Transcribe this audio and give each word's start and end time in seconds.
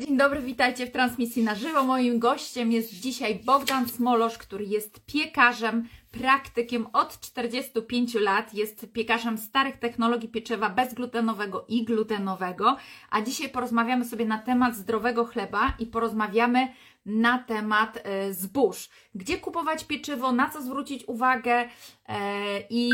Dzień 0.00 0.16
dobry, 0.16 0.40
witajcie 0.40 0.86
w 0.86 0.90
transmisji 0.90 1.42
na 1.42 1.54
żywo. 1.54 1.84
Moim 1.84 2.18
gościem 2.18 2.72
jest 2.72 2.94
dzisiaj 2.94 3.40
Bogdan 3.44 3.88
Smolosz, 3.88 4.38
który 4.38 4.64
jest 4.64 5.06
piekarzem, 5.06 5.88
praktykiem 6.10 6.86
od 6.92 7.20
45 7.20 8.14
lat. 8.14 8.54
Jest 8.54 8.92
piekarzem 8.92 9.38
starych 9.38 9.76
technologii 9.76 10.28
pieczywa 10.28 10.70
bezglutenowego 10.70 11.64
i 11.68 11.84
glutenowego. 11.84 12.76
A 13.10 13.22
dzisiaj 13.22 13.48
porozmawiamy 13.48 14.04
sobie 14.04 14.24
na 14.24 14.38
temat 14.38 14.76
zdrowego 14.76 15.24
chleba 15.24 15.72
i 15.78 15.86
porozmawiamy 15.86 16.68
na 17.06 17.38
temat 17.38 17.98
e, 18.02 18.32
zbóż. 18.32 18.88
Gdzie 19.14 19.38
kupować 19.38 19.84
pieczywo, 19.84 20.32
na 20.32 20.50
co 20.50 20.62
zwrócić 20.62 21.04
uwagę 21.08 21.68
e, 22.08 22.60
i. 22.70 22.90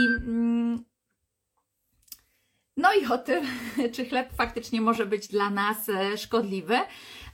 No 2.79 2.89
i 2.95 3.07
o 3.07 3.19
tym, 3.19 3.45
czy 3.95 4.05
chleb 4.05 4.29
faktycznie 4.37 4.81
może 4.81 5.07
być 5.07 5.29
dla 5.29 5.51
nas 5.51 5.89
e, 5.89 6.19
szkodliwy. 6.19 6.79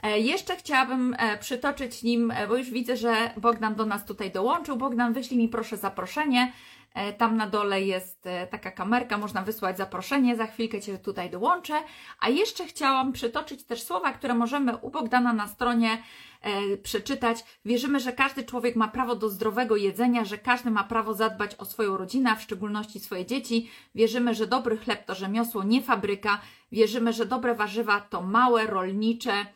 E, 0.02 0.18
jeszcze 0.18 0.56
chciałabym 0.56 1.16
e, 1.18 1.38
przytoczyć 1.38 2.02
nim, 2.02 2.32
bo 2.48 2.56
już 2.56 2.70
widzę, 2.70 2.96
że 2.96 3.30
Bogdan 3.36 3.74
do 3.74 3.86
nas 3.86 4.04
tutaj 4.04 4.30
dołączył. 4.30 4.76
Bogdan, 4.76 5.12
wyślij 5.12 5.38
mi 5.38 5.48
proszę 5.48 5.76
zaproszenie. 5.76 6.52
Tam 7.18 7.36
na 7.36 7.46
dole 7.46 7.82
jest 7.82 8.28
taka 8.50 8.70
kamerka, 8.70 9.18
można 9.18 9.42
wysłać 9.42 9.76
zaproszenie, 9.76 10.36
za 10.36 10.46
chwilkę 10.46 10.80
Cię 10.80 10.98
tutaj 10.98 11.30
dołączę. 11.30 11.74
A 12.20 12.28
jeszcze 12.28 12.66
chciałam 12.66 13.12
przytoczyć 13.12 13.64
też 13.64 13.82
słowa, 13.82 14.12
które 14.12 14.34
możemy 14.34 14.76
u 14.76 14.90
Bogdana 14.90 15.32
na 15.32 15.48
stronie 15.48 16.02
e, 16.40 16.76
przeczytać. 16.76 17.44
Wierzymy, 17.64 18.00
że 18.00 18.12
każdy 18.12 18.44
człowiek 18.44 18.76
ma 18.76 18.88
prawo 18.88 19.16
do 19.16 19.28
zdrowego 19.28 19.76
jedzenia, 19.76 20.24
że 20.24 20.38
każdy 20.38 20.70
ma 20.70 20.84
prawo 20.84 21.14
zadbać 21.14 21.54
o 21.54 21.64
swoją 21.64 21.96
rodzinę, 21.96 22.30
a 22.30 22.36
w 22.36 22.42
szczególności 22.42 23.00
swoje 23.00 23.26
dzieci. 23.26 23.70
Wierzymy, 23.94 24.34
że 24.34 24.46
dobry 24.46 24.76
chleb 24.76 25.06
to 25.06 25.14
rzemiosło, 25.14 25.64
nie 25.64 25.82
fabryka. 25.82 26.40
Wierzymy, 26.72 27.12
że 27.12 27.26
dobre 27.26 27.54
warzywa 27.54 28.00
to 28.00 28.22
małe, 28.22 28.66
rolnicze, 28.66 29.46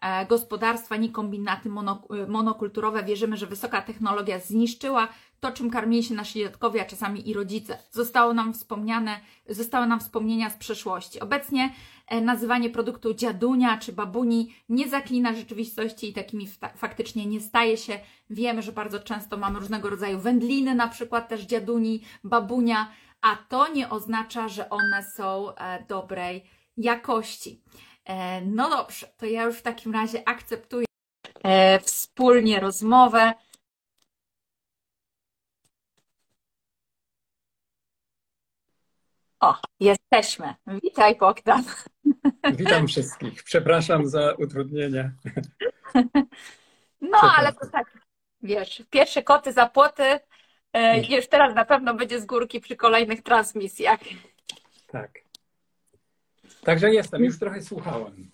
e, 0.00 0.26
gospodarstwa, 0.26 0.96
nie 0.96 1.08
kombinaty 1.08 1.68
e, 1.68 2.26
monokulturowe. 2.26 3.02
Wierzymy, 3.02 3.36
że 3.36 3.46
wysoka 3.46 3.82
technologia 3.82 4.38
zniszczyła 4.38 5.08
to, 5.40 5.52
czym 5.52 5.70
karmili 5.70 6.04
się 6.04 6.14
nasi 6.14 6.38
dziadkowie, 6.38 6.82
a 6.82 6.84
czasami 6.84 7.28
i 7.28 7.34
rodzice. 7.34 7.78
Zostało 7.90 8.34
nam 8.34 8.54
wspomniane, 8.54 9.20
zostały 9.48 9.86
nam 9.86 10.00
wspomnienia 10.00 10.50
z 10.50 10.56
przeszłości. 10.56 11.20
Obecnie 11.20 11.74
e, 12.06 12.20
nazywanie 12.20 12.70
produktu 12.70 13.14
dziadunia 13.14 13.78
czy 13.78 13.92
babuni 13.92 14.54
nie 14.68 14.88
zaklina 14.88 15.34
rzeczywistości 15.34 16.08
i 16.08 16.12
takimi 16.12 16.48
faktycznie 16.76 17.26
nie 17.26 17.40
staje 17.40 17.76
się. 17.76 17.98
Wiemy, 18.30 18.62
że 18.62 18.72
bardzo 18.72 19.00
często 19.00 19.36
mamy 19.36 19.58
różnego 19.58 19.90
rodzaju 19.90 20.18
wędliny, 20.18 20.74
na 20.74 20.88
przykład 20.88 21.28
też 21.28 21.40
dziaduni, 21.40 22.02
babunia, 22.24 22.92
a 23.20 23.36
to 23.48 23.72
nie 23.72 23.90
oznacza, 23.90 24.48
że 24.48 24.70
one 24.70 25.04
są 25.16 25.54
e, 25.54 25.84
dobrej 25.88 26.44
jakości. 26.76 27.62
E, 28.04 28.40
no 28.40 28.70
dobrze, 28.70 29.06
to 29.16 29.26
ja 29.26 29.42
już 29.42 29.56
w 29.56 29.62
takim 29.62 29.92
razie 29.92 30.28
akceptuję 30.28 30.86
wspólnie 31.82 32.60
rozmowę. 32.60 33.32
O, 39.40 39.54
jesteśmy. 39.80 40.54
Witaj, 40.82 41.16
Bogdan. 41.16 41.64
Witam 42.52 42.86
wszystkich. 42.86 43.42
Przepraszam 43.42 44.06
za 44.06 44.32
utrudnienia. 44.32 45.10
No, 47.00 47.18
ale 47.36 47.52
to 47.52 47.66
tak, 47.72 47.98
wiesz, 48.42 48.82
pierwsze 48.90 49.22
koty 49.22 49.52
za 49.52 49.66
płoty. 49.66 50.20
E, 50.72 51.16
już 51.16 51.28
teraz 51.28 51.54
na 51.54 51.64
pewno 51.64 51.94
będzie 51.94 52.20
z 52.20 52.26
górki 52.26 52.60
przy 52.60 52.76
kolejnych 52.76 53.22
transmisjach. 53.22 54.00
Tak. 54.86 55.18
Także 56.64 56.90
jestem, 56.90 57.24
już 57.24 57.38
trochę 57.38 57.62
słuchałem. 57.62 58.30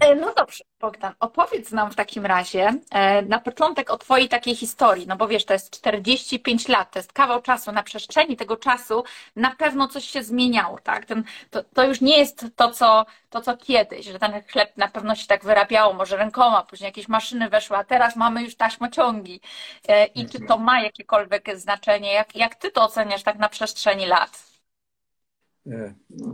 E, 0.00 0.14
no 0.14 0.34
dobrze, 0.34 0.64
Bogdan, 0.80 1.14
opowiedz 1.20 1.72
nam 1.72 1.90
w 1.90 1.94
takim 1.96 2.26
razie 2.26 2.74
e, 2.90 3.22
na 3.22 3.38
początek 3.38 3.90
o 3.90 3.98
Twojej 3.98 4.28
takiej 4.28 4.56
historii, 4.56 5.06
no 5.06 5.16
bo 5.16 5.28
wiesz, 5.28 5.44
to 5.44 5.52
jest 5.52 5.70
45 5.70 6.68
lat, 6.68 6.90
to 6.90 6.98
jest 6.98 7.12
kawał 7.12 7.42
czasu, 7.42 7.72
na 7.72 7.82
przestrzeni 7.82 8.36
tego 8.36 8.56
czasu 8.56 9.04
na 9.36 9.50
pewno 9.50 9.88
coś 9.88 10.04
się 10.04 10.22
zmieniało, 10.22 10.78
tak? 10.82 11.04
Ten, 11.06 11.24
to, 11.50 11.62
to 11.62 11.84
już 11.84 12.00
nie 12.00 12.18
jest 12.18 12.46
to 12.56 12.70
co, 12.70 13.06
to, 13.30 13.40
co 13.40 13.56
kiedyś, 13.56 14.06
że 14.06 14.18
ten 14.18 14.42
chleb 14.52 14.76
na 14.76 14.88
pewno 14.88 15.14
się 15.14 15.26
tak 15.26 15.44
wyrabiało, 15.44 15.92
może 15.92 16.16
rękoma, 16.16 16.62
później 16.62 16.88
jakieś 16.88 17.08
maszyny 17.08 17.48
weszły, 17.48 17.76
a 17.76 17.84
teraz 17.84 18.16
mamy 18.16 18.42
już 18.42 18.56
taśmociągi. 18.56 19.40
E, 19.88 20.06
I 20.06 20.26
czy 20.28 20.40
to 20.40 20.58
ma 20.58 20.80
jakiekolwiek 20.80 21.58
znaczenie? 21.58 22.12
Jak, 22.12 22.36
jak 22.36 22.54
Ty 22.54 22.70
to 22.70 22.82
oceniasz 22.84 23.22
tak 23.22 23.38
na 23.38 23.48
przestrzeni 23.48 24.06
lat? 24.06 24.55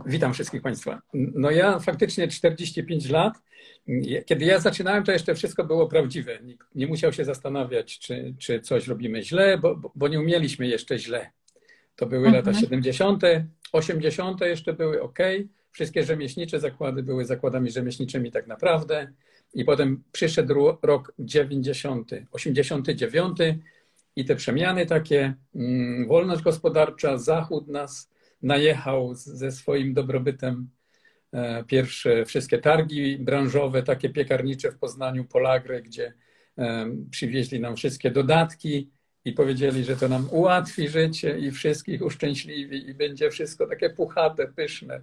Witam 0.05 0.33
wszystkich 0.33 0.61
Państwa. 0.61 1.01
No 1.13 1.51
ja 1.51 1.79
faktycznie 1.79 2.27
45 2.27 3.09
lat 3.09 3.33
kiedy 4.25 4.45
ja 4.45 4.59
zaczynałem, 4.59 5.03
to 5.03 5.11
jeszcze 5.11 5.35
wszystko 5.35 5.63
było 5.63 5.87
prawdziwe. 5.87 6.39
Nikt 6.43 6.67
nie 6.75 6.87
musiał 6.87 7.13
się 7.13 7.25
zastanawiać, 7.25 7.99
czy, 7.99 8.35
czy 8.39 8.59
coś 8.59 8.87
robimy 8.87 9.23
źle, 9.23 9.57
bo, 9.57 9.91
bo 9.95 10.07
nie 10.07 10.19
umieliśmy 10.19 10.67
jeszcze 10.67 10.99
źle. 10.99 11.31
To 11.95 12.05
były 12.05 12.27
mhm. 12.27 12.45
lata 12.45 12.59
70., 12.59 13.23
80. 13.71 14.41
jeszcze 14.41 14.73
były 14.73 15.01
ok. 15.01 15.19
Wszystkie 15.71 16.03
rzemieślnicze 16.03 16.59
zakłady 16.59 17.03
były 17.03 17.25
zakładami 17.25 17.71
rzemieślniczymi 17.71 18.31
tak 18.31 18.47
naprawdę. 18.47 19.11
I 19.53 19.65
potem 19.65 20.03
przyszedł 20.11 20.77
rok 20.81 21.13
90., 21.19 22.11
89 22.31 23.37
i 24.15 24.25
te 24.25 24.35
przemiany 24.35 24.85
takie, 24.85 25.33
mm, 25.55 26.07
wolność 26.07 26.41
gospodarcza, 26.41 27.17
Zachód 27.17 27.67
nas 27.67 28.09
najechał 28.43 29.15
ze 29.15 29.51
swoim 29.51 29.93
dobrobytem 29.93 30.69
E, 31.33 31.63
pierwsze 31.63 32.25
wszystkie 32.25 32.57
targi 32.57 33.17
branżowe, 33.17 33.83
takie 33.83 34.09
piekarnicze 34.09 34.71
w 34.71 34.77
Poznaniu, 34.77 35.25
Polagry, 35.25 35.81
gdzie 35.81 36.13
e, 36.57 36.85
przywieźli 37.11 37.59
nam 37.59 37.75
wszystkie 37.75 38.11
dodatki 38.11 38.89
i 39.25 39.33
powiedzieli, 39.33 39.83
że 39.83 39.95
to 39.95 40.07
nam 40.07 40.27
ułatwi 40.31 40.89
życie 40.89 41.37
i 41.39 41.51
wszystkich 41.51 42.01
uszczęśliwi 42.01 42.89
i 42.89 42.93
będzie 42.93 43.29
wszystko 43.29 43.67
takie 43.67 43.89
puchate, 43.89 44.47
pyszne. 44.47 45.01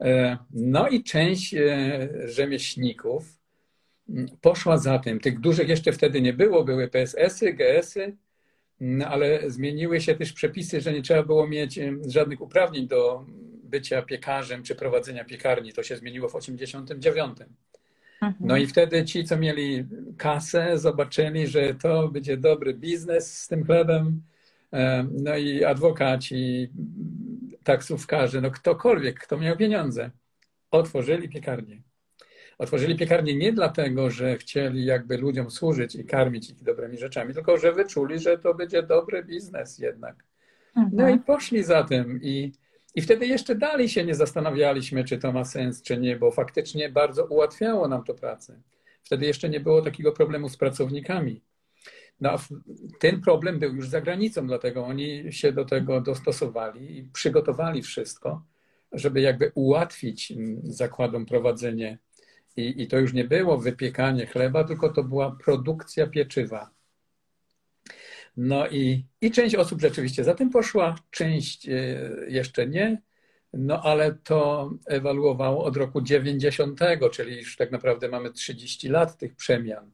E, 0.00 0.38
no 0.50 0.88
i 0.88 1.02
część 1.04 1.54
rzemieślników 2.24 3.38
poszła 4.40 4.78
za 4.78 4.98
tym. 4.98 5.20
Tych 5.20 5.40
dużych 5.40 5.68
jeszcze 5.68 5.92
wtedy 5.92 6.20
nie 6.20 6.32
było, 6.32 6.64
były 6.64 6.88
PSS-y, 6.88 7.52
GS-y, 7.52 8.16
ale 9.06 9.50
zmieniły 9.50 10.00
się 10.00 10.14
też 10.14 10.32
przepisy, 10.32 10.80
że 10.80 10.92
nie 10.92 11.02
trzeba 11.02 11.22
było 11.22 11.48
mieć 11.48 11.80
żadnych 12.06 12.40
uprawnień 12.40 12.88
do 12.88 13.24
bycia 13.64 14.02
piekarzem 14.02 14.62
czy 14.62 14.74
prowadzenia 14.74 15.24
piekarni. 15.24 15.72
To 15.72 15.82
się 15.82 15.96
zmieniło 15.96 16.28
w 16.28 16.34
89. 16.34 17.38
No 18.20 18.28
mhm. 18.28 18.62
i 18.62 18.66
wtedy 18.66 19.04
ci, 19.04 19.24
co 19.24 19.36
mieli 19.36 19.84
kasę, 20.16 20.78
zobaczyli, 20.78 21.46
że 21.46 21.74
to 21.74 22.08
będzie 22.08 22.36
dobry 22.36 22.74
biznes 22.74 23.42
z 23.42 23.48
tym 23.48 23.64
chlebem. 23.64 24.22
E, 24.72 25.06
no 25.12 25.36
i 25.36 25.64
adwokaci, 25.64 26.70
taksówkarze, 27.64 28.40
no 28.40 28.50
ktokolwiek, 28.50 29.20
kto 29.20 29.38
miał 29.38 29.56
pieniądze, 29.56 30.10
otworzyli 30.70 31.28
piekarnię. 31.28 31.82
Otworzyli 32.58 32.96
piekarnię 32.96 33.34
nie 33.34 33.52
dlatego, 33.52 34.10
że 34.10 34.36
chcieli 34.36 34.84
jakby 34.84 35.18
ludziom 35.18 35.50
służyć 35.50 35.94
i 35.94 36.04
karmić 36.04 36.50
ich 36.50 36.62
dobrymi 36.62 36.98
rzeczami, 36.98 37.34
tylko 37.34 37.58
że 37.58 37.72
wyczuli, 37.72 38.18
że 38.18 38.38
to 38.38 38.54
będzie 38.54 38.82
dobry 38.82 39.24
biznes 39.24 39.78
jednak. 39.78 40.24
Mhm. 40.76 40.96
No 40.96 41.08
i 41.08 41.18
poszli 41.18 41.62
za 41.62 41.84
tym 41.84 42.20
i 42.22 42.52
i 42.96 43.02
wtedy 43.02 43.26
jeszcze 43.26 43.54
dalej 43.54 43.88
się 43.88 44.04
nie 44.04 44.14
zastanawialiśmy, 44.14 45.04
czy 45.04 45.18
to 45.18 45.32
ma 45.32 45.44
sens, 45.44 45.82
czy 45.82 45.98
nie, 45.98 46.16
bo 46.16 46.30
faktycznie 46.30 46.88
bardzo 46.88 47.24
ułatwiało 47.24 47.88
nam 47.88 48.04
to 48.04 48.14
pracę. 48.14 48.60
Wtedy 49.02 49.26
jeszcze 49.26 49.48
nie 49.48 49.60
było 49.60 49.82
takiego 49.82 50.12
problemu 50.12 50.48
z 50.48 50.56
pracownikami. 50.56 51.42
No, 52.20 52.36
ten 53.00 53.20
problem 53.20 53.58
był 53.58 53.74
już 53.74 53.88
za 53.88 54.00
granicą, 54.00 54.46
dlatego 54.46 54.86
oni 54.86 55.32
się 55.32 55.52
do 55.52 55.64
tego 55.64 56.00
dostosowali 56.00 56.98
i 56.98 57.04
przygotowali 57.04 57.82
wszystko, 57.82 58.42
żeby 58.92 59.20
jakby 59.20 59.52
ułatwić 59.54 60.32
zakładom 60.62 61.26
prowadzenie. 61.26 61.98
I, 62.56 62.82
I 62.82 62.86
to 62.88 62.98
już 62.98 63.12
nie 63.12 63.24
było 63.24 63.58
wypiekanie 63.58 64.26
chleba, 64.26 64.64
tylko 64.64 64.88
to 64.88 65.02
była 65.02 65.36
produkcja 65.44 66.06
pieczywa. 66.06 66.70
No 68.36 68.68
i, 68.68 69.06
i 69.20 69.30
część 69.30 69.54
osób 69.54 69.80
rzeczywiście 69.80 70.24
za 70.24 70.34
tym 70.34 70.50
poszła, 70.50 70.98
część 71.10 71.68
e, 71.68 71.72
jeszcze 72.28 72.66
nie, 72.66 73.02
no 73.52 73.82
ale 73.82 74.14
to 74.14 74.70
ewaluowało 74.86 75.64
od 75.64 75.76
roku 75.76 76.02
90, 76.02 76.80
czyli 77.12 77.36
już 77.36 77.56
tak 77.56 77.70
naprawdę 77.70 78.08
mamy 78.08 78.32
30 78.32 78.88
lat 78.88 79.18
tych 79.18 79.36
przemian. 79.36 79.90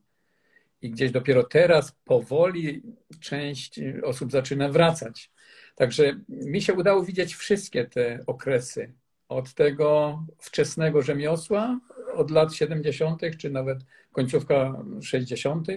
I 0.82 0.90
gdzieś 0.90 1.10
dopiero 1.10 1.44
teraz 1.44 1.92
powoli 2.04 2.82
część 3.20 3.80
osób 4.04 4.32
zaczyna 4.32 4.68
wracać. 4.68 5.30
Także 5.74 6.20
mi 6.28 6.62
się 6.62 6.74
udało 6.74 7.04
widzieć 7.04 7.34
wszystkie 7.34 7.84
te 7.84 8.20
okresy. 8.26 8.92
Od 9.28 9.54
tego 9.54 10.18
wczesnego 10.38 11.02
rzemiosła, 11.02 11.80
od 12.12 12.30
lat 12.30 12.54
70., 12.54 13.22
czy 13.38 13.50
nawet 13.50 13.78
końcówka 14.12 14.84
60., 15.02 15.68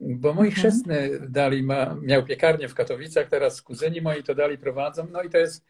bo 0.00 0.34
moi 0.34 0.48
mhm. 0.48 0.50
chrzestny 0.50 1.10
dali, 1.28 1.62
ma, 1.62 1.96
miał 2.02 2.24
piekarnię 2.24 2.68
w 2.68 2.74
Katowicach, 2.74 3.28
teraz 3.28 3.62
kuzyni 3.62 4.00
moi 4.00 4.22
to 4.22 4.34
dali, 4.34 4.58
prowadzą. 4.58 5.06
No 5.12 5.22
i 5.22 5.30
to 5.30 5.38
jest 5.38 5.64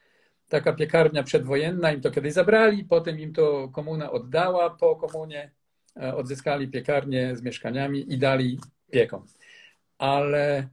taka 0.49 0.73
piekarnia 0.73 1.23
przedwojenna, 1.23 1.93
im 1.93 2.01
to 2.01 2.11
kiedyś 2.11 2.33
zabrali, 2.33 2.85
potem 2.85 3.21
im 3.21 3.33
to 3.33 3.69
komuna 3.69 4.11
oddała 4.11 4.71
po 4.71 4.97
komunie 4.97 5.51
e, 5.97 6.15
odzyskali 6.17 6.69
piekarnię 6.69 7.37
z 7.37 7.43
mieszkaniami 7.43 8.13
i 8.13 8.19
dali 8.19 8.59
piekom. 8.91 9.27
Ale, 9.99 10.69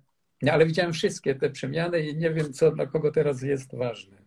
ale 0.51 0.65
widziałem 0.65 0.93
wszystkie 0.93 1.35
te 1.35 1.49
przemiany 1.49 2.01
i 2.01 2.17
nie 2.17 2.31
wiem, 2.31 2.53
co 2.53 2.71
dla 2.71 2.85
kogo 2.85 3.11
teraz 3.11 3.41
jest 3.41 3.75
ważne. 3.75 4.20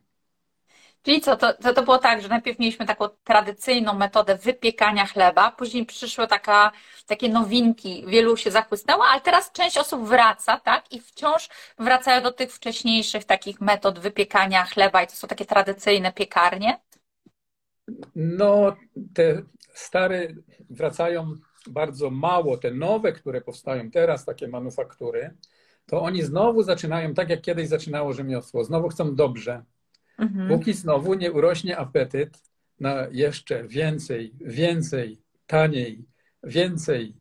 Czyli 1.05 1.21
co, 1.21 1.37
to, 1.37 1.55
to, 1.55 1.75
to 1.75 1.83
było 1.83 1.99
tak, 1.99 2.23
że 2.23 2.29
najpierw 2.29 2.59
mieliśmy 2.59 2.87
taką 2.87 3.09
tradycyjną 3.25 3.95
metodę 3.95 4.37
wypiekania 4.37 5.07
chleba, 5.07 5.53
później 5.53 5.87
przyszły 5.87 6.27
taka, 6.27 6.73
takie 7.07 7.29
nowinki, 7.29 8.05
wielu 8.07 8.37
się 8.37 8.51
zachłysnęło, 8.51 9.05
ale 9.05 9.21
teraz 9.21 9.53
część 9.53 9.79
osób 9.79 10.09
wraca, 10.09 10.61
tak? 10.61 10.93
I 10.93 11.01
wciąż 11.01 11.49
wracają 11.79 12.23
do 12.23 12.33
tych 12.33 12.53
wcześniejszych 12.53 13.25
takich 13.25 13.61
metod 13.61 13.99
wypiekania 13.99 14.65
chleba 14.65 15.03
i 15.03 15.07
to 15.07 15.13
są 15.13 15.29
takie 15.29 15.45
tradycyjne 15.45 16.13
piekarnie? 16.13 16.81
No, 18.15 18.77
te 19.15 19.43
stare 19.75 20.29
wracają 20.71 21.35
bardzo 21.67 22.11
mało, 22.11 22.57
te 22.57 22.71
nowe, 22.71 23.13
które 23.13 23.41
powstają 23.41 23.91
teraz, 23.91 24.25
takie 24.25 24.49
manufaktury, 24.49 25.35
to 25.87 26.03
oni 26.03 26.23
znowu 26.23 26.63
zaczynają 26.63 27.15
tak, 27.15 27.31
jak 27.31 27.41
kiedyś 27.41 27.69
zaczynało 27.69 28.13
rzemiosło. 28.13 28.65
Znowu 28.65 28.89
chcą 28.89 29.15
dobrze, 29.15 29.63
Mhm. 30.19 30.49
Póki 30.49 30.73
znowu 30.73 31.15
nie 31.15 31.33
urośnie 31.33 31.79
apetyt 31.79 32.43
na 32.81 33.07
jeszcze 33.11 33.69
więcej, 33.69 34.35
więcej, 34.41 35.19
taniej, 35.47 36.05
więcej. 36.43 37.15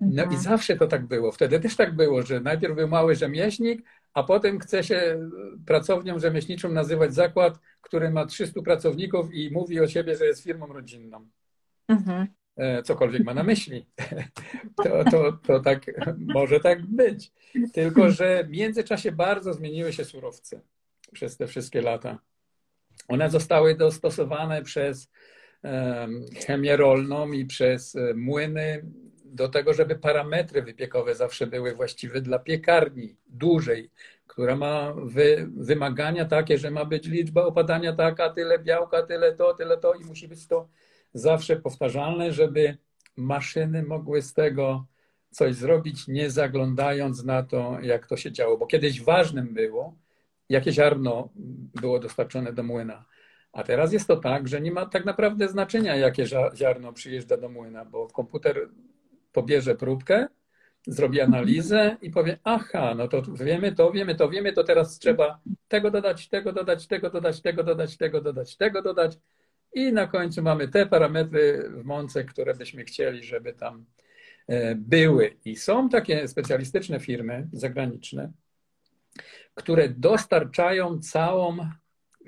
No 0.00 0.22
mhm. 0.22 0.32
i 0.32 0.42
zawsze 0.42 0.76
to 0.76 0.86
tak 0.86 1.06
było. 1.06 1.32
Wtedy 1.32 1.60
też 1.60 1.76
tak 1.76 1.96
było, 1.96 2.22
że 2.22 2.40
najpierw 2.40 2.74
był 2.76 2.88
mały 2.88 3.14
rzemieślnik, 3.14 3.86
a 4.14 4.22
potem 4.22 4.58
chce 4.58 4.84
się 4.84 5.30
pracownią 5.66 6.18
rzemieślniczą 6.18 6.72
nazywać 6.72 7.14
zakład, 7.14 7.58
który 7.80 8.10
ma 8.10 8.26
300 8.26 8.62
pracowników 8.62 9.34
i 9.34 9.50
mówi 9.50 9.80
o 9.80 9.88
siebie, 9.88 10.16
że 10.16 10.26
jest 10.26 10.42
firmą 10.42 10.66
rodzinną. 10.66 11.28
Mhm. 11.88 12.26
E, 12.56 12.82
cokolwiek 12.82 13.24
ma 13.24 13.34
na 13.34 13.42
myśli. 13.42 13.86
To, 14.84 15.04
to, 15.10 15.32
to 15.32 15.60
tak 15.60 15.86
może 16.38 16.60
tak 16.60 16.86
być. 16.86 17.32
Tylko, 17.72 18.10
że 18.10 18.44
w 18.44 18.50
międzyczasie 18.50 19.12
bardzo 19.12 19.52
zmieniły 19.54 19.92
się 19.92 20.04
surowce 20.04 20.60
przez 21.12 21.36
te 21.36 21.46
wszystkie 21.46 21.82
lata. 21.82 22.18
One 23.08 23.30
zostały 23.30 23.74
dostosowane 23.74 24.62
przez 24.62 25.10
chemię 26.46 26.76
rolną 26.76 27.32
i 27.32 27.44
przez 27.44 27.96
e, 27.96 28.14
młyny 28.14 28.82
do 29.24 29.48
tego, 29.48 29.74
żeby 29.74 29.96
parametry 29.96 30.62
wypiekowe 30.62 31.14
zawsze 31.14 31.46
były 31.46 31.74
właściwe 31.74 32.20
dla 32.20 32.38
piekarni 32.38 33.16
dużej, 33.26 33.90
która 34.26 34.56
ma 34.56 34.94
wy, 35.04 35.48
wymagania 35.56 36.24
takie, 36.24 36.58
że 36.58 36.70
ma 36.70 36.84
być 36.84 37.06
liczba 37.06 37.44
opadania 37.44 37.92
taka, 37.92 38.30
tyle 38.30 38.58
białka, 38.58 39.02
tyle 39.02 39.32
to, 39.32 39.54
tyle 39.54 39.76
to 39.76 39.94
i 39.94 40.04
musi 40.04 40.28
być 40.28 40.46
to 40.46 40.68
zawsze 41.14 41.56
powtarzalne, 41.56 42.32
żeby 42.32 42.76
maszyny 43.16 43.82
mogły 43.82 44.22
z 44.22 44.32
tego 44.32 44.86
coś 45.30 45.54
zrobić, 45.54 46.08
nie 46.08 46.30
zaglądając 46.30 47.24
na 47.24 47.42
to, 47.42 47.78
jak 47.82 48.06
to 48.06 48.16
się 48.16 48.32
działo. 48.32 48.58
Bo 48.58 48.66
kiedyś 48.66 49.02
ważnym 49.02 49.54
było, 49.54 49.94
jakie 50.48 50.72
ziarno 50.72 51.28
było 51.80 51.98
dostarczone 51.98 52.52
do 52.52 52.62
młyna. 52.62 53.04
A 53.52 53.62
teraz 53.62 53.92
jest 53.92 54.06
to 54.06 54.16
tak, 54.16 54.48
że 54.48 54.60
nie 54.60 54.72
ma 54.72 54.86
tak 54.86 55.04
naprawdę 55.04 55.48
znaczenia, 55.48 55.96
jakie 55.96 56.26
ziarno 56.54 56.92
przyjeżdża 56.92 57.36
do 57.36 57.48
młyna, 57.48 57.84
bo 57.84 58.06
komputer 58.06 58.68
pobierze 59.32 59.74
próbkę, 59.74 60.26
zrobi 60.86 61.20
analizę 61.20 61.96
i 62.02 62.10
powie, 62.10 62.38
aha, 62.44 62.94
no 62.96 63.08
to 63.08 63.22
wiemy 63.22 63.72
to, 63.72 63.92
wiemy 63.92 64.14
to, 64.14 64.28
wiemy 64.28 64.52
to, 64.52 64.64
teraz 64.64 64.98
trzeba 64.98 65.40
tego 65.68 65.90
dodać, 65.90 66.28
tego 66.28 66.52
dodać, 66.52 66.86
tego 66.86 67.10
dodać, 67.10 67.42
tego 67.42 67.62
dodać, 67.62 67.96
tego 67.96 68.20
dodać, 68.20 68.56
tego 68.56 68.82
dodać 68.82 69.18
i 69.74 69.92
na 69.92 70.06
końcu 70.06 70.42
mamy 70.42 70.68
te 70.68 70.86
parametry 70.86 71.70
w 71.70 71.84
mące, 71.84 72.24
które 72.24 72.54
byśmy 72.54 72.84
chcieli, 72.84 73.22
żeby 73.22 73.52
tam 73.52 73.84
e, 74.46 74.74
były. 74.74 75.36
I 75.44 75.56
są 75.56 75.88
takie 75.88 76.28
specjalistyczne 76.28 77.00
firmy 77.00 77.48
zagraniczne, 77.52 78.32
które 79.54 79.88
dostarczają 79.88 80.98
całą 80.98 81.56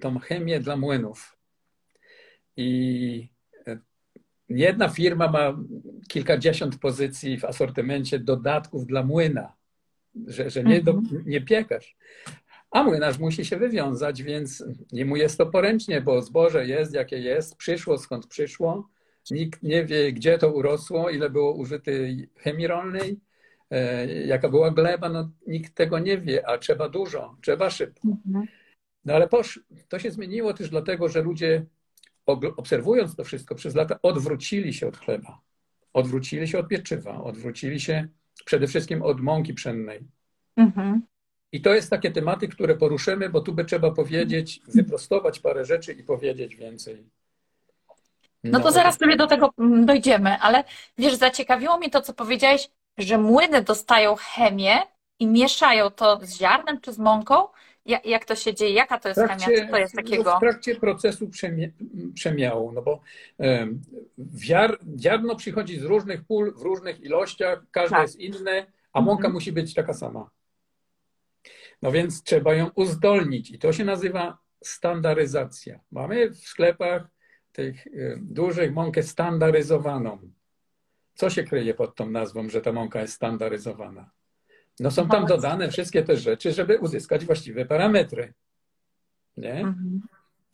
tą 0.00 0.19
chemię 0.19 0.61
dla 0.61 0.76
młynów. 0.76 1.38
I 2.56 3.29
e, 3.67 3.79
jedna 4.49 4.88
firma 4.88 5.29
ma 5.29 5.56
kilkadziesiąt 6.08 6.79
pozycji 6.79 7.38
w 7.38 7.44
asortymencie 7.44 8.19
dodatków 8.19 8.87
dla 8.87 9.02
młyna, 9.02 9.52
że, 10.26 10.50
że 10.50 10.64
nie, 10.64 10.82
do, 10.82 10.93
mhm. 10.93 11.23
nie 11.26 11.40
piekarz. 11.40 11.96
A 12.70 12.82
młynarz 12.82 13.19
musi 13.19 13.44
się 13.44 13.56
wywiązać, 13.56 14.23
więc 14.23 14.64
mu 14.93 15.17
jest 15.17 15.38
to 15.38 15.46
poręcznie, 15.46 16.00
bo 16.00 16.23
zboże 16.23 16.67
jest 16.67 16.94
jakie 16.94 17.19
jest, 17.19 17.56
przyszło 17.56 17.99
skąd 17.99 18.26
przyszło. 18.26 18.88
Nikt 19.31 19.62
nie 19.62 19.85
wie, 19.85 20.12
gdzie 20.12 20.38
to 20.38 20.52
urosło, 20.52 21.11
ile 21.11 21.31
było 21.31 21.52
użytej 21.52 22.29
chemii 22.37 22.67
rolnej, 22.67 23.20
jaka 24.26 24.48
była 24.48 24.70
gleba, 24.70 25.08
no 25.08 25.30
nikt 25.46 25.74
tego 25.74 25.98
nie 25.98 26.18
wie, 26.18 26.48
a 26.48 26.58
trzeba 26.58 26.88
dużo, 26.88 27.36
trzeba 27.42 27.70
szybko. 27.70 28.08
Mhm. 28.26 28.46
No 29.04 29.14
ale 29.14 29.28
posz, 29.28 29.60
to 29.88 29.98
się 29.98 30.10
zmieniło 30.10 30.54
też 30.54 30.70
dlatego, 30.70 31.08
że 31.08 31.22
ludzie 31.22 31.66
obserwując 32.56 33.16
to 33.16 33.24
wszystko 33.24 33.54
przez 33.54 33.74
lata 33.74 33.98
odwrócili 34.02 34.74
się 34.74 34.88
od 34.88 34.96
chleba, 34.96 35.40
odwrócili 35.92 36.48
się 36.48 36.58
od 36.58 36.68
pieczywa, 36.68 37.22
odwrócili 37.22 37.80
się 37.80 38.08
przede 38.44 38.66
wszystkim 38.66 39.02
od 39.02 39.20
mąki 39.20 39.54
pszennej. 39.54 40.00
Mhm. 40.56 41.02
I 41.52 41.60
to 41.60 41.74
jest 41.74 41.90
takie 41.90 42.10
tematy, 42.10 42.48
które 42.48 42.74
poruszymy, 42.74 43.30
bo 43.30 43.40
tu 43.40 43.52
by 43.52 43.64
trzeba 43.64 43.90
powiedzieć, 43.90 44.60
wyprostować 44.68 45.40
parę 45.40 45.64
rzeczy 45.64 45.92
i 45.92 46.02
powiedzieć 46.02 46.56
więcej. 46.56 47.04
No, 48.44 48.58
no 48.58 48.60
to 48.60 48.72
zaraz 48.72 48.98
sobie 48.98 49.16
do 49.16 49.26
tego 49.26 49.50
dojdziemy, 49.84 50.38
ale 50.38 50.64
wiesz, 50.98 51.14
zaciekawiło 51.14 51.78
mnie 51.78 51.90
to, 51.90 52.00
co 52.00 52.14
powiedziałeś 52.14 52.70
że 52.98 53.18
młyny 53.18 53.62
dostają 53.62 54.14
chemię 54.16 54.78
i 55.18 55.26
mieszają 55.26 55.90
to 55.90 56.20
z 56.22 56.38
ziarnem 56.38 56.80
czy 56.80 56.92
z 56.92 56.98
mąką? 56.98 57.48
Jak, 57.86 58.06
jak 58.06 58.24
to 58.24 58.34
się 58.34 58.54
dzieje? 58.54 58.72
Jaka 58.72 58.98
to 58.98 59.08
jest 59.08 59.20
trakcie, 59.20 59.46
chemia? 59.46 59.66
Co 59.66 59.70
to 59.70 59.78
jest 59.78 59.94
takiego? 59.94 60.36
w 60.36 60.40
trakcie 60.40 60.74
procesu 60.74 61.30
przemiału, 62.14 62.72
no 62.72 62.82
bo 62.82 63.00
wiar, 64.18 64.78
ziarno 64.98 65.36
przychodzi 65.36 65.78
z 65.78 65.82
różnych 65.82 66.24
pól, 66.24 66.54
w 66.54 66.62
różnych 66.62 67.00
ilościach, 67.00 67.62
każde 67.70 67.96
tak. 67.96 68.02
jest 68.02 68.20
inne, 68.20 68.66
a 68.92 69.00
mąka 69.00 69.20
mhm. 69.20 69.34
musi 69.34 69.52
być 69.52 69.74
taka 69.74 69.94
sama. 69.94 70.30
No 71.82 71.92
więc 71.92 72.22
trzeba 72.22 72.54
ją 72.54 72.70
uzdolnić 72.74 73.50
i 73.50 73.58
to 73.58 73.72
się 73.72 73.84
nazywa 73.84 74.38
standaryzacja. 74.64 75.80
Mamy 75.90 76.30
w 76.30 76.38
sklepach 76.38 77.02
tych 77.52 77.86
dużych 78.16 78.72
mąkę 78.72 79.02
standaryzowaną. 79.02 80.18
Co 81.18 81.30
się 81.30 81.44
kryje 81.44 81.74
pod 81.74 81.94
tą 81.94 82.10
nazwą, 82.10 82.48
że 82.48 82.60
ta 82.60 82.72
mąka 82.72 83.00
jest 83.00 83.14
standaryzowana? 83.14 84.10
No 84.80 84.90
są 84.90 85.08
tam 85.08 85.26
dodane 85.26 85.70
wszystkie 85.70 86.02
te 86.02 86.16
rzeczy, 86.16 86.52
żeby 86.52 86.78
uzyskać 86.78 87.25
właściwe 87.25 87.66
parametry. 87.66 88.32
Nie? 89.37 89.52
Mhm. 89.52 90.00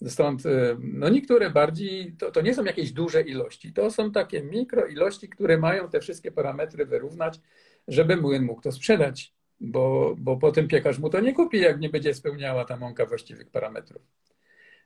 Stąd 0.06 0.46
y, 0.46 0.76
no 0.78 1.08
niektóre 1.08 1.50
bardziej, 1.50 2.12
to, 2.12 2.30
to 2.30 2.40
nie 2.40 2.54
są 2.54 2.64
jakieś 2.64 2.92
duże 2.92 3.22
ilości, 3.22 3.72
to 3.72 3.90
są 3.90 4.12
takie 4.12 4.42
mikro 4.42 4.86
ilości, 4.86 5.28
które 5.28 5.58
mają 5.58 5.88
te 5.88 6.00
wszystkie 6.00 6.32
parametry 6.32 6.86
wyrównać, 6.86 7.40
żeby 7.88 8.16
młyn 8.16 8.44
mógł 8.44 8.62
to 8.62 8.72
sprzedać, 8.72 9.32
bo, 9.60 10.14
bo 10.18 10.36
potem 10.36 10.68
piekarz 10.68 10.98
mu 10.98 11.10
to 11.10 11.20
nie 11.20 11.34
kupi, 11.34 11.60
jak 11.60 11.80
nie 11.80 11.88
będzie 11.88 12.14
spełniała 12.14 12.64
ta 12.64 12.76
mąka 12.76 13.06
właściwych 13.06 13.50
parametrów. 13.50 14.02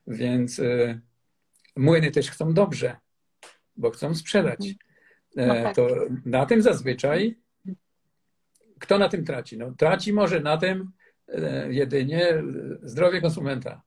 Więc 0.07 0.59
y, 0.59 1.01
młyny 1.75 2.11
też 2.11 2.31
chcą 2.31 2.53
dobrze, 2.53 2.95
bo 3.77 3.91
chcą 3.91 4.15
sprzedać. 4.15 4.75
E, 5.37 5.47
no 5.47 5.53
tak. 5.53 5.75
to 5.75 5.87
na 6.25 6.45
tym 6.45 6.61
zazwyczaj 6.61 7.35
kto 8.79 8.97
na 8.97 9.09
tym 9.09 9.25
traci? 9.25 9.57
No, 9.57 9.71
traci 9.77 10.13
może 10.13 10.39
na 10.39 10.57
tym 10.57 10.91
e, 11.27 11.73
jedynie 11.73 12.43
zdrowie 12.83 13.21
konsumenta. 13.21 13.81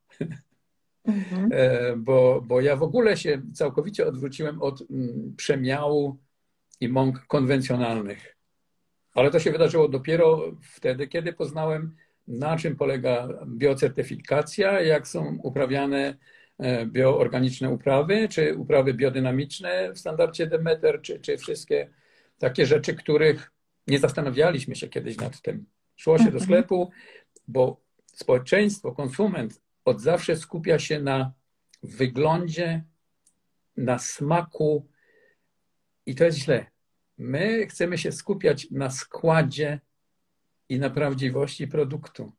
Mhm. 1.04 1.50
E, 1.52 1.96
bo, 1.96 2.42
bo 2.46 2.60
ja 2.60 2.76
w 2.76 2.82
ogóle 2.82 3.16
się 3.16 3.42
całkowicie 3.54 4.06
odwróciłem 4.06 4.62
od 4.62 4.90
mm, 4.90 5.34
przemiału 5.36 6.18
i 6.80 6.88
mąk 6.88 7.26
konwencjonalnych. 7.26 8.36
Ale 9.14 9.30
to 9.30 9.38
się 9.38 9.52
wydarzyło 9.52 9.88
dopiero 9.88 10.52
wtedy, 10.60 11.08
kiedy 11.08 11.32
poznałem, 11.32 11.96
na 12.28 12.56
czym 12.56 12.76
polega 12.76 13.28
biocertyfikacja, 13.46 14.80
jak 14.80 15.08
są 15.08 15.38
uprawiane 15.42 16.16
bioorganiczne 16.86 17.70
uprawy, 17.70 18.28
czy 18.28 18.56
uprawy 18.56 18.94
biodynamiczne 18.94 19.92
w 19.92 19.98
standardzie 19.98 20.46
Demeter, 20.46 21.02
czy, 21.02 21.20
czy 21.20 21.38
wszystkie 21.38 21.90
takie 22.38 22.66
rzeczy, 22.66 22.94
których 22.94 23.52
nie 23.86 23.98
zastanawialiśmy 23.98 24.76
się 24.76 24.88
kiedyś 24.88 25.16
nad 25.16 25.40
tym. 25.40 25.66
Szło 25.96 26.18
się 26.18 26.24
do 26.24 26.30
mhm. 26.30 26.44
sklepu, 26.44 26.90
bo 27.48 27.80
społeczeństwo, 28.06 28.92
konsument 28.92 29.62
od 29.84 30.00
zawsze 30.00 30.36
skupia 30.36 30.78
się 30.78 31.00
na 31.00 31.32
wyglądzie, 31.82 32.84
na 33.76 33.98
smaku 33.98 34.88
i 36.06 36.14
to 36.14 36.24
jest 36.24 36.38
źle. 36.38 36.66
My 37.18 37.66
chcemy 37.66 37.98
się 37.98 38.12
skupiać 38.12 38.70
na 38.70 38.90
składzie 38.90 39.80
i 40.68 40.78
na 40.78 40.90
prawdziwości 40.90 41.68
produktu. 41.68 42.32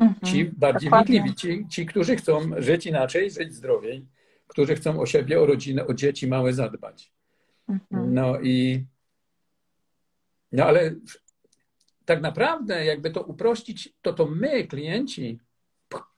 Mhm, 0.00 0.32
ci 0.32 0.44
bardziej 0.44 0.90
wnikliwi, 0.90 1.34
ci, 1.34 1.66
ci, 1.68 1.86
którzy 1.86 2.16
chcą 2.16 2.50
żyć 2.56 2.86
inaczej, 2.86 3.30
żyć 3.30 3.54
zdrowiej, 3.54 4.06
którzy 4.46 4.74
chcą 4.74 5.00
o 5.00 5.06
siebie, 5.06 5.40
o 5.40 5.46
rodzinę, 5.46 5.86
o 5.86 5.94
dzieci 5.94 6.26
małe 6.26 6.52
zadbać. 6.52 7.12
Mhm. 7.68 8.14
No 8.14 8.40
i 8.40 8.84
no 10.52 10.64
ale 10.64 10.94
tak 12.04 12.20
naprawdę, 12.20 12.84
jakby 12.84 13.10
to 13.10 13.22
uprościć, 13.22 13.94
to 14.02 14.12
to 14.12 14.26
my, 14.26 14.66
klienci, 14.66 15.38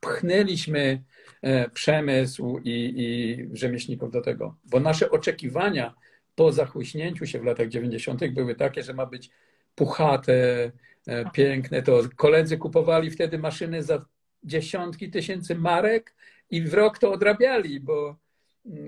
pchnęliśmy 0.01 1.03
e, 1.43 1.71
przemysł 1.71 2.59
i, 2.65 2.95
i 2.97 3.57
rzemieślników 3.57 4.13
do 4.13 4.21
tego, 4.21 4.57
bo 4.65 4.81
nasze 4.81 5.11
oczekiwania 5.11 5.95
po 6.35 6.53
zachłyśnięciu 6.53 7.27
się 7.27 7.41
w 7.41 7.45
latach 7.45 7.69
90. 7.69 8.29
były 8.31 8.55
takie, 8.55 8.83
że 8.83 8.95
ma 8.95 9.07
być 9.07 9.31
puchate, 9.75 10.71
piękne. 11.33 11.83
To 11.83 12.01
koledzy 12.17 12.59
kupowali 12.59 13.11
wtedy 13.11 13.39
maszyny 13.39 13.83
za 13.83 14.05
dziesiątki 14.45 15.11
tysięcy 15.11 15.55
marek 15.55 16.15
i 16.51 16.63
w 16.63 16.75
rok 16.75 16.99
to 16.99 17.13
odrabiali, 17.13 17.81
bo, 17.81 18.17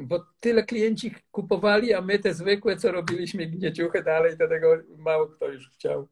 bo 0.03 0.27
tyle 0.41 0.63
klienci 0.63 1.15
kupowali, 1.31 1.95
a 1.95 2.01
my 2.01 2.19
te 2.19 2.35
zwykłe, 2.35 2.77
co 2.77 2.93
robiliśmy 2.93 3.47
gnieciuchy 3.47 4.03
dalej, 4.03 4.39
to 4.39 4.49
tego 4.49 4.77
mało 4.99 5.27
kto 5.27 5.49
już 5.49 5.71
chciał. 5.71 6.09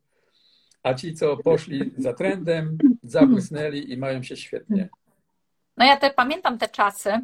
A 0.82 0.94
ci, 0.94 1.14
co 1.14 1.36
poszli 1.36 1.92
za 1.98 2.12
trendem, 2.12 2.78
zabłysnęli 3.02 3.92
i 3.92 3.96
mają 3.96 4.22
się 4.22 4.36
świetnie. 4.36 4.88
No 5.76 5.84
ja 5.84 5.96
te 5.96 6.10
pamiętam 6.10 6.58
te 6.58 6.68
czasy, 6.68 7.20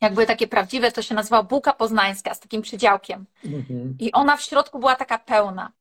jak 0.00 0.14
były 0.14 0.26
takie 0.26 0.48
prawdziwe, 0.48 0.92
to 0.92 1.02
się 1.02 1.14
nazywała 1.14 1.42
bułka 1.42 1.72
poznańska 1.72 2.34
z 2.34 2.40
takim 2.40 2.62
przydziałkiem. 2.62 3.26
Mhm. 3.44 3.96
I 3.98 4.12
ona 4.12 4.36
w 4.36 4.42
środku 4.42 4.78
była 4.78 4.96
taka 4.96 5.18
pełna. 5.18 5.72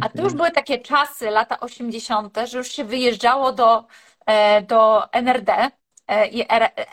A 0.00 0.08
to 0.08 0.22
już 0.22 0.32
mhm. 0.32 0.36
były 0.36 0.50
takie 0.50 0.78
czasy, 0.78 1.30
lata 1.30 1.60
80., 1.60 2.38
że 2.44 2.58
już 2.58 2.68
się 2.68 2.84
wyjeżdżało 2.84 3.52
do, 3.52 3.86
e, 4.26 4.62
do 4.62 5.12
NRD 5.12 5.70
e, 6.06 6.26
i 6.28 6.44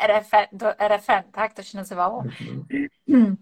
RFN, 0.08 0.48
do 0.52 0.80
RFN, 0.80 1.32
tak 1.32 1.54
to 1.54 1.64
się 1.64 1.78
nazywało. 1.78 2.24
Mhm. 3.10 3.38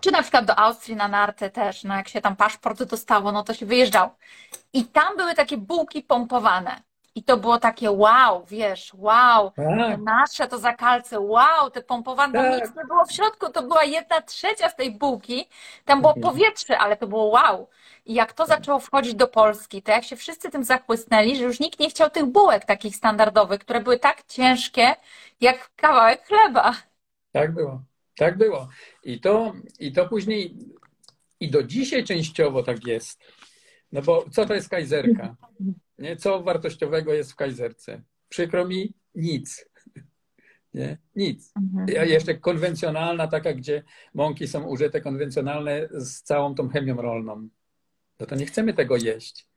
Czy 0.00 0.10
na 0.10 0.22
przykład 0.22 0.44
do 0.44 0.58
Austrii 0.58 0.96
na 0.96 1.08
narty 1.08 1.50
też, 1.50 1.84
no 1.84 1.94
jak 1.94 2.08
się 2.08 2.20
tam 2.20 2.36
paszport 2.36 2.82
dostało, 2.82 3.32
no 3.32 3.42
to 3.42 3.54
się 3.54 3.66
wyjeżdżało. 3.66 4.16
I 4.72 4.84
tam 4.84 5.16
były 5.16 5.34
takie 5.34 5.56
bułki 5.56 6.02
pompowane. 6.02 6.82
I 7.16 7.22
to 7.22 7.36
było 7.36 7.58
takie 7.58 7.90
wow, 7.90 8.44
wiesz, 8.46 8.94
wow, 8.94 9.50
tak. 9.50 10.00
nasze 10.00 10.48
to 10.48 10.58
zakalce, 10.58 11.20
wow, 11.20 11.70
te 11.70 11.82
pompowane, 11.82 12.32
tak. 12.32 12.62
nic 12.62 12.76
nie 12.76 12.84
było 12.84 13.04
w 13.04 13.12
środku, 13.12 13.52
to 13.52 13.62
była 13.62 13.84
jedna 13.84 14.20
trzecia 14.20 14.68
z 14.68 14.76
tej 14.76 14.90
bułki, 14.90 15.48
tam 15.84 16.00
było 16.00 16.14
mhm. 16.14 16.32
powietrze, 16.32 16.78
ale 16.78 16.96
to 16.96 17.06
było 17.06 17.24
wow. 17.24 17.68
I 18.06 18.14
jak 18.14 18.32
to 18.32 18.46
zaczęło 18.46 18.78
wchodzić 18.78 19.14
do 19.14 19.28
Polski, 19.28 19.82
to 19.82 19.92
jak 19.92 20.04
się 20.04 20.16
wszyscy 20.16 20.50
tym 20.50 20.64
zachłysnęli, 20.64 21.36
że 21.36 21.44
już 21.44 21.60
nikt 21.60 21.80
nie 21.80 21.90
chciał 21.90 22.10
tych 22.10 22.24
bułek 22.24 22.64
takich 22.64 22.96
standardowych, 22.96 23.60
które 23.60 23.80
były 23.80 23.98
tak 23.98 24.22
ciężkie, 24.26 24.94
jak 25.40 25.70
kawałek 25.76 26.26
chleba. 26.26 26.74
Tak 27.32 27.54
było, 27.54 27.82
tak 28.16 28.38
było. 28.38 28.68
I 29.04 29.20
to, 29.20 29.52
i 29.80 29.92
to 29.92 30.08
później, 30.08 30.54
i 31.40 31.50
do 31.50 31.62
dzisiaj 31.62 32.04
częściowo 32.04 32.62
tak 32.62 32.86
jest. 32.86 33.20
No 33.92 34.02
bo 34.02 34.24
co 34.30 34.46
to 34.46 34.54
jest 34.54 34.68
kajzerka? 34.68 35.34
Nie? 35.98 36.16
Co 36.16 36.42
wartościowego 36.42 37.14
jest 37.14 37.32
w 37.32 37.36
kajzerce? 37.36 38.02
Przykro 38.28 38.68
mi, 38.68 38.94
nic. 39.14 39.66
Nie? 40.74 40.98
Nic. 41.16 41.52
Mhm. 41.56 42.00
A 42.00 42.04
jeszcze 42.04 42.34
konwencjonalna, 42.34 43.28
taka, 43.28 43.52
gdzie 43.52 43.82
mąki 44.14 44.48
są 44.48 44.62
użyte 44.64 45.00
konwencjonalne 45.00 45.88
z 45.90 46.22
całą 46.22 46.54
tą 46.54 46.68
chemią 46.68 46.96
rolną. 46.96 47.48
No 48.20 48.26
to 48.26 48.34
nie 48.34 48.46
chcemy 48.46 48.74
tego 48.74 48.96
jeść. 48.96 49.48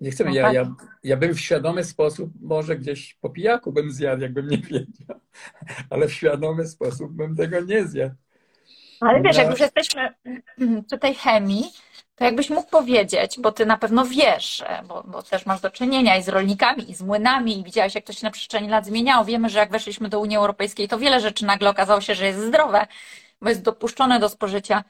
Nie 0.00 0.10
chcemy. 0.10 0.30
No 0.30 0.36
ja, 0.36 0.42
tak. 0.42 0.54
ja, 0.54 0.74
ja 1.04 1.16
bym 1.16 1.34
w 1.34 1.40
świadomy 1.40 1.84
sposób, 1.84 2.30
może 2.40 2.76
gdzieś 2.76 3.14
po 3.14 3.30
pijaku 3.30 3.72
bym 3.72 3.90
zjadł, 3.90 4.22
jakbym 4.22 4.48
nie 4.48 4.58
wiedział, 4.58 5.20
ale 5.90 6.08
w 6.08 6.12
świadomy 6.12 6.66
sposób 6.66 7.12
bym 7.12 7.36
tego 7.36 7.60
nie 7.60 7.86
zjadł. 7.86 8.14
Ale 9.00 9.22
wiesz, 9.22 9.36
jak 9.36 9.50
już 9.50 9.60
jesteśmy 9.60 10.14
przy 10.86 10.98
tej 10.98 11.14
chemii, 11.14 11.64
to 12.16 12.24
jakbyś 12.24 12.50
mógł 12.50 12.70
powiedzieć, 12.70 13.36
bo 13.38 13.52
ty 13.52 13.66
na 13.66 13.76
pewno 13.76 14.04
wiesz, 14.04 14.62
e, 14.66 14.82
bo, 14.88 15.02
bo, 15.06 15.22
też 15.22 15.46
masz 15.46 15.60
do 15.60 15.70
czynienia 15.70 16.16
i 16.16 16.22
z 16.22 16.28
rolnikami, 16.28 16.90
i 16.90 16.94
z 16.94 17.02
młynami, 17.02 17.58
i 17.60 17.64
widziałeś, 17.64 17.94
jak 17.94 18.04
to 18.04 18.12
się 18.12 18.26
na 18.26 18.30
przestrzeni 18.30 18.68
lat 18.68 18.86
zmieniało. 18.86 19.24
Wiemy, 19.24 19.48
że 19.48 19.58
jak 19.58 19.70
weszliśmy 19.70 20.08
do 20.08 20.20
Unii 20.20 20.36
Europejskiej, 20.36 20.88
to 20.88 20.98
wiele 20.98 21.20
rzeczy 21.20 21.44
nagle 21.44 21.70
okazało 21.70 22.00
się, 22.00 22.14
że 22.14 22.26
jest 22.26 22.40
zdrowe, 22.40 22.86
bo 23.40 23.48
jest 23.48 23.62
dopuszczone 23.62 24.20
do 24.20 24.28
spożycia 24.28 24.84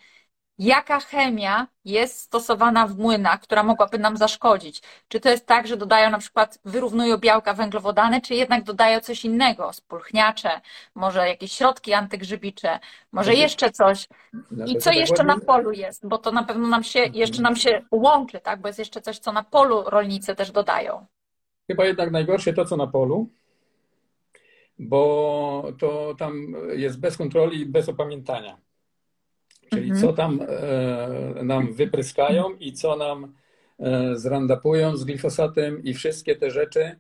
jaka 0.58 1.00
chemia 1.00 1.66
jest 1.84 2.18
stosowana 2.20 2.86
w 2.86 2.98
młynach, 2.98 3.40
która 3.40 3.62
mogłaby 3.62 3.98
nam 3.98 4.16
zaszkodzić. 4.16 4.82
Czy 5.08 5.20
to 5.20 5.28
jest 5.30 5.46
tak, 5.46 5.66
że 5.66 5.76
dodają 5.76 6.10
na 6.10 6.18
przykład, 6.18 6.58
wyrównują 6.64 7.18
białka 7.18 7.54
węglowodany, 7.54 8.20
czy 8.20 8.34
jednak 8.34 8.64
dodają 8.64 9.00
coś 9.00 9.24
innego, 9.24 9.72
spulchniacze, 9.72 10.60
może 10.94 11.28
jakieś 11.28 11.52
środki 11.52 11.92
antygrzybicze, 11.92 12.78
może 13.12 13.34
jeszcze 13.34 13.70
coś. 13.70 14.08
I 14.66 14.78
co 14.78 14.92
jeszcze 14.92 15.24
na 15.24 15.38
polu 15.38 15.72
jest, 15.72 16.08
bo 16.08 16.18
to 16.18 16.32
na 16.32 16.42
pewno 16.42 16.68
nam 16.68 16.84
się, 16.84 17.00
jeszcze 17.00 17.42
nam 17.42 17.56
się 17.56 17.82
łączy, 17.90 18.40
tak? 18.40 18.60
bo 18.60 18.68
jest 18.68 18.78
jeszcze 18.78 19.00
coś, 19.00 19.18
co 19.18 19.32
na 19.32 19.42
polu 19.42 19.82
rolnicy 19.86 20.34
też 20.34 20.50
dodają. 20.50 21.06
Chyba 21.66 21.84
jednak 21.84 22.10
najgorsze 22.10 22.52
to, 22.52 22.64
co 22.64 22.76
na 22.76 22.86
polu, 22.86 23.28
bo 24.78 25.72
to 25.78 26.14
tam 26.18 26.54
jest 26.76 27.00
bez 27.00 27.16
kontroli 27.16 27.60
i 27.60 27.66
bez 27.66 27.88
opamiętania. 27.88 28.58
Czyli 29.74 29.90
mhm. 29.90 30.00
co 30.00 30.12
tam 30.12 30.40
e, 30.48 31.44
nam 31.44 31.72
wypryskają 31.72 32.50
i 32.60 32.72
co 32.72 32.96
nam 32.96 33.34
e, 33.80 34.16
zrandapują 34.16 34.96
z 34.96 35.04
glifosatem 35.04 35.84
i 35.84 35.94
wszystkie 35.94 36.36
te 36.36 36.50
rzeczy. 36.50 36.96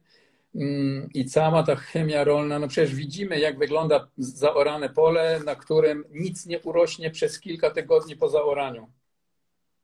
Mm, 0.54 1.08
I 1.14 1.24
cała 1.24 1.62
ta 1.62 1.76
chemia 1.76 2.24
rolna, 2.24 2.58
no 2.58 2.68
przecież 2.68 2.94
widzimy, 2.94 3.40
jak 3.40 3.58
wygląda 3.58 4.08
zaorane 4.18 4.88
pole, 4.88 5.40
na 5.44 5.54
którym 5.54 6.04
nic 6.10 6.46
nie 6.46 6.60
urośnie 6.60 7.10
przez 7.10 7.40
kilka 7.40 7.70
tygodni 7.70 8.16
po 8.16 8.28
zaoraniu. 8.28 8.88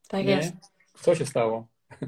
Tak 0.09 0.27
nie? 0.27 0.37
jest. 0.37 0.55
Co 0.95 1.15
się 1.15 1.27
stało? 1.27 1.67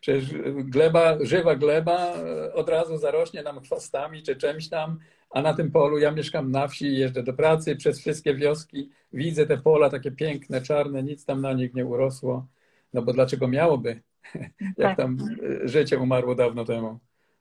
Przecież 0.00 0.24
gleba, 0.54 1.18
żywa 1.20 1.54
gleba 1.54 2.14
e, 2.14 2.54
od 2.54 2.68
razu 2.68 2.98
zarośnie 2.98 3.42
nam 3.42 3.60
chwastami 3.60 4.22
czy 4.22 4.36
czymś 4.36 4.68
tam, 4.68 4.98
a 5.30 5.42
na 5.42 5.54
tym 5.54 5.70
polu 5.70 5.98
ja 5.98 6.10
mieszkam 6.10 6.50
na 6.50 6.68
wsi, 6.68 6.96
jeżdżę 6.96 7.22
do 7.22 7.32
pracy 7.32 7.76
przez 7.76 8.00
wszystkie 8.00 8.34
wioski, 8.34 8.90
widzę 9.12 9.46
te 9.46 9.58
pola 9.58 9.90
takie 9.90 10.10
piękne, 10.10 10.62
czarne, 10.62 11.02
nic 11.02 11.24
tam 11.24 11.40
na 11.40 11.52
nich 11.52 11.74
nie 11.74 11.86
urosło. 11.86 12.46
No 12.92 13.02
bo 13.02 13.12
dlaczego 13.12 13.48
miałoby? 13.48 14.02
Jak 14.60 14.76
tak. 14.76 14.96
tam 14.96 15.18
e, 15.64 15.68
życie 15.68 15.98
umarło 15.98 16.34
dawno 16.34 16.64
temu. 16.64 16.98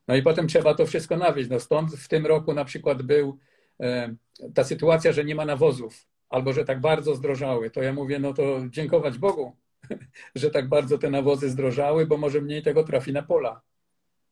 No 0.08 0.16
i 0.16 0.22
potem 0.22 0.48
trzeba 0.48 0.74
to 0.74 0.86
wszystko 0.86 1.18
nawieźć. 1.18 1.50
No 1.50 1.60
stąd 1.60 1.96
w 1.96 2.08
tym 2.08 2.26
roku 2.26 2.54
na 2.54 2.66
przykład 2.66 3.02
był 3.02 3.38
e, 3.80 4.16
ta 4.54 4.64
sytuacja, 4.64 5.12
że 5.12 5.26
nie 5.26 5.36
ma 5.36 5.46
nawozów 5.46 6.08
albo 6.30 6.54
że 6.54 6.66
tak 6.66 6.82
bardzo 6.82 7.16
zdrożały. 7.16 7.70
To 7.70 7.82
ja 7.82 7.94
mówię, 7.94 8.20
no 8.20 8.34
to 8.34 8.62
dziękować 8.70 9.18
Bogu, 9.18 9.56
że 10.36 10.52
tak 10.52 10.70
bardzo 10.70 10.98
te 10.98 11.10
nawozy 11.10 11.50
zdrożały, 11.50 12.06
bo 12.06 12.18
może 12.18 12.42
mniej 12.42 12.64
tego 12.64 12.84
trafi 12.84 13.14
na 13.14 13.24
pola. 13.24 13.62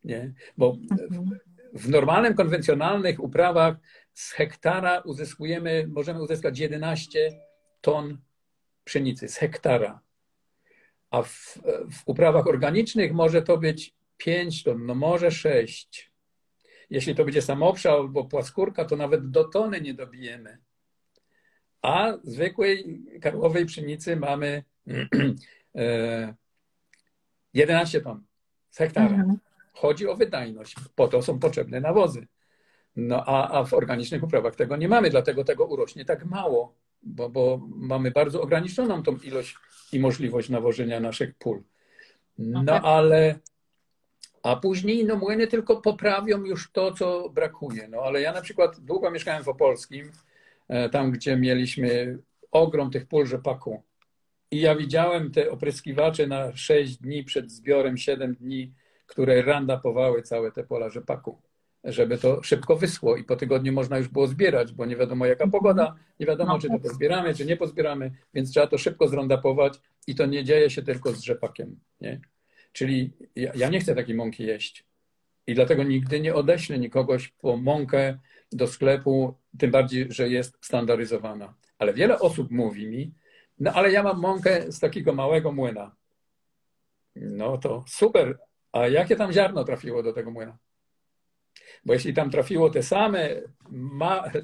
Nie? 0.03 0.33
Bo 0.57 0.77
mhm 0.91 1.46
w 1.73 1.89
normalnym, 1.89 2.33
konwencjonalnych 2.33 3.23
uprawach 3.23 3.75
z 4.13 4.31
hektara 4.31 4.99
uzyskujemy, 4.99 5.87
możemy 5.87 6.21
uzyskać 6.21 6.59
11 6.59 7.31
ton 7.81 8.17
pszenicy 8.83 9.27
z 9.27 9.37
hektara. 9.37 9.99
A 11.09 11.21
w, 11.21 11.59
w 11.91 12.01
uprawach 12.05 12.47
organicznych 12.47 13.13
może 13.13 13.41
to 13.41 13.57
być 13.57 13.95
5 14.17 14.63
ton, 14.63 14.85
no 14.85 14.95
może 14.95 15.31
6. 15.31 16.11
Jeśli 16.89 17.15
to 17.15 17.25
będzie 17.25 17.41
samopsza 17.41 17.91
albo 17.91 18.25
płaskórka, 18.25 18.85
to 18.85 18.95
nawet 18.95 19.29
do 19.29 19.43
tony 19.43 19.81
nie 19.81 19.93
dobijemy. 19.93 20.57
A 21.81 22.13
zwykłej 22.23 23.03
karłowej 23.21 23.65
pszenicy 23.65 24.15
mamy 24.15 24.63
11 27.53 28.01
ton 28.01 28.23
z 28.69 28.77
hektara. 28.77 29.15
Mhm. 29.15 29.37
Chodzi 29.77 30.07
o 30.07 30.15
wydajność. 30.15 30.75
Po 30.95 31.07
to 31.07 31.21
są 31.21 31.39
potrzebne 31.39 31.81
nawozy. 31.81 32.27
No 32.95 33.23
a, 33.25 33.59
a 33.59 33.63
w 33.63 33.73
organicznych 33.73 34.23
uprawach 34.23 34.55
tego 34.55 34.77
nie 34.77 34.87
mamy, 34.87 35.09
dlatego 35.09 35.43
tego 35.43 35.65
urośnie 35.65 36.05
tak 36.05 36.25
mało, 36.25 36.75
bo, 37.03 37.29
bo 37.29 37.61
mamy 37.75 38.11
bardzo 38.11 38.41
ograniczoną 38.41 39.03
tą 39.03 39.17
ilość 39.17 39.55
i 39.91 39.99
możliwość 39.99 40.49
nawożenia 40.49 40.99
naszych 40.99 41.35
pól. 41.35 41.63
No, 42.37 42.63
no 42.63 42.73
tak. 42.73 42.83
ale 42.85 43.39
a 44.43 44.55
później 44.55 45.05
no, 45.05 45.15
młyny 45.15 45.47
tylko 45.47 45.81
poprawią 45.81 46.45
już 46.45 46.71
to, 46.71 46.91
co 46.91 47.29
brakuje. 47.29 47.87
No 47.87 47.97
ale 48.01 48.21
ja 48.21 48.33
na 48.33 48.41
przykład 48.41 48.79
długo 48.79 49.11
mieszkałem 49.11 49.43
w 49.43 49.49
Opolskim, 49.49 50.11
e, 50.67 50.89
tam 50.89 51.11
gdzie 51.11 51.37
mieliśmy 51.37 52.17
ogrom 52.51 52.91
tych 52.91 53.07
pól 53.07 53.25
rzepaku. 53.25 53.83
I 54.51 54.61
ja 54.61 54.75
widziałem 54.75 55.31
te 55.31 55.51
opryskiwacze 55.51 56.27
na 56.27 56.55
6 56.55 56.97
dni 56.97 57.23
przed 57.23 57.51
zbiorem, 57.51 57.97
7 57.97 58.35
dni 58.35 58.73
które 59.07 59.41
randapowały 59.41 60.21
całe 60.21 60.51
te 60.51 60.63
pola 60.63 60.89
rzepaku, 60.89 61.41
żeby 61.83 62.17
to 62.17 62.43
szybko 62.43 62.75
wyschło 62.75 63.17
i 63.17 63.23
po 63.23 63.35
tygodniu 63.35 63.73
można 63.73 63.97
już 63.97 64.07
było 64.07 64.27
zbierać, 64.27 64.73
bo 64.73 64.85
nie 64.85 64.95
wiadomo 64.95 65.25
jaka 65.25 65.47
pogoda, 65.47 65.95
nie 66.19 66.25
wiadomo 66.25 66.53
no 66.53 66.59
czy 66.59 66.67
to 66.67 66.73
tak. 66.73 66.81
pozbieramy, 66.81 67.35
czy 67.35 67.45
nie 67.45 67.57
pozbieramy, 67.57 68.11
więc 68.33 68.51
trzeba 68.51 68.67
to 68.67 68.77
szybko 68.77 69.07
zrandapować 69.07 69.79
i 70.07 70.15
to 70.15 70.25
nie 70.25 70.43
dzieje 70.43 70.69
się 70.69 70.81
tylko 70.81 71.11
z 71.11 71.21
rzepakiem. 71.21 71.79
Nie? 72.01 72.21
Czyli 72.71 73.13
ja, 73.35 73.51
ja 73.55 73.69
nie 73.69 73.79
chcę 73.79 73.95
takiej 73.95 74.15
mąki 74.15 74.43
jeść 74.43 74.85
i 75.47 75.55
dlatego 75.55 75.83
nigdy 75.83 76.19
nie 76.19 76.35
odeślę 76.35 76.79
nikogoś 76.79 77.27
po 77.27 77.57
mąkę 77.57 78.19
do 78.51 78.67
sklepu, 78.67 79.37
tym 79.59 79.71
bardziej, 79.71 80.07
że 80.09 80.29
jest 80.29 80.57
standaryzowana. 80.61 81.53
Ale 81.79 81.93
wiele 81.93 82.19
osób 82.19 82.51
mówi 82.51 82.87
mi, 82.87 83.13
no 83.59 83.73
ale 83.73 83.91
ja 83.91 84.03
mam 84.03 84.19
mąkę 84.19 84.71
z 84.71 84.79
takiego 84.79 85.13
małego 85.13 85.51
młyna. 85.51 85.95
No 87.15 87.57
to 87.57 87.83
super. 87.87 88.37
A 88.71 88.87
jakie 88.87 89.15
tam 89.15 89.33
ziarno 89.33 89.63
trafiło 89.63 90.03
do 90.03 90.13
tego 90.13 90.31
młyna? 90.31 90.57
Bo 91.85 91.93
jeśli 91.93 92.13
tam 92.13 92.29
trafiło 92.29 92.69
te 92.69 92.83
same 92.83 93.29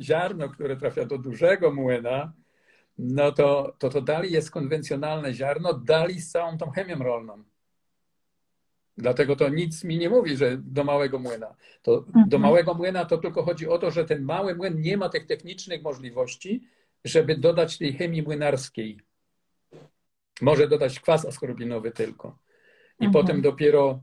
ziarno, 0.02 0.50
które 0.50 0.78
trafia 0.78 1.06
do 1.06 1.18
dużego 1.18 1.72
młyna, 1.72 2.34
no 2.98 3.32
to, 3.32 3.76
to 3.80 3.90
to 3.90 4.02
dali 4.02 4.32
jest 4.32 4.52
konwencjonalne 4.52 5.34
ziarno, 5.34 5.74
dali 5.74 6.22
z 6.22 6.32
całą 6.32 6.58
tą 6.58 6.72
chemią 6.72 6.96
rolną. 6.96 7.44
Dlatego 8.98 9.36
to 9.36 9.50
nic 9.50 9.84
mi 9.84 9.98
nie 9.98 10.10
mówi, 10.10 10.38
że 10.38 10.58
do 10.58 10.84
małego 10.84 11.20
młyna. 11.20 11.56
To 11.82 11.98
mhm. 11.98 12.30
Do 12.30 12.40
małego 12.40 12.74
młyna 12.74 13.06
to 13.06 13.18
tylko 13.18 13.44
chodzi 13.44 13.68
o 13.68 13.78
to, 13.78 13.92
że 13.92 14.06
ten 14.06 14.24
mały 14.24 14.56
młyn 14.56 14.82
nie 14.82 14.98
ma 14.98 15.10
tych 15.10 15.26
technicznych 15.26 15.84
możliwości, 15.84 16.68
żeby 17.06 17.38
dodać 17.38 17.78
tej 17.78 17.94
chemii 17.94 18.22
młynarskiej. 18.22 19.00
Może 20.42 20.68
dodać 20.68 21.00
kwas 21.00 21.26
askorbinowy 21.26 21.92
tylko. 21.92 22.38
I 23.00 23.06
mhm. 23.06 23.12
potem 23.12 23.42
dopiero. 23.42 24.02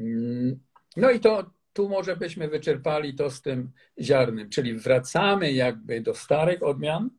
Mm, 0.00 0.60
no 0.96 1.10
i 1.10 1.20
to 1.20 1.50
tu 1.72 1.88
może 1.88 2.16
byśmy 2.16 2.48
wyczerpali 2.48 3.14
to 3.14 3.30
z 3.30 3.42
tym 3.42 3.70
ziarnym, 4.00 4.50
czyli 4.50 4.74
wracamy 4.74 5.52
jakby 5.52 6.00
do 6.00 6.14
starych 6.14 6.62
odmian, 6.62 7.10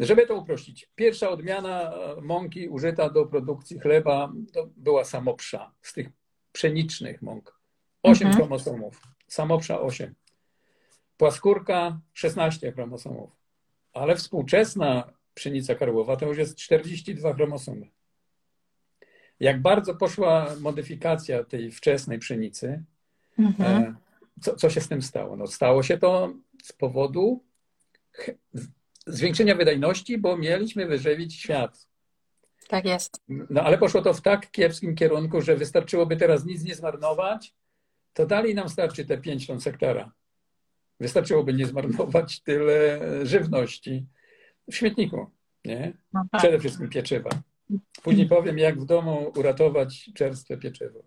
żeby 0.00 0.26
to 0.26 0.36
uprościć. 0.36 0.90
Pierwsza 0.94 1.30
odmiana 1.30 1.92
mąki 2.22 2.68
użyta 2.68 3.10
do 3.10 3.26
produkcji 3.26 3.78
chleba 3.78 4.32
to 4.52 4.68
była 4.76 5.04
samopsza 5.04 5.72
z 5.82 5.92
tych 5.92 6.08
pszenicznych 6.52 7.22
mąk. 7.22 7.58
8 8.02 8.26
mhm. 8.26 8.36
chromosomów. 8.36 9.02
Samopsza 9.28 9.80
8. 9.80 10.14
Płaskórka 11.16 12.00
16 12.12 12.72
chromosomów. 12.72 13.30
Ale 13.92 14.16
współczesna 14.16 15.12
pszenica 15.34 15.74
karłowa 15.74 16.16
to 16.16 16.26
już 16.26 16.38
jest 16.38 16.56
42 16.56 17.34
chromosomy. 17.34 17.90
Jak 19.40 19.62
bardzo 19.62 19.94
poszła 19.94 20.54
modyfikacja 20.60 21.44
tej 21.44 21.70
wczesnej 21.70 22.18
pszenicy, 22.18 22.82
mhm. 23.38 23.82
E, 23.82 23.94
co, 24.40 24.56
co 24.56 24.70
się 24.70 24.80
z 24.80 24.88
tym 24.88 25.02
stało? 25.02 25.36
No, 25.36 25.46
stało 25.46 25.82
się 25.82 25.98
to 25.98 26.34
z 26.62 26.72
powodu 26.72 27.44
zwiększenia 29.06 29.54
wydajności, 29.54 30.18
bo 30.18 30.36
mieliśmy 30.36 30.86
wyżywić 30.86 31.34
świat. 31.34 31.88
Tak 32.68 32.84
jest. 32.84 33.22
No 33.28 33.62
ale 33.62 33.78
poszło 33.78 34.02
to 34.02 34.14
w 34.14 34.20
tak 34.20 34.50
kiepskim 34.50 34.94
kierunku, 34.94 35.40
że 35.40 35.56
wystarczyłoby 35.56 36.16
teraz 36.16 36.44
nic 36.44 36.64
nie 36.64 36.74
zmarnować, 36.74 37.54
to 38.12 38.26
dalej 38.26 38.54
nam 38.54 38.68
starczy 38.68 39.04
te 39.04 39.18
5 39.18 39.46
ton 39.46 39.60
hektara. 39.60 40.12
Wystarczyłoby 41.00 41.54
nie 41.54 41.66
zmarnować 41.66 42.40
tyle 42.40 43.00
żywności 43.26 44.06
w 44.70 44.74
śmietniku, 44.74 45.30
nie? 45.64 45.92
No 46.12 46.24
tak. 46.30 46.40
Przede 46.40 46.58
wszystkim 46.58 46.88
pieczywa. 46.88 47.30
Później 48.02 48.28
powiem, 48.28 48.58
jak 48.58 48.80
w 48.80 48.84
domu 48.84 49.32
uratować 49.36 50.10
czerstwe 50.14 50.56
pieczywo. 50.56 51.00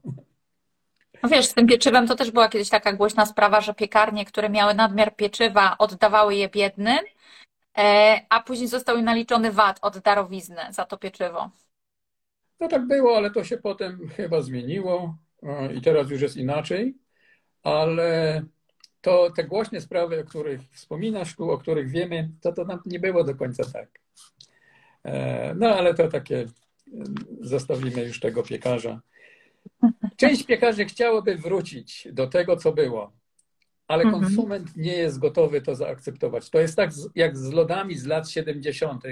No 1.24 1.30
wiesz, 1.30 1.46
z 1.46 1.54
tym 1.54 1.68
pieczywem 1.68 2.08
to 2.08 2.16
też 2.16 2.32
była 2.32 2.50
kiedyś 2.50 2.70
taka 2.70 2.94
głośna 2.94 3.26
sprawa, 3.26 3.62
że 3.62 3.74
piekarnie, 3.74 4.26
które 4.26 4.50
miały 4.50 4.74
nadmiar 4.74 5.16
pieczywa, 5.16 5.76
oddawały 5.78 6.36
je 6.36 6.50
biednym, 6.50 7.00
e, 7.78 8.20
a 8.30 8.44
później 8.44 8.68
został 8.68 8.98
im 8.98 9.06
naliczony 9.06 9.52
VAT 9.52 9.80
od 9.82 10.00
darowizny 10.00 10.62
za 10.70 10.86
to 10.86 10.98
pieczywo. 10.98 11.50
No 12.60 12.68
tak 12.68 12.88
było, 12.88 13.18
ale 13.18 13.32
to 13.32 13.44
się 13.44 13.58
potem 13.58 14.10
chyba 14.10 14.42
zmieniło 14.42 15.16
i 15.76 15.82
teraz 15.82 16.10
już 16.10 16.22
jest 16.22 16.38
inaczej, 16.38 16.98
ale 17.64 18.42
to 19.02 19.30
te 19.36 19.44
głośne 19.44 19.82
sprawy, 19.82 20.20
o 20.20 20.24
których 20.24 20.62
wspominasz 20.72 21.36
tu, 21.36 21.52
o 21.52 21.58
których 21.58 21.90
wiemy, 21.90 22.30
to 22.42 22.54
to 22.54 22.66
nie 22.86 23.00
było 23.00 23.24
do 23.24 23.36
końca 23.36 23.64
tak. 23.74 24.01
E, 25.04 25.54
no 25.56 25.76
ale 25.76 25.94
to 25.94 26.08
takie 26.08 26.46
zostawimy 27.42 28.04
już 28.06 28.20
tego 28.20 28.44
piekarza. 28.44 29.02
Część 30.18 30.44
piekarzy 30.44 30.86
chciałoby 30.86 31.36
wrócić 31.36 32.08
do 32.12 32.28
tego, 32.28 32.58
co 32.58 32.72
było, 32.72 33.14
ale 33.88 34.04
mhm. 34.04 34.24
konsument 34.24 34.78
nie 34.78 34.94
jest 34.94 35.20
gotowy 35.20 35.62
to 35.62 35.76
zaakceptować. 35.76 36.50
To 36.50 36.60
jest 36.60 36.76
tak 36.76 36.92
jak 37.16 37.38
z 37.38 37.52
lodami 37.52 37.96
z 37.98 38.06
lat 38.06 38.30
70., 38.30 39.04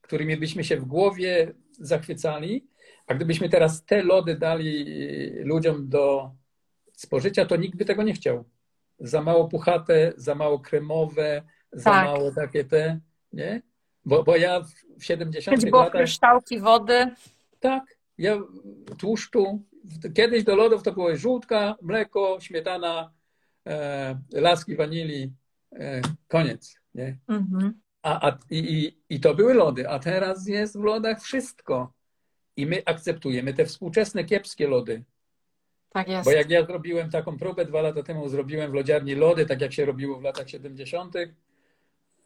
którymi 0.00 0.36
byśmy 0.36 0.64
się 0.64 0.76
w 0.76 0.84
głowie 0.84 1.54
zachwycali, 1.72 2.66
a 3.06 3.14
gdybyśmy 3.14 3.48
teraz 3.48 3.84
te 3.84 4.02
lody 4.02 4.36
dali 4.36 4.84
ludziom 5.44 5.88
do 5.88 6.30
spożycia, 6.92 7.46
to 7.46 7.56
nikt 7.56 7.76
by 7.76 7.84
tego 7.84 8.02
nie 8.02 8.12
chciał. 8.12 8.44
Za 8.98 9.22
mało 9.22 9.48
puchate, 9.48 10.12
za 10.16 10.34
mało 10.34 10.58
kremowe, 10.58 11.42
za 11.72 11.90
tak. 11.90 12.06
mało 12.06 12.32
takie 12.32 12.64
te, 12.64 13.00
nie? 13.32 13.62
Bo, 14.06 14.22
bo 14.22 14.36
ja 14.36 14.60
w 14.98 15.04
70 15.04 15.56
latach... 15.56 15.70
było 15.70 15.90
kryształki 15.90 16.60
wody. 16.60 17.10
Tak, 17.60 17.96
ja 18.18 18.38
tłuszczu. 18.98 19.62
Kiedyś 20.14 20.44
do 20.44 20.56
lodów 20.56 20.82
to 20.82 20.92
było 20.92 21.16
żółtka, 21.16 21.76
mleko, 21.82 22.38
śmietana, 22.40 23.10
e, 23.66 24.18
laski 24.32 24.76
wanilii, 24.76 25.32
e, 25.72 26.00
koniec. 26.28 26.80
Nie? 26.94 27.16
Mhm. 27.28 27.80
A, 28.02 28.28
a, 28.28 28.38
i, 28.50 28.96
I 29.08 29.20
to 29.20 29.34
były 29.34 29.54
lody, 29.54 29.88
a 29.88 29.98
teraz 29.98 30.48
jest 30.48 30.78
w 30.78 30.82
lodach 30.82 31.22
wszystko. 31.22 31.92
I 32.56 32.66
my 32.66 32.82
akceptujemy 32.84 33.54
te 33.54 33.66
współczesne 33.66 34.24
kiepskie 34.24 34.68
lody. 34.68 35.04
Tak 35.90 36.08
jest. 36.08 36.24
Bo 36.24 36.32
jak 36.32 36.50
ja 36.50 36.66
zrobiłem 36.66 37.10
taką 37.10 37.38
próbę 37.38 37.64
dwa 37.64 37.82
lata 37.82 38.02
temu, 38.02 38.28
zrobiłem 38.28 38.70
w 38.70 38.74
lodziarni 38.74 39.14
lody, 39.14 39.46
tak 39.46 39.60
jak 39.60 39.72
się 39.72 39.84
robiło 39.84 40.18
w 40.18 40.22
latach 40.22 40.50
70., 40.50 41.14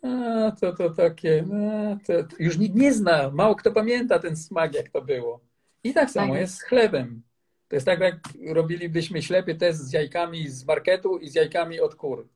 a, 0.02 0.52
to 0.60 0.72
to 0.72 0.90
takie, 0.90 1.44
to, 2.06 2.24
to 2.24 2.36
już 2.38 2.58
nikt 2.58 2.74
nie 2.74 2.92
zna, 2.92 3.30
mało 3.30 3.54
kto 3.54 3.72
pamięta 3.72 4.18
ten 4.18 4.36
smak, 4.36 4.74
jak 4.74 4.88
to 4.88 5.02
było. 5.02 5.40
I 5.84 5.94
tak 5.94 6.10
samo 6.10 6.32
tak 6.32 6.40
jest 6.40 6.54
z 6.54 6.62
chlebem. 6.62 7.22
To 7.68 7.76
jest 7.76 7.86
tak, 7.86 8.00
jak 8.00 8.16
robilibyśmy 8.46 9.22
ślepy 9.22 9.54
test 9.54 9.80
z 9.80 9.92
jajkami 9.92 10.48
z 10.48 10.66
marketu 10.66 11.18
i 11.18 11.28
z 11.28 11.34
jajkami 11.34 11.80
od 11.80 11.94
kur. 11.94 12.28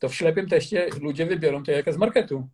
To 0.00 0.08
w 0.08 0.14
ślepym 0.14 0.48
teście 0.48 0.88
ludzie 1.00 1.26
wybiorą 1.26 1.62
te 1.62 1.72
jajka 1.72 1.92
z 1.92 1.96
marketu. 1.96 2.48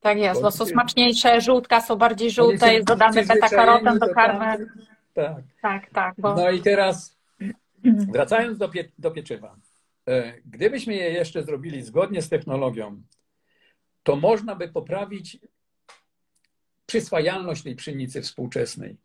Tak 0.00 0.18
jest, 0.18 0.42
bo 0.42 0.50
są 0.50 0.66
smaczniejsze, 0.66 1.40
żółtka 1.40 1.80
są 1.80 1.96
bardziej 1.96 2.30
żółte, 2.30 2.74
jest 2.74 2.86
dodany 2.86 3.24
beta-karoten 3.24 3.98
do 3.98 4.14
karmy. 4.14 4.66
Tak. 5.14 5.42
Tak, 5.62 5.90
tak. 5.90 6.14
Bo... 6.18 6.34
No 6.34 6.50
i 6.50 6.60
teraz 6.60 7.18
wracając 7.84 8.58
do, 8.58 8.68
pie, 8.68 8.84
do 8.98 9.10
pieczywa. 9.10 9.56
E, 10.08 10.32
gdybyśmy 10.44 10.94
je 10.94 11.10
jeszcze 11.10 11.42
zrobili 11.42 11.82
zgodnie 11.82 12.22
z 12.22 12.28
technologią, 12.28 13.02
to 14.02 14.16
można 14.16 14.56
by 14.56 14.68
poprawić 14.68 15.38
przyswajalność 16.86 17.62
tej 17.62 17.76
pszenicy 17.76 18.22
współczesnej. 18.22 18.96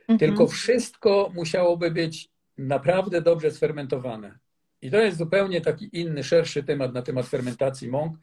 Mhm. 0.00 0.18
Tylko 0.18 0.46
wszystko 0.46 1.30
musiałoby 1.34 1.90
być 1.90 2.28
naprawdę 2.58 3.22
dobrze 3.22 3.50
sfermentowane. 3.50 4.38
I 4.82 4.90
to 4.90 5.00
jest 5.00 5.18
zupełnie 5.18 5.60
taki 5.60 6.00
inny, 6.00 6.24
szerszy 6.24 6.62
temat 6.62 6.94
na 6.94 7.02
temat 7.02 7.26
fermentacji 7.26 7.88
mąk. 7.88 8.16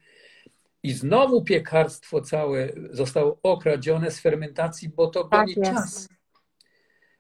I 0.84 0.94
znowu 0.94 1.44
piekarstwo 1.44 2.22
całe 2.22 2.70
zostało 2.92 3.40
okradzione 3.44 4.12
z 4.12 4.20
fermentacji, 4.20 4.90
bo 4.90 5.08
to 5.08 5.24
tak 5.24 5.46
goni 5.46 5.56
czas. 5.56 6.10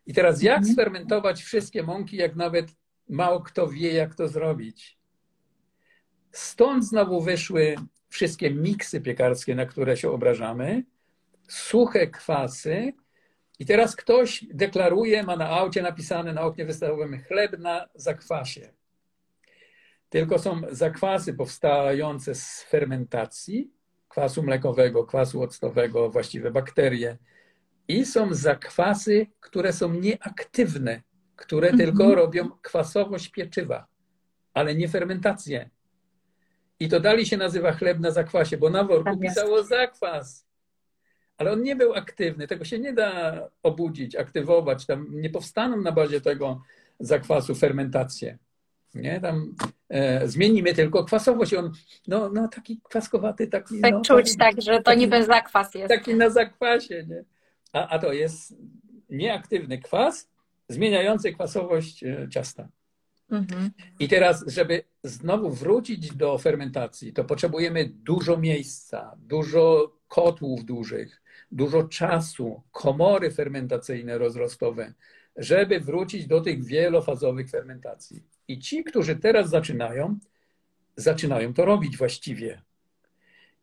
I 0.05 0.13
teraz 0.13 0.41
jak 0.41 0.57
mhm. 0.57 0.73
sfermentować 0.73 1.43
wszystkie 1.43 1.83
mąki, 1.83 2.17
jak 2.17 2.35
nawet 2.35 2.67
mało 3.09 3.41
kto 3.41 3.67
wie, 3.67 3.93
jak 3.93 4.15
to 4.15 4.27
zrobić? 4.27 4.97
Stąd 6.31 6.85
znowu 6.85 7.21
wyszły 7.21 7.75
wszystkie 8.15 8.51
miksy 8.51 9.01
piekarskie, 9.01 9.55
na 9.55 9.65
które 9.65 9.97
się 9.97 10.11
obrażamy, 10.11 10.83
suche 11.47 12.07
kwasy, 12.07 12.93
i 13.59 13.65
teraz 13.65 13.95
ktoś 13.95 14.45
deklaruje, 14.53 15.23
ma 15.23 15.35
na 15.35 15.49
aucie 15.49 15.81
napisane 15.81 16.33
na 16.33 16.41
oknie 16.41 16.65
wystawowym 16.65 17.21
chleb 17.23 17.59
na 17.59 17.87
zakwasie. 17.95 18.73
Tylko 20.09 20.39
są 20.39 20.61
zakwasy 20.71 21.33
powstające 21.33 22.35
z 22.35 22.63
fermentacji, 22.63 23.71
kwasu 24.07 24.43
mlekowego, 24.43 25.05
kwasu 25.05 25.41
octowego, 25.41 26.09
właściwe 26.09 26.51
bakterie. 26.51 27.17
I 27.87 28.05
są 28.05 28.33
zakwasy, 28.33 29.27
które 29.39 29.73
są 29.73 29.93
nieaktywne, 29.93 31.01
które 31.35 31.67
mm 31.67 31.79
-hmm. 31.79 31.83
tylko 31.83 32.15
robią 32.15 32.49
kwasowość 32.61 33.29
pieczywa, 33.29 33.87
ale 34.53 34.75
nie 34.75 34.87
fermentację. 34.87 35.69
I 36.79 36.89
to 36.89 36.99
dalej 36.99 37.25
się 37.25 37.37
nazywa 37.37 37.71
chleb 37.71 37.99
na 37.99 38.11
zakwasie, 38.11 38.57
bo 38.57 38.69
na 38.69 38.83
worku 38.83 39.03
tak 39.03 39.19
pisało 39.19 39.63
zakwas 39.63 40.45
ale 41.37 41.51
on 41.51 41.63
nie 41.63 41.75
był 41.75 41.93
aktywny. 41.93 42.47
Tego 42.47 42.65
się 42.65 42.79
nie 42.79 42.93
da 42.93 43.39
obudzić, 43.63 44.15
aktywować. 44.15 44.85
Tam 44.85 45.07
nie 45.11 45.29
powstaną 45.29 45.81
na 45.81 45.91
bazie 45.91 46.21
tego 46.21 46.61
zakwasu 46.99 47.55
fermentacje. 47.55 48.37
Nie? 48.95 49.19
Tam 49.19 49.55
e, 49.89 50.27
zmienimy 50.27 50.73
tylko 50.73 51.03
kwasowość. 51.03 51.53
On, 51.53 51.71
no, 52.07 52.29
no 52.29 52.47
taki 52.47 52.81
kwaskowaty, 52.83 53.47
taki. 53.47 53.81
Tak 53.81 53.93
no, 53.93 54.01
czuć, 54.01 54.37
tak, 54.37 54.61
że 54.61 54.77
to 54.77 54.83
taki, 54.83 54.99
niby 54.99 55.25
zakwas 55.25 55.75
jest. 55.75 55.89
Taki 55.89 56.15
na 56.15 56.29
zakwasie, 56.29 57.05
nie? 57.09 57.23
A, 57.73 57.87
a 57.87 57.99
to 57.99 58.13
jest 58.13 58.55
nieaktywny 59.09 59.77
kwas 59.77 60.29
zmieniający 60.69 61.33
kwasowość 61.33 62.03
e, 62.03 62.27
ciasta. 62.29 62.67
Mhm. 63.29 63.71
I 63.99 64.07
teraz, 64.07 64.43
żeby 64.47 64.83
znowu 65.03 65.49
wrócić 65.49 66.15
do 66.15 66.37
fermentacji, 66.37 67.13
to 67.13 67.23
potrzebujemy 67.23 67.89
dużo 67.89 68.37
miejsca, 68.37 69.15
dużo 69.17 69.95
kotłów 70.07 70.65
dużych, 70.65 71.21
dużo 71.51 71.83
czasu, 71.83 72.61
komory 72.71 73.31
fermentacyjne 73.31 74.17
rozrostowe, 74.17 74.93
żeby 75.35 75.79
wrócić 75.79 76.27
do 76.27 76.41
tych 76.41 76.65
wielofazowych 76.65 77.49
fermentacji. 77.49 78.23
I 78.47 78.59
ci, 78.59 78.83
którzy 78.83 79.15
teraz 79.15 79.49
zaczynają, 79.49 80.19
zaczynają 80.95 81.53
to 81.53 81.65
robić 81.65 81.97
właściwie. 81.97 82.61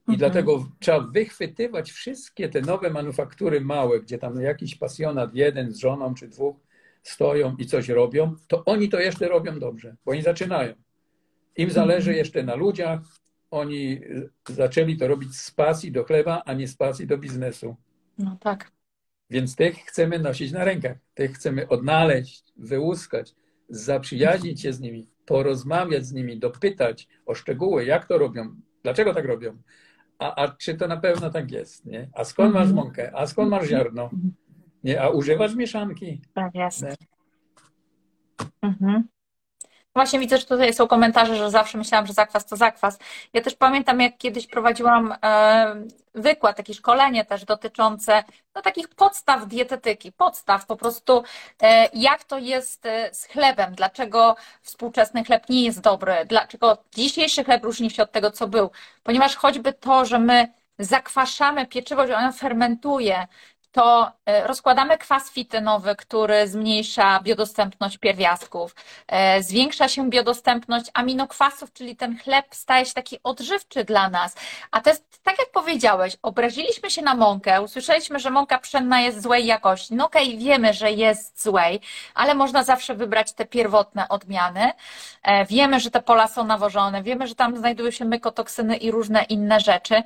I 0.09 0.13
mhm. 0.13 0.19
dlatego 0.19 0.69
trzeba 0.81 1.01
wychwytywać 1.01 1.93
wszystkie 1.93 2.49
te 2.49 2.61
nowe 2.61 2.91
manufaktury 2.91 3.61
małe, 3.61 4.01
gdzie 4.01 4.19
tam 4.19 4.41
jakiś 4.41 4.75
pasjonat, 4.75 5.35
jeden 5.35 5.73
z 5.73 5.79
żoną 5.79 6.15
czy 6.15 6.29
dwóch 6.29 6.57
stoją 7.03 7.57
i 7.59 7.67
coś 7.67 7.89
robią, 7.89 8.35
to 8.49 8.65
oni 8.65 8.89
to 8.89 9.01
jeszcze 9.01 9.29
robią 9.29 9.59
dobrze, 9.59 9.97
bo 10.05 10.13
oni 10.13 10.23
zaczynają. 10.23 10.75
Im 11.57 11.71
zależy 11.71 12.11
mhm. 12.11 12.17
jeszcze 12.17 12.43
na 12.43 12.55
ludziach, 12.55 13.01
oni 13.51 14.01
zaczęli 14.49 14.97
to 14.97 15.09
robić 15.09 15.37
z 15.37 15.51
pasji 15.51 15.93
do 15.93 16.05
chleba, 16.05 16.43
a 16.47 16.53
nie 16.53 16.69
z 16.69 16.77
pasji 16.77 17.07
do 17.07 17.19
biznesu. 17.19 17.77
No 18.19 18.37
tak. 18.41 18.71
Więc 19.31 19.57
tych 19.57 19.77
chcemy 19.77 20.19
nosić 20.19 20.53
na 20.53 20.65
rękach, 20.65 20.97
tych 21.15 21.33
chcemy 21.33 21.69
odnaleźć, 21.69 22.45
wyłuskać, 22.57 23.35
zaprzyjaźnić 23.69 24.61
się 24.61 24.73
z 24.73 24.81
nimi, 24.81 25.09
porozmawiać 25.27 26.07
z 26.07 26.13
nimi, 26.13 26.39
dopytać 26.39 27.09
o 27.27 27.35
szczegóły, 27.35 27.85
jak 27.85 28.07
to 28.07 28.19
robią, 28.19 28.55
dlaczego 28.83 29.15
tak 29.15 29.25
robią, 29.25 29.59
a, 30.19 30.45
a 30.45 30.49
czy 30.49 30.75
to 30.75 30.89
na 30.89 30.97
pewno 30.97 31.31
tak 31.31 31.51
jest, 31.51 31.87
nie? 31.87 32.11
A 32.15 32.25
skąd 32.25 32.55
masz 32.55 32.69
mhm. 32.69 32.77
mąkę, 32.77 33.13
a 33.15 33.27
skąd 33.27 33.51
masz 33.51 33.69
ziarno, 33.69 34.11
nie? 34.85 35.03
A 35.03 35.09
używasz 35.09 35.55
mieszanki? 35.55 36.21
Tak 36.35 36.55
jest. 36.55 36.85
Mhm. 38.63 39.09
Właśnie 39.95 40.19
widzę, 40.19 40.39
że 40.39 40.47
tutaj 40.47 40.75
są 40.75 40.87
komentarze, 40.87 41.37
że 41.37 41.51
zawsze 41.51 41.79
myślałam, 41.79 42.07
że 42.07 42.13
zakwas 42.13 42.47
to 42.47 42.57
zakwas. 42.57 42.99
Ja 43.33 43.41
też 43.41 43.55
pamiętam, 43.55 44.01
jak 44.01 44.19
kiedyś 44.19 44.47
prowadziłam 44.47 45.15
e, 45.23 45.75
wykład, 46.15 46.57
takie 46.57 46.75
szkolenie 46.75 47.25
też 47.25 47.45
dotyczące 47.45 48.25
no, 48.55 48.63
takich 48.63 48.89
podstaw 48.89 49.47
dietetyki, 49.49 50.13
podstaw 50.13 50.67
po 50.67 50.77
prostu, 50.77 51.23
e, 51.63 51.89
jak 51.95 52.25
to 52.25 52.39
jest 52.39 52.87
e, 52.87 53.15
z 53.15 53.25
chlebem, 53.25 53.75
dlaczego 53.75 54.37
współczesny 54.63 55.25
chleb 55.25 55.49
nie 55.49 55.65
jest 55.65 55.81
dobry, 55.81 56.15
dlaczego 56.27 56.79
dzisiejszy 56.95 57.45
chleb 57.45 57.65
różni 57.65 57.91
się 57.91 58.03
od 58.03 58.13
tego, 58.13 58.31
co 58.31 58.49
był. 58.49 58.71
Ponieważ 59.03 59.37
choćby 59.37 59.73
to, 59.73 60.05
że 60.05 60.19
my 60.19 60.49
zakwaszamy 60.79 61.67
pieczywo, 61.67 62.07
że 62.07 62.17
ono 62.17 62.33
fermentuje, 62.33 63.27
to 63.73 64.13
e, 64.27 64.47
rozkładamy 64.47 64.99
kwas 64.99 65.31
fitynowy, 65.31 65.97
który 65.97 66.49
zmniejsza 66.49 67.21
biodostępność 67.23 67.99
pierwiastków, 67.99 68.75
e, 69.09 69.43
zwiększa 69.43 69.89
się 69.89 70.11
biodostępność 70.11 70.87
aminokwasów, 70.95 71.73
czyli 71.73 71.97
ten 71.97 72.19
chleb 72.19 72.47
staje 72.51 72.87
się 72.87 72.93
taki 72.93 73.19
odżywczy 73.23 73.85
dla 73.85 74.11
nas. 74.11 74.37
A 74.71 74.81
to 74.81 74.91
jest, 74.91 75.23
tak 75.23 75.39
jak 75.39 75.51
powiedziałeś, 75.51 76.17
obraziliśmy 76.23 76.91
się 76.91 77.03
na 77.03 77.15
mąkę, 77.15 77.63
usłyszeliśmy, 77.63 78.19
że 78.19 78.31
mąka 78.31 78.59
pszenna 78.59 79.01
jest 79.01 79.23
złej 79.23 79.47
jakości. 79.47 79.95
No 79.95 80.07
okej, 80.07 80.29
okay, 80.29 80.39
wiemy, 80.39 80.75
że 80.75 80.93
jest 80.93 81.43
złej, 81.43 81.81
ale 82.15 82.35
można 82.35 82.65
zawsze 82.65 82.95
wybrać 82.95 83.33
te 83.33 83.47
pierwotne 83.47 84.09
odmiany. 84.09 84.73
E, 85.23 85.47
wiemy, 85.47 85.81
że 85.81 85.91
te 85.91 86.03
pola 86.03 86.29
są 86.29 86.45
nawożone, 86.45 87.03
wiemy, 87.03 87.27
że 87.27 87.35
tam 87.35 87.57
znajdują 87.57 87.91
się 87.91 88.05
mykotoksyny 88.05 88.77
i 88.77 88.91
różne 88.91 89.23
inne 89.23 89.61
rzeczy, 89.61 90.03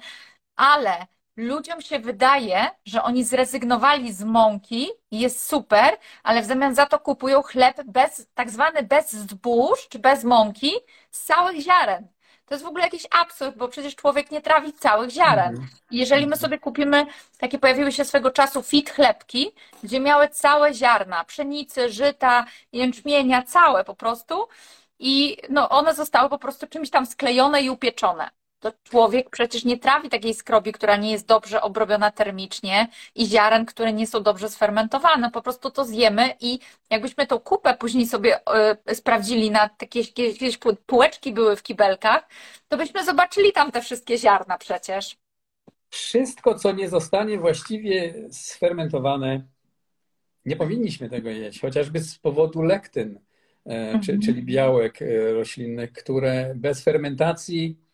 ale 0.57 1.07
ludziom 1.37 1.81
się 1.81 1.99
wydaje, 1.99 2.71
że 2.85 3.03
oni 3.03 3.25
zrezygnowali 3.25 4.13
z 4.13 4.25
mąki 4.25 4.89
i 5.11 5.21
jest 5.21 5.49
super, 5.49 5.97
ale 6.23 6.43
w 6.43 6.45
zamian 6.45 6.75
za 6.75 6.87
to 6.87 6.99
kupują 6.99 7.43
chleb 7.43 7.83
bez, 7.85 8.27
tak 8.35 8.51
zwany 8.51 8.83
bez 8.83 9.13
zbóż 9.13 9.89
czy 9.89 9.99
bez 9.99 10.25
mąki 10.25 10.73
z 11.11 11.25
całych 11.25 11.61
ziaren. 11.61 12.09
To 12.47 12.55
jest 12.55 12.65
w 12.65 12.69
ogóle 12.69 12.85
jakiś 12.85 13.07
absurd, 13.21 13.57
bo 13.57 13.69
przecież 13.69 13.97
człowiek 13.97 14.31
nie 14.31 14.41
trawi 14.41 14.73
całych 14.73 15.11
ziaren. 15.11 15.49
Mhm. 15.49 15.69
Jeżeli 15.91 16.27
my 16.27 16.37
sobie 16.37 16.59
kupimy, 16.59 17.07
takie 17.39 17.59
pojawiły 17.59 17.93
się 17.93 18.05
swego 18.05 18.31
czasu 18.31 18.63
fit 18.63 18.91
chlebki, 18.91 19.53
gdzie 19.83 20.01
miały 20.01 20.29
całe 20.29 20.75
ziarna, 20.75 21.25
pszenicy, 21.25 21.93
żyta, 21.93 22.47
jęczmienia, 22.73 23.43
całe 23.43 23.85
po 23.85 23.95
prostu, 23.95 24.49
i 24.99 25.37
no, 25.49 25.69
one 25.69 25.95
zostały 25.95 26.29
po 26.29 26.39
prostu 26.39 26.67
czymś 26.67 26.91
tam 26.91 27.07
sklejone 27.07 27.63
i 27.63 27.71
upieczone 27.71 28.31
to 28.61 28.73
człowiek 28.85 29.31
przecież 29.31 29.65
nie 29.65 29.79
trawi 29.79 30.09
takiej 30.09 30.35
skrobi, 30.35 30.73
która 30.73 30.97
nie 30.97 31.11
jest 31.11 31.27
dobrze 31.27 31.63
obrobiona 31.63 32.11
termicznie 32.11 32.89
i 33.15 33.27
ziaren, 33.27 33.67
które 33.67 33.93
nie 33.93 34.07
są 34.07 34.23
dobrze 34.23 34.49
sfermentowane. 34.51 35.31
Po 35.31 35.43
prostu 35.43 35.71
to 35.71 35.85
zjemy 35.85 36.35
i 36.41 36.59
jakbyśmy 36.91 37.27
tą 37.27 37.39
kupę 37.39 37.75
później 37.75 38.07
sobie 38.07 38.41
y, 38.91 38.95
sprawdzili 38.95 39.51
na 39.51 39.69
takie 39.69 40.01
jakieś 40.01 40.59
półeczki 40.87 41.33
były 41.33 41.57
w 41.57 41.63
kibelkach, 41.63 42.29
to 42.69 42.77
byśmy 42.77 43.05
zobaczyli 43.05 43.53
tam 43.53 43.73
te 43.73 43.81
wszystkie 43.81 44.19
ziarna 44.19 44.59
przecież. 44.59 45.17
Wszystko, 45.91 46.55
co 46.55 46.73
nie 46.73 46.89
zostanie 46.89 47.39
właściwie 47.39 48.15
sfermentowane, 48.31 49.43
nie 50.45 50.57
powinniśmy 50.57 51.11
tego 51.11 51.31
jeść, 51.31 51.61
chociażby 51.61 52.01
z 52.01 52.19
powodu 52.19 52.63
lektyn, 52.63 53.21
e, 53.67 53.71
mhm. 53.71 54.21
czyli 54.21 54.43
białek 54.43 55.03
e, 55.03 55.33
roślinnych, 55.33 55.93
które 55.93 56.53
bez 56.57 56.85
fermentacji 56.85 57.86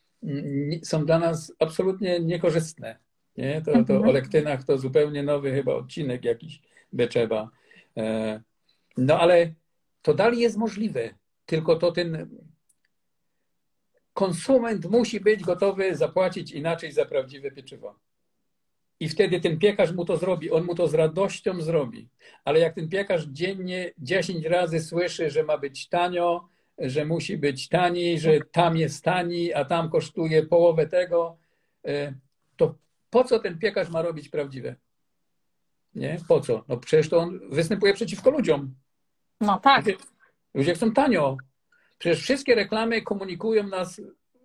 są 0.82 1.06
dla 1.06 1.18
nas 1.18 1.52
absolutnie 1.58 2.20
niekorzystne. 2.20 2.96
Nie? 3.36 3.62
To, 3.62 3.72
to 3.72 3.78
mhm. 3.78 4.08
o 4.08 4.12
lektynach 4.12 4.64
to 4.64 4.78
zupełnie 4.78 5.22
nowy 5.22 5.52
chyba 5.52 5.74
odcinek 5.74 6.24
jakiś 6.24 6.62
by 6.92 7.08
trzeba. 7.08 7.50
E, 7.96 8.40
no 8.96 9.20
ale 9.20 9.54
to 10.02 10.14
dalej 10.14 10.38
jest 10.38 10.56
możliwe, 10.56 11.14
tylko 11.46 11.76
to 11.76 11.92
ten 11.92 12.28
konsument 14.12 14.90
musi 14.90 15.20
być 15.20 15.42
gotowy 15.42 15.96
zapłacić 15.96 16.52
inaczej 16.52 16.92
za 16.92 17.04
prawdziwe 17.04 17.50
pieczywo. 17.50 17.98
I 19.00 19.08
wtedy 19.08 19.40
ten 19.40 19.58
piekarz 19.58 19.92
mu 19.92 20.04
to 20.04 20.16
zrobi, 20.16 20.50
on 20.50 20.64
mu 20.64 20.74
to 20.74 20.88
z 20.88 20.94
radością 20.94 21.60
zrobi. 21.60 22.08
Ale 22.44 22.60
jak 22.60 22.74
ten 22.74 22.88
piekarz 22.88 23.26
dziennie 23.26 23.92
10 23.98 24.46
razy 24.46 24.80
słyszy, 24.80 25.30
że 25.30 25.42
ma 25.42 25.58
być 25.58 25.88
tanio, 25.88 26.48
że 26.78 27.04
musi 27.04 27.38
być 27.38 27.68
taniej, 27.68 28.20
że 28.20 28.40
tam 28.52 28.76
jest 28.76 29.04
taniej, 29.04 29.54
a 29.54 29.64
tam 29.64 29.90
kosztuje 29.90 30.42
połowę 30.42 30.86
tego, 30.86 31.36
e, 31.86 32.14
to 32.56 32.74
po 33.10 33.24
co 33.24 33.38
ten 33.38 33.58
piekarz 33.58 33.88
ma 33.88 34.02
robić 34.02 34.28
prawdziwe? 34.28 34.76
Nie? 35.94 36.18
Po 36.28 36.40
co? 36.40 36.64
No 36.68 36.76
przecież 36.76 37.08
to 37.08 37.18
on 37.18 37.40
występuje 37.50 37.94
przeciwko 37.94 38.30
ludziom. 38.30 38.74
No 39.40 39.58
tak. 39.58 39.86
Ludzie, 39.86 39.98
ludzie 40.54 40.74
chcą 40.74 40.92
tanio. 40.92 41.36
Przecież 41.98 42.22
wszystkie 42.22 42.54
reklamy 42.54 43.02
komunikują 43.02 43.66
nas, 43.66 44.00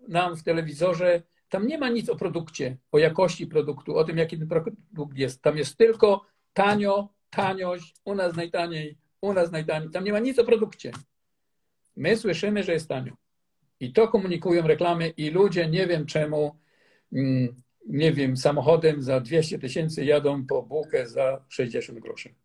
nam 0.08 0.36
w 0.36 0.44
telewizorze. 0.44 1.22
Tam 1.50 1.68
nie 1.68 1.78
ma 1.78 1.90
nic 1.90 2.10
o 2.10 2.16
produkcie, 2.16 2.78
o 2.92 2.98
jakości 2.98 3.48
produktu, 3.48 3.98
o 3.98 4.04
tym, 4.04 4.18
jaki 4.18 4.38
ten 4.40 4.48
produkt 4.48 5.18
jest. 5.18 5.42
Tam 5.42 5.58
jest 5.58 5.78
tylko 5.78 6.26
tanio, 6.54 7.10
taniość, 7.30 7.96
u 8.06 8.16
nas 8.16 8.36
najtaniej, 8.36 8.98
u 9.22 9.34
nas 9.34 9.52
najtaniej. 9.52 9.90
Tam 9.90 10.04
nie 10.04 10.12
ma 10.12 10.20
nic 10.20 10.40
o 10.40 10.44
produkcie. 10.44 10.92
My 11.98 12.18
słyszymy, 12.18 12.64
że 12.64 12.74
jest 12.74 12.90
tanio. 12.90 13.14
I 13.80 13.94
to 13.94 14.08
komunikują 14.08 14.68
reklamy 14.68 15.10
i 15.10 15.30
ludzie 15.30 15.70
nie 15.70 15.88
wiem 15.88 16.06
czemu, 16.06 16.56
mm, 17.14 17.62
nie 17.88 18.14
wiem, 18.14 18.38
samochodem 18.38 19.02
za 19.02 19.20
200 19.20 19.60
tysięcy 19.60 20.06
jadą 20.06 20.46
po 20.46 20.64
bułkę 20.64 21.08
za 21.08 21.42
60 21.50 22.00
groszy. 22.00 22.36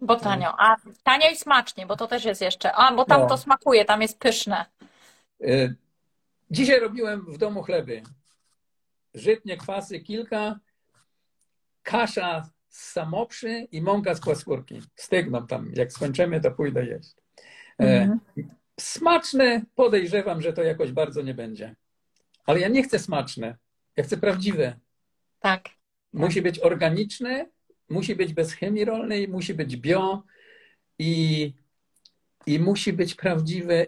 Bo 0.00 0.16
tanio. 0.16 0.54
A 0.58 0.76
tanio 1.02 1.30
i 1.30 1.36
smacznie, 1.36 1.86
bo 1.86 1.96
to 1.96 2.06
też 2.06 2.24
jest 2.24 2.40
jeszcze. 2.40 2.72
A, 2.72 2.94
bo 2.94 3.04
tam 3.04 3.20
no. 3.20 3.26
to 3.26 3.36
smakuje, 3.36 3.84
tam 3.84 4.02
jest 4.02 4.18
pyszne. 4.18 4.66
E, 5.40 5.74
dzisiaj 6.50 6.80
robiłem 6.80 7.20
w 7.20 7.38
domu 7.38 7.62
chleby. 7.62 8.02
Żytnie, 9.14 9.56
kwasy 9.56 10.00
kilka, 10.00 10.58
kasza 11.82 12.50
z 12.68 12.92
samoprzy 12.92 13.66
i 13.72 13.82
mąka 13.82 14.14
z 14.14 14.20
kłaskórki. 14.20 14.82
Stygną 14.96 15.46
tam. 15.46 15.70
Jak 15.74 15.92
skończymy, 15.92 16.40
to 16.40 16.50
pójdę 16.50 16.86
jeść. 16.86 17.14
E, 17.80 17.84
mhm. 17.84 18.18
Smaczne 18.80 19.62
podejrzewam, 19.74 20.42
że 20.42 20.52
to 20.52 20.62
jakoś 20.62 20.92
bardzo 20.92 21.22
nie 21.22 21.34
będzie. 21.34 21.76
Ale 22.46 22.60
ja 22.60 22.68
nie 22.68 22.82
chcę 22.82 22.98
smaczne. 22.98 23.56
Ja 23.96 24.04
chcę 24.04 24.16
prawdziwe. 24.16 24.78
Tak. 25.40 25.68
Musi 26.12 26.42
być 26.42 26.58
organiczne, 26.58 27.46
musi 27.88 28.16
być 28.16 28.34
bez 28.34 28.52
chemii 28.52 28.84
rolnej, 28.84 29.28
musi 29.28 29.54
być 29.54 29.76
bio 29.76 30.22
i, 30.98 31.52
i 32.46 32.58
musi 32.58 32.92
być 32.92 33.14
prawdziwe 33.14 33.86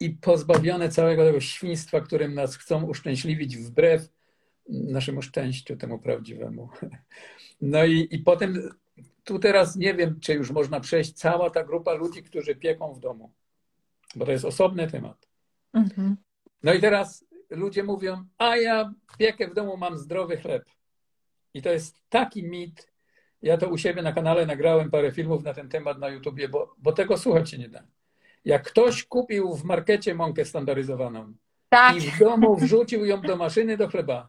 i 0.00 0.10
pozbawione 0.10 0.88
całego 0.88 1.24
tego 1.24 1.40
świństwa, 1.40 2.00
którym 2.00 2.34
nas 2.34 2.56
chcą 2.56 2.84
uszczęśliwić 2.84 3.56
wbrew 3.56 4.08
naszemu 4.68 5.22
szczęściu, 5.22 5.76
temu 5.76 5.98
prawdziwemu. 5.98 6.68
No 7.62 7.84
i, 7.84 8.08
i 8.10 8.18
potem 8.18 8.70
tu 9.24 9.38
teraz 9.38 9.76
nie 9.76 9.94
wiem, 9.94 10.20
czy 10.20 10.34
już 10.34 10.50
można 10.50 10.80
przejść 10.80 11.12
cała 11.12 11.50
ta 11.50 11.64
grupa 11.64 11.92
ludzi, 11.92 12.22
którzy 12.22 12.54
pieką 12.54 12.94
w 12.94 13.00
domu 13.00 13.32
bo 14.14 14.26
to 14.26 14.32
jest 14.32 14.44
osobny 14.44 14.90
temat. 14.90 15.28
Mhm. 15.72 16.16
No 16.62 16.72
i 16.72 16.80
teraz 16.80 17.24
ludzie 17.50 17.84
mówią, 17.84 18.24
a 18.38 18.56
ja 18.56 18.92
piekę 19.18 19.48
w 19.48 19.54
domu, 19.54 19.76
mam 19.76 19.98
zdrowy 19.98 20.36
chleb. 20.36 20.64
I 21.54 21.62
to 21.62 21.70
jest 21.70 21.96
taki 22.08 22.42
mit. 22.42 22.92
Ja 23.42 23.56
to 23.56 23.68
u 23.68 23.78
siebie 23.78 24.02
na 24.02 24.12
kanale 24.12 24.46
nagrałem 24.46 24.90
parę 24.90 25.12
filmów 25.12 25.44
na 25.44 25.54
ten 25.54 25.68
temat 25.68 25.98
na 25.98 26.08
YouTubie, 26.08 26.48
bo, 26.48 26.74
bo 26.78 26.92
tego 26.92 27.18
słuchać 27.18 27.50
się 27.50 27.58
nie 27.58 27.68
da. 27.68 27.82
Jak 28.44 28.62
ktoś 28.62 29.04
kupił 29.04 29.54
w 29.54 29.64
markecie 29.64 30.14
mąkę 30.14 30.44
standaryzowaną 30.44 31.34
tak. 31.68 31.96
i 31.96 32.00
w 32.00 32.18
domu 32.18 32.56
wrzucił 32.56 33.04
ją 33.04 33.20
do 33.20 33.36
maszyny 33.36 33.76
do 33.76 33.88
chleba, 33.88 34.28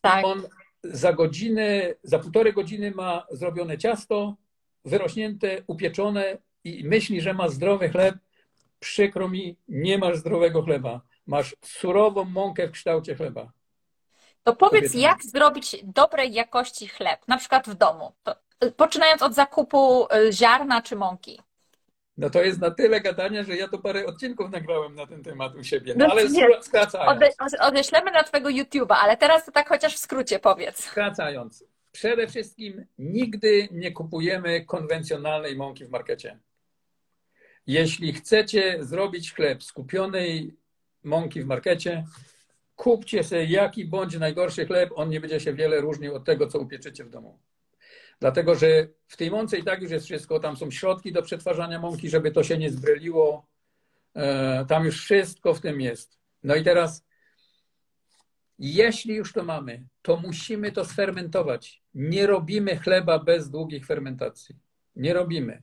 tak. 0.00 0.24
on 0.24 0.42
za 0.84 1.12
godzinę, 1.12 1.94
za 2.02 2.18
półtorej 2.18 2.52
godziny 2.52 2.90
ma 2.90 3.26
zrobione 3.30 3.78
ciasto, 3.78 4.36
wyrośnięte, 4.84 5.62
upieczone 5.66 6.38
i 6.64 6.84
myśli, 6.84 7.20
że 7.20 7.34
ma 7.34 7.48
zdrowy 7.48 7.88
chleb. 7.88 8.14
Przykro 8.78 9.28
mi, 9.28 9.56
nie 9.68 9.98
masz 9.98 10.16
zdrowego 10.16 10.62
chleba. 10.62 11.00
Masz 11.26 11.56
surową 11.64 12.24
mąkę 12.24 12.68
w 12.68 12.70
kształcie 12.70 13.14
chleba. 13.14 13.52
To 14.42 14.56
powiedz, 14.56 14.94
jak 14.94 15.22
zrobić 15.22 15.76
dobrej 15.84 16.32
jakości 16.32 16.88
chleb, 16.88 17.20
na 17.28 17.36
przykład 17.36 17.68
w 17.68 17.74
domu, 17.74 18.12
to, 18.22 18.36
poczynając 18.76 19.22
od 19.22 19.34
zakupu 19.34 20.04
y, 20.04 20.32
ziarna 20.32 20.82
czy 20.82 20.96
mąki. 20.96 21.40
No 22.16 22.30
to 22.30 22.42
jest 22.42 22.60
na 22.60 22.70
tyle 22.70 23.00
gadania, 23.00 23.42
że 23.42 23.56
ja 23.56 23.68
to 23.68 23.78
parę 23.78 24.06
odcinków 24.06 24.50
nagrałem 24.50 24.94
na 24.94 25.06
ten 25.06 25.22
temat 25.22 25.54
u 25.54 25.64
siebie. 25.64 25.94
No, 25.96 26.06
no 26.06 26.12
ale 26.12 26.22
skracając. 26.62 27.22
Ode, 27.38 27.58
odeślemy 27.60 28.10
na 28.10 28.24
twojego 28.24 28.48
YouTube'a, 28.48 28.94
ale 28.94 29.16
teraz 29.16 29.44
to 29.44 29.52
tak 29.52 29.68
chociaż 29.68 29.94
w 29.94 29.98
skrócie 29.98 30.38
powiedz. 30.38 30.84
Skracając. 30.84 31.64
Przede 31.92 32.26
wszystkim 32.26 32.86
nigdy 32.98 33.68
nie 33.70 33.92
kupujemy 33.92 34.64
konwencjonalnej 34.64 35.56
mąki 35.56 35.84
w 35.84 35.90
markecie. 35.90 36.38
Jeśli 37.66 38.12
chcecie 38.12 38.84
zrobić 38.84 39.34
chleb 39.34 39.64
z 39.64 39.72
kupionej 39.72 40.56
mąki 41.04 41.42
w 41.42 41.46
markecie, 41.46 42.04
kupcie 42.76 43.24
sobie 43.24 43.44
jaki 43.44 43.84
bądź 43.84 44.18
najgorszy 44.18 44.66
chleb, 44.66 44.90
on 44.94 45.08
nie 45.08 45.20
będzie 45.20 45.40
się 45.40 45.54
wiele 45.54 45.80
różnił 45.80 46.14
od 46.14 46.24
tego, 46.24 46.46
co 46.46 46.58
upieczycie 46.58 47.04
w 47.04 47.10
domu. 47.10 47.38
Dlatego, 48.20 48.54
że 48.54 48.88
w 49.06 49.16
tej 49.16 49.30
mące 49.30 49.58
i 49.58 49.64
tak 49.64 49.82
już 49.82 49.90
jest 49.90 50.04
wszystko. 50.04 50.40
Tam 50.40 50.56
są 50.56 50.70
środki 50.70 51.12
do 51.12 51.22
przetwarzania 51.22 51.78
mąki, 51.78 52.08
żeby 52.08 52.30
to 52.30 52.42
się 52.42 52.58
nie 52.58 52.70
zbryliło. 52.70 53.46
E, 54.14 54.64
tam 54.68 54.84
już 54.84 55.02
wszystko 55.02 55.54
w 55.54 55.60
tym 55.60 55.80
jest. 55.80 56.18
No 56.42 56.56
i 56.56 56.64
teraz, 56.64 57.04
jeśli 58.58 59.14
już 59.14 59.32
to 59.32 59.44
mamy, 59.44 59.86
to 60.02 60.16
musimy 60.16 60.72
to 60.72 60.84
sfermentować. 60.84 61.82
Nie 61.94 62.26
robimy 62.26 62.76
chleba 62.76 63.18
bez 63.18 63.50
długich 63.50 63.86
fermentacji. 63.86 64.56
Nie 64.96 65.12
robimy. 65.14 65.62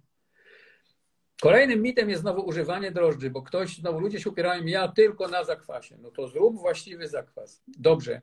Kolejnym 1.43 1.81
mitem 1.81 2.09
jest 2.09 2.21
znowu 2.21 2.41
używanie 2.41 2.91
drożdży, 2.91 3.29
bo 3.29 3.41
ktoś, 3.41 3.77
znowu 3.77 3.99
ludzie 3.99 4.19
się 4.19 4.29
upierają, 4.29 4.65
ja 4.65 4.87
tylko 4.87 5.27
na 5.27 5.43
zakwasie. 5.43 5.97
No 5.97 6.11
to 6.11 6.27
zrób 6.27 6.59
właściwy 6.59 7.07
zakwas. 7.07 7.63
Dobrze. 7.67 8.21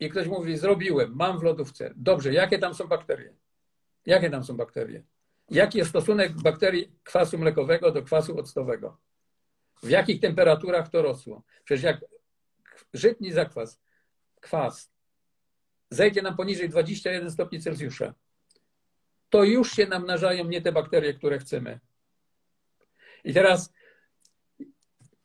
I 0.00 0.10
ktoś 0.10 0.26
mówi, 0.26 0.56
zrobiłem, 0.56 1.14
mam 1.14 1.38
w 1.38 1.42
lodówce. 1.42 1.92
Dobrze, 1.96 2.32
jakie 2.32 2.58
tam 2.58 2.74
są 2.74 2.86
bakterie? 2.86 3.34
Jakie 4.06 4.30
tam 4.30 4.44
są 4.44 4.56
bakterie? 4.56 5.02
Jaki 5.50 5.78
jest 5.78 5.90
stosunek 5.90 6.32
bakterii 6.32 6.92
kwasu 7.04 7.38
mlekowego 7.38 7.92
do 7.92 8.02
kwasu 8.02 8.38
octowego? 8.38 8.98
W 9.82 9.88
jakich 9.88 10.20
temperaturach 10.20 10.88
to 10.88 11.02
rosło? 11.02 11.42
Przecież 11.64 11.84
jak 11.84 12.00
żytni 12.94 13.32
zakwas, 13.32 13.80
kwas, 14.40 14.92
zejdzie 15.90 16.22
nam 16.22 16.36
poniżej 16.36 16.68
21 16.68 17.30
stopni 17.30 17.60
Celsjusza, 17.60 18.14
to 19.30 19.44
już 19.44 19.72
się 19.72 19.86
namnażają 19.86 20.44
nie 20.44 20.62
te 20.62 20.72
bakterie, 20.72 21.14
które 21.14 21.38
chcemy. 21.38 21.80
I 23.26 23.34
teraz 23.34 23.72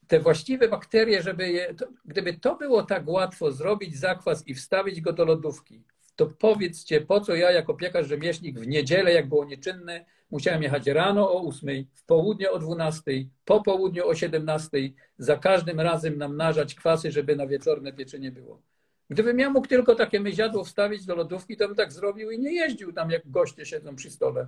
te 0.08 0.20
właściwe 0.20 0.68
bakterie, 0.68 1.22
żeby 1.22 1.50
je, 1.50 1.74
to, 1.74 1.86
gdyby 2.06 2.34
to 2.34 2.56
było 2.56 2.84
tak 2.84 3.08
łatwo 3.08 3.52
zrobić 3.52 3.98
zakwas 3.98 4.48
i 4.48 4.54
wstawić 4.54 5.02
go 5.02 5.14
do 5.14 5.26
lodówki, 5.26 5.84
to 6.16 6.26
powiedzcie, 6.28 7.02
po 7.02 7.22
co 7.22 7.36
ja 7.36 7.52
jako 7.52 7.74
piekarz 7.74 8.08
rzemieślnik 8.08 8.60
w 8.60 8.68
niedzielę, 8.68 9.14
jak 9.14 9.30
było 9.30 9.46
nieczynne, 9.46 10.06
musiałem 10.32 10.64
jechać 10.64 10.88
rano 10.88 11.32
o 11.32 11.48
8, 11.48 11.86
w 11.94 12.06
południe 12.06 12.52
o 12.52 12.60
12, 12.60 13.12
po 13.46 13.62
południu 13.62 14.08
o 14.08 14.16
17, 14.16 14.78
za 15.18 15.38
każdym 15.38 15.80
razem 15.80 16.18
namnażać 16.18 16.76
kwasy, 16.76 17.12
żeby 17.12 17.36
na 17.36 17.48
wieczorne 17.48 17.94
pieczenie 17.94 18.32
było. 18.32 18.62
Gdybym 19.10 19.40
ja 19.40 19.50
mógł 19.50 19.68
tylko 19.68 19.96
takie 19.96 20.20
myziadło 20.20 20.64
wstawić 20.64 21.06
do 21.06 21.16
lodówki, 21.16 21.58
to 21.58 21.68
bym 21.68 21.78
tak 21.78 21.92
zrobił 21.92 22.32
i 22.32 22.40
nie 22.40 22.54
jeździł 22.54 22.94
tam, 22.94 23.12
jak 23.12 23.30
goście 23.30 23.66
siedzą 23.66 23.96
przy 23.96 24.12
stole, 24.12 24.48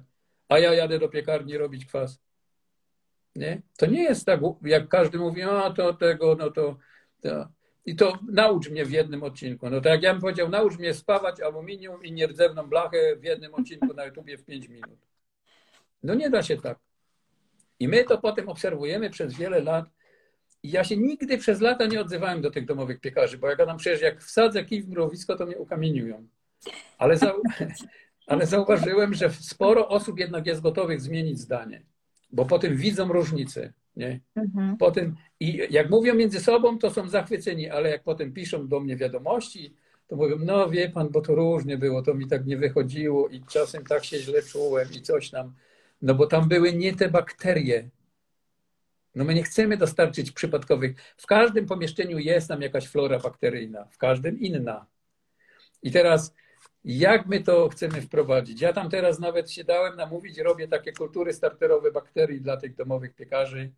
a 0.49 0.59
ja 0.59 0.73
jadę 0.73 0.99
do 0.99 1.09
piekarni 1.09 1.57
robić 1.57 1.85
kwas. 1.85 2.19
Nie? 3.35 3.61
To 3.77 3.85
nie 3.85 4.03
jest 4.03 4.25
tak, 4.25 4.39
jak 4.61 4.87
każdy 4.87 5.17
mówi, 5.17 5.41
a 5.41 5.71
to 5.71 5.93
tego, 5.93 6.35
no 6.35 6.51
to, 6.51 6.77
to 7.21 7.47
i 7.85 7.95
to 7.95 8.19
naucz 8.31 8.69
mnie 8.69 8.85
w 8.85 8.91
jednym 8.91 9.23
odcinku. 9.23 9.69
No 9.69 9.81
to 9.81 9.89
jak 9.89 10.03
ja 10.03 10.13
bym 10.13 10.21
powiedział, 10.21 10.49
naucz 10.49 10.77
mnie 10.77 10.93
spawać 10.93 11.41
aluminium 11.41 12.03
i 12.03 12.11
nierdzewną 12.11 12.63
blachę 12.69 13.15
w 13.15 13.23
jednym 13.23 13.53
odcinku 13.53 13.93
na 13.93 14.05
YouTubie 14.05 14.37
w 14.37 14.45
5 14.45 14.69
minut. 14.69 14.99
No 16.03 16.13
nie 16.13 16.29
da 16.29 16.43
się 16.43 16.57
tak. 16.57 16.79
I 17.79 17.87
my 17.87 18.03
to 18.03 18.17
potem 18.17 18.49
obserwujemy 18.49 19.09
przez 19.09 19.33
wiele 19.33 19.61
lat. 19.61 19.85
I 20.63 20.71
ja 20.71 20.83
się 20.83 20.97
nigdy 20.97 21.37
przez 21.37 21.61
lata 21.61 21.85
nie 21.85 22.01
odzywałem 22.01 22.41
do 22.41 22.51
tych 22.51 22.65
domowych 22.65 22.99
piekarzy, 22.99 23.37
bo 23.37 23.49
jak 23.49 23.59
ja 23.59 23.65
tam 23.65 23.77
przecież 23.77 24.01
jak 24.01 24.21
wsadzę 24.21 24.65
kij 24.65 24.83
w 24.83 24.89
mrowisko, 24.89 25.35
to 25.35 25.45
mnie 25.45 25.57
ukamieniują. 25.57 26.27
Ale, 26.97 27.17
za, 27.17 27.33
ale 28.27 28.45
zauważyłem, 28.45 29.13
że 29.13 29.29
sporo 29.29 29.87
osób 29.87 30.19
jednak 30.19 30.45
jest 30.45 30.61
gotowych 30.61 31.01
zmienić 31.01 31.39
zdanie, 31.39 31.83
bo 32.33 32.45
potem 32.45 32.77
widzą 32.77 33.13
różnice. 33.13 33.73
Nie? 33.95 34.19
Mhm. 34.35 34.77
Potem, 34.77 35.15
i 35.39 35.67
jak 35.69 35.89
mówią 35.89 36.15
między 36.15 36.39
sobą, 36.39 36.79
to 36.79 36.91
są 36.91 37.09
zachwyceni, 37.09 37.69
ale 37.69 37.89
jak 37.89 38.03
potem 38.03 38.33
piszą 38.33 38.67
do 38.67 38.79
mnie 38.79 38.95
wiadomości, 38.95 39.75
to 40.07 40.15
mówią, 40.15 40.35
no 40.39 40.69
wie 40.69 40.89
pan, 40.89 41.09
bo 41.09 41.21
to 41.21 41.35
różnie 41.35 41.77
było, 41.77 42.01
to 42.01 42.13
mi 42.13 42.27
tak 42.27 42.45
nie 42.45 42.57
wychodziło 42.57 43.27
i 43.27 43.41
czasem 43.41 43.85
tak 43.85 44.05
się 44.05 44.19
źle 44.19 44.41
czułem 44.43 44.87
i 44.93 45.01
coś 45.01 45.29
tam. 45.29 45.53
No 46.01 46.15
bo 46.15 46.27
tam 46.27 46.47
były 46.47 46.73
nie 46.73 46.95
te 46.95 47.09
bakterie. 47.09 47.89
No 49.15 49.23
my 49.23 49.33
nie 49.33 49.43
chcemy 49.43 49.77
dostarczyć 49.77 50.31
przypadkowych. 50.31 50.95
W 51.17 51.25
każdym 51.25 51.65
pomieszczeniu 51.65 52.19
jest 52.19 52.47
tam 52.47 52.61
jakaś 52.61 52.87
flora 52.87 53.19
bakteryjna, 53.19 53.85
w 53.85 53.97
każdym 53.97 54.39
inna. 54.39 54.85
I 55.83 55.91
teraz 55.91 56.33
jak 56.85 57.25
my 57.25 57.43
to 57.43 57.69
chcemy 57.69 58.01
wprowadzić? 58.01 58.61
Ja 58.61 58.73
tam 58.73 58.89
teraz 58.89 59.19
nawet 59.19 59.51
się 59.51 59.63
dałem 59.63 59.95
namówić, 59.95 60.37
robię 60.37 60.67
takie 60.67 60.93
kultury 60.93 61.33
starterowe 61.33 61.91
bakterii 61.91 62.41
dla 62.41 62.57
tych 62.57 62.75
domowych 62.75 63.15
piekarzy. 63.15 63.71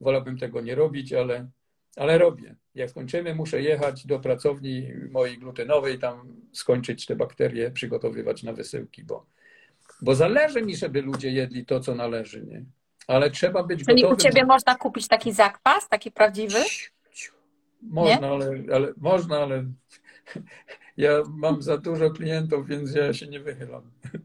Wolałbym 0.00 0.38
tego 0.38 0.60
nie 0.60 0.74
robić, 0.74 1.12
ale, 1.12 1.48
ale 1.96 2.18
robię. 2.18 2.56
Jak 2.74 2.90
skończymy, 2.90 3.34
muszę 3.34 3.62
jechać 3.62 4.06
do 4.06 4.18
pracowni 4.18 4.88
mojej 5.10 5.38
glutenowej, 5.38 5.98
tam 5.98 6.36
skończyć 6.52 7.06
te 7.06 7.16
bakterie, 7.16 7.70
przygotowywać 7.70 8.42
na 8.42 8.52
wysyłki, 8.52 9.04
bo, 9.04 9.26
bo 10.02 10.14
zależy 10.14 10.62
mi, 10.62 10.76
żeby 10.76 11.02
ludzie 11.02 11.30
jedli 11.30 11.66
to, 11.66 11.80
co 11.80 11.94
należy, 11.94 12.46
nie? 12.46 12.64
Ale 13.06 13.30
trzeba 13.30 13.62
być 13.62 13.84
Czyli 13.84 14.02
gotowym. 14.02 14.18
u 14.18 14.20
Ciebie 14.20 14.44
można 14.44 14.74
kupić 14.74 15.08
taki 15.08 15.32
zakwas, 15.32 15.88
taki 15.88 16.10
prawdziwy? 16.10 16.58
Można, 17.82 18.28
ale, 18.28 18.62
ale, 18.72 18.92
można, 18.96 19.38
ale 19.38 19.64
ja 20.96 21.22
mam 21.36 21.62
za 21.62 21.78
dużo 21.78 22.10
klientów, 22.10 22.68
więc 22.68 22.94
ja 22.94 23.12
się 23.12 23.26
nie 23.26 23.40
wychylam. 23.40 23.82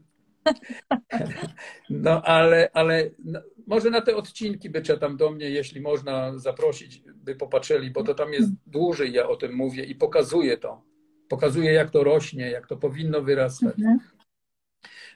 No 1.90 2.22
ale, 2.22 2.70
ale 2.74 3.10
no, 3.24 3.40
może 3.66 3.90
na 3.90 4.00
te 4.00 4.16
odcinki 4.16 4.70
by 4.70 4.82
tam 4.82 5.16
do 5.16 5.30
mnie, 5.30 5.50
jeśli 5.50 5.80
można 5.80 6.38
zaprosić, 6.38 7.02
by 7.14 7.36
popatrzyli, 7.36 7.90
bo 7.90 8.04
to 8.04 8.14
tam 8.14 8.32
jest 8.32 8.50
dłużej, 8.66 9.12
ja 9.12 9.28
o 9.28 9.36
tym 9.36 9.54
mówię 9.54 9.84
i 9.84 9.94
pokazuję 9.94 10.58
to. 10.58 10.82
Pokazuję, 11.28 11.72
jak 11.72 11.90
to 11.90 12.04
rośnie, 12.04 12.50
jak 12.50 12.66
to 12.66 12.76
powinno 12.76 13.22
wyrastać. 13.22 13.78
Mhm. 13.78 13.98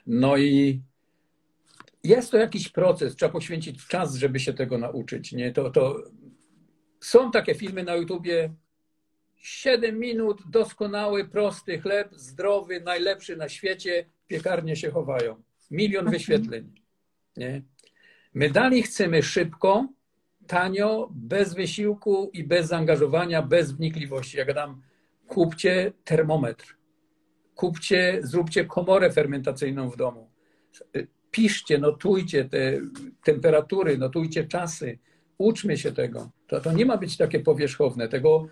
No 0.07 0.37
i 0.37 0.81
jest 2.03 2.31
to 2.31 2.37
jakiś 2.37 2.69
proces, 2.69 3.15
trzeba 3.15 3.31
poświęcić 3.31 3.87
czas, 3.87 4.15
żeby 4.15 4.39
się 4.39 4.53
tego 4.53 4.77
nauczyć. 4.77 5.31
Nie? 5.31 5.51
To, 5.51 5.69
to... 5.69 6.03
Są 6.99 7.31
takie 7.31 7.55
filmy 7.55 7.83
na 7.83 7.95
YouTubie, 7.95 8.53
7 9.43 9.99
minut, 9.99 10.41
doskonały, 10.49 11.25
prosty 11.25 11.79
chleb, 11.79 12.09
zdrowy, 12.15 12.81
najlepszy 12.81 13.35
na 13.35 13.49
świecie, 13.49 14.05
piekarnie 14.27 14.75
się 14.75 14.91
chowają. 14.91 15.43
Milion 15.71 16.05
mhm. 16.05 16.17
wyświetleń. 16.17 16.71
Nie? 17.37 17.61
My 18.33 18.49
dalej 18.49 18.83
chcemy 18.83 19.23
szybko, 19.23 19.87
tanio, 20.47 21.09
bez 21.11 21.53
wysiłku 21.53 22.29
i 22.33 22.43
bez 22.43 22.67
zaangażowania, 22.67 23.41
bez 23.41 23.71
wnikliwości. 23.71 24.37
Jak 24.37 24.53
dam, 24.53 24.81
kupcie 25.27 25.93
termometr, 26.03 26.77
kupcie, 27.55 28.19
zróbcie 28.21 28.65
komorę 28.65 29.11
fermentacyjną 29.11 29.89
w 29.89 29.97
domu. 29.97 30.29
Piszcie, 31.31 31.77
notujcie 31.77 32.45
te 32.45 32.79
temperatury, 33.23 33.97
notujcie 33.97 34.47
czasy. 34.47 34.99
Uczmy 35.37 35.77
się 35.77 35.91
tego. 35.91 36.31
To, 36.47 36.61
to 36.61 36.71
nie 36.73 36.85
ma 36.85 36.97
być 36.97 37.17
takie 37.17 37.39
powierzchowne. 37.39 38.07
Tego 38.07 38.47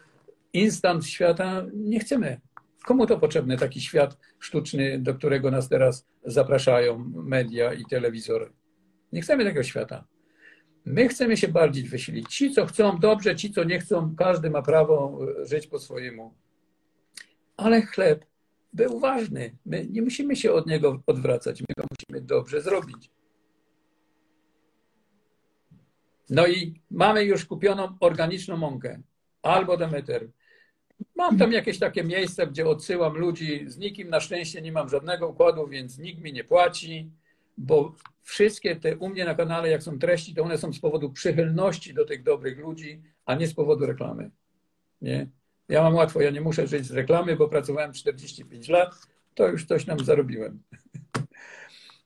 instant 0.54 1.06
świata 1.06 1.66
nie 1.74 2.00
chcemy. 2.00 2.42
Komu 2.86 3.06
to 3.06 3.20
potrzebny 3.20 3.58
taki 3.58 3.82
świat 3.82 4.18
sztuczny, 4.40 5.00
do 5.00 5.16
którego 5.16 5.52
nas 5.52 5.70
teraz 5.70 6.08
zapraszają 6.26 7.12
media 7.14 7.74
i 7.74 7.86
telewizory? 7.86 8.52
Nie 9.14 9.22
chcemy 9.22 9.44
takiego 9.44 9.64
świata. 9.64 10.08
My 10.86 11.08
chcemy 11.08 11.38
się 11.38 11.48
bardziej 11.48 11.84
wysilić. 11.84 12.36
Ci, 12.36 12.52
co 12.52 12.66
chcą, 12.66 13.00
dobrze, 13.00 13.36
ci, 13.36 13.52
co 13.52 13.64
nie 13.64 13.80
chcą, 13.80 14.16
każdy 14.16 14.50
ma 14.50 14.62
prawo 14.62 15.20
e, 15.42 15.46
żyć 15.46 15.68
po 15.68 15.80
swojemu. 15.80 16.34
Ale 17.58 17.82
chleb 17.82 18.26
był 18.74 19.00
ważny. 19.00 19.58
My 19.66 19.88
nie 19.92 20.02
musimy 20.02 20.36
się 20.36 20.52
od 20.52 20.68
niego 20.68 21.04
odwracać. 21.08 21.62
My 21.62 21.68
go 21.78 21.84
musimy 21.92 22.26
dobrze 22.26 22.62
zrobić. 22.62 23.12
No 26.30 26.48
i 26.48 26.82
mamy 26.92 27.24
już 27.24 27.46
kupioną 27.46 27.98
organiczną 28.00 28.58
mąkę 28.58 29.02
albo 29.42 29.78
Demeter, 29.78 30.30
Mam 31.16 31.38
tam 31.38 31.52
jakieś 31.52 31.80
takie 31.80 32.04
miejsca, 32.04 32.46
gdzie 32.46 32.68
odsyłam 32.68 33.18
ludzi. 33.18 33.66
Z 33.68 33.78
nikim 33.78 34.10
na 34.10 34.20
szczęście 34.20 34.62
nie 34.62 34.72
mam 34.72 34.90
żadnego 34.90 35.28
układu, 35.28 35.68
więc 35.68 35.98
nikt 35.98 36.22
mi 36.22 36.34
nie 36.34 36.44
płaci, 36.44 37.12
bo 37.58 37.96
wszystkie 38.22 38.76
te 38.76 38.98
u 38.98 39.10
mnie 39.10 39.26
na 39.26 39.36
kanale, 39.36 39.70
jak 39.70 39.84
są 39.84 40.00
treści, 40.00 40.36
to 40.36 40.44
one 40.44 40.58
są 40.58 40.74
z 40.74 40.80
powodu 40.80 41.10
przychylności 41.10 41.94
do 41.94 42.06
tych 42.06 42.24
dobrych 42.24 42.60
ludzi, 42.60 43.02
a 43.26 43.36
nie 43.36 43.48
z 43.48 43.54
powodu 43.54 43.86
reklamy. 43.86 44.32
Nie? 45.02 45.28
Ja 45.70 45.84
mam 45.84 45.96
łatwo, 45.96 46.22
ja 46.22 46.30
nie 46.30 46.42
muszę 46.42 46.68
żyć 46.68 46.86
z 46.86 46.92
reklamy, 46.92 47.36
bo 47.36 47.50
pracowałem 47.50 47.94
45 47.94 48.70
lat, 48.70 48.96
to 49.36 49.48
już 49.48 49.66
coś 49.66 49.86
tam 49.86 50.00
zarobiłem. 50.00 50.64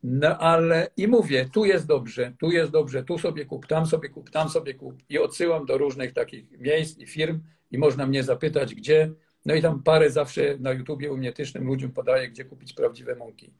No 0.07 0.37
ale 0.37 0.87
i 0.97 1.07
mówię, 1.07 1.49
tu 1.53 1.65
jest 1.65 1.87
dobrze, 1.87 2.33
tu 2.39 2.51
jest 2.51 2.71
dobrze, 2.71 3.03
tu 3.03 3.17
sobie 3.17 3.45
kup, 3.45 3.67
tam 3.67 3.85
sobie 3.85 4.09
kup, 4.09 4.29
tam 4.29 4.49
sobie 4.49 4.73
kup. 4.73 4.95
I 5.09 5.19
odsyłam 5.19 5.65
do 5.65 5.77
różnych 5.77 6.13
takich 6.13 6.59
miejsc 6.59 6.97
i 6.97 7.07
firm 7.07 7.39
i 7.71 7.77
można 7.77 8.07
mnie 8.07 8.23
zapytać, 8.23 8.75
gdzie. 8.75 9.11
No 9.45 9.53
i 9.55 9.61
tam 9.61 9.83
parę 9.83 10.09
zawsze 10.09 10.41
na 10.59 10.71
YouTubie 10.71 11.11
u 11.11 11.17
mnie 11.17 11.33
tycznym 11.33 11.67
ludziom 11.67 11.91
podaję, 11.91 12.29
gdzie 12.29 12.45
kupić 12.45 12.73
prawdziwe 12.73 13.15
mąki. 13.15 13.53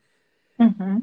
Mhm. 0.60 1.01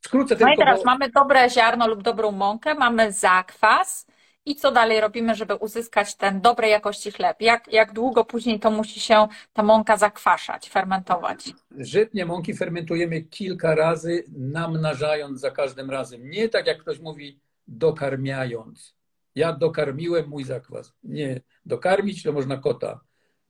Skrócę 0.00 0.36
tylko. 0.36 0.46
No 0.46 0.54
i 0.54 0.58
teraz 0.58 0.78
bo... 0.78 0.84
mamy 0.84 1.10
dobre 1.10 1.50
ziarno 1.50 1.88
lub 1.88 2.02
dobrą 2.02 2.30
mąkę, 2.30 2.74
mamy 2.74 3.12
zakwas. 3.12 4.06
I 4.46 4.56
co 4.56 4.72
dalej 4.72 5.00
robimy, 5.00 5.34
żeby 5.34 5.54
uzyskać 5.54 6.14
ten 6.14 6.40
dobrej 6.40 6.70
jakości 6.70 7.12
chleb? 7.12 7.36
Jak, 7.40 7.72
jak 7.72 7.92
długo 7.92 8.24
później 8.24 8.60
to 8.60 8.70
musi 8.70 9.00
się 9.00 9.28
ta 9.52 9.62
mąka 9.62 9.96
zakwaszać, 9.96 10.70
fermentować? 10.70 11.52
Żytnie 11.78 12.26
mąki 12.26 12.54
fermentujemy 12.54 13.22
kilka 13.22 13.74
razy, 13.74 14.24
namnażając 14.36 15.40
za 15.40 15.50
każdym 15.50 15.90
razem. 15.90 16.30
Nie 16.30 16.48
tak 16.48 16.66
jak 16.66 16.78
ktoś 16.78 17.00
mówi, 17.00 17.40
dokarmiając. 17.68 18.94
Ja 19.34 19.52
dokarmiłem 19.52 20.28
mój 20.28 20.44
zakwas. 20.44 20.92
Nie, 21.02 21.40
dokarmić 21.66 22.22
to 22.22 22.32
można 22.32 22.56
kota. 22.56 23.00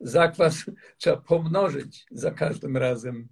Zakwas 0.00 0.64
trzeba 0.98 1.16
pomnożyć 1.16 2.07
za 2.11 2.30
każdym 2.30 2.76
razem. 2.76 3.28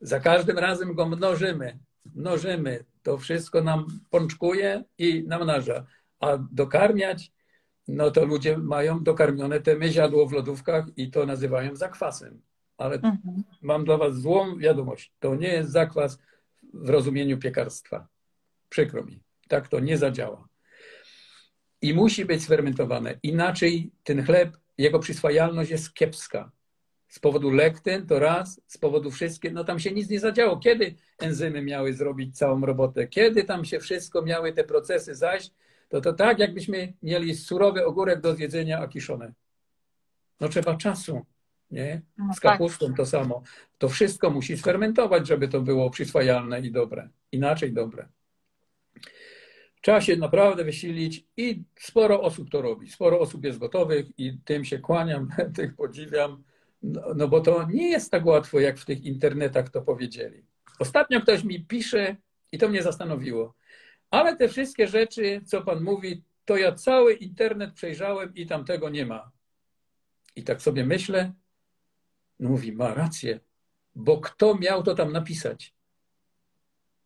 Za 0.00 0.20
każdym 0.20 0.58
razem 0.58 0.94
go 0.94 1.06
mnożymy. 1.06 1.78
Mnożymy. 2.14 2.84
To 3.02 3.18
wszystko 3.18 3.62
nam 3.62 3.86
pączkuje 4.10 4.84
i 4.98 5.24
namnaża. 5.26 5.86
A 6.20 6.38
dokarmiać, 6.52 7.32
no 7.88 8.10
to 8.10 8.24
ludzie 8.24 8.58
mają 8.58 9.02
dokarmione 9.02 9.60
te 9.60 9.76
myziadło 9.76 10.26
w 10.26 10.32
lodówkach 10.32 10.84
i 10.96 11.10
to 11.10 11.26
nazywają 11.26 11.76
zakwasem. 11.76 12.42
Ale 12.78 12.94
mhm. 12.94 13.44
mam 13.62 13.84
dla 13.84 13.96
Was 13.96 14.20
złą 14.20 14.58
wiadomość. 14.58 15.12
To 15.18 15.34
nie 15.34 15.48
jest 15.48 15.70
zakwas 15.70 16.18
w 16.74 16.88
rozumieniu 16.88 17.38
piekarstwa. 17.38 18.08
Przykro 18.68 19.04
mi. 19.04 19.20
Tak 19.48 19.68
to 19.68 19.80
nie 19.80 19.98
zadziała. 19.98 20.48
I 21.82 21.94
musi 21.94 22.24
być 22.24 22.42
sfermentowane. 22.42 23.18
Inaczej 23.22 23.90
ten 24.04 24.24
chleb, 24.24 24.56
jego 24.78 24.98
przyswajalność 24.98 25.70
jest 25.70 25.94
kiepska. 25.94 26.52
Z 27.08 27.18
powodu 27.18 27.50
lektyn 27.50 28.06
to 28.06 28.18
raz, 28.18 28.60
z 28.66 28.78
powodu 28.78 29.10
wszystkie, 29.10 29.50
no 29.50 29.64
tam 29.64 29.78
się 29.78 29.92
nic 29.92 30.10
nie 30.10 30.20
zadziało. 30.20 30.56
Kiedy 30.56 30.94
enzymy 31.18 31.62
miały 31.62 31.92
zrobić 31.92 32.38
całą 32.38 32.60
robotę? 32.60 33.08
Kiedy 33.08 33.44
tam 33.44 33.64
się 33.64 33.80
wszystko 33.80 34.22
miały 34.22 34.52
te 34.52 34.64
procesy 34.64 35.14
zaś? 35.14 35.50
To 35.88 36.00
to 36.00 36.12
tak, 36.12 36.38
jakbyśmy 36.38 36.92
mieli 37.02 37.34
surowy 37.34 37.86
ogórek 37.86 38.20
do 38.20 38.34
zjedzenia, 38.34 38.80
a 38.80 38.88
kiszone. 38.88 39.32
No 40.40 40.48
trzeba 40.48 40.76
czasu, 40.76 41.26
nie? 41.70 42.02
No 42.18 42.34
z 42.34 42.40
tak. 42.40 42.52
kapustą 42.52 42.94
to 42.94 43.06
samo. 43.06 43.42
To 43.78 43.88
wszystko 43.88 44.30
musi 44.30 44.58
sfermentować, 44.58 45.26
żeby 45.26 45.48
to 45.48 45.60
było 45.60 45.90
przyswajalne 45.90 46.60
i 46.60 46.72
dobre. 46.72 47.08
Inaczej 47.32 47.72
dobre. 47.72 48.08
Trzeba 49.80 50.00
się 50.00 50.16
naprawdę 50.16 50.64
wysilić 50.64 51.26
i 51.36 51.62
sporo 51.80 52.22
osób 52.22 52.50
to 52.50 52.62
robi. 52.62 52.90
Sporo 52.90 53.20
osób 53.20 53.44
jest 53.44 53.58
gotowych 53.58 54.06
i 54.18 54.38
tym 54.44 54.64
się 54.64 54.78
kłaniam, 54.78 55.28
tych 55.56 55.76
podziwiam, 55.76 56.44
no, 56.82 57.02
no 57.16 57.28
bo 57.28 57.40
to 57.40 57.66
nie 57.70 57.90
jest 57.90 58.10
tak 58.10 58.26
łatwo, 58.26 58.60
jak 58.60 58.78
w 58.78 58.84
tych 58.84 59.04
internetach 59.04 59.68
to 59.68 59.82
powiedzieli. 59.82 60.44
Ostatnio 60.78 61.20
ktoś 61.20 61.44
mi 61.44 61.64
pisze 61.64 62.16
i 62.52 62.58
to 62.58 62.68
mnie 62.68 62.82
zastanowiło. 62.82 63.54
Ale 64.10 64.36
te 64.36 64.48
wszystkie 64.48 64.86
rzeczy, 64.88 65.40
co 65.44 65.62
Pan 65.62 65.84
mówi, 65.84 66.22
to 66.44 66.56
ja 66.56 66.72
cały 66.72 67.14
internet 67.14 67.74
przejrzałem 67.74 68.34
i 68.34 68.46
tam 68.46 68.64
tego 68.64 68.88
nie 68.88 69.06
ma. 69.06 69.30
I 70.36 70.44
tak 70.44 70.62
sobie 70.62 70.86
myślę, 70.86 71.32
no 72.40 72.48
mówi, 72.48 72.72
ma 72.72 72.94
rację, 72.94 73.40
bo 73.94 74.20
kto 74.20 74.54
miał 74.54 74.82
to 74.82 74.94
tam 74.94 75.12
napisać? 75.12 75.74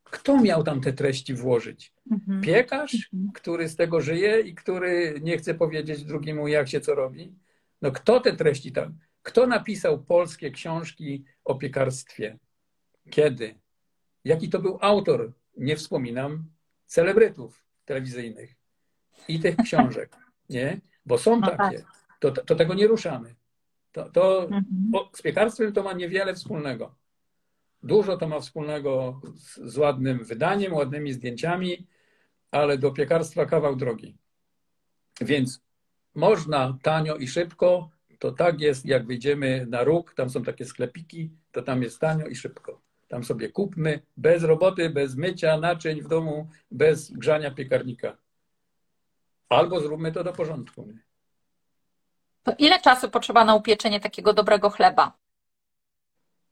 Kto 0.05 0.41
miał 0.41 0.63
tam 0.63 0.81
te 0.81 0.93
treści 0.93 1.35
włożyć? 1.35 1.93
Mhm. 2.11 2.41
Piekarz, 2.41 3.09
mhm. 3.15 3.33
który 3.33 3.69
z 3.69 3.77
tego 3.77 4.01
żyje 4.01 4.41
i 4.41 4.55
który 4.55 5.21
nie 5.23 5.39
chce 5.39 5.55
powiedzieć 5.55 6.05
drugiemu, 6.05 6.49
jak 6.49 6.69
się 6.69 6.81
co 6.81 6.95
robi? 6.95 7.35
No 7.83 7.93
kto 7.93 8.21
te 8.21 8.37
treści 8.37 8.73
tam? 8.73 8.99
Kto 9.23 9.47
napisał 9.47 10.05
polskie 10.05 10.51
książki 10.51 11.25
o 11.45 11.55
piekarstwie? 11.55 12.39
Kiedy? 13.11 13.55
Jaki 14.25 14.49
to 14.49 14.59
był 14.59 14.79
autor? 14.81 15.33
Nie 15.57 15.77
wspominam 15.77 16.45
celebrytów 16.91 17.65
telewizyjnych 17.85 18.55
i 19.29 19.41
tych 19.41 19.57
książek, 19.67 20.17
nie? 20.49 20.81
Bo 21.07 21.19
są 21.19 21.41
no 21.41 21.57
takie. 21.57 21.79
Tak. 21.79 21.87
To, 22.21 22.31
to, 22.31 22.55
tego 22.55 22.75
nie 22.75 22.87
ruszamy. 22.87 23.35
To, 23.93 24.11
to 24.11 24.43
mhm. 24.43 24.65
z 25.13 25.23
piekarstwem 25.23 25.73
to 25.73 25.83
ma 25.83 25.93
niewiele 25.93 26.35
wspólnego. 26.35 26.95
Dużo 27.83 28.17
to 28.17 28.29
ma 28.29 28.41
wspólnego 28.41 29.21
z, 29.35 29.73
z 29.73 29.79
ładnym 29.79 30.25
wydaniem, 30.25 30.75
ładnymi 30.75 31.13
zdjęciami, 31.13 31.87
ale 32.51 32.79
do 32.79 32.91
piekarstwa 32.91 33.47
kawał 33.47 33.77
drogi. 33.77 34.17
Więc 35.21 35.63
można 36.15 36.79
tanio 36.83 37.17
i 37.17 37.29
szybko, 37.29 37.91
to 38.19 38.33
tak 38.33 38.61
jest, 38.61 38.87
jak 38.87 39.07
wyjdziemy 39.07 39.67
na 39.69 39.85
róg, 39.85 40.15
tam 40.15 40.31
są 40.31 40.43
takie 40.43 40.65
sklepiki, 40.65 41.31
to 41.53 41.63
tam 41.63 41.83
jest 41.83 41.99
tanio 42.01 42.27
i 42.27 42.37
szybko. 42.37 42.81
Tam 43.11 43.25
sobie 43.25 43.49
kupmy, 43.49 44.03
bez 44.17 44.43
roboty, 44.43 44.91
bez 44.91 45.17
mycia 45.17 45.57
naczyń 45.59 46.03
w 46.03 46.09
domu, 46.09 46.49
bez 46.71 47.11
grzania 47.11 47.51
piekarnika. 47.51 48.17
Albo 49.49 49.81
zróbmy 49.81 50.13
to 50.13 50.25
do 50.25 50.33
porządku. 50.33 50.89
To 52.43 52.53
ile 52.59 52.81
czasu 52.81 53.11
potrzeba 53.11 53.45
na 53.45 53.55
upieczenie 53.55 54.01
takiego 54.01 54.33
dobrego 54.33 54.71
chleba? 54.71 55.13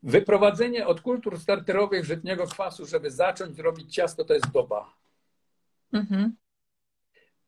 Wyprowadzenie 0.02 0.86
od 0.86 1.00
kultur 1.00 1.40
starterowych 1.40 2.04
żytniego 2.04 2.46
kwasu, 2.46 2.86
żeby 2.86 3.10
zacząć 3.10 3.58
robić 3.58 3.94
ciasto, 3.94 4.24
to 4.24 4.34
jest 4.34 4.50
doba. 4.50 4.94
Mhm. 5.92 6.36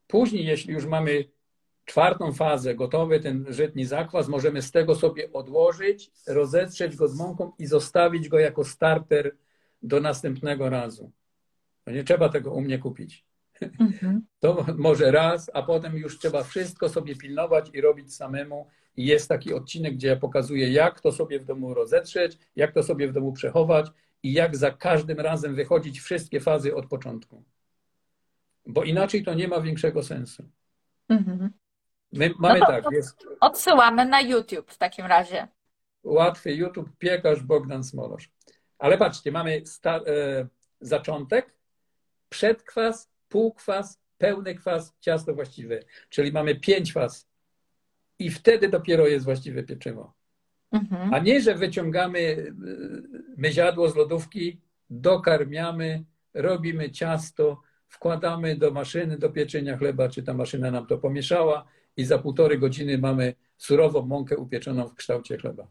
Później, 0.06 0.46
jeśli 0.46 0.74
już 0.74 0.86
mamy 0.86 1.24
czwartą 1.90 2.32
fazę, 2.32 2.74
gotowy 2.74 3.20
ten 3.20 3.46
żytni 3.48 3.84
zakwas, 3.84 4.28
możemy 4.28 4.62
z 4.62 4.70
tego 4.70 4.94
sobie 4.94 5.32
odłożyć, 5.32 6.10
rozetrzeć 6.26 6.96
go 6.96 7.08
z 7.08 7.18
mąką 7.18 7.52
i 7.58 7.66
zostawić 7.66 8.28
go 8.28 8.38
jako 8.38 8.64
starter 8.64 9.36
do 9.82 10.00
następnego 10.00 10.70
razu. 10.70 11.10
No 11.86 11.92
nie 11.92 12.04
trzeba 12.04 12.28
tego 12.28 12.52
u 12.52 12.60
mnie 12.60 12.78
kupić. 12.78 13.24
Mhm. 13.78 14.22
To 14.40 14.66
może 14.78 15.10
raz, 15.10 15.50
a 15.54 15.62
potem 15.62 15.96
już 15.96 16.18
trzeba 16.18 16.42
wszystko 16.42 16.88
sobie 16.88 17.16
pilnować 17.16 17.70
i 17.72 17.80
robić 17.80 18.14
samemu. 18.14 18.66
I 18.96 19.06
jest 19.06 19.28
taki 19.28 19.54
odcinek, 19.54 19.94
gdzie 19.94 20.08
ja 20.08 20.16
pokazuję, 20.16 20.72
jak 20.72 21.00
to 21.00 21.12
sobie 21.12 21.40
w 21.40 21.44
domu 21.44 21.74
rozetrzeć, 21.74 22.38
jak 22.56 22.72
to 22.72 22.82
sobie 22.82 23.08
w 23.08 23.12
domu 23.12 23.32
przechować 23.32 23.86
i 24.22 24.32
jak 24.32 24.56
za 24.56 24.70
każdym 24.70 25.20
razem 25.20 25.54
wychodzić 25.54 26.00
wszystkie 26.00 26.40
fazy 26.40 26.74
od 26.74 26.86
początku. 26.86 27.44
Bo 28.66 28.84
inaczej 28.84 29.24
to 29.24 29.34
nie 29.34 29.48
ma 29.48 29.60
większego 29.60 30.02
sensu. 30.02 30.48
Mhm. 31.08 31.50
My 32.12 32.34
mamy 32.38 32.58
no 32.58 32.66
tak. 32.66 32.84
Jest... 32.92 33.26
Odsyłamy 33.40 34.04
na 34.04 34.20
YouTube 34.20 34.70
w 34.70 34.78
takim 34.78 35.06
razie. 35.06 35.48
Łatwy 36.02 36.52
YouTube, 36.52 36.88
piekarz 36.98 37.42
Bogdan 37.42 37.84
Smolosz. 37.84 38.30
Ale 38.78 38.98
patrzcie, 38.98 39.32
mamy 39.32 39.62
sta- 39.66 40.00
e, 40.06 40.46
zaczątek, 40.80 41.54
przedkwas, 42.28 43.10
półkwas, 43.28 44.00
pełny 44.18 44.54
kwas, 44.54 44.94
ciasto 45.00 45.34
właściwe. 45.34 45.80
Czyli 46.08 46.32
mamy 46.32 46.54
pięć 46.54 46.92
faz. 46.92 47.28
I 48.18 48.30
wtedy 48.30 48.68
dopiero 48.68 49.06
jest 49.06 49.24
właściwe 49.24 49.62
pieczywo. 49.62 50.12
Mhm. 50.72 51.14
A 51.14 51.18
nie, 51.18 51.40
że 51.40 51.54
wyciągamy 51.54 52.18
e, 52.18 52.52
myziadło 53.36 53.88
z 53.88 53.96
lodówki, 53.96 54.60
dokarmiamy, 54.90 56.04
robimy 56.34 56.90
ciasto, 56.90 57.60
wkładamy 57.88 58.56
do 58.56 58.70
maszyny 58.70 59.18
do 59.18 59.30
pieczenia 59.30 59.76
chleba, 59.76 60.08
czy 60.08 60.22
ta 60.22 60.34
maszyna 60.34 60.70
nam 60.70 60.86
to 60.86 60.98
pomieszała 60.98 61.66
i 62.00 62.04
za 62.04 62.18
półtorej 62.18 62.58
godziny 62.58 62.98
mamy 62.98 63.34
surową 63.56 64.06
mąkę 64.06 64.36
upieczoną 64.36 64.88
w 64.88 64.94
kształcie 64.94 65.38
chleba. 65.38 65.66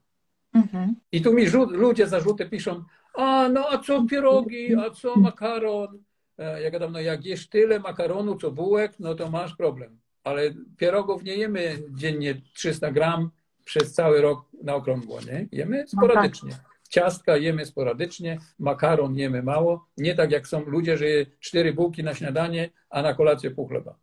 Mhm. 0.53 0.95
I 1.11 1.21
tu 1.21 1.33
mi 1.33 1.45
ludzie 1.71 2.07
zarzuty 2.07 2.45
piszą, 2.45 2.83
a 3.13 3.49
no 3.53 3.69
a 3.69 3.77
co 3.77 4.05
pierogi, 4.05 4.75
a 4.75 4.89
co 4.89 5.15
makaron? 5.15 6.03
E, 6.37 6.61
ja 6.61 6.71
gadam, 6.71 6.91
no 6.91 6.99
jak 6.99 7.25
jesz 7.25 7.49
tyle 7.49 7.79
makaronu, 7.79 8.35
co 8.35 8.51
bułek, 8.51 8.99
no 8.99 9.15
to 9.15 9.31
masz 9.31 9.55
problem. 9.55 9.99
Ale 10.23 10.41
pierogów 10.77 11.23
nie 11.23 11.35
jemy 11.35 11.83
dziennie 11.89 12.41
300 12.53 12.91
gram 12.91 13.29
przez 13.65 13.93
cały 13.93 14.21
rok 14.21 14.45
na 14.63 14.75
okrągło, 14.75 15.19
nie? 15.21 15.47
Jemy 15.51 15.87
sporadycznie. 15.87 16.51
Ciastka 16.89 17.37
jemy 17.37 17.65
sporadycznie, 17.65 18.39
makaron 18.59 19.15
jemy 19.15 19.43
mało. 19.43 19.87
Nie 19.97 20.15
tak 20.15 20.31
jak 20.31 20.47
są 20.47 20.65
ludzie, 20.65 20.97
że 20.97 21.05
je 21.05 21.25
cztery 21.39 21.73
bułki 21.73 22.03
na 22.03 22.13
śniadanie, 22.13 22.69
a 22.89 23.01
na 23.01 23.13
kolację 23.13 23.51
pół 23.51 23.67
chleba. 23.67 23.95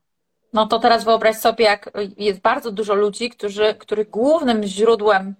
No 0.52 0.66
to 0.66 0.78
teraz 0.78 1.04
wyobraź 1.04 1.36
sobie, 1.36 1.64
jak 1.64 1.90
jest 2.16 2.40
bardzo 2.40 2.72
dużo 2.72 2.94
ludzi, 2.94 3.30
którzy, 3.30 3.74
których 3.74 4.10
głównym 4.10 4.62
źródłem 4.64 5.34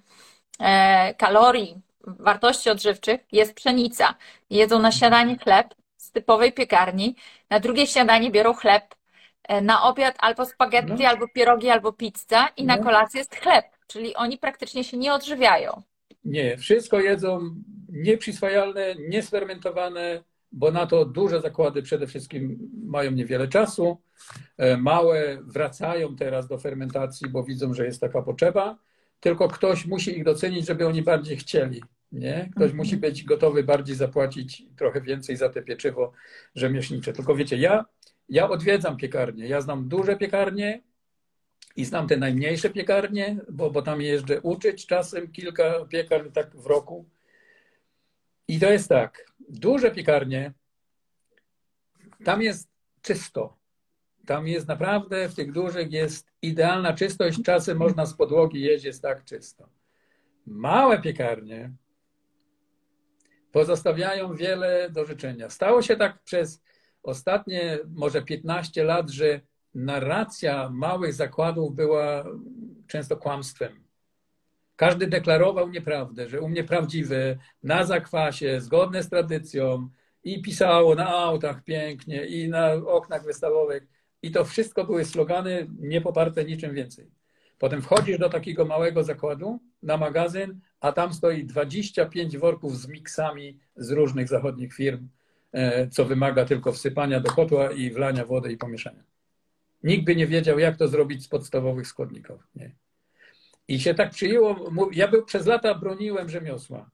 e, 0.61 1.15
kalorii, 1.15 1.77
wartości 2.07 2.71
odżywczych 2.71 3.21
jest 3.33 3.55
pszenica. 3.55 4.15
Jedzą 4.51 4.79
na 4.79 4.93
śniadanie 4.93 5.39
chleb 5.39 5.75
z 5.97 6.11
typowej 6.11 6.53
piekarni, 6.53 7.17
na 7.51 7.61
drugie 7.61 7.87
śniadanie 7.87 8.31
biorą 8.31 8.55
chleb, 8.55 8.95
e, 9.43 9.61
na 9.61 9.83
obiad 9.83 10.15
albo 10.19 10.47
spaghetti, 10.47 11.03
no. 11.03 11.09
albo 11.09 11.29
pierogi, 11.29 11.71
albo 11.71 11.93
pizza 11.93 12.49
i 12.57 12.65
no. 12.65 12.77
na 12.77 12.83
kolację 12.83 13.19
jest 13.19 13.37
chleb, 13.37 13.65
czyli 13.87 14.15
oni 14.15 14.39
praktycznie 14.39 14.85
się 14.85 14.97
nie 14.97 15.13
odżywiają. 15.13 15.83
Nie, 16.25 16.57
wszystko 16.57 17.01
jedzą 17.01 17.41
nieprzyswajalne, 17.89 18.95
niesfermentowane, 19.09 20.23
bo 20.57 20.71
na 20.71 20.87
to 20.87 21.05
duże 21.05 21.41
zakłady 21.41 21.83
przede 21.83 22.07
wszystkim 22.07 22.71
mają 22.85 23.11
niewiele 23.11 23.49
czasu. 23.49 23.99
E, 24.57 24.77
małe 24.77 25.39
wracają 25.43 26.17
teraz 26.17 26.49
do 26.49 26.59
fermentacji, 26.59 27.29
bo 27.29 27.45
widzą, 27.45 27.75
że 27.75 27.87
jest 27.87 28.01
taka 28.01 28.23
potrzeba, 28.23 28.79
tylko 29.21 29.49
ktoś 29.49 29.87
musi 29.87 30.19
ich 30.19 30.25
docenić, 30.25 30.67
żeby 30.67 30.87
oni 30.87 31.03
bardziej 31.03 31.37
chcieli. 31.37 31.83
Nie? 32.13 32.49
Ktoś 32.51 32.71
mhm. 32.71 32.77
musi 32.77 32.97
być 32.97 33.25
gotowy 33.25 33.65
bardziej 33.65 33.97
zapłacić 33.97 34.63
trochę 34.77 35.01
więcej 35.01 35.37
za 35.37 35.49
te 35.49 35.63
pieczywo 35.63 36.13
rzemieślnicze. 36.55 37.13
Tylko 37.13 37.35
wiecie, 37.35 37.57
ja, 37.57 37.85
ja 38.29 38.49
odwiedzam 38.49 38.97
piekarnie. 38.97 39.49
Ja 39.49 39.61
znam 39.61 39.89
duże 39.89 40.17
piekarnie 40.17 40.83
i 41.77 41.85
znam 41.85 42.09
te 42.09 42.17
najmniejsze 42.17 42.71
piekarnie, 42.71 43.37
bo, 43.51 43.71
bo 43.71 43.83
tam 43.83 44.01
jeżdżę 44.01 44.41
uczyć 44.41 44.87
czasem 44.87 45.33
kilka 45.33 45.85
piekarni 45.85 46.33
tak 46.33 46.57
w 46.57 46.67
roku. 46.67 47.05
I 48.49 48.61
to 48.61 48.71
jest 48.71 48.89
tak, 48.89 49.27
duże 49.49 49.91
piekarnie, 49.91 50.53
tam 52.25 52.43
jest 52.43 52.69
czysto. 53.03 53.57
Tam 54.27 54.49
jest 54.49 54.69
naprawdę, 54.69 55.29
w 55.29 55.35
tych 55.35 55.53
dużych 55.53 55.93
jest 55.93 56.33
idealna 56.43 56.93
czystość. 56.93 57.43
Czasem 57.43 57.79
można 57.79 58.07
z 58.07 58.15
podłogi 58.15 58.61
jeść, 58.61 58.85
jest 58.85 59.03
tak 59.03 59.25
czysto. 59.25 59.69
Małe 60.47 61.01
piekarnie 61.01 61.73
pozostawiają 63.53 64.35
wiele 64.35 64.91
do 64.91 65.05
życzenia. 65.05 65.51
Stało 65.51 65.83
się 65.83 65.97
tak 65.97 66.23
przez 66.23 66.63
ostatnie 67.03 67.79
może 67.89 68.23
15 68.23 68.85
lat, 68.85 69.11
że 69.11 69.41
narracja 69.75 70.71
małych 70.71 71.15
zakładów 71.15 71.75
była 71.75 72.25
często 72.87 73.17
kłamstwem. 73.17 73.86
Każdy 74.77 75.07
deklarował 75.07 75.69
nieprawdę, 75.69 76.29
że 76.29 76.41
u 76.41 76.49
mnie 76.49 76.65
prawdziwe, 76.65 77.37
na 77.63 77.85
zakwasie, 77.85 78.61
zgodne 78.61 79.03
z 79.03 79.09
tradycją 79.09 79.89
i 80.25 80.43
pisało 80.43 80.95
na 80.95 81.09
autach 81.09 81.65
pięknie 81.65 82.27
i 82.27 82.49
na 82.49 82.73
oknach 82.73 83.25
wystawowych. 83.25 83.87
I 84.23 84.31
to 84.31 84.45
wszystko 84.45 84.85
były 84.85 85.05
slogany 85.05 85.67
niepoparte 85.79 86.45
niczym 86.45 86.75
więcej. 86.75 87.11
Potem 87.59 87.83
wchodzisz 87.83 88.19
do 88.19 88.29
takiego 88.29 88.65
małego 88.65 89.05
zakładu 89.05 89.61
na 89.83 89.97
magazyn, 89.97 90.61
a 90.81 90.93
tam 90.93 91.15
stoi 91.15 91.45
25 91.45 92.39
worków 92.39 92.79
z 92.79 92.89
miksami 92.89 93.59
z 93.77 93.91
różnych 93.91 94.29
zachodnich 94.29 94.75
firm, 94.75 95.09
e, 95.53 95.89
co 95.89 96.05
wymaga 96.05 96.45
tylko 96.45 96.73
wsypania 96.73 97.21
do 97.21 97.31
kotła 97.31 97.73
i 97.73 97.91
wlania 97.91 98.25
wody 98.25 98.53
i 98.53 98.57
pomieszania. 98.57 99.03
Nikt 99.83 100.05
by 100.05 100.17
nie 100.17 100.27
wiedział, 100.27 100.59
jak 100.59 100.77
to 100.77 100.89
zrobić 100.89 101.25
z 101.25 101.29
podstawowych 101.29 101.87
składników. 101.87 102.49
Nie. 102.55 102.86
I 103.69 103.81
się 103.81 103.95
tak 103.95 104.11
przyjęło. 104.11 104.71
Ja 104.93 105.09
był, 105.09 105.25
przez 105.25 105.47
lata 105.47 105.75
broniłem 105.75 106.29
rzemiosła. 106.29 106.91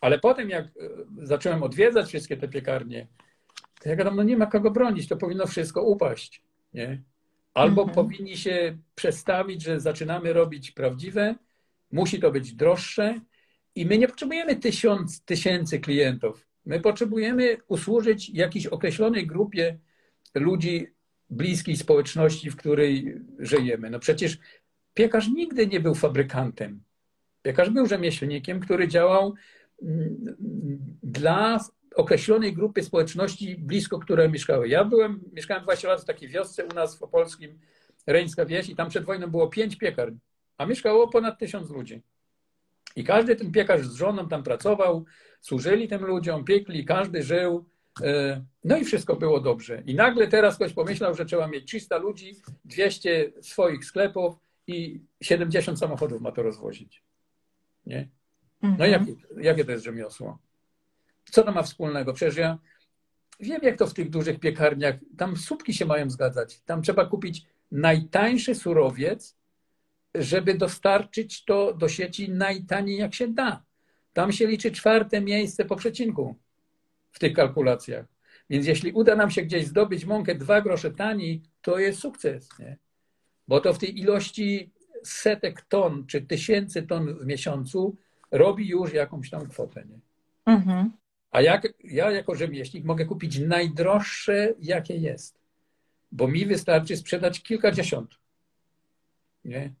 Ale 0.00 0.18
potem, 0.18 0.50
jak 0.50 0.64
e, 0.66 0.70
zacząłem 1.22 1.62
odwiedzać 1.62 2.08
wszystkie 2.08 2.36
te 2.36 2.48
piekarnie, 2.48 3.06
to 3.80 3.88
ja 3.88 3.96
gadam, 3.96 4.16
no 4.16 4.22
nie 4.22 4.36
ma 4.36 4.46
kogo 4.46 4.70
bronić, 4.70 5.08
to 5.08 5.16
powinno 5.16 5.46
wszystko 5.46 5.82
upaść. 5.82 6.42
Nie? 6.74 7.02
Albo 7.54 7.82
mhm. 7.82 7.94
powinni 7.94 8.36
się 8.36 8.78
przestawić, 8.94 9.62
że 9.62 9.80
zaczynamy 9.80 10.32
robić 10.32 10.70
prawdziwe, 10.70 11.34
musi 11.92 12.20
to 12.20 12.30
być 12.30 12.54
droższe 12.54 13.20
i 13.74 13.86
my 13.86 13.98
nie 13.98 14.08
potrzebujemy 14.08 14.56
tysiąc, 14.56 15.24
tysięcy 15.24 15.80
klientów. 15.80 16.46
My 16.66 16.80
potrzebujemy 16.80 17.56
usłużyć 17.68 18.30
jakiejś 18.30 18.66
określonej 18.66 19.26
grupie 19.26 19.78
ludzi 20.34 20.86
bliskiej 21.30 21.76
społeczności, 21.76 22.50
w 22.50 22.56
której 22.56 23.20
żyjemy. 23.38 23.90
No 23.90 23.98
przecież 23.98 24.38
piekarz 24.94 25.28
nigdy 25.28 25.66
nie 25.66 25.80
był 25.80 25.94
fabrykantem. 25.94 26.82
Piekarz 27.42 27.70
był 27.70 27.86
rzemieślnikiem, 27.86 28.60
który 28.60 28.88
działał 28.88 29.34
mm, 29.82 30.36
dla 31.02 31.60
określonej 31.94 32.54
grupy 32.54 32.82
społeczności, 32.82 33.56
blisko 33.56 33.98
które 33.98 34.28
mieszkały. 34.28 34.68
Ja 34.68 34.84
byłem, 34.84 35.20
mieszkałem 35.32 35.62
20 35.62 35.88
lat 35.88 36.00
w 36.00 36.04
takiej 36.04 36.28
wiosce 36.28 36.64
u 36.66 36.74
nas 36.74 36.98
w 36.98 37.02
Opolskim, 37.02 37.58
Reńska 38.06 38.44
Wieś 38.44 38.68
i 38.68 38.76
tam 38.76 38.88
przed 38.88 39.04
wojną 39.04 39.26
było 39.26 39.48
pięć 39.48 39.76
piekarń, 39.76 40.14
a 40.58 40.66
mieszkało 40.66 41.08
ponad 41.08 41.38
tysiąc 41.38 41.70
ludzi. 41.70 42.02
I 42.96 43.04
każdy 43.04 43.36
ten 43.36 43.52
piekarz 43.52 43.86
z 43.86 43.94
żoną 43.94 44.28
tam 44.28 44.42
pracował, 44.42 45.04
służyli 45.40 45.88
tym 45.88 46.04
ludziom, 46.04 46.44
piekli, 46.44 46.84
każdy 46.84 47.22
żył. 47.22 47.64
E, 48.02 48.44
no 48.64 48.76
i 48.76 48.84
wszystko 48.84 49.16
było 49.16 49.40
dobrze. 49.40 49.82
I 49.86 49.94
nagle 49.94 50.28
teraz 50.28 50.56
ktoś 50.56 50.72
pomyślał, 50.72 51.14
że 51.14 51.24
trzeba 51.24 51.48
mieć 51.48 51.66
300 51.66 51.98
ludzi, 51.98 52.36
200 52.64 53.32
swoich 53.40 53.84
sklepów 53.84 54.34
i 54.70 55.04
70 55.20 55.78
samochodów 55.78 56.22
ma 56.22 56.32
to 56.32 56.42
rozwozić. 56.42 57.02
Nie? 57.86 58.08
No 58.62 58.68
mhm. 58.68 58.90
jakie, 58.90 59.14
jakie 59.40 59.64
to 59.64 59.72
jest 59.72 59.84
rzemiosło? 59.84 60.38
Co 61.30 61.42
to 61.42 61.52
ma 61.52 61.62
wspólnego? 61.62 62.12
Przecież 62.12 62.36
ja 62.36 62.58
wiem, 63.40 63.60
jak 63.62 63.78
to 63.78 63.86
w 63.86 63.94
tych 63.94 64.10
dużych 64.10 64.40
piekarniach, 64.40 64.94
tam 65.16 65.36
słupki 65.36 65.74
się 65.74 65.86
mają 65.86 66.10
zgadzać. 66.10 66.60
Tam 66.60 66.82
trzeba 66.82 67.06
kupić 67.06 67.46
najtańszy 67.70 68.54
surowiec, 68.54 69.36
żeby 70.14 70.54
dostarczyć 70.54 71.44
to 71.44 71.74
do 71.74 71.88
sieci 71.88 72.30
najtaniej 72.30 72.98
jak 72.98 73.14
się 73.14 73.28
da. 73.28 73.62
Tam 74.12 74.32
się 74.32 74.46
liczy 74.46 74.72
czwarte 74.72 75.20
miejsce 75.20 75.64
po 75.64 75.76
przecinku 75.76 76.36
w 77.10 77.18
tych 77.18 77.32
kalkulacjach. 77.32 78.06
Więc 78.50 78.66
jeśli 78.66 78.92
uda 78.92 79.16
nam 79.16 79.30
się 79.30 79.42
gdzieś 79.42 79.66
zdobyć 79.66 80.04
mąkę 80.04 80.34
dwa 80.34 80.60
grosze 80.60 80.90
taniej, 80.90 81.42
to 81.62 81.78
jest 81.78 81.98
sukces. 81.98 82.48
Nie? 82.58 82.78
Bo 83.50 83.60
to 83.60 83.72
w 83.72 83.78
tej 83.78 83.98
ilości 83.98 84.70
setek 85.02 85.62
ton 85.62 86.06
czy 86.06 86.20
tysięcy 86.20 86.82
ton 86.82 87.14
w 87.14 87.26
miesiącu 87.26 87.96
robi 88.30 88.68
już 88.68 88.92
jakąś 88.92 89.30
tam 89.30 89.48
kwotę. 89.48 89.84
Nie? 89.84 89.98
Mhm. 90.46 90.92
A 91.30 91.40
jak, 91.40 91.68
ja 91.84 92.10
jako 92.10 92.34
rzemieślnik 92.34 92.84
mogę 92.84 93.04
kupić 93.04 93.38
najdroższe, 93.38 94.54
jakie 94.60 94.96
jest, 94.96 95.40
bo 96.12 96.28
mi 96.28 96.46
wystarczy 96.46 96.96
sprzedać 96.96 97.42
kilkadziesiąt. 97.42 98.14
Nie? 99.44 99.74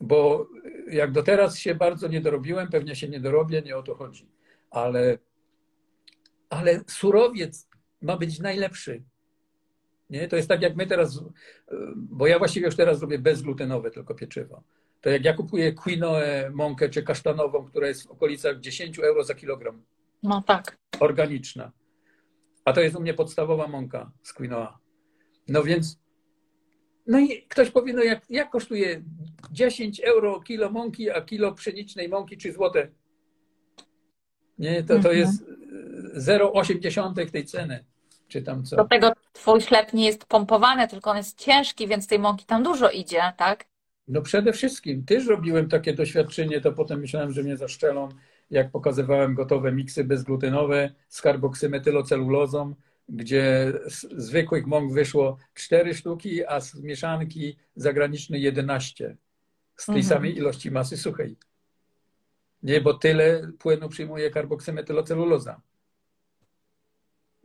Bo 0.00 0.48
jak 0.90 1.12
do 1.12 1.22
teraz 1.22 1.58
się 1.58 1.74
bardzo 1.74 2.08
nie 2.08 2.20
dorobiłem, 2.20 2.68
pewnie 2.68 2.96
się 2.96 3.08
nie 3.08 3.20
dorobię, 3.20 3.62
nie 3.62 3.76
o 3.76 3.82
to 3.82 3.94
chodzi. 3.94 4.28
Ale, 4.70 5.18
ale 6.50 6.84
surowiec 6.86 7.68
ma 8.02 8.16
być 8.16 8.38
najlepszy. 8.38 9.02
Nie? 10.10 10.28
To 10.28 10.36
jest 10.36 10.48
tak 10.48 10.62
jak 10.62 10.76
my 10.76 10.86
teraz, 10.86 11.24
bo 11.96 12.26
ja 12.26 12.38
właściwie 12.38 12.66
już 12.66 12.76
teraz 12.76 13.00
robię 13.00 13.18
bezglutenowe 13.18 13.90
tylko 13.90 14.14
pieczywo. 14.14 14.62
To 15.00 15.10
jak 15.10 15.24
ja 15.24 15.34
kupuję 15.34 15.72
quinoę, 15.72 16.50
mąkę 16.54 16.88
czy 16.88 17.02
kasztanową, 17.02 17.64
która 17.64 17.88
jest 17.88 18.06
w 18.06 18.10
okolicach 18.10 18.60
10 18.60 18.98
euro 18.98 19.24
za 19.24 19.34
kilogram, 19.34 19.82
no 20.22 20.42
tak. 20.46 20.78
Organiczna. 21.00 21.72
A 22.64 22.72
to 22.72 22.80
jest 22.80 22.96
u 22.96 23.00
mnie 23.00 23.14
podstawowa 23.14 23.68
mąka 23.68 24.12
z 24.22 24.32
quinoa. 24.32 24.78
No 25.48 25.62
więc, 25.62 25.98
no 27.06 27.18
i 27.18 27.42
ktoś 27.48 27.70
powie, 27.70 27.92
no 27.92 28.02
jak, 28.02 28.30
jak 28.30 28.50
kosztuje 28.50 29.02
10 29.50 30.00
euro 30.00 30.40
kilo 30.40 30.70
mąki, 30.70 31.10
a 31.10 31.20
kilo 31.20 31.52
pszenicznej 31.52 32.08
mąki 32.08 32.36
czy 32.36 32.52
złote? 32.52 32.88
Nie, 34.58 34.82
to, 34.82 34.88
to 34.88 34.94
mhm. 34.94 35.18
jest 35.18 35.44
0,8 36.16 37.30
tej 37.30 37.44
ceny. 37.44 37.84
Czy 38.28 38.42
tam 38.42 38.64
co. 38.64 38.76
Do 38.76 38.84
tego 38.84 39.12
twój 39.34 39.60
chleb 39.60 39.92
nie 39.92 40.06
jest 40.06 40.24
pompowany, 40.24 40.88
tylko 40.88 41.10
on 41.10 41.16
jest 41.16 41.38
ciężki, 41.38 41.88
więc 41.88 42.06
tej 42.06 42.18
mąki 42.18 42.44
tam 42.44 42.62
dużo 42.62 42.90
idzie, 42.90 43.22
tak? 43.36 43.64
No 44.08 44.22
przede 44.22 44.52
wszystkim. 44.52 45.04
Też 45.04 45.26
robiłem 45.26 45.68
takie 45.68 45.94
doświadczenie, 45.94 46.60
to 46.60 46.72
potem 46.72 47.00
myślałem, 47.00 47.32
że 47.32 47.42
mnie 47.42 47.56
zaszczelą 47.56 48.08
jak 48.50 48.70
pokazywałem 48.70 49.34
gotowe 49.34 49.72
miksy 49.72 50.04
bezglutenowe 50.04 50.94
z 51.08 51.22
karboksymetylocellulozą, 51.22 52.74
gdzie 53.08 53.72
z 53.86 54.24
zwykłych 54.24 54.66
mąk 54.66 54.92
wyszło 54.92 55.38
4 55.54 55.94
sztuki, 55.94 56.46
a 56.46 56.60
z 56.60 56.74
mieszanki 56.74 57.56
zagranicznej 57.76 58.42
11 58.42 59.16
z 59.76 59.86
tej 59.86 59.94
mhm. 59.96 60.08
samej 60.08 60.36
ilości 60.36 60.70
masy 60.70 60.96
suchej. 60.96 61.36
Nie, 62.62 62.80
bo 62.80 62.94
tyle 62.94 63.52
płynu 63.58 63.88
przyjmuje 63.88 64.30
karboksymetyloceluloza. 64.30 65.60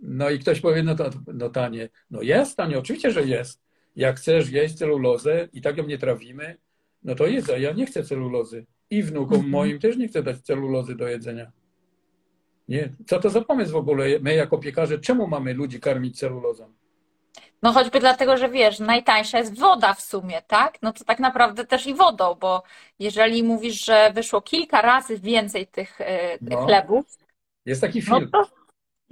No 0.02 0.30
i 0.30 0.40
ktoś 0.40 0.62
powie, 0.62 0.84
no 0.84 0.96
to 0.96 1.10
no 1.34 1.50
tanie. 1.50 1.90
No 2.12 2.22
jest 2.22 2.58
tanie, 2.58 2.80
oczywiście, 2.80 3.12
że 3.12 3.22
jest. 3.22 3.62
Jak 3.96 4.18
chcesz 4.18 4.50
jeść 4.50 4.76
celulozę 4.76 5.48
i 5.54 5.62
tak 5.62 5.78
ją 5.78 5.88
nie 5.88 5.98
trawimy, 5.98 6.58
no 7.04 7.16
to 7.16 7.28
jest, 7.28 7.50
a 7.50 7.58
ja 7.58 7.72
nie 7.72 7.86
chcę 7.86 8.04
celulozy. 8.04 8.66
I 8.90 9.04
wnukom 9.04 9.36
mhm. 9.36 9.52
moim 9.52 9.80
też 9.80 9.98
nie 9.98 10.08
chcę 10.08 10.24
dać 10.24 10.42
celulozy 10.42 10.96
do 10.96 11.08
jedzenia. 11.08 11.52
Nie. 12.68 12.94
Co 13.08 13.20
to 13.20 13.30
za 13.30 13.42
pomysł 13.42 13.72
w 13.72 13.76
ogóle? 13.76 14.06
My 14.22 14.36
jako 14.36 14.58
piekarze, 14.58 15.00
czemu 15.00 15.28
mamy 15.28 15.54
ludzi 15.54 15.80
karmić 15.80 16.20
celulozą? 16.20 16.74
No 17.64 17.72
choćby 17.74 18.00
dlatego, 18.00 18.38
że 18.38 18.50
wiesz, 18.50 18.80
najtańsza 18.80 19.38
jest 19.38 19.60
woda 19.60 19.94
w 19.94 20.02
sumie, 20.02 20.42
tak? 20.48 20.82
No 20.82 20.94
to 20.94 21.04
tak 21.04 21.20
naprawdę 21.20 21.66
też 21.66 21.88
i 21.88 21.94
wodą, 21.94 22.36
bo 22.36 22.64
jeżeli 23.00 23.44
mówisz, 23.44 23.86
że 23.86 24.12
wyszło 24.16 24.42
kilka 24.42 24.82
razy 24.82 25.20
więcej 25.20 25.68
tych 25.68 26.02
e, 26.02 26.38
no, 26.42 26.66
chlebów. 26.66 27.06
Jest 27.66 27.82
taki 27.82 28.02
film. 28.02 28.30
No 28.32 28.44
to, 28.44 28.50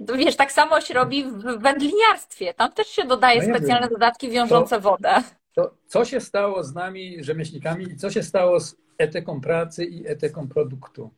wiesz, 0.00 0.36
tak 0.36 0.52
samo 0.52 0.80
się 0.80 0.94
robi 0.94 1.24
w 1.24 1.42
wędliniarstwie. 1.42 2.54
Tam 2.54 2.72
też 2.72 2.86
się 2.86 3.04
dodaje 3.04 3.48
no 3.48 3.56
specjalne 3.56 3.86
wiem. 3.86 3.94
dodatki 3.94 4.30
wiążące 4.30 4.76
to, 4.76 4.80
wodę. 4.80 5.14
To 5.52 5.74
co 5.86 6.04
się 6.04 6.20
stało 6.20 6.64
z 6.64 6.74
nami, 6.74 7.24
rzemieślnikami, 7.24 7.84
i 7.84 7.96
co 7.96 8.10
się 8.10 8.22
stało 8.22 8.60
z 8.60 8.76
etyką 8.98 9.40
pracy 9.40 9.84
i 9.84 10.06
etyką 10.06 10.48
produktu? 10.48 11.10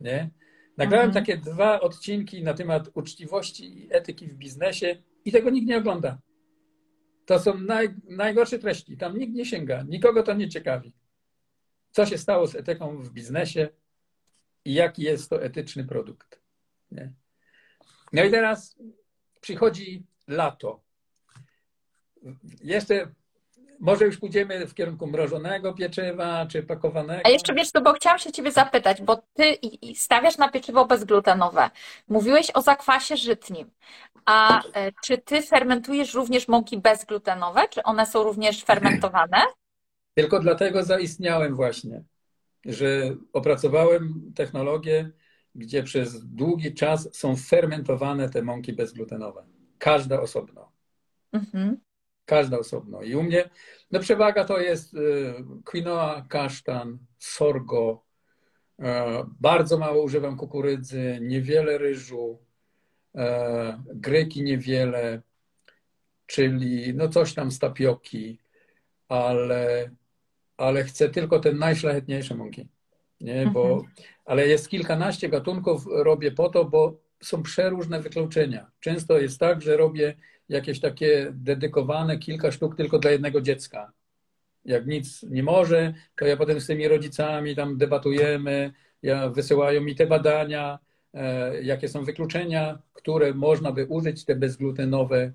Nie? 0.00 0.30
Nagrałem 0.76 1.06
mhm. 1.06 1.24
takie 1.24 1.40
dwa 1.42 1.80
odcinki 1.80 2.42
na 2.42 2.54
temat 2.54 2.88
uczciwości 2.94 3.78
i 3.78 3.88
etyki 3.94 4.26
w 4.26 4.34
biznesie 4.34 4.96
i 5.24 5.32
tego 5.32 5.50
nikt 5.50 5.68
nie 5.68 5.76
ogląda. 5.76 6.18
To 7.26 7.38
są 7.38 7.58
naj, 7.58 7.94
najgorsze 8.08 8.58
treści. 8.58 8.96
Tam 8.96 9.18
nikt 9.18 9.34
nie 9.34 9.44
sięga, 9.44 9.82
nikogo 9.88 10.22
to 10.22 10.34
nie 10.34 10.48
ciekawi. 10.48 10.92
Co 11.90 12.06
się 12.06 12.18
stało 12.18 12.46
z 12.46 12.54
etyką 12.54 13.02
w 13.02 13.10
biznesie 13.10 13.68
i 14.64 14.74
jaki 14.74 15.02
jest 15.02 15.30
to 15.30 15.42
etyczny 15.42 15.84
produkt. 15.84 16.40
Nie? 16.90 17.12
No 18.12 18.24
i 18.24 18.30
teraz 18.30 18.76
przychodzi 19.40 20.02
lato. 20.28 20.80
Jeszcze 22.62 23.08
może 23.80 24.04
już 24.04 24.18
pójdziemy 24.18 24.66
w 24.66 24.74
kierunku 24.74 25.06
mrożonego 25.06 25.74
pieczywa, 25.74 26.46
czy 26.46 26.62
pakowanego. 26.62 27.20
A 27.24 27.28
jeszcze 27.28 27.54
wiesz, 27.54 27.68
bo 27.84 27.92
chciałam 27.92 28.18
się 28.18 28.32
Ciebie 28.32 28.52
zapytać, 28.52 29.02
bo 29.02 29.22
Ty 29.34 29.58
stawiasz 29.94 30.38
na 30.38 30.48
pieczywo 30.48 30.86
bezglutenowe. 30.86 31.70
Mówiłeś 32.08 32.50
o 32.54 32.62
zakwasie 32.62 33.16
żytnim. 33.16 33.70
A 34.26 34.62
e, 34.62 34.92
czy 35.04 35.18
Ty 35.18 35.42
fermentujesz 35.42 36.14
również 36.14 36.48
mąki 36.48 36.78
bezglutenowe? 36.78 37.68
Czy 37.68 37.82
one 37.82 38.06
są 38.06 38.22
również 38.22 38.64
fermentowane? 38.64 39.42
Tylko 40.14 40.40
dlatego 40.40 40.82
zaistniałem 40.82 41.56
właśnie, 41.56 42.02
że 42.64 43.14
opracowałem 43.32 44.32
technologię, 44.36 45.10
gdzie 45.56 45.82
przez 45.82 46.26
długi 46.26 46.74
czas 46.74 47.08
są 47.12 47.36
fermentowane 47.36 48.28
te 48.28 48.42
mąki 48.42 48.72
bezglutenowe. 48.72 49.46
Każda 49.78 50.20
osobno. 50.20 50.72
Mhm. 51.32 51.80
Każda 52.24 52.58
osobno. 52.58 53.02
I 53.02 53.14
u 53.14 53.22
mnie 53.22 53.50
no 53.90 54.00
przewaga 54.00 54.44
to 54.44 54.60
jest 54.60 54.94
y, 54.94 55.34
quinoa, 55.64 56.26
kasztan, 56.28 56.98
sorgo. 57.18 58.04
E, 58.82 59.24
bardzo 59.40 59.78
mało 59.78 60.02
używam 60.02 60.36
kukurydzy, 60.36 61.18
niewiele 61.22 61.78
ryżu, 61.78 62.38
e, 63.14 63.82
gryki 63.86 64.42
niewiele, 64.42 65.22
czyli 66.26 66.94
no 66.94 67.08
coś 67.08 67.34
tam 67.34 67.50
z 67.50 67.58
tapioki, 67.58 68.38
ale, 69.08 69.90
ale 70.56 70.84
chcę 70.84 71.08
tylko 71.08 71.40
te 71.40 71.52
najszlachetniejsze 71.52 72.34
mąki. 72.34 72.68
Nie? 73.20 73.46
Bo, 73.46 73.72
mhm. 73.72 73.92
Ale 74.26 74.48
jest 74.48 74.68
kilkanaście 74.68 75.28
gatunków, 75.28 75.86
robię 75.90 76.32
po 76.32 76.48
to, 76.48 76.64
bo 76.64 77.00
są 77.22 77.42
przeróżne 77.42 78.00
wykluczenia. 78.00 78.70
Często 78.80 79.18
jest 79.18 79.40
tak, 79.40 79.62
że 79.62 79.76
robię 79.76 80.14
jakieś 80.48 80.80
takie 80.80 81.28
dedykowane 81.32 82.18
kilka 82.18 82.52
sztuk 82.52 82.76
tylko 82.76 82.98
dla 82.98 83.10
jednego 83.10 83.40
dziecka. 83.40 83.92
Jak 84.64 84.86
nic 84.86 85.22
nie 85.22 85.42
może, 85.42 85.94
to 86.16 86.26
ja 86.26 86.36
potem 86.36 86.60
z 86.60 86.66
tymi 86.66 86.88
rodzicami 86.88 87.56
tam 87.56 87.78
debatujemy, 87.78 88.72
ja, 89.02 89.28
wysyłają 89.28 89.80
mi 89.80 89.94
te 89.94 90.06
badania, 90.06 90.78
e, 91.14 91.62
jakie 91.62 91.88
są 91.88 92.04
wykluczenia, 92.04 92.78
które 92.92 93.34
można 93.34 93.72
by 93.72 93.86
użyć, 93.86 94.24
te 94.24 94.36
bezglutenowe 94.36 95.32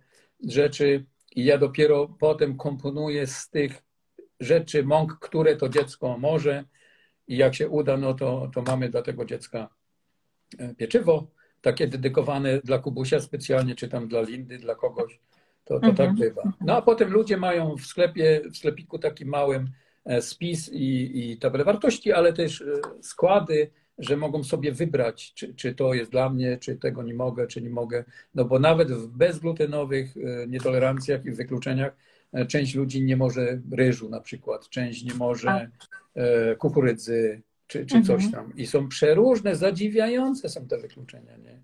rzeczy 0.47 1.05
i 1.35 1.45
ja 1.45 1.57
dopiero 1.57 2.07
potem 2.19 2.57
komponuję 2.57 3.27
z 3.27 3.49
tych 3.49 3.83
rzeczy 4.39 4.83
mąk, 4.83 5.19
które 5.19 5.55
to 5.55 5.69
dziecko 5.69 6.17
może 6.17 6.63
i 7.31 7.37
jak 7.37 7.55
się 7.55 7.69
uda, 7.69 7.97
no 7.97 8.13
to, 8.13 8.51
to 8.53 8.61
mamy 8.61 8.89
dla 8.89 9.01
tego 9.01 9.25
dziecka 9.25 9.69
e, 10.57 10.75
pieczywo, 10.75 11.27
takie 11.61 11.87
dedykowane 11.87 12.59
dla 12.63 12.79
Kubusia 12.79 13.19
specjalnie, 13.19 13.75
czy 13.75 13.89
tam 13.89 14.07
dla 14.07 14.21
Lindy, 14.21 14.57
dla 14.57 14.75
kogoś. 14.75 15.19
To, 15.65 15.73
to 15.73 15.79
tak 15.79 15.89
mhm. 15.89 16.09
tak 16.09 16.19
bywa. 16.19 16.53
No 16.61 16.77
a 16.77 16.81
potem 16.81 17.11
ludzie 17.11 17.37
mają 17.37 17.75
w 17.75 17.85
sklepie, 17.85 18.41
w 18.51 18.57
sklepiku 18.57 18.99
takim 18.99 19.29
małym 19.29 19.69
e, 20.05 20.21
spis 20.21 20.69
i, 20.73 21.31
i 21.31 21.37
tabelę 21.37 21.63
wartości, 21.63 22.11
ale 22.13 22.33
też 22.33 22.61
e, 22.61 22.65
składy, 23.01 23.69
że 23.97 24.17
mogą 24.17 24.43
sobie 24.43 24.71
wybrać, 24.71 25.33
czy, 25.33 25.53
czy 25.53 25.75
to 25.75 25.93
jest 25.93 26.11
dla 26.11 26.29
mnie, 26.29 26.57
czy 26.57 26.75
tego 26.75 27.03
nie 27.03 27.13
mogę, 27.13 27.47
czy 27.47 27.61
nie 27.61 27.69
mogę. 27.69 28.03
No 28.35 28.45
bo 28.45 28.59
nawet 28.59 28.91
w 28.91 29.07
bezglutenowych 29.07 30.15
nietolerancjach 30.47 31.25
i 31.25 31.31
wykluczeniach 31.31 31.93
część 32.47 32.75
ludzi 32.75 33.03
nie 33.03 33.17
może 33.17 33.61
ryżu 33.71 34.09
na 34.09 34.21
przykład, 34.21 34.69
część 34.69 35.03
nie 35.03 35.13
może 35.13 35.69
kukurydzy, 36.57 37.41
czy, 37.67 37.85
czy 37.85 38.01
coś 38.01 38.23
mhm. 38.23 38.31
tam. 38.31 38.55
I 38.55 38.67
są 38.67 38.87
przeróżne, 38.87 39.55
zadziwiające 39.55 40.49
są 40.49 40.67
te 40.67 40.77
wykluczenia. 40.77 41.37
Nie? 41.37 41.59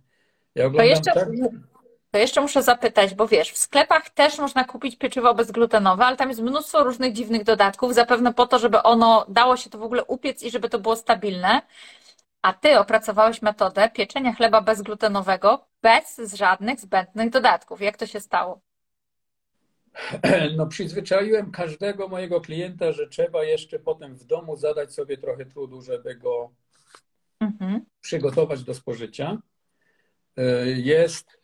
Ja 0.56 0.70
to 0.70 0.84
jeszcze, 0.84 1.12
tak... 1.12 1.30
To 2.12 2.18
jeszcze 2.18 2.42
muszę 2.42 2.64
zapytać, 2.64 3.16
bo 3.16 3.28
wiesz, 3.28 3.52
w 3.52 3.58
sklepach 3.58 4.10
też 4.10 4.38
można 4.38 4.64
kupić 4.64 4.96
pieczywo 4.96 5.34
bezglutenowe, 5.34 6.06
ale 6.06 6.18
tam 6.18 6.30
jest 6.30 6.42
mnóstwo 6.42 6.84
różnych 6.84 7.14
dziwnych 7.14 7.44
dodatków, 7.44 7.94
zapewne 7.94 8.34
po 8.34 8.48
to, 8.48 8.60
żeby 8.60 8.84
ono 8.84 9.26
dało 9.30 9.58
się 9.58 9.70
to 9.70 9.78
w 9.78 9.84
ogóle 9.84 10.04
upiec 10.04 10.44
i 10.44 10.52
żeby 10.52 10.70
to 10.70 10.80
było 10.80 10.96
stabilne. 10.96 11.62
A 12.42 12.54
ty 12.54 12.80
opracowałeś 12.80 13.42
metodę 13.42 13.90
pieczenia 13.90 14.34
chleba 14.34 14.62
bezglutenowego 14.62 15.68
bez 15.82 16.34
żadnych 16.34 16.80
zbędnych 16.80 17.30
dodatków. 17.30 17.82
Jak 17.82 17.98
to 17.98 18.06
się 18.06 18.20
stało? 18.20 18.62
No, 20.58 20.68
przyzwyczaiłem 20.68 21.52
każdego 21.52 22.08
mojego 22.08 22.42
klienta, 22.42 22.92
że 22.92 23.08
trzeba 23.08 23.44
jeszcze 23.44 23.80
potem 23.80 24.16
w 24.16 24.26
domu 24.26 24.56
zadać 24.56 24.94
sobie 24.94 25.18
trochę 25.18 25.46
trudu, 25.46 25.82
żeby 25.82 26.16
go 26.16 26.52
mhm. 27.40 27.86
przygotować 28.02 28.64
do 28.64 28.74
spożycia. 28.74 29.42
E, 30.38 30.68
jest, 30.68 31.38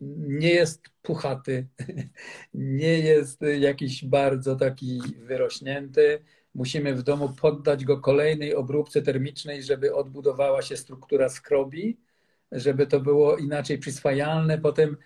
nie 0.00 0.50
jest 0.50 0.82
puchaty, 1.02 1.66
nie 2.54 2.98
jest 2.98 3.40
jakiś 3.60 4.04
bardzo 4.04 4.56
taki 4.56 5.02
wyrośnięty. 5.16 6.22
Musimy 6.54 6.94
w 6.94 7.02
domu 7.02 7.28
poddać 7.40 7.84
go 7.84 8.00
kolejnej 8.00 8.54
obróbce 8.54 9.02
termicznej, 9.02 9.62
żeby 9.62 9.94
odbudowała 9.94 10.62
się 10.62 10.76
struktura 10.76 11.28
skrobi, 11.28 12.00
żeby 12.52 12.86
to 12.86 13.00
było 13.00 13.36
inaczej 13.36 13.78
przyswajalne. 13.78 14.58
Potem 14.58 14.96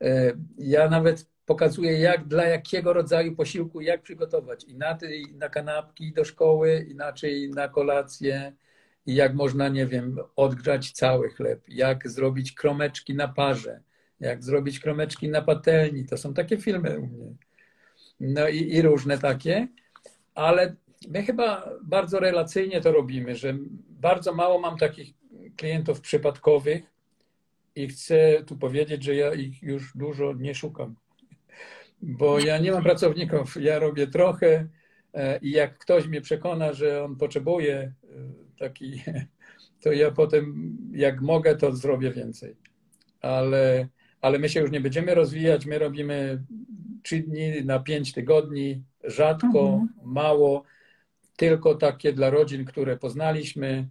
e, 0.00 0.32
ja 0.58 0.88
nawet 0.88 1.26
pokazuje, 1.48 1.98
jak 1.98 2.24
dla 2.24 2.44
jakiego 2.44 2.92
rodzaju 2.92 3.36
posiłku, 3.36 3.80
jak 3.80 4.02
przygotować. 4.02 4.64
Inaczej 4.64 5.26
na 5.34 5.48
kanapki 5.48 6.12
do 6.12 6.24
szkoły, 6.24 6.86
inaczej 6.90 7.50
na 7.50 7.68
kolację, 7.68 8.52
i 9.06 9.14
jak 9.14 9.34
można, 9.34 9.68
nie 9.68 9.86
wiem, 9.86 10.18
odgrzać 10.36 10.92
cały 10.92 11.30
chleb, 11.30 11.60
jak 11.68 12.08
zrobić 12.08 12.52
kromeczki 12.52 13.14
na 13.14 13.28
parze, 13.28 13.80
jak 14.20 14.44
zrobić 14.44 14.80
kromeczki 14.80 15.28
na 15.28 15.42
patelni. 15.42 16.04
To 16.06 16.16
są 16.16 16.34
takie 16.34 16.56
filmy 16.58 16.98
u 16.98 17.06
mnie. 17.06 17.34
No 18.20 18.48
i, 18.48 18.74
i 18.74 18.82
różne 18.82 19.18
takie, 19.18 19.68
ale 20.34 20.76
my 21.08 21.22
chyba 21.22 21.70
bardzo 21.82 22.20
relacyjnie 22.20 22.80
to 22.80 22.92
robimy, 22.92 23.36
że 23.36 23.54
bardzo 23.90 24.34
mało 24.34 24.60
mam 24.60 24.78
takich 24.78 25.14
klientów 25.56 26.00
przypadkowych 26.00 26.82
i 27.76 27.88
chcę 27.88 28.44
tu 28.46 28.56
powiedzieć, 28.56 29.04
że 29.04 29.14
ja 29.14 29.34
ich 29.34 29.62
już 29.62 29.96
dużo 29.96 30.34
nie 30.38 30.54
szukam 30.54 30.94
bo 32.02 32.38
ja 32.38 32.58
nie 32.58 32.72
mam 32.72 32.82
pracowników, 32.82 33.56
ja 33.60 33.78
robię 33.78 34.06
trochę 34.06 34.68
e, 35.14 35.38
i 35.38 35.50
jak 35.50 35.78
ktoś 35.78 36.06
mnie 36.06 36.20
przekona, 36.20 36.72
że 36.72 37.04
on 37.04 37.16
potrzebuje 37.16 37.74
e, 37.74 37.94
taki, 38.58 39.02
to 39.82 39.92
ja 39.92 40.10
potem, 40.10 40.76
jak 40.92 41.20
mogę, 41.20 41.56
to 41.56 41.76
zrobię 41.76 42.10
więcej. 42.10 42.56
Ale, 43.20 43.88
ale 44.20 44.38
my 44.38 44.48
się 44.48 44.60
już 44.60 44.70
nie 44.70 44.80
będziemy 44.80 45.14
rozwijać, 45.14 45.66
my 45.66 45.78
robimy 45.78 46.44
trzy 47.02 47.18
dni 47.18 47.64
na 47.64 47.78
pięć 47.78 48.12
tygodni, 48.12 48.82
rzadko, 49.04 49.60
mhm. 49.60 49.88
mało, 50.04 50.62
tylko 51.36 51.74
takie 51.74 52.12
dla 52.12 52.30
rodzin, 52.30 52.64
które 52.64 52.96
poznaliśmy, 52.96 53.88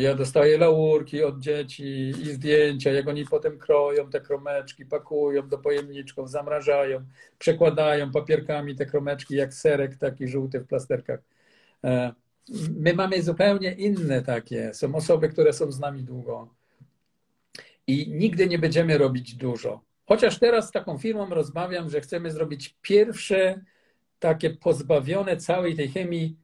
ja 0.00 0.14
dostaję 0.14 0.58
laurki 0.58 1.22
od 1.22 1.40
dzieci 1.40 2.08
i 2.08 2.24
zdjęcia, 2.24 2.92
jak 2.92 3.08
oni 3.08 3.24
potem 3.24 3.58
kroją 3.58 4.10
te 4.10 4.20
kromeczki, 4.20 4.86
pakują 4.86 5.48
do 5.48 5.58
pojemniczków, 5.58 6.30
zamrażają, 6.30 7.04
przekładają 7.38 8.10
papierkami 8.10 8.76
te 8.76 8.86
kromeczki 8.86 9.34
jak 9.34 9.54
serek 9.54 9.96
taki 9.96 10.28
żółty 10.28 10.60
w 10.60 10.66
plasterkach. 10.66 11.20
E, 11.84 12.12
my 12.76 12.94
mamy 12.94 13.22
zupełnie 13.22 13.72
inne 13.72 14.22
takie. 14.22 14.74
Są 14.74 14.94
osoby, 14.94 15.28
które 15.28 15.52
są 15.52 15.72
z 15.72 15.80
nami 15.80 16.02
długo 16.02 16.48
i 17.86 18.10
nigdy 18.10 18.46
nie 18.46 18.58
będziemy 18.58 18.98
robić 18.98 19.34
dużo. 19.34 19.80
Chociaż 20.06 20.38
teraz 20.38 20.68
z 20.68 20.72
taką 20.72 20.98
firmą 20.98 21.28
rozmawiam, 21.28 21.90
że 21.90 22.00
chcemy 22.00 22.30
zrobić 22.30 22.76
pierwsze 22.82 23.60
takie 24.18 24.50
pozbawione 24.50 25.36
całej 25.36 25.76
tej 25.76 25.88
chemii 25.88 26.36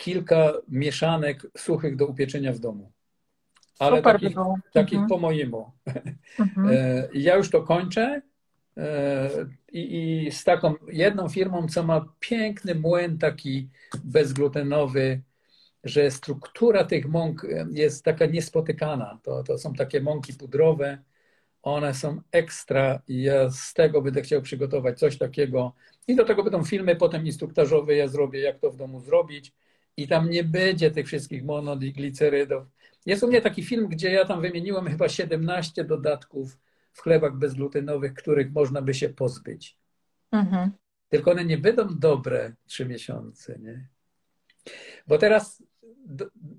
kilka 0.00 0.52
mieszanek 0.68 1.46
suchych 1.56 1.96
do 1.96 2.06
upieczenia 2.06 2.52
w 2.52 2.58
domu. 2.58 2.92
Ale 3.78 3.96
Super 3.96 4.12
takich, 4.12 4.36
takich 4.72 4.98
mhm. 4.98 5.08
po 5.08 5.18
mojemu. 5.18 5.72
Mhm. 6.38 6.68
E, 6.70 7.08
ja 7.14 7.36
już 7.36 7.50
to 7.50 7.62
kończę 7.62 8.22
i, 9.72 10.26
i 10.26 10.32
z 10.32 10.44
taką 10.44 10.74
jedną 10.88 11.28
firmą, 11.28 11.68
co 11.68 11.82
ma 11.82 12.06
piękny 12.20 12.74
młyn 12.74 13.18
taki 13.18 13.68
bezglutenowy, 14.04 15.20
że 15.84 16.10
struktura 16.10 16.84
tych 16.84 17.08
mąk 17.08 17.46
jest 17.72 18.04
taka 18.04 18.26
niespotykana. 18.26 19.18
To, 19.22 19.42
to 19.42 19.58
są 19.58 19.74
takie 19.74 20.00
mąki 20.00 20.34
pudrowe, 20.34 20.98
one 21.62 21.94
są 21.94 22.20
ekstra 22.32 23.02
i 23.08 23.22
ja 23.22 23.50
z 23.50 23.74
tego 23.74 24.02
będę 24.02 24.22
chciał 24.22 24.42
przygotować 24.42 24.98
coś 24.98 25.18
takiego. 25.18 25.72
I 26.08 26.16
do 26.16 26.24
tego 26.24 26.42
będą 26.42 26.64
filmy 26.64 26.96
potem 26.96 27.26
instruktażowe, 27.26 27.94
ja 27.94 28.08
zrobię, 28.08 28.40
jak 28.40 28.58
to 28.58 28.70
w 28.70 28.76
domu 28.76 29.00
zrobić. 29.00 29.52
I 30.00 30.08
tam 30.08 30.30
nie 30.30 30.44
będzie 30.44 30.90
tych 30.90 31.06
wszystkich 31.06 31.44
monod 31.44 31.82
i 31.82 31.92
glicerydów. 31.92 32.66
Jest 33.06 33.22
u 33.22 33.26
mnie 33.28 33.40
taki 33.40 33.64
film, 33.64 33.88
gdzie 33.88 34.10
ja 34.10 34.24
tam 34.24 34.40
wymieniłem 34.40 34.86
chyba 34.86 35.08
17 35.08 35.84
dodatków 35.84 36.58
w 36.92 37.00
chlebach 37.00 37.36
bezglutenowych, 37.36 38.14
których 38.14 38.52
można 38.52 38.82
by 38.82 38.94
się 38.94 39.08
pozbyć. 39.08 39.76
Mhm. 40.32 40.70
Tylko 41.08 41.30
one 41.30 41.44
nie 41.44 41.58
będą 41.58 41.98
dobre 41.98 42.54
trzy 42.66 42.86
miesiące, 42.86 43.58
nie? 43.58 43.88
Bo 45.06 45.18
teraz 45.18 45.62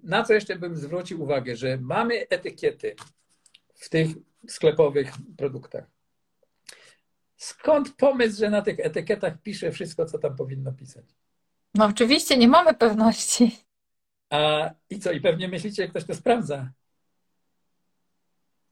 na 0.04 0.24
co 0.24 0.34
jeszcze 0.34 0.56
bym 0.56 0.76
zwrócił 0.76 1.24
uwagę, 1.24 1.56
że 1.56 1.78
mamy 1.78 2.28
etykiety 2.30 2.96
w 3.74 3.90
tych 3.90 4.08
sklepowych 4.48 5.12
produktach. 5.38 5.86
Skąd 7.38 7.96
pomysł, 7.96 8.40
że 8.40 8.50
na 8.50 8.62
tych 8.62 8.80
etykietach 8.80 9.42
pisze 9.42 9.72
wszystko, 9.72 10.06
co 10.06 10.20
tam 10.20 10.36
powinno 10.36 10.74
pisać? 10.74 11.06
No 11.76 11.86
oczywiście, 11.86 12.38
nie 12.38 12.48
mamy 12.48 12.74
pewności. 12.74 13.58
A 14.30 14.70
i 14.90 15.00
co? 15.00 15.12
I 15.12 15.22
pewnie 15.22 15.48
myślicie, 15.48 15.84
że 15.84 15.90
ktoś 15.90 16.06
to 16.06 16.14
sprawdza. 16.16 16.70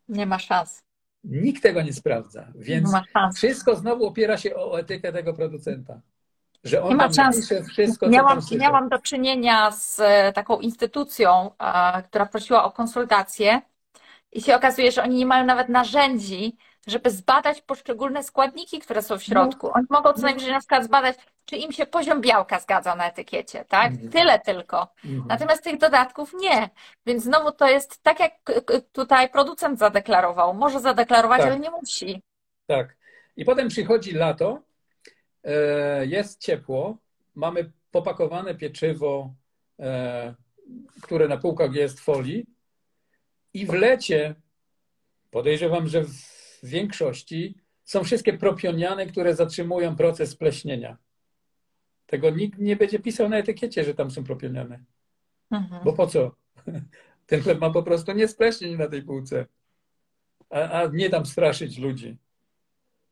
Nie 0.08 0.26
ma 0.26 0.39
szans. 0.39 0.84
Nikt 1.24 1.64
tego 1.64 1.82
nie 1.82 1.93
sprawdza, 1.93 2.47
więc 2.56 2.89
wszystko 3.36 3.76
znowu 3.76 4.08
opiera 4.08 4.38
się 4.38 4.56
o 4.56 4.80
etykę 4.80 5.14
tego 5.14 5.34
producenta. 5.34 6.02
Że 6.64 6.84
on 6.84 6.89
nie 6.89 6.95
ma 6.95 7.14
szans. 7.14 7.54
Wszystko, 7.70 8.10
miałam, 8.10 8.39
miałam 8.60 8.89
do 8.89 9.00
czynienia 9.00 9.72
z 9.72 10.00
e, 10.00 10.34
taką 10.34 10.60
instytucją, 10.60 11.52
która 12.08 12.26
prosiła 12.26 12.64
o 12.64 12.72
konsultacje 12.72 13.62
i 14.32 14.41
się 14.41 14.56
okazuje, 14.56 14.91
że 14.91 15.04
oni 15.04 15.16
nie 15.16 15.26
mają 15.26 15.45
nawet 15.45 15.70
narzędzi, 15.70 16.58
żeby 16.88 17.12
zbadać 17.12 17.62
poszczególne 17.62 18.24
składniki, 18.24 18.80
które 18.80 19.02
są 19.02 19.18
w 19.18 19.24
środku. 19.24 19.68
No. 19.68 19.74
Oni 19.74 19.86
mogą 19.90 20.14
co 20.14 20.22
najwyżej 20.22 20.52
na 20.52 20.60
przykład 20.60 20.84
zbadać, 20.84 21.18
czy 21.46 21.58
im 21.58 21.72
się 21.72 21.86
poziom 21.86 22.22
białka 22.22 22.60
zgadza 22.60 22.96
na 22.96 23.08
etykiecie, 23.08 23.66
tak? 23.66 23.92
Mhm. 23.92 24.10
Tyle 24.10 24.40
tylko. 24.40 24.88
Mhm. 25.06 25.24
Natomiast 25.28 25.64
tych 25.64 25.78
dodatków 25.78 26.34
nie. 26.42 26.70
Więc 27.06 27.24
znowu 27.24 27.52
to 27.52 27.70
jest 27.70 28.04
tak, 28.04 28.20
jak 28.20 28.34
tutaj 28.92 29.30
producent 29.30 29.80
zadeklarował. 29.80 30.54
Może 30.54 30.80
zadeklarować, 30.80 31.42
tak. 31.42 31.48
ale 31.48 31.60
nie 31.60 31.72
musi. 31.72 32.22
Tak. 32.68 32.96
I 33.38 33.46
potem 33.46 33.68
przychodzi 33.68 34.12
lato, 34.12 34.62
e, 35.44 36.06
jest 36.06 36.42
ciepło, 36.42 36.98
mamy 37.36 37.72
popakowane 37.92 38.56
pieczywo, 38.56 39.34
e, 39.80 40.34
które 41.02 41.28
na 41.28 41.38
półkach 41.38 41.74
jest 41.74 42.00
folii 42.00 42.46
i 43.54 43.66
w 43.66 43.74
lecie 43.74 44.36
podejrzewam, 45.32 45.88
że 45.88 46.04
w 46.04 46.39
większości 46.66 47.55
są 47.84 48.03
wszystkie 48.03 48.38
propioniane, 48.38 49.05
które 49.05 49.36
zatrzymują 49.36 49.95
proces 49.95 50.36
pleśnienia. 50.36 50.97
Tego 52.05 52.30
nikt 52.30 52.60
nie 52.60 52.76
będzie 52.76 52.99
pisał 52.99 53.30
na 53.30 53.38
etykiecie, 53.38 53.84
że 53.84 53.93
tam 53.93 54.12
są 54.12 54.24
propioniane. 54.24 54.80
Mhm. 55.51 55.84
Bo 55.84 55.93
po 55.93 56.07
co? 56.07 56.36
Ten 57.28 57.41
chleb 57.41 57.60
ma 57.60 57.70
po 57.70 57.84
prostu 57.84 58.12
nie 58.12 58.28
spleśnień 58.28 58.78
na 58.78 58.88
tej 58.88 59.03
półce, 59.03 59.45
a, 60.49 60.70
a 60.70 60.88
nie 60.88 61.10
tam 61.10 61.26
straszyć 61.26 61.78
ludzi. 61.78 62.18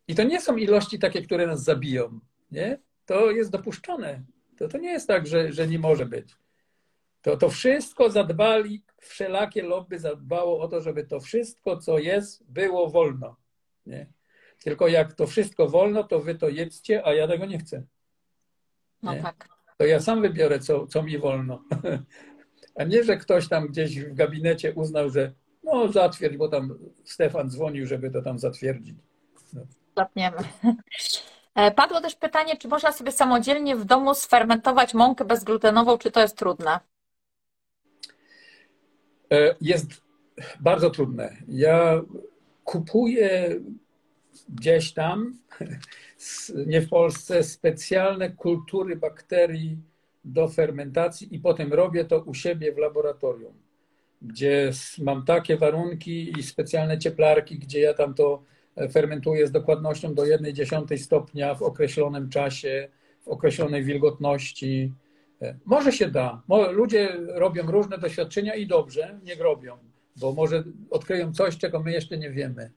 I 0.07 0.15
to 0.15 0.23
nie 0.23 0.41
są 0.41 0.57
ilości 0.57 0.99
takie, 0.99 1.21
które 1.21 1.47
nas 1.47 1.63
zabiją. 1.63 2.19
Nie? 2.51 2.79
To 3.05 3.31
jest 3.31 3.51
dopuszczone. 3.51 4.23
To, 4.57 4.67
to 4.67 4.77
nie 4.77 4.89
jest 4.89 5.07
tak, 5.07 5.27
że, 5.27 5.53
że 5.53 5.67
nie 5.67 5.79
może 5.79 6.05
być. 6.05 6.35
To, 7.27 7.37
to 7.37 7.49
wszystko 7.49 8.09
zadbali, 8.09 8.83
wszelakie 8.99 9.63
lobby 9.63 9.99
zadbało 9.99 10.59
o 10.59 10.67
to, 10.67 10.81
żeby 10.81 11.03
to 11.03 11.19
wszystko, 11.19 11.77
co 11.77 11.99
jest, 11.99 12.51
było 12.51 12.89
wolno. 12.89 13.35
Nie? 13.85 14.07
Tylko 14.63 14.87
jak 14.87 15.13
to 15.13 15.27
wszystko 15.27 15.67
wolno, 15.67 16.03
to 16.03 16.19
wy 16.19 16.35
to 16.35 16.49
jedzcie, 16.49 17.05
a 17.05 17.13
ja 17.13 17.27
tego 17.27 17.45
nie 17.45 17.57
chcę. 17.57 17.83
No 19.03 19.15
tak. 19.21 19.49
To 19.77 19.85
ja 19.85 19.99
sam 19.99 20.21
wybiorę, 20.21 20.59
co, 20.59 20.87
co 20.87 21.03
mi 21.03 21.17
wolno. 21.17 21.63
A 22.79 22.83
nie, 22.83 23.03
że 23.03 23.17
ktoś 23.17 23.47
tam 23.47 23.67
gdzieś 23.67 23.99
w 23.99 24.13
gabinecie 24.13 24.73
uznał, 24.73 25.09
że 25.09 25.33
no 25.63 25.91
zatwierdź, 25.91 26.37
bo 26.37 26.47
tam 26.47 26.77
Stefan 27.03 27.49
dzwonił, 27.49 27.87
żeby 27.87 28.11
to 28.11 28.21
tam 28.21 28.39
zatwierdzić. 28.39 28.97
No. 29.53 29.61
Zapniemy. 29.97 30.37
E, 31.55 31.71
padło 31.71 32.01
też 32.01 32.15
pytanie, 32.15 32.57
czy 32.57 32.67
można 32.67 32.91
sobie 32.91 33.11
samodzielnie 33.11 33.75
w 33.75 33.85
domu 33.85 34.13
sfermentować 34.13 34.93
mąkę 34.93 35.25
bezglutenową, 35.25 35.97
czy 35.97 36.11
to 36.11 36.19
jest 36.19 36.37
trudne? 36.37 36.79
E, 39.31 39.55
jest 39.61 40.01
bardzo 40.59 40.89
trudne. 40.89 41.37
Ja 41.47 42.01
kupuję 42.63 43.59
gdzieś 44.49 44.93
tam, 44.93 45.39
nie 46.67 46.81
w 46.81 46.89
Polsce, 46.89 47.43
specjalne 47.43 48.29
kultury 48.29 48.95
bakterii 48.95 49.77
do 50.25 50.47
fermentacji 50.47 51.35
i 51.35 51.39
potem 51.39 51.73
robię 51.73 52.05
to 52.05 52.19
u 52.19 52.33
siebie 52.33 52.73
w 52.73 52.77
laboratorium, 52.77 53.53
gdzie 54.21 54.71
mam 54.99 55.25
takie 55.25 55.57
warunki 55.57 56.39
i 56.39 56.43
specjalne 56.43 56.97
cieplarki, 56.97 57.59
gdzie 57.59 57.79
ja 57.79 57.93
tam 57.93 58.13
to 58.13 58.43
fermentuję 58.91 59.47
z 59.47 59.51
dokładnością 59.51 60.13
do 60.13 60.23
1,1 60.23 60.97
stopnia 60.97 61.55
w 61.55 61.61
określonym 61.61 62.29
czasie, 62.29 62.89
w 63.21 63.27
określonej 63.27 63.83
wilgotności. 63.83 64.93
Może 65.65 65.91
się 65.91 66.07
da. 66.07 66.41
Ludzie 66.71 67.17
robią 67.27 67.71
różne 67.71 67.97
doświadczenia 67.97 68.55
i 68.55 68.67
dobrze, 68.67 69.19
niech 69.23 69.39
robią, 69.39 69.77
bo 70.15 70.33
może 70.33 70.63
odkryją 70.89 71.33
coś, 71.33 71.57
czego 71.57 71.79
my 71.79 71.91
jeszcze 71.91 72.17
nie 72.17 72.31
wiemy. 72.31 72.71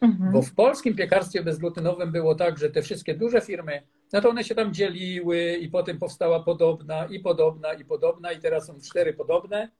Mhm. 0.00 0.32
Bo 0.32 0.42
w 0.42 0.54
polskim 0.54 0.94
piekarstwie 0.94 1.42
bezglutenowym 1.42 2.12
było 2.12 2.34
tak, 2.34 2.58
że 2.58 2.70
te 2.70 2.82
wszystkie 2.82 3.14
duże 3.14 3.40
firmy, 3.40 3.82
no 4.12 4.20
to 4.20 4.30
one 4.30 4.44
się 4.44 4.54
tam 4.54 4.74
dzieliły 4.74 5.56
i 5.60 5.68
potem 5.68 5.98
powstała 5.98 6.42
podobna 6.42 7.06
i 7.06 7.20
podobna 7.20 7.72
i 7.72 7.84
podobna 7.84 8.32
i 8.32 8.40
teraz 8.40 8.66
są 8.66 8.80
cztery 8.80 9.14
podobne. 9.14 9.70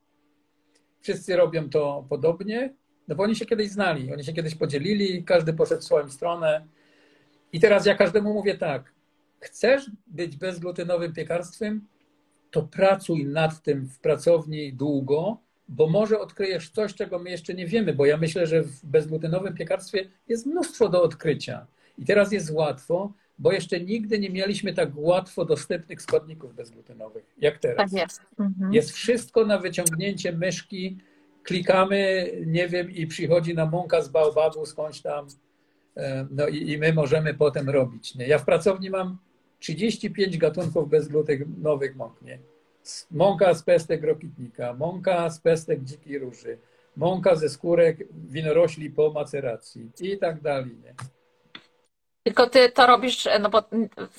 Wszyscy 1.00 1.36
robią 1.36 1.70
to 1.70 2.06
podobnie, 2.08 2.74
no 3.08 3.14
bo 3.14 3.22
oni 3.22 3.36
się 3.36 3.46
kiedyś 3.46 3.70
znali, 3.70 4.12
oni 4.12 4.24
się 4.24 4.32
kiedyś 4.32 4.54
podzielili, 4.54 5.24
każdy 5.24 5.52
poszedł 5.52 5.80
w 5.80 5.84
swoją 5.84 6.10
stronę. 6.10 6.66
I 7.52 7.60
teraz 7.60 7.86
ja 7.86 7.94
każdemu 7.94 8.34
mówię 8.34 8.58
tak, 8.58 8.94
chcesz 9.40 9.90
być 10.06 10.36
bezglutenowym 10.36 11.12
piekarstwem, 11.12 11.86
to 12.53 12.62
pracuj 12.62 13.26
nad 13.26 13.62
tym 13.62 13.86
w 13.86 13.98
pracowni 13.98 14.72
długo, 14.72 15.38
bo 15.68 15.88
może 15.88 16.20
odkryjesz 16.20 16.70
coś, 16.70 16.94
czego 16.94 17.18
my 17.18 17.30
jeszcze 17.30 17.55
nie 17.55 17.66
wiemy, 17.66 17.92
bo 17.94 18.07
ja 18.07 18.16
myślę, 18.16 18.46
że 18.46 18.62
w 18.62 18.84
bezglutenowym 18.84 19.55
piekarstwie 19.55 20.09
jest 20.28 20.46
mnóstwo 20.46 20.88
do 20.88 21.03
odkrycia. 21.03 21.66
I 21.98 22.05
teraz 22.05 22.32
jest 22.32 22.50
łatwo, 22.50 23.12
bo 23.38 23.53
jeszcze 23.53 23.80
nigdy 23.80 24.18
nie 24.18 24.30
mieliśmy 24.30 24.74
tak 24.74 24.90
łatwo 24.94 25.44
dostępnych 25.44 26.03
składników 26.03 26.55
bezglutenowych, 26.55 27.24
jak 27.38 27.59
teraz. 27.59 27.90
Tak 27.90 28.00
jest. 28.00 28.20
Mhm. 28.38 28.72
Jest 28.72 28.90
wszystko 28.90 29.46
na 29.46 29.59
wyciągnięcie 29.59 30.32
myszki, 30.32 30.98
klikamy, 31.42 32.30
nie 32.46 32.68
wiem, 32.68 32.90
i 32.90 33.07
przychodzi 33.07 33.55
nam 33.55 33.70
mąka 33.70 34.03
z 34.03 34.09
baobabu 34.09 34.66
skądś 34.66 35.00
tam, 35.00 35.26
e, 35.96 36.26
no 36.30 36.48
i, 36.48 36.70
i 36.70 36.78
my 36.78 36.92
możemy 36.92 37.34
potem 37.34 37.70
robić. 37.70 38.14
Nie? 38.14 38.26
Ja 38.26 38.38
w 38.38 38.44
pracowni 38.44 38.90
mam 38.90 39.18
35 39.62 40.38
gatunków 40.38 40.88
bezglutenowych 40.88 41.96
mąk. 41.96 42.22
Nie? 42.22 42.38
Mąka 43.10 43.54
z 43.54 43.62
pestek 43.62 44.04
rokitnika, 44.04 44.74
mąka 44.74 45.30
z 45.30 45.40
pestek 45.40 45.84
dzikiej 45.84 46.18
róży, 46.18 46.58
mąka 46.96 47.36
ze 47.36 47.48
skórek 47.48 47.98
winorośli 48.12 48.90
po 48.90 49.10
maceracji 49.10 49.90
i 50.00 50.18
tak 50.18 50.40
dalej. 50.40 50.76
Nie? 50.84 50.94
Tylko 52.22 52.46
ty 52.50 52.68
to 52.68 52.86
robisz, 52.86 53.28
no 53.40 53.50
bo 53.50 53.62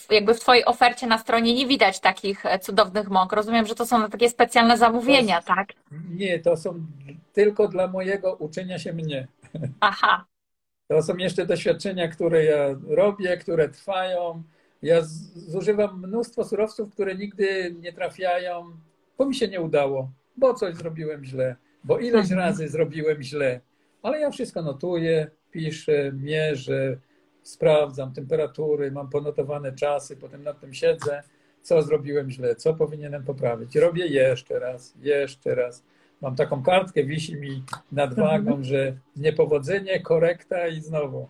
jakby 0.10 0.34
w 0.34 0.40
twojej 0.40 0.66
ofercie 0.66 1.08
na 1.08 1.18
stronie 1.18 1.54
nie 1.56 1.68
widać 1.68 2.00
takich 2.00 2.44
cudownych 2.62 3.10
mąk. 3.10 3.34
Rozumiem, 3.34 3.66
że 3.66 3.76
to 3.76 3.86
są 3.86 4.10
takie 4.10 4.30
specjalne 4.30 4.78
zamówienia, 4.78 5.42
to, 5.42 5.48
tak? 5.48 5.68
Nie, 6.10 6.40
to 6.40 6.58
są 6.58 6.86
tylko 7.34 7.68
dla 7.68 7.88
mojego 7.88 8.36
uczenia 8.36 8.80
się 8.80 8.94
mnie. 8.94 9.28
Aha. 9.80 10.26
To 10.88 11.04
są 11.04 11.18
jeszcze 11.18 11.46
doświadczenia, 11.46 12.08
które 12.08 12.46
ja 12.46 12.76
robię, 12.88 13.38
które 13.38 13.70
trwają. 13.70 14.44
Ja 14.84 15.02
zużywam 15.36 16.00
mnóstwo 16.00 16.44
surowców, 16.44 16.92
które 16.92 17.16
nigdy 17.16 17.76
nie 17.80 17.94
trafiają, 17.94 18.78
bo 19.18 19.26
mi 19.26 19.36
się 19.36 19.48
nie 19.48 19.62
udało, 19.62 20.12
bo 20.38 20.54
coś 20.54 20.76
zrobiłem 20.76 21.26
źle, 21.26 21.56
bo 21.84 22.00
ileś 22.00 22.32
mhm. 22.32 22.40
razy 22.40 22.68
zrobiłem 22.68 23.24
źle. 23.24 23.62
Ale 24.02 24.20
ja 24.20 24.32
wszystko 24.32 24.62
notuję, 24.62 25.32
piszę, 25.52 26.12
mierzę, 26.14 26.98
sprawdzam 27.44 28.14
temperatury, 28.14 28.92
mam 28.92 29.10
ponotowane 29.10 29.72
czasy, 29.72 30.18
potem 30.18 30.44
nad 30.44 30.60
tym 30.60 30.74
siedzę, 30.74 31.24
co 31.62 31.82
zrobiłem 31.82 32.32
źle, 32.32 32.56
co 32.56 32.74
powinienem 32.74 33.24
poprawić. 33.24 33.76
Robię 33.76 34.08
jeszcze 34.08 34.60
raz, 34.60 34.94
jeszcze 35.02 35.56
raz. 35.56 35.84
Mam 36.22 36.36
taką 36.36 36.64
kartkę, 36.64 37.04
wisi 37.04 37.36
mi 37.36 37.64
nad 37.92 38.14
wagą, 38.16 38.64
że 38.64 38.98
niepowodzenie, 39.16 40.00
korekta 40.00 40.68
i 40.68 40.82
znowu. 40.82 41.28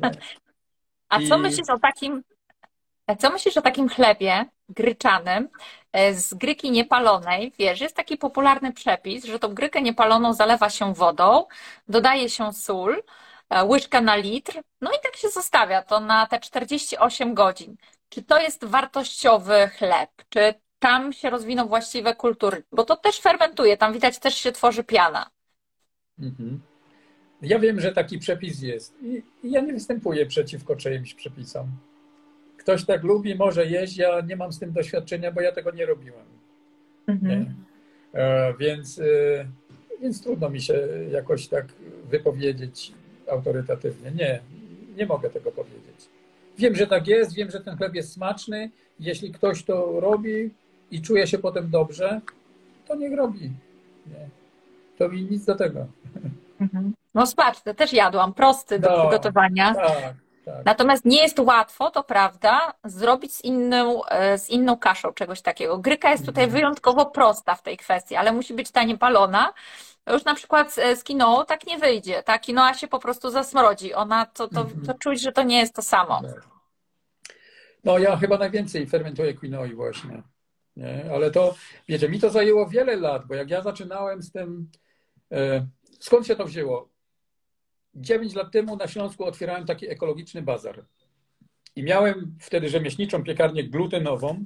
A 1.08 1.18
co 1.28 1.36
I... 1.36 1.40
myślisz 1.40 1.70
o 1.70 1.78
takim, 1.78 2.22
co 3.18 3.30
myślisz 3.30 3.56
o 3.56 3.62
takim 3.62 3.88
chlebie 3.88 4.44
gryczanym 4.68 5.48
e, 5.92 6.14
z 6.14 6.34
gryki 6.34 6.70
niepalonej? 6.70 7.52
Wiesz, 7.58 7.80
jest 7.80 7.96
taki 7.96 8.16
popularny 8.16 8.72
przepis, 8.72 9.24
że 9.24 9.38
tą 9.38 9.54
grykę 9.54 9.82
niepaloną 9.82 10.32
zalewa 10.32 10.70
się 10.70 10.94
wodą, 10.94 11.44
dodaje 11.88 12.30
się 12.30 12.52
sól, 12.52 13.02
e, 13.50 13.64
łyżka 13.64 14.00
na 14.00 14.16
litr, 14.16 14.62
no 14.80 14.90
i 14.90 14.96
tak 15.02 15.16
się 15.16 15.28
zostawia 15.28 15.82
to 15.82 16.00
na 16.00 16.26
te 16.26 16.40
48 16.40 17.34
godzin. 17.34 17.76
Czy 18.08 18.22
to 18.22 18.40
jest 18.40 18.64
wartościowy 18.64 19.70
chleb? 19.78 20.10
Czy 20.28 20.54
tam 20.78 21.12
się 21.12 21.30
rozwiną 21.30 21.66
właściwe 21.66 22.14
kultury? 22.14 22.62
Bo 22.72 22.84
to 22.84 22.96
też 22.96 23.20
fermentuje, 23.20 23.76
tam 23.76 23.92
widać 23.92 24.18
też 24.18 24.34
się 24.34 24.52
tworzy 24.52 24.84
piana. 24.84 25.30
Mhm. 26.18 26.60
Ja 27.46 27.58
wiem, 27.58 27.80
że 27.80 27.92
taki 27.92 28.18
przepis 28.18 28.62
jest 28.62 28.94
i 29.02 29.22
ja 29.50 29.60
nie 29.60 29.72
występuję 29.72 30.26
przeciwko 30.26 30.76
czyimś 30.76 31.14
przepisom. 31.14 31.66
Ktoś 32.56 32.84
tak 32.84 33.02
lubi, 33.02 33.34
może 33.34 33.66
jeść, 33.66 33.96
ja 33.96 34.20
nie 34.20 34.36
mam 34.36 34.52
z 34.52 34.58
tym 34.58 34.72
doświadczenia, 34.72 35.32
bo 35.32 35.40
ja 35.40 35.52
tego 35.52 35.70
nie 35.70 35.86
robiłem. 35.86 36.24
Mhm. 37.06 37.40
Nie? 37.40 37.54
E, 38.20 38.54
więc, 38.58 38.98
e, 38.98 39.02
więc 40.02 40.22
trudno 40.22 40.50
mi 40.50 40.60
się 40.60 40.88
jakoś 41.10 41.48
tak 41.48 41.66
wypowiedzieć 42.10 42.92
autorytatywnie. 43.30 44.10
Nie, 44.10 44.40
nie 44.96 45.06
mogę 45.06 45.30
tego 45.30 45.52
powiedzieć. 45.52 46.08
Wiem, 46.58 46.74
że 46.74 46.86
tak 46.86 47.06
jest, 47.06 47.34
wiem, 47.34 47.50
że 47.50 47.60
ten 47.60 47.76
chleb 47.76 47.94
jest 47.94 48.12
smaczny. 48.12 48.70
Jeśli 49.00 49.32
ktoś 49.32 49.62
to 49.62 50.00
robi 50.00 50.50
i 50.90 51.02
czuje 51.02 51.26
się 51.26 51.38
potem 51.38 51.70
dobrze, 51.70 52.20
to 52.86 52.96
niech 52.96 53.16
robi. 53.16 53.50
Nie. 54.06 54.28
To 54.98 55.08
mi 55.08 55.22
nic 55.22 55.44
do 55.44 55.54
tego. 55.54 55.86
Mhm. 56.60 56.92
No 57.16 57.26
smaczny, 57.26 57.74
też 57.74 57.92
jadłam, 57.92 58.34
prosty 58.34 58.78
do 58.78 58.90
no, 58.90 59.00
przygotowania. 59.00 59.74
Tak, 59.74 60.14
tak. 60.44 60.64
Natomiast 60.64 61.04
nie 61.04 61.22
jest 61.22 61.38
łatwo, 61.38 61.90
to 61.90 62.04
prawda, 62.04 62.74
zrobić 62.84 63.34
z 63.34 63.44
inną, 63.44 64.04
e, 64.04 64.38
z 64.38 64.50
inną 64.50 64.76
kaszą 64.76 65.12
czegoś 65.12 65.42
takiego. 65.42 65.78
Gryka 65.78 66.10
jest 66.10 66.26
tutaj 66.26 66.44
mhm. 66.44 66.60
wyjątkowo 66.60 67.06
prosta 67.06 67.54
w 67.54 67.62
tej 67.62 67.76
kwestii, 67.76 68.16
ale 68.16 68.32
musi 68.32 68.54
być 68.54 68.70
ta 68.70 68.84
niepalona. 68.84 69.52
Już 70.12 70.24
na 70.24 70.34
przykład 70.34 70.74
z 70.96 71.04
kinoą 71.04 71.44
tak 71.44 71.66
nie 71.66 71.78
wyjdzie. 71.78 72.22
Ta 72.22 72.38
kinoa 72.38 72.74
się 72.74 72.88
po 72.88 72.98
prostu 72.98 73.30
zasmrodzi. 73.30 73.94
Ona, 73.94 74.26
to, 74.26 74.48
to, 74.48 74.60
mhm. 74.60 74.86
to 74.86 74.94
czuć, 74.94 75.20
że 75.20 75.32
to 75.32 75.42
nie 75.42 75.58
jest 75.58 75.74
to 75.74 75.82
samo. 75.82 76.22
Tak. 76.22 76.46
No 77.84 77.98
ja 77.98 78.16
chyba 78.16 78.38
najwięcej 78.38 78.86
fermentuję 78.86 79.34
quinoi 79.34 79.74
właśnie. 79.74 80.22
Nie? 80.76 81.04
Ale 81.14 81.30
to, 81.30 81.54
wiecie, 81.88 82.08
mi 82.08 82.20
to 82.20 82.30
zajęło 82.30 82.68
wiele 82.68 82.96
lat, 82.96 83.26
bo 83.26 83.34
jak 83.34 83.50
ja 83.50 83.62
zaczynałem 83.62 84.22
z 84.22 84.32
tym, 84.32 84.70
e, 85.32 85.66
skąd 86.00 86.26
się 86.26 86.36
to 86.36 86.44
wzięło? 86.44 86.95
9 87.96 88.34
lat 88.34 88.52
temu 88.52 88.76
na 88.76 88.88
Śląsku 88.88 89.24
otwierałem 89.24 89.66
taki 89.66 89.90
ekologiczny 89.90 90.42
bazar. 90.42 90.84
I 91.76 91.82
miałem 91.82 92.36
wtedy 92.40 92.68
rzemieślniczą 92.68 93.24
piekarnię 93.24 93.64
glutenową. 93.64 94.44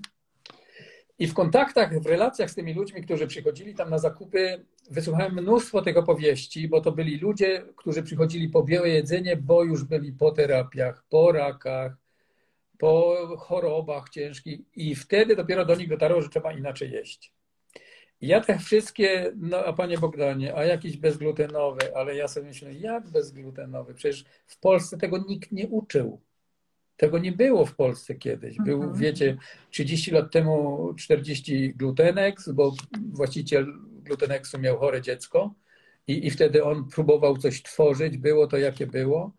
I 1.18 1.26
w 1.26 1.34
kontaktach, 1.34 2.00
w 2.00 2.06
relacjach 2.06 2.50
z 2.50 2.54
tymi 2.54 2.74
ludźmi, 2.74 3.02
którzy 3.02 3.26
przychodzili 3.26 3.74
tam 3.74 3.90
na 3.90 3.98
zakupy, 3.98 4.64
wysłuchałem 4.90 5.32
mnóstwo 5.32 5.82
tych 5.82 5.96
opowieści, 5.96 6.68
bo 6.68 6.80
to 6.80 6.92
byli 6.92 7.18
ludzie, 7.18 7.64
którzy 7.76 8.02
przychodzili 8.02 8.48
po 8.48 8.62
białe 8.62 8.88
jedzenie, 8.88 9.36
bo 9.36 9.64
już 9.64 9.84
byli 9.84 10.12
po 10.12 10.32
terapiach, 10.32 11.04
po 11.08 11.32
rakach, 11.32 11.96
po 12.78 13.16
chorobach 13.38 14.08
ciężkich 14.08 14.60
i 14.76 14.94
wtedy 14.94 15.36
dopiero 15.36 15.64
do 15.64 15.74
nich 15.74 15.88
dotarło, 15.88 16.22
że 16.22 16.28
trzeba 16.28 16.52
inaczej 16.52 16.90
jeść. 16.90 17.32
Ja 18.20 18.40
te 18.40 18.58
wszystkie, 18.58 19.32
no 19.36 19.64
a 19.64 19.72
panie 19.72 19.98
Bogdanie, 19.98 20.56
a 20.56 20.64
jakiś 20.64 20.96
bezglutenowy, 20.96 21.96
ale 21.96 22.16
ja 22.16 22.28
sobie 22.28 22.46
myślę, 22.46 22.72
jak 22.72 23.08
bezglutenowy? 23.08 23.94
Przecież 23.94 24.24
w 24.46 24.58
Polsce 24.58 24.98
tego 24.98 25.18
nikt 25.28 25.52
nie 25.52 25.68
uczył. 25.68 26.20
Tego 26.96 27.18
nie 27.18 27.32
było 27.32 27.66
w 27.66 27.74
Polsce 27.74 28.14
kiedyś. 28.14 28.56
Był, 28.56 28.82
mhm. 28.82 29.00
wiecie, 29.00 29.36
30 29.70 30.10
lat 30.10 30.32
temu 30.32 30.94
40 30.94 31.74
glutenex, 31.74 32.48
bo 32.48 32.74
właściciel 33.12 33.72
glutenexu 34.02 34.58
miał 34.58 34.78
chore 34.78 35.02
dziecko 35.02 35.54
i, 36.06 36.26
i 36.26 36.30
wtedy 36.30 36.64
on 36.64 36.88
próbował 36.88 37.38
coś 37.38 37.62
tworzyć, 37.62 38.18
było 38.18 38.46
to 38.46 38.58
jakie 38.58 38.86
było. 38.86 39.32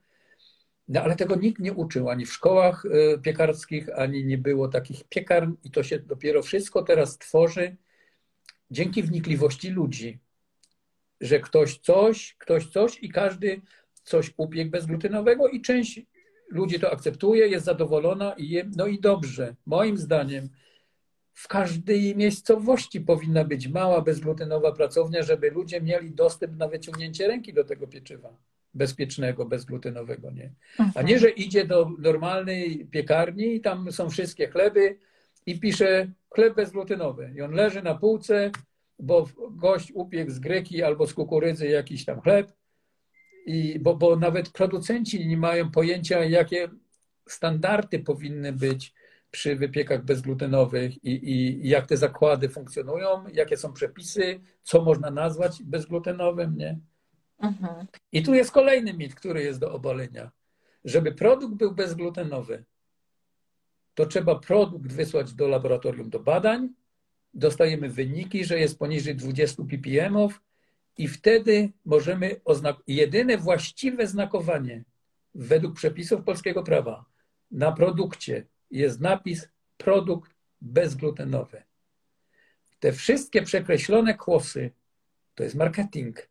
No 0.88 1.02
ale 1.02 1.16
tego 1.16 1.36
nikt 1.36 1.60
nie 1.60 1.74
uczył, 1.74 2.10
ani 2.10 2.26
w 2.26 2.34
szkołach 2.34 2.86
e, 2.86 3.18
piekarskich, 3.18 3.90
ani 4.00 4.26
nie 4.26 4.38
było 4.38 4.68
takich 4.68 5.04
piekarń 5.04 5.52
i 5.64 5.72
to 5.72 5.84
się 5.84 6.00
dopiero 6.00 6.42
wszystko 6.42 6.84
teraz 6.84 7.18
tworzy 7.18 7.76
dzięki 8.72 9.03
wnikliwości 9.03 9.69
ludzi, 9.69 10.19
że 11.22 11.39
ktoś 11.39 11.78
coś, 11.78 12.36
ktoś 12.39 12.67
coś 12.67 13.03
i 13.03 13.09
każdy 13.09 13.61
coś 14.03 14.34
upiekł 14.38 14.72
bezglutenowego 14.72 15.47
i 15.47 15.61
część 15.61 16.01
ludzi 16.49 16.80
to 16.80 16.91
akceptuje, 16.91 17.47
jest 17.47 17.65
zadowolona 17.65 18.34
i 18.34 18.49
je, 18.49 18.69
no 18.78 18.88
i 18.88 18.99
dobrze. 18.99 19.55
Moim 19.65 19.97
zdaniem 19.97 20.49
w 21.34 21.47
każdej 21.47 22.15
miejscowości 22.15 23.01
powinna 23.01 23.43
być 23.43 23.67
mała 23.67 24.01
bezglutenowa 24.01 24.72
pracownia, 24.72 25.24
żeby 25.24 25.51
ludzie 25.51 25.82
mieli 25.82 26.11
dostęp 26.11 26.57
na 26.57 26.67
wyciągnięcie 26.67 27.28
ręki 27.28 27.53
do 27.53 27.63
tego 27.63 27.88
pieczywa 27.88 28.38
bezpiecznego, 28.74 29.45
bezglutenowego, 29.45 30.32
nie? 30.32 30.51
A 30.78 30.84
mhm. 30.84 31.05
nie, 31.05 31.19
że 31.19 31.30
idzie 31.30 31.65
do 31.65 31.91
normalnej 31.99 32.86
piekarni 32.91 33.55
i 33.55 33.61
tam 33.61 33.91
są 33.91 34.09
wszystkie 34.09 34.47
chleby 34.47 34.97
i 35.45 35.59
pisze 35.59 36.11
chleb 36.36 36.56
bezglutenowy 36.56 37.34
i 37.36 37.42
on 37.42 37.52
leży 37.52 37.82
na 37.82 37.96
półce, 37.96 38.52
bo 39.00 39.28
gość 39.52 39.92
upiekł 39.96 40.32
z 40.32 40.40
greki 40.40 40.84
albo 40.84 41.08
z 41.08 41.14
kukurydzy 41.14 41.68
jakiś 41.68 42.06
tam 42.06 42.22
chleb 42.22 42.52
i 43.46 43.80
bo, 43.80 43.96
bo 43.96 44.16
nawet 44.16 44.50
producenci 44.50 45.28
nie 45.28 45.38
mają 45.38 45.72
pojęcia, 45.72 46.24
jakie 46.24 46.70
standardy 47.28 48.00
powinny 48.00 48.54
być 48.54 48.94
przy 49.32 49.56
wypiekach 49.56 50.06
bezglutenowych 50.06 51.04
i, 51.04 51.32
i, 51.32 51.70
jak 51.70 51.88
te 51.88 51.98
zakłady 51.98 52.50
funkcjonują, 52.50 53.24
jakie 53.34 53.58
są 53.58 53.74
przepisy, 53.74 54.40
co 54.64 54.82
można 54.82 55.12
nazwać 55.12 55.64
bezglutenowym, 55.64 56.58
nie? 56.58 56.80
Mhm. 57.40 57.88
I 58.12 58.24
tu 58.24 58.34
jest 58.34 58.52
kolejny 58.52 58.94
mit, 58.94 59.16
który 59.16 59.44
jest 59.44 59.60
do 59.60 59.74
obalenia. 59.74 60.32
Żeby 60.86 61.12
produkt 61.12 61.56
był 61.56 61.72
bezglutenowy, 61.72 62.64
to 63.94 64.06
trzeba 64.06 64.39
produkt 64.39 64.92
wysłać 64.92 65.34
do 65.34 65.48
laboratorium 65.48 66.10
do 66.10 66.20
badań, 66.20 66.70
dostajemy 67.34 67.89
wyniki, 67.89 68.46
że 68.46 68.60
jest 68.60 68.80
poniżej 68.80 69.16
20 69.16 69.64
ppm 69.64 70.16
i 70.98 71.08
wtedy 71.08 71.72
możemy 71.86 72.42
oznakować. 72.46 72.84
Jedyne 72.88 73.38
właściwe 73.38 74.08
znakowanie 74.08 74.84
według 75.36 75.76
przepisów 75.76 76.24
polskiego 76.24 76.64
prawa 76.64 77.06
na 77.52 77.72
produkcie 77.72 78.46
jest 78.72 79.02
napis 79.02 79.50
produkt 79.78 80.36
bezglutenowy. 80.62 81.64
Te 82.80 82.92
wszystkie 82.92 83.42
przekreślone 83.42 84.14
kłosy 84.14 84.72
to 85.36 85.44
jest 85.44 85.56
marketing. 85.56 86.30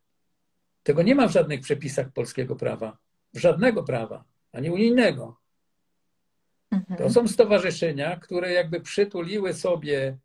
Tego 0.82 1.02
nie 1.02 1.14
ma 1.14 1.28
w 1.28 1.32
żadnych 1.32 1.60
przepisach 1.60 2.12
polskiego 2.12 2.56
prawa, 2.56 2.98
w 3.34 3.38
żadnego 3.38 3.82
prawa, 3.82 4.24
ani 4.52 4.70
unijnego. 4.70 5.39
Mhm. 6.70 6.98
To 6.98 7.10
są 7.10 7.28
stowarzyszenia, 7.28 8.16
które 8.16 8.52
jakby 8.52 8.80
przytuliły 8.80 9.54
sobie, 9.54 10.18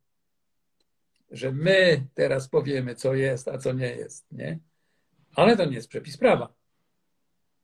że 1.31 1.51
my 1.51 2.05
teraz 2.13 2.49
powiemy, 2.49 2.95
co 2.95 3.13
jest, 3.13 3.47
a 3.47 3.57
co 3.57 3.73
nie 3.73 3.87
jest, 3.87 4.31
nie? 4.31 4.59
Ale 5.35 5.57
to 5.57 5.65
nie 5.65 5.75
jest 5.75 5.87
przepis 5.87 6.17
prawa. 6.17 6.53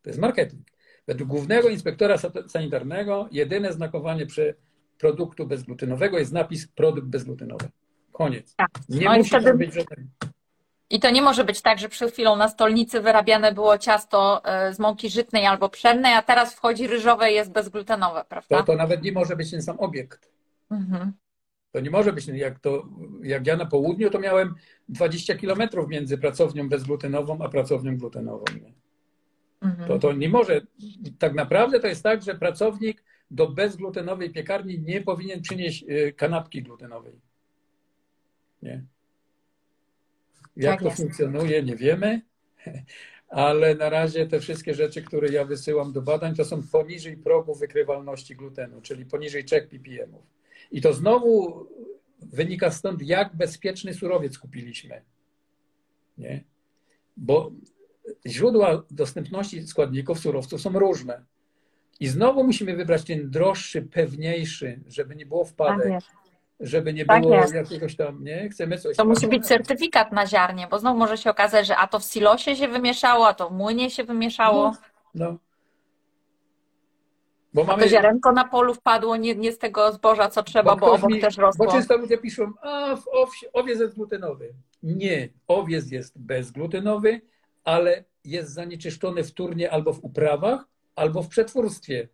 To 0.02 0.10
jest 0.10 0.20
marketing. 0.20 0.68
Według 1.08 1.30
głównego 1.30 1.70
inspektora 1.70 2.18
sanitarnego 2.48 3.30
jedyne 3.32 3.74
znakowanie 3.74 4.26
przy 4.26 4.56
produktu 4.98 5.48
bezglutenowego 5.48 6.20
jest 6.20 6.32
napis 6.32 6.68
produkt 6.68 7.08
bezglutenowy. 7.08 7.70
Koniec. 8.12 8.56
Tak. 8.56 8.70
Nie 8.90 9.06
no 9.06 9.18
musi 9.18 9.30
wtedy... 9.30 9.54
być 9.54 9.74
żadnego. 9.74 10.12
I 10.92 11.00
to 11.00 11.10
nie 11.10 11.22
może 11.22 11.44
być 11.44 11.62
tak, 11.62 11.80
że 11.80 11.90
przed 11.90 12.12
chwilą 12.12 12.36
na 12.36 12.48
stolnicy 12.48 13.02
wyrabiane 13.02 13.54
było 13.54 13.78
ciasto 13.78 14.46
e, 14.46 14.74
z 14.74 14.80
mąki 14.80 15.10
żytnej 15.10 15.46
albo 15.46 15.70
pszennej, 15.70 16.14
a 16.14 16.22
teraz 16.22 16.56
wchodzi 16.56 16.88
ryżowe 16.88 17.32
i 17.32 17.36
jest 17.36 17.52
bezglutenowe, 17.52 18.26
prawda? 18.30 18.58
To, 18.58 18.64
to 18.64 18.76
nawet 18.76 19.04
nie 19.04 19.12
może 19.12 19.36
być 19.36 19.52
ten 19.52 19.62
sam 19.62 19.80
obiekt. 19.80 20.32
Mhm. 20.72 21.14
To 21.72 21.80
nie 21.80 21.90
może 21.90 22.14
być, 22.14 22.28
jak, 22.28 22.60
to, 22.60 22.86
jak 23.24 23.48
ja 23.48 23.58
na 23.58 23.66
południu, 23.66 24.10
to 24.10 24.20
miałem 24.20 24.56
20 24.90 25.36
kilometrów 25.36 25.90
między 25.90 26.18
pracownią 26.18 26.70
bezglutenową 26.70 27.42
a 27.42 27.50
pracownią 27.50 27.98
glutenową. 27.98 28.46
Mhm. 29.62 29.88
To, 29.88 30.00
to 30.00 30.14
nie 30.14 30.30
może. 30.30 30.62
Tak 31.20 31.34
naprawdę 31.34 31.80
to 31.80 31.88
jest 31.88 32.04
tak, 32.04 32.22
że 32.22 32.36
pracownik 32.36 33.04
do 33.32 33.50
bezglutenowej 33.50 34.30
piekarni 34.30 34.80
nie 34.80 35.02
powinien 35.02 35.42
przynieść 35.42 35.86
e, 35.88 36.12
kanapki 36.12 36.64
glutenowej. 36.64 37.14
Nie? 38.62 38.84
Jak 40.56 40.72
tak 40.72 40.80
to 40.80 40.86
jest. 40.86 40.98
funkcjonuje, 40.98 41.64
nie 41.64 41.76
wiemy, 41.76 42.22
ale 43.28 43.76
na 43.76 43.90
razie 43.90 44.28
te 44.28 44.40
wszystkie 44.40 44.74
rzeczy, 44.74 45.02
które 45.02 45.28
ja 45.28 45.46
wysyłam 45.46 45.94
do 45.94 46.02
badań, 46.02 46.36
to 46.36 46.46
są 46.46 46.64
poniżej 46.72 47.18
progu 47.18 47.56
wykrywalności 47.56 48.36
glutenu, 48.36 48.82
czyli 48.82 49.06
poniżej 49.06 49.46
3 49.46 49.62
ppm. 49.62 50.16
I 50.72 50.82
to 50.82 50.94
znowu 50.94 51.66
wynika 52.20 52.72
stąd, 52.72 53.02
jak 53.02 53.36
bezpieczny 53.36 53.94
surowiec 53.94 54.38
kupiliśmy. 54.38 55.02
Nie? 56.18 56.44
Bo 57.18 57.52
źródła 58.28 58.84
dostępności 58.92 59.68
składników 59.68 60.20
surowców 60.20 60.62
są 60.62 60.80
różne. 60.80 61.26
I 62.00 62.08
znowu 62.08 62.44
musimy 62.44 62.76
wybrać 62.76 63.04
ten 63.04 63.30
droższy, 63.30 63.82
pewniejszy, 63.82 64.80
żeby 64.88 65.16
nie 65.16 65.26
było 65.26 65.46
wpadek, 65.46 65.90
Tak 65.90 66.21
żeby 66.62 66.94
nie 66.94 67.06
Tak 67.06 67.22
było 67.22 67.36
jest. 67.36 67.54
jakiegoś 67.54 67.96
tam, 67.96 68.24
nie? 68.24 68.50
Chcemy 68.50 68.78
coś 68.78 68.98
To 68.98 69.06
musi 69.06 69.22
tam- 69.22 69.30
być 69.30 69.46
certyfikat 69.48 70.12
na 70.12 70.28
ziarnie, 70.28 70.68
bo 70.72 70.80
znowu 70.80 71.00
może 71.00 71.18
się 71.18 71.30
okazać, 71.30 71.68
że 71.68 71.78
a 71.78 71.88
to 71.88 72.00
w 72.00 72.04
silosie 72.04 72.56
się 72.56 72.68
wymieszało, 72.68 73.28
a 73.28 73.34
to 73.34 73.50
w 73.50 73.52
młynie 73.54 73.90
się 73.90 74.04
wymieszało, 74.04 74.74
No. 75.16 75.38
Bo 77.54 77.62
a 77.62 77.66
mamy. 77.66 77.84
to 77.84 77.90
ziarenko 77.90 78.32
na 78.32 78.44
polu 78.48 78.74
wpadło 78.74 79.16
nie, 79.18 79.36
nie 79.36 79.52
z 79.52 79.58
tego 79.58 79.92
zboża, 79.92 80.30
co 80.30 80.44
trzeba, 80.44 80.72
bo 80.76 80.78
ktoś 80.88 81.00
obok 81.00 81.12
mi- 81.12 81.22
też 81.22 81.38
rosło. 81.38 81.66
Bo 81.66 81.72
często 81.72 81.98
ludzie 81.98 82.18
piszą, 82.18 82.52
a 82.62 82.96
w 82.96 83.08
owsie, 83.08 83.52
owiec 83.54 83.80
jest 83.80 83.96
glutenowy. 83.96 84.54
Nie, 84.84 85.30
owiec 85.48 85.92
jest 85.92 86.20
bezglutenowy, 86.20 87.22
ale 87.64 88.04
jest 88.26 88.54
zanieczyszczony 88.54 89.24
wtórnie 89.24 89.72
albo 89.72 89.94
w 89.94 90.04
uprawach, 90.04 90.66
albo 90.96 91.24
w 91.24 91.28
przetwórstwie. 91.28 92.08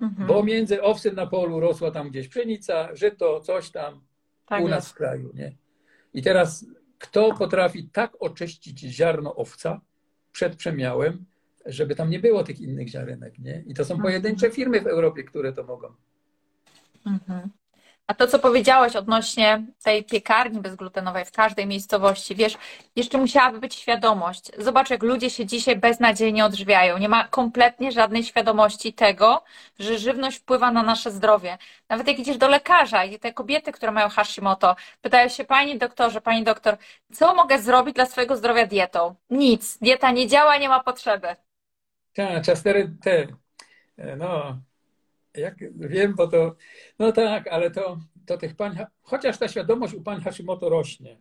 Mhm. 0.00 0.26
Bo 0.28 0.42
między 0.42 0.82
owsem 0.82 1.14
na 1.14 1.26
polu 1.26 1.60
rosła 1.60 1.90
tam 1.90 2.10
gdzieś 2.10 2.28
pszenica, 2.28 2.94
żyto, 2.94 3.40
coś 3.40 3.70
tam 3.70 4.00
tak 4.46 4.62
u 4.64 4.68
nas 4.68 4.84
jest. 4.84 4.88
w 4.88 4.94
kraju. 4.94 5.30
Nie? 5.34 5.56
I 6.14 6.22
teraz 6.22 6.66
kto 6.98 7.34
potrafi 7.34 7.88
tak 7.88 8.16
oczyścić 8.20 8.80
ziarno 8.80 9.34
owca 9.36 9.80
przed 10.32 10.56
przemiałem, 10.56 11.24
żeby 11.66 11.94
tam 11.94 12.10
nie 12.10 12.20
było 12.20 12.44
tych 12.44 12.60
innych 12.60 12.88
ziarenek. 12.88 13.38
Nie? 13.38 13.64
I 13.66 13.74
to 13.74 13.84
są 13.84 13.94
Mhm. 13.94 14.02
pojedyncze 14.02 14.50
firmy 14.50 14.80
w 14.80 14.86
Europie, 14.86 15.24
które 15.24 15.52
to 15.52 15.64
mogą. 15.64 15.88
Mhm. 17.06 17.50
A 18.06 18.14
to, 18.14 18.26
co 18.26 18.38
powiedziałeś 18.38 18.96
odnośnie 18.96 19.62
tej 19.82 20.04
piekarni 20.04 20.60
bezglutenowej 20.60 21.24
w 21.24 21.32
każdej 21.32 21.66
miejscowości, 21.66 22.34
wiesz, 22.34 22.58
jeszcze 22.96 23.18
musiałaby 23.18 23.58
być 23.58 23.74
świadomość. 23.74 24.50
Zobacz, 24.58 24.90
jak 24.90 25.02
ludzie 25.02 25.30
się 25.30 25.46
dzisiaj 25.46 25.76
beznadziejnie 25.76 26.44
odżywiają. 26.44 26.98
Nie 26.98 27.08
ma 27.08 27.28
kompletnie 27.28 27.92
żadnej 27.92 28.24
świadomości 28.24 28.92
tego, 28.92 29.44
że 29.78 29.98
żywność 29.98 30.38
wpływa 30.38 30.70
na 30.70 30.82
nasze 30.82 31.10
zdrowie. 31.10 31.58
Nawet 31.88 32.08
jak 32.08 32.18
idziesz 32.18 32.36
do 32.38 32.48
lekarza 32.48 33.04
i 33.04 33.18
te 33.18 33.32
kobiety, 33.32 33.72
które 33.72 33.92
mają 33.92 34.08
Hashimoto, 34.08 34.76
pytają 35.00 35.28
się, 35.28 35.44
pani 35.44 35.78
doktorze, 35.78 36.20
pani 36.20 36.44
doktor, 36.44 36.76
co 37.12 37.34
mogę 37.34 37.58
zrobić 37.58 37.94
dla 37.94 38.06
swojego 38.06 38.36
zdrowia 38.36 38.66
dietą? 38.66 39.14
Nic. 39.30 39.78
Dieta 39.78 40.10
nie 40.10 40.28
działa, 40.28 40.56
nie 40.56 40.68
ma 40.68 40.82
potrzeby. 40.82 41.36
Tak, 42.14 42.44
czastery 42.44 42.92
te. 43.02 43.26
No, 44.16 44.58
jak 45.36 45.54
wiem, 45.76 46.14
bo 46.14 46.28
to. 46.28 46.54
No 46.98 47.12
tak, 47.12 47.46
ale 47.48 47.70
to, 47.70 47.98
to 48.26 48.38
tych 48.38 48.56
pań. 48.56 48.78
Chociaż 49.02 49.38
ta 49.38 49.48
świadomość 49.48 49.94
u 49.94 50.02
pań 50.02 50.20
Hashimoto 50.20 50.68
rośnie. 50.68 51.16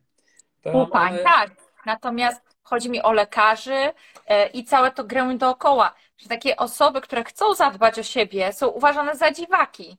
Tam 0.61 0.76
U 0.76 0.88
pań, 0.88 1.14
one- 1.14 1.24
tak. 1.24 1.51
Natomiast 1.86 2.41
chodzi 2.64 2.89
mi 2.89 3.01
o 3.01 3.14
lekarzy 3.14 3.91
e, 4.28 4.47
i 4.47 4.64
całe 4.64 4.91
to 4.91 5.03
grę 5.03 5.38
dookoła, 5.38 5.95
że 6.18 6.30
takie 6.30 6.55
osoby, 6.57 7.01
które 7.01 7.24
chcą 7.24 7.53
zadbać 7.53 7.99
o 7.99 8.03
siebie, 8.03 8.53
są 8.53 8.68
uważane 8.68 9.16
za 9.16 9.32
dziwaki. 9.32 9.97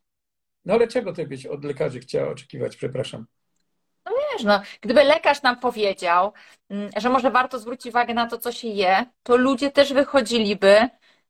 No 0.65 0.75
ale 0.75 0.89
czego 0.89 1.13
ty 1.13 1.27
byś 1.27 1.47
od 1.47 1.65
lekarzy 1.65 2.01
chciała 2.01 2.31
oczekiwać, 2.31 2.77
przepraszam. 2.77 3.27
Wiesz, 4.07 4.45
no, 4.45 4.63
gdyby 4.81 5.05
lekarz 5.05 5.43
nam 5.43 5.61
powiedział, 5.61 6.33
mm, 6.71 6.91
że 6.97 7.11
może 7.11 7.31
warto 7.31 7.59
zwrócić 7.59 7.87
uwagę 7.87 8.15
na 8.15 8.27
to, 8.27 8.39
co 8.39 8.53
się 8.53 8.69
je, 8.69 9.07
to 9.23 9.37
ludzie 9.37 9.71
też 9.71 9.93
wychodziliby 9.93 10.89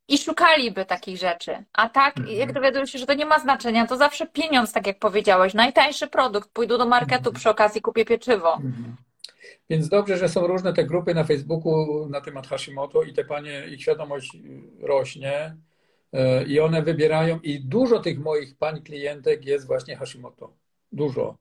i 0.09 0.19
szukaliby 0.19 0.85
takich 0.85 1.17
rzeczy. 1.19 1.65
A 1.73 1.89
tak, 1.89 2.19
Mhm. 2.19 2.37
jak 2.39 2.53
dowiadują 2.53 2.87
się, 2.87 2.99
że 2.99 3.07
to 3.07 3.15
nie 3.15 3.27
ma 3.27 3.39
znaczenia, 3.39 3.87
to 3.87 3.97
zawsze 3.97 4.27
pieniądz, 4.27 4.73
tak 4.73 4.87
jak 4.87 4.99
powiedziałeś, 4.99 5.55
najtańszy 5.55 6.07
produkt, 6.07 6.49
pójdą 6.51 6.79
do 6.79 6.87
marketu, 6.87 7.19
Mhm. 7.29 7.35
przy 7.35 7.51
okazji 7.51 7.81
kupię 7.81 8.05
pieczywo. 8.05 8.55
Mhm. 8.55 8.97
Więc 9.71 9.89
dobrze, 9.89 10.17
że 10.17 10.29
są 10.29 10.47
różne 10.47 10.73
te 10.73 10.85
grupy 10.85 11.15
na 11.15 11.25
Facebooku 11.25 12.07
na 12.11 12.21
temat 12.21 12.47
Hashimoto 12.47 13.03
i 13.03 13.13
te 13.13 13.25
panie, 13.25 13.67
ich 13.69 13.83
świadomość 13.83 14.33
rośnie 14.81 15.57
e, 16.13 16.45
i 16.45 16.61
one 16.61 16.83
wybierają 16.83 17.41
i 17.43 17.61
dużo 17.61 17.99
tych 18.01 18.19
moich 18.19 18.57
pań 18.57 18.83
klientek 18.83 19.45
jest 19.45 19.67
właśnie 19.67 19.97
Hashimoto. 19.97 20.53
Dużo. 20.93 21.37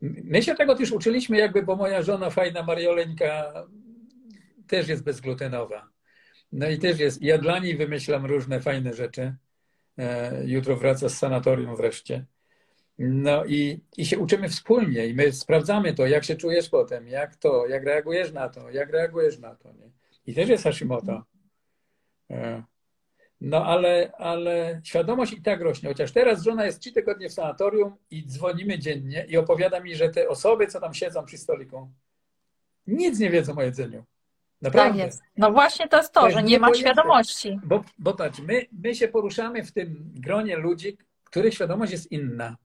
My 0.00 0.42
się 0.42 0.54
tego 0.54 0.74
też 0.74 0.92
uczyliśmy 0.92 1.38
jakby, 1.38 1.62
bo 1.62 1.76
moja 1.76 2.02
żona 2.02 2.30
fajna 2.30 2.62
Marioleńka 2.62 3.52
też 4.66 4.88
jest 4.88 5.04
bezglutenowa. 5.04 5.88
No 6.52 6.68
i 6.68 6.78
też 6.78 6.98
jest, 6.98 7.22
ja 7.22 7.38
dla 7.38 7.58
niej 7.58 7.76
wymyślam 7.76 8.26
różne 8.26 8.60
fajne 8.60 8.94
rzeczy. 8.94 9.34
E, 9.98 10.42
Jutro 10.44 10.76
wraca 10.76 11.08
z 11.08 11.18
sanatorium 11.18 11.76
wreszcie. 11.76 12.24
No 12.98 13.44
i, 13.44 13.80
i 13.96 14.06
się 14.06 14.18
uczymy 14.18 14.48
wspólnie 14.48 15.06
i 15.06 15.14
my 15.14 15.32
sprawdzamy 15.32 15.94
to, 15.94 16.06
jak 16.06 16.24
się 16.24 16.36
czujesz 16.36 16.68
potem, 16.68 17.08
jak 17.08 17.36
to, 17.36 17.66
jak 17.66 17.84
reagujesz 17.84 18.32
na 18.32 18.48
to, 18.48 18.70
jak 18.70 18.90
reagujesz 18.90 19.38
na 19.38 19.54
to. 19.54 19.72
Nie? 19.72 19.90
I 20.26 20.34
też 20.34 20.48
jest 20.48 20.64
Hashimoto. 20.64 21.24
E, 22.30 22.62
No 23.40 23.64
ale, 23.66 24.12
ale 24.16 24.80
świadomość 24.84 25.32
i 25.32 25.42
tak 25.42 25.60
rośnie. 25.60 25.88
Chociaż 25.88 26.12
teraz 26.12 26.42
żona 26.42 26.66
jest 26.66 26.80
trzy 26.80 26.92
tygodnie 26.92 27.28
w 27.28 27.32
sanatorium 27.32 27.96
i 28.10 28.26
dzwonimy 28.26 28.78
dziennie 28.78 29.26
i 29.28 29.36
opowiada 29.36 29.80
mi, 29.80 29.94
że 29.94 30.08
te 30.08 30.28
osoby, 30.28 30.66
co 30.66 30.80
tam 30.80 30.94
siedzą 30.94 31.24
przy 31.24 31.38
stoliku, 31.38 31.88
nic 32.86 33.18
nie 33.18 33.30
wiedzą 33.30 33.56
o 33.56 33.62
jedzeniu. 33.62 34.04
Tak 34.62 34.74
Naprawdę. 34.74 34.98
jest. 35.04 35.22
No 35.36 35.52
właśnie 35.52 35.88
to 35.88 35.96
jest 35.96 36.12
to, 36.12 36.20
To 36.20 36.26
jest 36.26 36.38
że 36.38 36.42
nie 36.42 36.58
ma 36.58 36.74
świadomości. 36.74 37.60
Bo, 37.64 37.84
bo 37.98 38.14
patrz, 38.14 38.40
my, 38.40 38.66
my 38.72 38.94
się 38.94 39.08
poruszamy 39.08 39.64
w 39.64 39.72
tym 39.72 40.12
gronie 40.14 40.56
ludzi, 40.56 40.98
których 41.24 41.54
świadomość 41.54 41.92
jest 41.92 42.12
inna, 42.12 42.56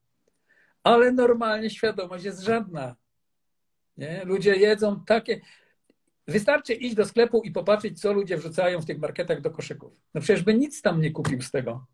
ale 0.84 1.12
normalnie 1.12 1.70
świadomość 1.70 2.26
jest 2.26 2.42
żadna. 2.42 2.96
Nie? 3.98 4.22
Ludzie 4.26 4.56
jedzą 4.56 5.04
takie. 5.06 5.42
Wystarczy 6.28 6.74
iść 6.74 6.96
do 6.96 7.06
sklepu 7.06 7.42
i 7.42 7.52
popatrzeć, 7.52 8.02
co 8.02 8.14
ludzie 8.14 8.38
wrzucają 8.38 8.82
w 8.82 8.86
tych 8.86 9.00
marketach 9.00 9.42
do 9.42 9.52
koszyków. 9.52 9.94
No 10.14 10.22
przecież 10.22 10.44
by 10.44 10.54
nic 10.54 10.82
tam 10.82 11.02
nie 11.02 11.12
kupił 11.12 11.42
z 11.42 11.52
tego. 11.52 11.86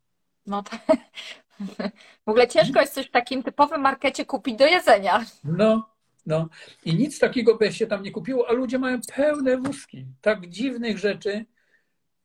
No 0.46 0.64
tak. 0.64 0.82
W 2.26 2.30
ogóle 2.30 2.48
ciężko 2.48 2.82
jest 2.82 2.94
coś 2.94 3.08
w 3.08 3.12
takim 3.12 3.44
typowym 3.44 3.82
markecie 3.82 4.26
kupić 4.26 4.56
do 4.56 4.66
jedzenia. 4.66 5.26
No, 5.44 5.90
no. 6.26 6.50
I 6.86 6.96
nic 6.96 7.20
takiego 7.20 7.58
by 7.58 7.74
się 7.74 7.88
tam 7.88 8.04
nie 8.04 8.12
kupiło, 8.12 8.50
a 8.50 8.54
ludzie 8.54 8.80
mają 8.80 9.00
pełne 9.16 9.58
wózki 9.58 10.06
tak 10.22 10.48
dziwnych 10.50 10.98
rzeczy, 10.98 11.46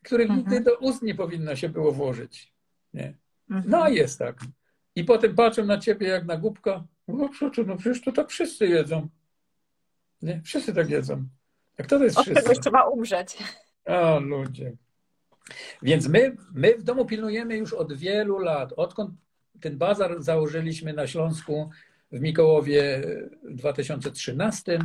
których 0.02 0.30
Mhm. 0.30 0.38
nigdy 0.40 0.60
do 0.60 0.78
ust 0.78 1.02
nie 1.02 1.14
powinno 1.14 1.56
się 1.56 1.68
było 1.68 1.92
włożyć. 1.92 2.52
Nie? 2.94 3.14
Mhm. 3.50 3.70
No 3.70 3.88
jest 3.88 4.18
tak. 4.18 4.36
I 4.96 5.04
potem 5.04 5.34
patrzą 5.34 5.64
na 5.64 5.78
ciebie 5.78 6.06
jak 6.08 6.24
na 6.24 6.36
głupka. 6.36 6.84
No 7.08 7.28
przecież, 7.28 7.66
no 7.66 7.76
przecież 7.76 8.02
to 8.02 8.12
tak 8.12 8.28
wszyscy 8.30 8.66
jedzą. 8.66 9.08
Nie? 10.22 10.40
Wszyscy 10.44 10.74
tak 10.74 10.90
jedzą. 10.90 11.24
A 11.78 11.82
kto 11.82 11.98
to 11.98 12.04
jest 12.04 12.18
Od 12.18 12.24
wszyscy? 12.24 12.42
czegoś 12.42 12.58
trzeba 12.58 12.82
umrzeć. 12.84 13.38
O 13.86 14.20
ludzie. 14.20 14.72
Więc 15.82 16.08
my, 16.08 16.36
my 16.54 16.78
w 16.78 16.82
domu 16.82 17.04
pilnujemy 17.06 17.56
już 17.56 17.72
od 17.72 17.92
wielu 17.92 18.38
lat, 18.38 18.72
odkąd 18.76 19.10
ten 19.60 19.78
bazar 19.78 20.22
założyliśmy 20.22 20.92
na 20.92 21.06
Śląsku 21.06 21.70
w 22.14 22.20
Mikołowie 22.20 23.02
w 23.42 23.54
2013. 23.54 24.78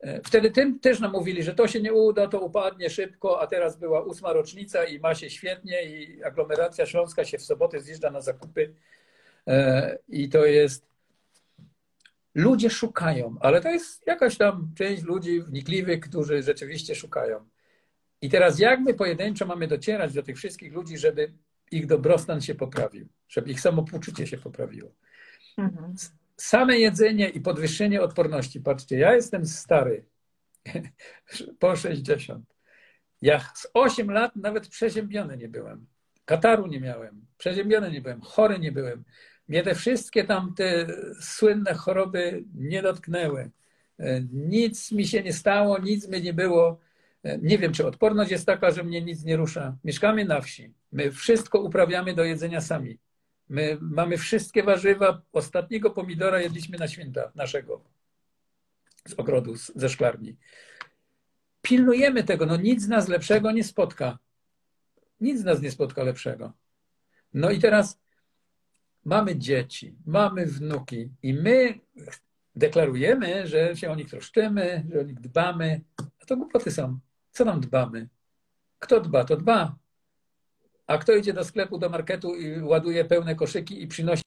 E, 0.00 0.20
Wtedy 0.22 0.50
tym 0.50 0.80
też 0.80 1.00
nam 1.00 1.12
mówili, 1.12 1.42
że 1.42 1.54
to 1.54 1.68
się 1.68 1.80
nie 1.80 1.92
uda, 1.92 2.28
to 2.28 2.40
upadnie 2.40 2.90
szybko, 2.90 3.40
a 3.40 3.46
teraz 3.46 3.76
była 3.76 4.02
ósma 4.02 4.32
rocznica 4.32 4.84
i 4.84 5.00
ma 5.00 5.14
się 5.14 5.30
świetnie 5.30 5.84
i 5.84 6.24
aglomeracja 6.24 6.86
śląska 6.86 7.24
się 7.24 7.38
w 7.38 7.42
sobotę 7.42 7.80
zjeżdża 7.80 8.10
na 8.10 8.20
zakupy 8.20 8.74
E, 9.46 9.98
i 10.08 10.28
to 10.28 10.44
jest 10.44 10.86
ludzie 12.34 12.70
szukają, 12.70 13.36
ale 13.40 13.60
to 13.60 13.68
jest 13.68 14.06
jakaś 14.06 14.36
tam 14.36 14.70
część 14.74 15.02
ludzi 15.02 15.42
wnikliwych, 15.42 16.00
którzy 16.00 16.42
rzeczywiście 16.42 16.94
szukają. 16.94 17.48
I 18.22 18.30
teraz 18.30 18.58
jak 18.58 18.80
my 18.80 18.94
pojedynczo 18.94 19.46
mamy 19.46 19.66
docierać 19.66 20.12
do 20.12 20.22
tych 20.22 20.36
wszystkich 20.36 20.72
ludzi, 20.72 20.98
żeby 20.98 21.32
ich 21.70 21.86
dobrostan 21.86 22.40
się 22.40 22.54
poprawił, 22.54 23.08
żeby 23.28 23.50
ich 23.50 23.60
samopoczucie 23.60 24.26
się 24.26 24.38
poprawiło. 24.38 24.90
Mhm. 25.58 25.94
Same 26.42 26.78
jedzenie 26.78 27.28
i 27.28 27.40
podwyższenie 27.40 28.02
odporności. 28.02 28.60
Patrzcie, 28.60 28.98
ja 28.98 29.14
jestem 29.14 29.46
stary, 29.46 30.04
po 31.58 31.76
60. 31.76 32.54
Ja 33.22 33.40
z 33.54 33.66
8 33.74 34.10
lat 34.10 34.36
nawet 34.36 34.68
przeziębiony 34.68 35.36
nie 35.36 35.48
byłem. 35.48 35.86
Kataru 36.24 36.66
nie 36.66 36.80
miałem, 36.80 37.26
przeziębiony 37.38 37.90
nie 37.90 38.00
byłem, 38.00 38.20
chory 38.20 38.58
nie 38.58 38.72
byłem. 38.72 39.04
Mnie 39.48 39.62
te 39.62 39.74
wszystkie 39.74 40.24
tam 40.24 40.54
te 40.54 40.86
słynne 41.20 41.74
choroby 41.74 42.44
nie 42.54 42.82
dotknęły. 42.82 43.50
E, 43.98 44.20
Nic 44.32 44.92
mi 44.92 45.06
się 45.06 45.22
nie 45.22 45.32
stało, 45.32 45.78
nic 45.78 46.08
mi 46.08 46.22
nie 46.22 46.34
było. 46.34 46.80
E, 47.22 47.38
Nie 47.38 47.58
wiem, 47.58 47.72
czy 47.72 47.86
odporność 47.86 48.30
jest 48.30 48.46
taka, 48.46 48.70
że 48.70 48.84
mnie 48.84 49.02
nic 49.02 49.24
nie 49.24 49.36
rusza. 49.36 49.76
Mieszkamy 49.84 50.24
na 50.24 50.40
wsi. 50.40 50.74
My 50.92 51.12
wszystko 51.12 51.60
uprawiamy 51.60 52.14
do 52.14 52.24
jedzenia 52.24 52.60
sami. 52.60 52.98
My 53.52 53.78
mamy 53.80 54.18
wszystkie 54.18 54.62
warzywa. 54.62 55.22
Ostatniego 55.32 55.90
pomidora 55.90 56.40
jedliśmy 56.40 56.78
na 56.78 56.88
święta 56.88 57.32
naszego 57.34 57.84
z 59.08 59.14
ogrodu, 59.14 59.56
z- 59.56 59.72
ze 59.74 59.88
szklarni. 59.88 60.36
Pilnujemy 61.62 62.24
tego. 62.24 62.46
No 62.46 62.56
nic 62.56 62.88
nas 62.88 63.08
lepszego 63.08 63.50
nie 63.52 63.64
spotka. 63.64 64.18
Nic 65.20 65.44
nas 65.44 65.62
nie 65.62 65.70
spotka 65.70 66.02
lepszego. 66.02 66.52
No 67.34 67.50
i 67.50 67.58
teraz 67.58 68.00
mamy 69.04 69.36
dzieci, 69.36 69.96
mamy 70.06 70.46
wnuki 70.46 71.10
i 71.22 71.34
my 71.34 71.80
deklarujemy, 72.56 73.46
że 73.46 73.76
się 73.76 73.90
o 73.90 73.94
nich 73.94 74.10
troszczymy, 74.10 74.86
że 74.92 75.00
o 75.00 75.02
nich 75.02 75.20
dbamy. 75.20 75.80
A 76.22 76.24
to 76.26 76.36
głupoty 76.36 76.70
są. 76.70 76.98
Co 77.30 77.44
nam 77.44 77.60
dbamy? 77.60 78.08
Kto 78.78 79.00
dba, 79.00 79.24
to 79.24 79.36
dba. 79.36 79.76
A 80.92 80.98
kto 80.98 81.12
idzie 81.12 81.32
do 81.32 81.44
sklepu, 81.44 81.78
do 81.78 81.88
marketu 81.88 82.34
i 82.34 82.62
ładuje 82.62 83.04
pełne 83.04 83.34
koszyki 83.34 83.82
i 83.82 83.86
przynosi 83.86 84.22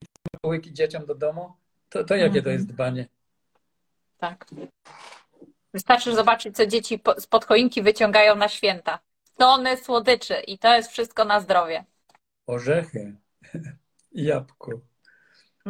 łyki 0.48 0.74
dzieciom 0.74 1.06
do 1.06 1.16
domu? 1.16 1.54
To, 1.90 2.04
to 2.04 2.16
jakie 2.16 2.42
to 2.42 2.50
jest 2.50 2.68
dbanie? 2.68 3.08
Tak. 4.18 4.46
Wystarczy 5.74 6.16
zobaczyć, 6.16 6.56
co 6.56 6.66
dzieci 6.68 7.00
spod 7.18 7.46
choinki 7.46 7.82
wyciągają 7.82 8.36
na 8.36 8.50
święta. 8.50 9.00
Tony 9.38 9.78
słodyczy 9.78 10.34
i 10.34 10.58
to 10.58 10.76
jest 10.76 10.92
wszystko 10.92 11.26
na 11.26 11.40
zdrowie. 11.40 11.86
Orzechy 12.48 13.16
i 14.12 14.24
jabłko. 14.24 14.72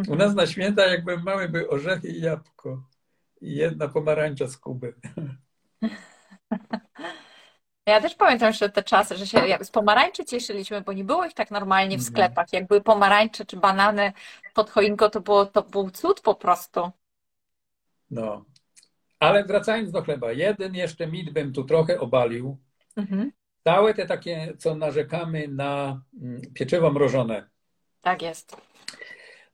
U 0.08 0.16
nas 0.16 0.36
na 0.36 0.48
święta, 0.48 0.86
jakby 0.86 1.18
mały, 1.18 1.50
były 1.50 1.70
orzechy 1.70 2.08
i 2.08 2.22
jabłko. 2.22 2.84
I 3.42 3.56
jedna 3.56 3.88
pomarańcza 3.88 4.48
z 4.48 4.58
Kuby. 4.58 4.94
Ja 7.86 8.02
też 8.02 8.16
pamiętam 8.16 8.48
jeszcze 8.48 8.70
te 8.70 8.84
czasy, 8.84 9.18
że 9.18 9.28
się 9.28 9.58
z 9.62 9.72
pomarańczy 9.72 10.26
cieszyliśmy, 10.26 10.82
bo 10.82 10.94
nie 10.94 11.04
było 11.04 11.26
ich 11.26 11.34
tak 11.34 11.52
normalnie 11.52 11.98
w 11.98 12.00
mhm. 12.00 12.14
sklepach. 12.14 12.54
Jak 12.54 12.68
były 12.68 12.82
pomarańcze 12.82 13.46
czy 13.46 13.58
banany 13.58 14.14
pod 14.54 14.70
choinką, 14.70 15.10
to, 15.10 15.22
było, 15.22 15.46
to 15.46 15.62
był 15.62 15.90
cud 15.90 16.22
po 16.22 16.36
prostu. 16.36 16.92
No. 18.12 18.46
Ale 19.20 19.44
wracając 19.44 19.92
do 19.92 20.02
chleba, 20.02 20.32
jeden 20.32 20.76
jeszcze 20.76 21.08
mit 21.08 21.34
bym 21.34 21.54
tu 21.54 21.64
trochę 21.64 22.00
obalił. 22.00 22.58
Mhm. 22.96 23.32
Całe 23.64 23.94
te 23.94 24.06
takie, 24.06 24.54
co 24.58 24.76
narzekamy 24.76 25.48
na 25.48 26.02
mm, 26.22 26.42
pieczywo 26.54 26.92
mrożone. 26.92 27.50
Tak 28.02 28.22
jest. 28.22 28.58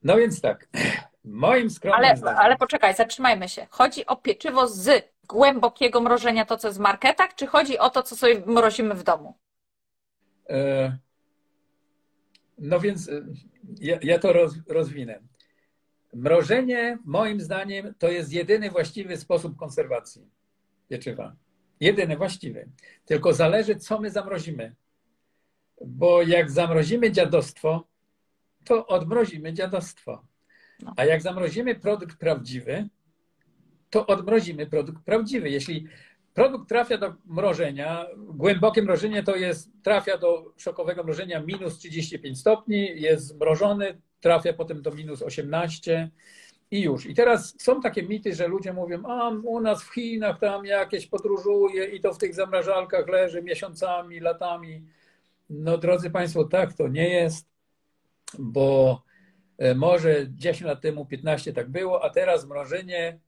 No 0.03 0.17
więc 0.17 0.41
tak, 0.41 0.67
moim 1.23 1.69
skromnym 1.69 2.05
ale, 2.05 2.17
zdaniem... 2.17 2.39
Ale 2.39 2.57
poczekaj, 2.57 2.95
zatrzymajmy 2.95 3.49
się. 3.49 3.67
Chodzi 3.69 4.05
o 4.05 4.15
pieczywo 4.15 4.67
z 4.67 5.10
głębokiego 5.27 6.01
mrożenia, 6.01 6.45
to 6.45 6.57
co 6.57 6.67
jest 6.67 6.79
w 6.79 6.81
marketach, 6.81 7.35
czy 7.35 7.47
chodzi 7.47 7.79
o 7.79 7.89
to, 7.89 8.03
co 8.03 8.15
sobie 8.15 8.43
mrozimy 8.45 8.95
w 8.95 9.03
domu? 9.03 9.37
E... 10.49 10.97
No 12.57 12.79
więc 12.79 13.09
e, 13.09 13.25
ja, 13.79 13.99
ja 14.01 14.19
to 14.19 14.33
roz, 14.33 14.53
rozwinę. 14.67 15.19
Mrożenie, 16.13 16.97
moim 17.05 17.41
zdaniem, 17.41 17.93
to 17.99 18.07
jest 18.07 18.33
jedyny 18.33 18.69
właściwy 18.69 19.17
sposób 19.17 19.57
konserwacji 19.57 20.29
pieczywa. 20.89 21.35
Jedyny 21.79 22.17
właściwy. 22.17 22.69
Tylko 23.05 23.33
zależy, 23.33 23.75
co 23.75 23.99
my 23.99 24.11
zamrozimy. 24.11 24.75
Bo 25.85 26.21
jak 26.21 26.51
zamrozimy 26.51 27.11
dziadostwo, 27.11 27.87
to 28.65 28.87
odmrozimy 28.87 29.53
dziadostwo. 29.53 30.25
No. 30.81 30.93
A 30.97 31.05
jak 31.05 31.21
zamrozimy 31.21 31.75
produkt 31.75 32.17
prawdziwy, 32.17 32.89
to 33.91 34.07
odmrozimy 34.07 34.67
produkt 34.67 35.03
prawdziwy. 35.05 35.49
Jeśli 35.49 35.87
produkt 36.33 36.69
trafia 36.69 36.97
do 36.97 37.13
mrożenia, 37.25 38.05
głębokie 38.17 38.81
mrożenie 38.81 39.23
to 39.23 39.35
jest, 39.35 39.69
trafia 39.83 40.17
do 40.17 40.53
szokowego 40.57 41.03
mrożenia 41.03 41.39
minus 41.39 41.77
35 41.77 42.39
stopni, 42.39 43.01
jest 43.01 43.39
mrożony, 43.39 44.01
trafia 44.21 44.53
potem 44.53 44.81
do 44.81 44.91
minus 44.91 45.21
18 45.21 46.11
i 46.71 46.81
już. 46.81 47.05
I 47.05 47.13
teraz 47.13 47.55
są 47.61 47.81
takie 47.81 48.03
mity, 48.03 48.35
że 48.35 48.47
ludzie 48.47 48.73
mówią, 48.73 49.03
a 49.05 49.29
u 49.29 49.59
nas 49.59 49.83
w 49.83 49.93
Chinach 49.93 50.39
tam 50.39 50.65
jakieś 50.65 51.07
podróżuje 51.07 51.85
i 51.85 52.01
to 52.01 52.13
w 52.13 52.17
tych 52.17 52.35
zamrażalkach 52.35 53.07
leży 53.07 53.43
miesiącami, 53.43 54.19
latami. 54.19 54.83
No 55.49 55.77
drodzy 55.77 56.09
Państwo, 56.09 56.43
tak 56.43 56.73
to 56.73 56.87
nie 56.87 57.09
jest, 57.09 57.47
bo 58.39 59.01
e, 59.57 59.75
może 59.75 60.25
10 60.29 60.61
lat 60.61 60.81
temu, 60.81 61.05
15 61.05 61.53
tak 61.53 61.69
było, 61.69 62.03
a 62.03 62.09
teraz 62.09 62.47
mrożenie 62.47 63.19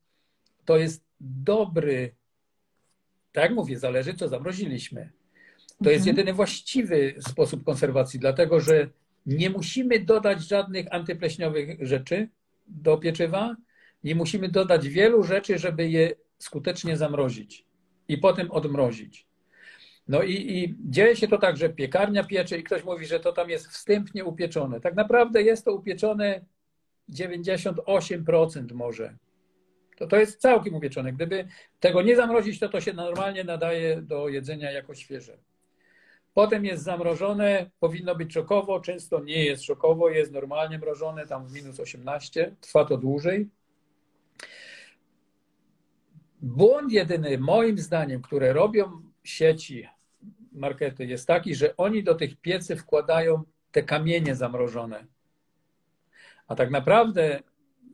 to 0.66 0.78
jest 0.78 1.04
dobry, 1.20 2.16
tak 3.32 3.44
jak 3.44 3.54
mówię, 3.54 3.80
zależy 3.80 4.14
co 4.14 4.28
zamroziliśmy. 4.28 5.12
To 5.84 5.90
jest 5.90 6.08
mhm. 6.08 6.18
jedyny 6.18 6.34
właściwy 6.34 7.16
sposób 7.20 7.64
konserwacji, 7.64 8.20
dlatego 8.20 8.60
że 8.60 8.90
nie 9.26 9.50
musimy 9.50 10.00
dodać 10.00 10.48
żadnych 10.48 10.94
antypleśniowych 10.94 11.88
rzeczy 11.88 12.30
do 12.68 12.98
pieczywa, 12.98 13.56
nie 14.04 14.16
musimy 14.16 14.50
dodać 14.50 14.88
wielu 14.88 15.24
rzeczy, 15.24 15.60
żeby 15.60 15.90
je 15.90 16.16
skutecznie 16.40 16.98
zamrozić 16.98 17.66
i 18.08 18.18
potem 18.18 18.52
odmrozić. 18.52 19.28
No 20.08 20.24
i, 20.24 20.34
i, 20.34 20.76
dzieje 20.90 21.16
się 21.16 21.28
to 21.28 21.38
tak, 21.38 21.58
że 21.58 21.70
piekarnia 21.70 22.24
piecze 22.24 22.58
i 22.58 22.64
ktoś 22.64 22.84
mówi, 22.84 23.06
że 23.06 23.20
to 23.20 23.32
tam 23.32 23.50
jest 23.50 23.68
wstępnie 23.68 24.26
upieczone. 24.26 24.82
Tak 24.82 24.96
naprawdę 24.96 25.42
jest 25.42 25.66
to 25.66 25.74
upieczone 25.74 26.46
98% 27.10 28.74
może. 28.74 29.18
To, 29.98 30.08
to 30.08 30.18
jest 30.18 30.42
całkiem 30.42 30.76
upieczone. 30.76 31.14
Gdyby 31.14 31.48
tego 31.80 32.02
nie 32.02 32.16
zamrozić, 32.16 32.60
to 32.60 32.70
to 32.70 32.82
się 32.82 32.94
normalnie 32.94 33.44
nadaje 33.44 34.02
do 34.02 34.28
jedzenia 34.28 34.72
jako 34.72 34.96
świeże. 34.96 35.38
Potem 36.34 36.66
jest 36.66 36.84
zamrożone, 36.84 37.70
powinno 37.80 38.16
być 38.16 38.34
szokowo, 38.34 38.80
często 38.80 39.20
nie 39.20 39.46
jest 39.46 39.64
szokowo, 39.64 40.10
jest 40.10 40.32
normalnie 40.32 40.80
mrożone, 40.80 41.28
tam 41.28 41.48
w 41.48 41.54
minus 41.54 41.80
18, 41.80 42.56
trwa 42.62 42.86
to 42.86 42.98
dłużej. 42.98 43.50
Błąd 46.42 46.92
jedyny, 46.92 47.38
moim 47.38 47.78
zdaniem, 47.78 48.22
które 48.22 48.54
robią 48.54 49.02
sieci, 49.24 49.88
markety, 50.52 51.06
jest 51.06 51.28
taki, 51.28 51.56
że 51.56 51.78
oni 51.78 52.04
do 52.04 52.16
tych 52.16 52.36
piecy 52.36 52.76
wkładają 52.76 53.44
te 53.72 53.84
kamienie 53.84 54.36
zamrożone. 54.36 55.06
A 56.48 56.56
tak 56.56 56.72
naprawdę 56.72 57.40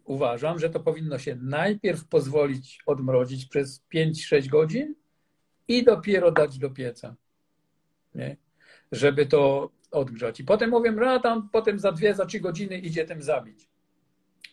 uważam, 0.10 0.60
że 0.60 0.70
to 0.70 0.80
powinno 0.80 1.20
się 1.20 1.36
najpierw 1.36 2.08
pozwolić 2.08 2.80
odmrozić 2.86 3.46
przez 3.46 3.84
5-6 3.94 4.48
godzin 4.48 4.96
i 5.68 5.84
dopiero 5.84 6.32
dać 6.32 6.58
do 6.58 6.70
pieca 6.70 7.16
nie? 8.16 8.38
żeby 8.92 9.26
to 9.26 9.70
odgrzać. 9.92 10.40
I 10.40 10.44
potem 10.44 10.70
mówię, 10.70 10.92
no 10.92 11.20
tam 11.20 11.50
potem 11.50 11.80
za 11.80 11.92
dwie, 11.92 12.16
za 12.16 12.26
trzy 12.26 12.40
godziny 12.40 12.78
idzie 12.78 13.06
tym 13.06 13.22
zabić. 13.22 13.70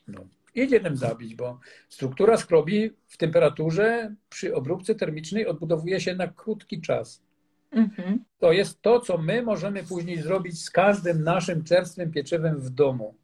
No, 0.09 0.27
idzie 0.55 0.81
tym 0.81 0.97
zabić, 0.97 1.35
bo 1.35 1.61
struktura 1.89 2.37
skrobi 2.37 2.91
w 3.07 3.17
temperaturze 3.17 4.15
przy 4.29 4.55
obróbce 4.55 4.95
termicznej 4.95 5.47
odbudowuje 5.47 6.01
się 6.01 6.15
na 6.15 6.29
krótki 6.29 6.81
czas. 6.81 7.23
Mhm. 7.71 8.25
To 8.39 8.53
jest 8.53 8.83
to, 8.83 9.01
co 9.01 9.19
my 9.19 9.43
możemy 9.43 9.85
później 9.85 10.23
zrobić 10.23 10.63
z 10.63 10.71
każdym 10.71 11.25
naszym 11.25 11.65
czerstwym 11.65 12.13
pieczywem 12.13 12.61
w 12.61 12.71
domu. 12.71 13.15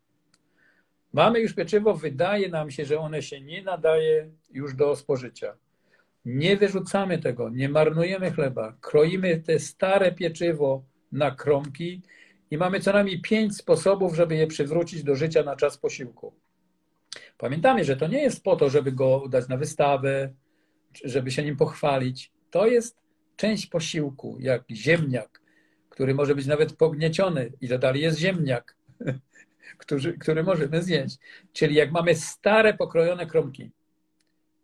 Mamy 1.12 1.40
już 1.40 1.54
pieczywo, 1.54 1.94
wydaje 1.94 2.48
nam 2.48 2.70
się, 2.70 2.84
że 2.84 2.98
one 2.98 3.22
się 3.22 3.40
nie 3.40 3.62
nadaje 3.62 4.30
już 4.50 4.74
do 4.74 4.96
spożycia. 4.96 5.56
Nie 6.24 6.56
wyrzucamy 6.56 7.18
tego, 7.18 7.50
nie 7.50 7.68
marnujemy 7.68 8.30
chleba. 8.30 8.76
Kroimy 8.80 9.40
te 9.40 9.58
stare 9.58 10.12
pieczywo 10.12 10.84
na 11.12 11.30
kromki 11.30 12.02
i 12.50 12.58
mamy 12.58 12.80
co 12.80 12.92
najmniej 12.92 13.20
pięć 13.20 13.56
sposobów, 13.56 14.14
żeby 14.14 14.36
je 14.36 14.46
przywrócić 14.46 15.04
do 15.04 15.16
życia 15.16 15.42
na 15.42 15.56
czas 15.56 15.78
posiłku. 15.78 16.34
Pamiętamy, 17.38 17.84
że 17.84 17.96
to 17.96 18.06
nie 18.06 18.22
jest 18.22 18.42
po 18.42 18.56
to, 18.56 18.70
żeby 18.70 18.92
go 18.92 19.28
dać 19.28 19.48
na 19.48 19.56
wystawę, 19.56 20.32
żeby 21.04 21.30
się 21.30 21.44
nim 21.44 21.56
pochwalić. 21.56 22.32
To 22.50 22.66
jest 22.66 22.98
część 23.36 23.66
posiłku, 23.66 24.36
jak 24.40 24.64
ziemniak, 24.70 25.40
który 25.88 26.14
może 26.14 26.34
być 26.34 26.46
nawet 26.46 26.76
pognieciony 26.76 27.52
i 27.60 27.68
to 27.68 27.78
dalej 27.78 28.02
jest 28.02 28.18
ziemniak, 28.18 28.76
który, 30.18 30.42
możemy 30.42 30.82
zjeść. 30.82 31.18
Czyli 31.52 31.74
jak 31.74 31.92
mamy 31.92 32.14
stare, 32.14 32.74
pokrojone 32.74 33.26
kromki, 33.26 33.70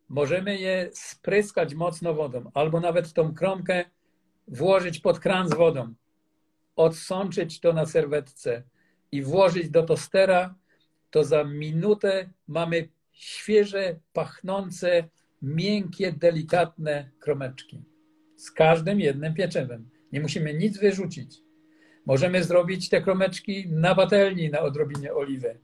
możemy 0.09 0.59
je 0.59 0.91
spryskać 0.93 1.75
mocno 1.75 2.15
wodą, 2.15 2.51
albo 2.55 2.81
nawet 2.81 3.13
tą 3.13 3.35
kromkę 3.35 3.85
włożyć 4.49 5.01
pod 5.01 5.19
kran 5.21 5.49
z 5.49 5.55
wodą, 5.55 5.95
odsączyć 6.77 7.61
to 7.61 7.73
na 7.73 7.87
serwetce 7.87 8.63
i 9.13 9.23
włożyć 9.23 9.71
do 9.71 9.83
tostera, 9.83 10.55
to 11.11 11.25
za 11.25 11.45
minutę 11.45 12.31
mamy 12.49 12.89
świeże, 13.13 13.97
pachnące, 14.13 15.09
miękkie, 15.43 16.13
delikatne 16.13 17.11
kromeczki. 17.19 17.83
Z 18.37 18.51
każdym 18.51 19.01
jednym 19.01 19.35
pieczewem. 19.35 19.91
Nie 20.13 20.21
musimy 20.21 20.55
nic 20.55 20.79
wyrzucić. 20.79 21.48
Możemy 22.09 22.45
zrobić 22.45 22.89
te 22.89 23.03
kromeczki 23.03 23.69
na 23.69 23.95
patelni 23.95 24.51
na 24.51 24.61
odrobinie 24.61 25.15
oliwy. 25.15 25.59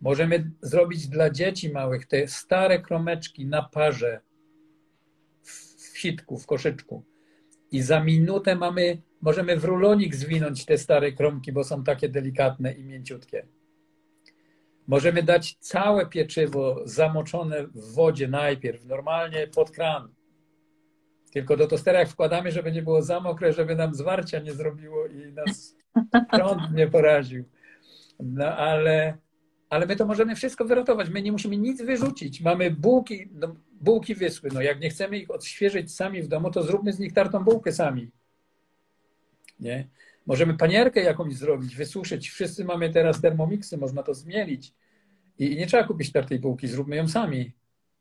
Możemy 0.00 0.50
zrobić 0.62 1.08
dla 1.08 1.30
dzieci 1.30 1.70
małych 1.70 2.06
te 2.06 2.28
stare 2.28 2.78
kromeczki 2.78 3.46
na 3.46 3.62
parze 3.62 4.20
w 5.42 5.98
sitku, 5.98 6.38
w 6.38 6.46
koszyczku. 6.46 7.04
I 7.72 7.82
za 7.82 8.04
minutę 8.04 8.56
mamy, 8.56 9.02
możemy 9.20 9.56
w 9.56 9.64
rulonik 9.64 10.14
zwinąć 10.14 10.64
te 10.64 10.78
stare 10.78 11.12
kromki, 11.12 11.52
bo 11.52 11.64
są 11.64 11.84
takie 11.84 12.08
delikatne 12.08 12.72
i 12.72 12.84
mięciutkie. 12.84 13.46
Możemy 14.86 15.22
dać 15.22 15.56
całe 15.60 16.06
pieczywo 16.06 16.82
zamoczone 16.84 17.66
w 17.66 17.94
wodzie 17.94 18.28
najpierw, 18.28 18.84
normalnie 18.84 19.46
pod 19.46 19.70
kran. 19.70 20.14
Tylko 21.32 21.56
do 21.56 21.66
tostera 21.66 21.98
jak 21.98 22.08
wkładamy, 22.08 22.52
żeby 22.52 22.72
nie 22.72 22.82
było 22.82 23.02
za 23.02 23.20
mokre, 23.20 23.52
żeby 23.52 23.76
nam 23.76 23.94
zwarcia 23.94 24.38
nie 24.38 24.52
zrobiło 24.52 25.06
i 25.06 25.32
nas 25.32 25.75
prąd 26.30 26.72
nie 26.74 26.86
poraził. 26.86 27.44
No 28.20 28.56
ale 28.56 29.18
ale 29.70 29.86
my 29.86 29.96
to 29.96 30.06
możemy 30.06 30.34
wszystko 30.34 30.64
wyratować. 30.64 31.10
My 31.10 31.22
nie 31.22 31.32
musimy 31.32 31.56
nic 31.56 31.82
wyrzucić. 31.82 32.40
Mamy 32.40 32.70
bułki, 32.70 33.28
no, 33.32 33.56
bułki 33.80 34.14
wyschły. 34.14 34.50
No 34.54 34.62
jak 34.62 34.80
nie 34.80 34.90
chcemy 34.90 35.18
ich 35.18 35.30
odświeżyć 35.30 35.94
sami 35.94 36.22
w 36.22 36.28
domu, 36.28 36.50
to 36.50 36.62
zróbmy 36.62 36.92
z 36.92 36.98
nich 36.98 37.12
tartą 37.12 37.44
bułkę 37.44 37.72
sami. 37.72 38.10
Nie? 39.60 39.88
Możemy 40.26 40.54
panierkę 40.54 41.00
jakąś 41.00 41.34
zrobić, 41.34 41.76
wysuszyć. 41.76 42.30
Wszyscy 42.30 42.64
mamy 42.64 42.90
teraz 42.90 43.20
termomiksy, 43.20 43.78
można 43.78 44.02
to 44.02 44.14
zmielić. 44.14 44.74
I 45.38 45.56
nie 45.56 45.66
trzeba 45.66 45.84
kupić 45.84 46.12
tartej 46.12 46.38
bułki, 46.38 46.68
zróbmy 46.68 46.96
ją 46.96 47.08
sami. 47.08 47.52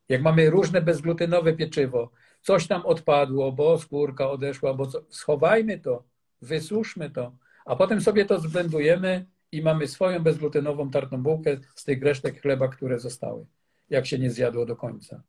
Jak 0.10 0.22
mamy 0.22 0.50
różne 0.50 0.82
bezglutenowe 0.82 1.54
pieczywo, 1.54 2.12
coś 2.42 2.68
tam 2.68 2.86
odpadło, 2.86 3.52
bo 3.52 3.78
skórka 3.78 4.30
odeszła, 4.30 4.74
bo 4.74 4.88
co, 4.88 5.02
schowajmy 5.10 5.80
to, 5.80 6.04
wysuszmy 6.42 7.10
to, 7.10 7.36
a 7.66 7.76
potem 7.76 8.02
sobie 8.02 8.26
to 8.26 8.40
zblendujemy 8.40 9.26
i 9.52 9.62
mamy 9.62 9.88
swoją 9.88 10.24
bezglutenową 10.24 10.92
tartą 10.92 11.24
bułkę 11.24 11.58
z 11.76 11.84
tych 11.84 12.04
resztek 12.04 12.42
chleba, 12.42 12.68
które 12.68 13.00
zostały, 13.00 13.46
jak 13.90 14.06
się 14.06 14.20
nie 14.20 14.32
zjadło 14.32 14.66
do 14.66 14.76
końca. 14.76 15.24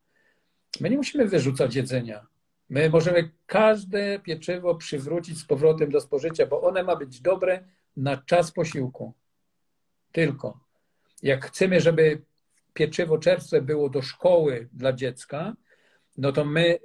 My 0.81 0.91
nie 0.91 0.97
musimy 0.97 1.27
wyrzucać 1.27 1.75
jedzenia. 1.75 2.27
My 2.69 2.91
możemy 2.91 3.31
każde 3.47 4.19
pieczywo 4.19 4.75
przywrócić 4.75 5.39
z 5.39 5.45
powrotem 5.45 5.91
do 5.91 6.01
spożycia, 6.01 6.47
bo 6.47 6.63
one 6.63 6.83
ma 6.83 6.97
być 6.97 7.21
dobre 7.21 7.65
na 7.97 8.17
czas 8.17 8.53
posiłku. 8.53 9.15
Tylko. 10.13 10.61
Jak 11.23 11.47
chcemy, 11.47 11.81
żeby 11.81 12.23
pieczywo 12.75 13.19
czerstwe 13.19 13.63
było 13.63 13.89
do 13.89 14.03
szkoły 14.03 14.69
dla 14.73 14.93
dziecka, 14.93 15.57
no 16.17 16.33
to 16.33 16.45
my 16.45 16.79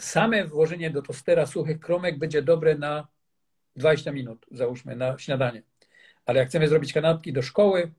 same 0.00 0.46
włożenie 0.46 0.90
do 0.90 1.02
tostera 1.02 1.46
suchych 1.46 1.80
kromek 1.80 2.18
będzie 2.18 2.42
dobre 2.42 2.78
na 2.78 3.08
20 3.76 4.12
minut, 4.12 4.46
załóżmy, 4.50 4.96
na 4.96 5.18
śniadanie. 5.18 5.62
Ale 6.26 6.38
jak 6.38 6.48
chcemy 6.48 6.68
zrobić 6.68 6.92
kanapki 6.92 7.32
do 7.32 7.42
szkoły, 7.42 7.92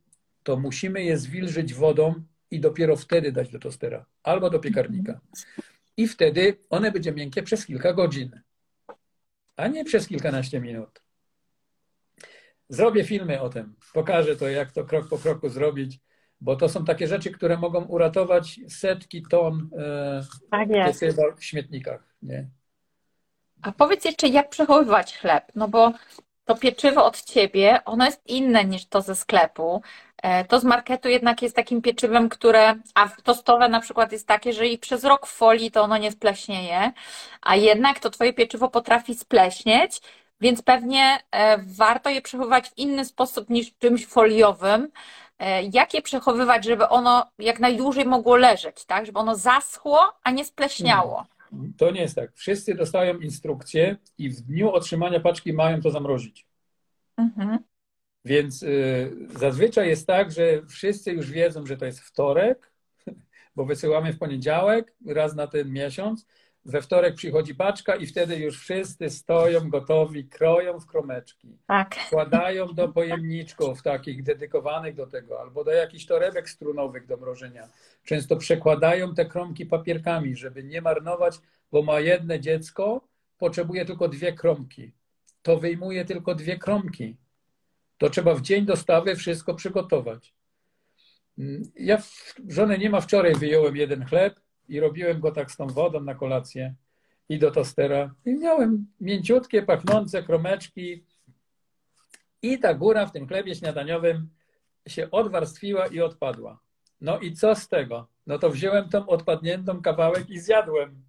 to 0.43 0.57
musimy 0.57 1.03
je 1.03 1.17
zwilżyć 1.17 1.73
wodą 1.73 2.23
i 2.51 2.59
dopiero 2.59 2.95
wtedy 2.95 3.31
dać 3.31 3.49
do 3.49 3.59
tostera 3.59 4.05
albo 4.23 4.49
do 4.49 4.59
piekarnika. 4.59 5.19
I 5.97 6.07
wtedy 6.07 6.57
one 6.69 6.91
będzie 6.91 7.11
miękkie 7.11 7.43
przez 7.43 7.65
kilka 7.65 7.93
godzin, 7.93 8.41
a 9.55 9.67
nie 9.67 9.85
przez 9.85 10.07
kilkanaście 10.07 10.59
minut. 10.59 11.01
Zrobię 12.69 13.03
filmy 13.03 13.41
o 13.41 13.49
tym, 13.49 13.75
pokażę 13.93 14.35
to, 14.35 14.49
jak 14.49 14.71
to 14.71 14.85
krok 14.85 15.09
po 15.09 15.17
kroku 15.17 15.49
zrobić, 15.49 15.99
bo 16.41 16.55
to 16.55 16.69
są 16.69 16.85
takie 16.85 17.07
rzeczy, 17.07 17.31
które 17.31 17.57
mogą 17.57 17.85
uratować 17.85 18.59
setki 18.69 19.23
ton 19.29 19.69
e, 19.77 20.23
tak 20.51 21.39
w 21.39 21.43
śmietnikach. 21.43 22.15
Nie? 22.21 22.49
A 23.63 23.71
powiedz 23.71 24.05
jeszcze, 24.05 24.27
jak 24.27 24.49
przechowywać 24.49 25.17
chleb? 25.17 25.51
No 25.55 25.67
bo 25.67 25.91
to 26.45 26.55
pieczywo 26.55 27.05
od 27.05 27.23
ciebie, 27.23 27.79
ono 27.85 28.05
jest 28.05 28.27
inne 28.27 28.65
niż 28.65 28.85
to 28.85 29.01
ze 29.01 29.15
sklepu. 29.15 29.81
E, 30.23 30.45
to 30.45 30.59
z 30.59 30.63
marketu 30.63 31.09
jednak 31.09 31.41
jest 31.41 31.55
takim 31.55 31.81
pieczywem, 31.81 32.29
które, 32.29 32.75
a 32.95 33.09
tostowe 33.23 33.69
na 33.69 33.79
przykład 33.79 34.11
jest 34.11 34.27
takie, 34.27 34.53
że 34.53 34.67
i 34.67 34.77
przez 34.77 35.03
rok 35.03 35.27
w 35.27 35.31
folii 35.31 35.71
to 35.71 35.81
ono 35.81 35.97
nie 35.97 36.11
spleśnieje, 36.11 36.91
a 37.41 37.55
jednak 37.55 37.99
to 37.99 38.09
twoje 38.09 38.33
pieczywo 38.33 38.69
potrafi 38.69 39.15
spleśnieć, 39.15 40.01
więc 40.41 40.61
pewnie 40.61 41.19
e, 41.31 41.57
warto 41.57 42.09
je 42.09 42.21
przechowywać 42.21 42.69
w 42.69 42.77
inny 42.77 43.05
sposób 43.05 43.49
niż 43.49 43.77
czymś 43.79 44.07
foliowym. 44.07 44.91
E, 45.39 45.63
jak 45.63 45.93
je 45.93 46.01
przechowywać, 46.01 46.65
żeby 46.65 46.89
ono 46.89 47.25
jak 47.39 47.59
najdłużej 47.59 48.05
mogło 48.05 48.35
leżeć, 48.35 48.85
tak? 48.85 49.05
Żeby 49.05 49.19
ono 49.19 49.35
zaschło, 49.35 50.13
a 50.23 50.31
nie 50.31 50.45
spleśniało. 50.45 51.25
To 51.77 51.91
nie 51.91 52.01
jest 52.01 52.15
tak. 52.15 52.31
Wszyscy 52.35 52.75
dostają 52.75 53.19
instrukcję 53.19 53.97
i 54.17 54.29
w 54.29 54.41
dniu 54.41 54.69
otrzymania 54.69 55.19
paczki 55.19 55.53
mają 55.53 55.81
to 55.81 55.91
zamrozić. 55.91 56.47
Mhm. 57.17 57.59
Więc 58.25 58.63
y, 58.63 59.27
zazwyczaj 59.39 59.87
jest 59.87 60.07
tak, 60.07 60.31
że 60.31 60.65
wszyscy 60.65 61.11
już 61.11 61.31
wiedzą, 61.31 61.65
że 61.65 61.77
to 61.77 61.85
jest 61.85 61.99
wtorek, 61.99 62.71
bo 63.55 63.65
wysyłamy 63.65 64.13
w 64.13 64.19
poniedziałek, 64.19 64.93
raz 65.05 65.35
na 65.35 65.47
ten 65.47 65.71
miesiąc. 65.71 66.27
We 66.65 66.81
wtorek 66.81 67.15
przychodzi 67.15 67.55
paczka 67.55 67.95
i 67.95 68.07
wtedy 68.07 68.35
już 68.35 68.59
wszyscy 68.59 69.09
stoją 69.09 69.69
gotowi, 69.69 70.25
kroją 70.25 70.79
w 70.79 70.85
kromeczki. 70.85 71.57
Tak. 71.67 71.95
Wkładają 71.95 72.67
do 72.67 72.89
pojemniczków 72.89 73.81
takich 73.81 74.23
dedykowanych 74.23 74.95
do 74.95 75.07
tego, 75.07 75.41
albo 75.41 75.63
do 75.63 75.71
jakichś 75.71 76.05
torebek 76.05 76.49
strunowych 76.49 77.07
do 77.07 77.17
mrożenia. 77.17 77.67
Często 78.03 78.35
przekładają 78.35 79.15
te 79.15 79.25
kromki 79.25 79.65
papierkami, 79.65 80.35
żeby 80.35 80.63
nie 80.63 80.81
marnować, 80.81 81.35
bo 81.71 81.81
ma 81.81 81.99
jedno 81.99 82.37
dziecko, 82.37 83.01
potrzebuje 83.37 83.85
tylko 83.85 84.07
dwie 84.07 84.33
kromki. 84.33 84.91
To 85.41 85.57
wyjmuje 85.57 86.05
tylko 86.05 86.35
dwie 86.35 86.57
kromki 86.57 87.17
to 88.01 88.09
trzeba 88.09 88.35
w 88.35 88.41
dzień 88.41 88.65
dostawy 88.65 89.15
wszystko 89.15 89.55
przygotować. 89.55 90.33
Ja 91.75 92.01
żony 92.47 92.77
nie 92.77 92.89
ma 92.89 93.01
wczoraj 93.01 93.35
wyjąłem 93.35 93.75
jeden 93.75 94.05
chleb 94.05 94.39
i 94.71 94.79
robiłem 94.79 95.19
go 95.19 95.31
tak 95.31 95.51
z 95.51 95.57
tą 95.57 95.67
wodą 95.67 96.01
na 96.01 96.15
kolację 96.15 96.75
i 97.29 97.39
do 97.39 97.51
tostera. 97.51 98.13
I 98.25 98.33
miałem 98.33 98.87
mięciutkie, 98.99 99.63
pachnące 99.63 100.23
kromeczki 100.23 101.05
i 102.41 102.59
ta 102.59 102.73
góra 102.73 103.05
w 103.05 103.11
tym 103.11 103.27
chlebie 103.27 103.55
śniadaniowym 103.55 104.29
się 104.87 105.11
odwarstwiła 105.11 105.87
i 105.87 106.01
odpadła. 106.01 106.59
No 107.01 107.19
i 107.19 107.33
co 107.33 107.55
z 107.55 107.67
tego? 107.67 108.07
No 108.27 108.39
to 108.39 108.49
wziąłem 108.49 108.89
tą 108.89 109.07
odpadniętą 109.07 109.81
kawałek 109.81 110.29
i 110.29 110.39
zjadłem. 110.39 111.03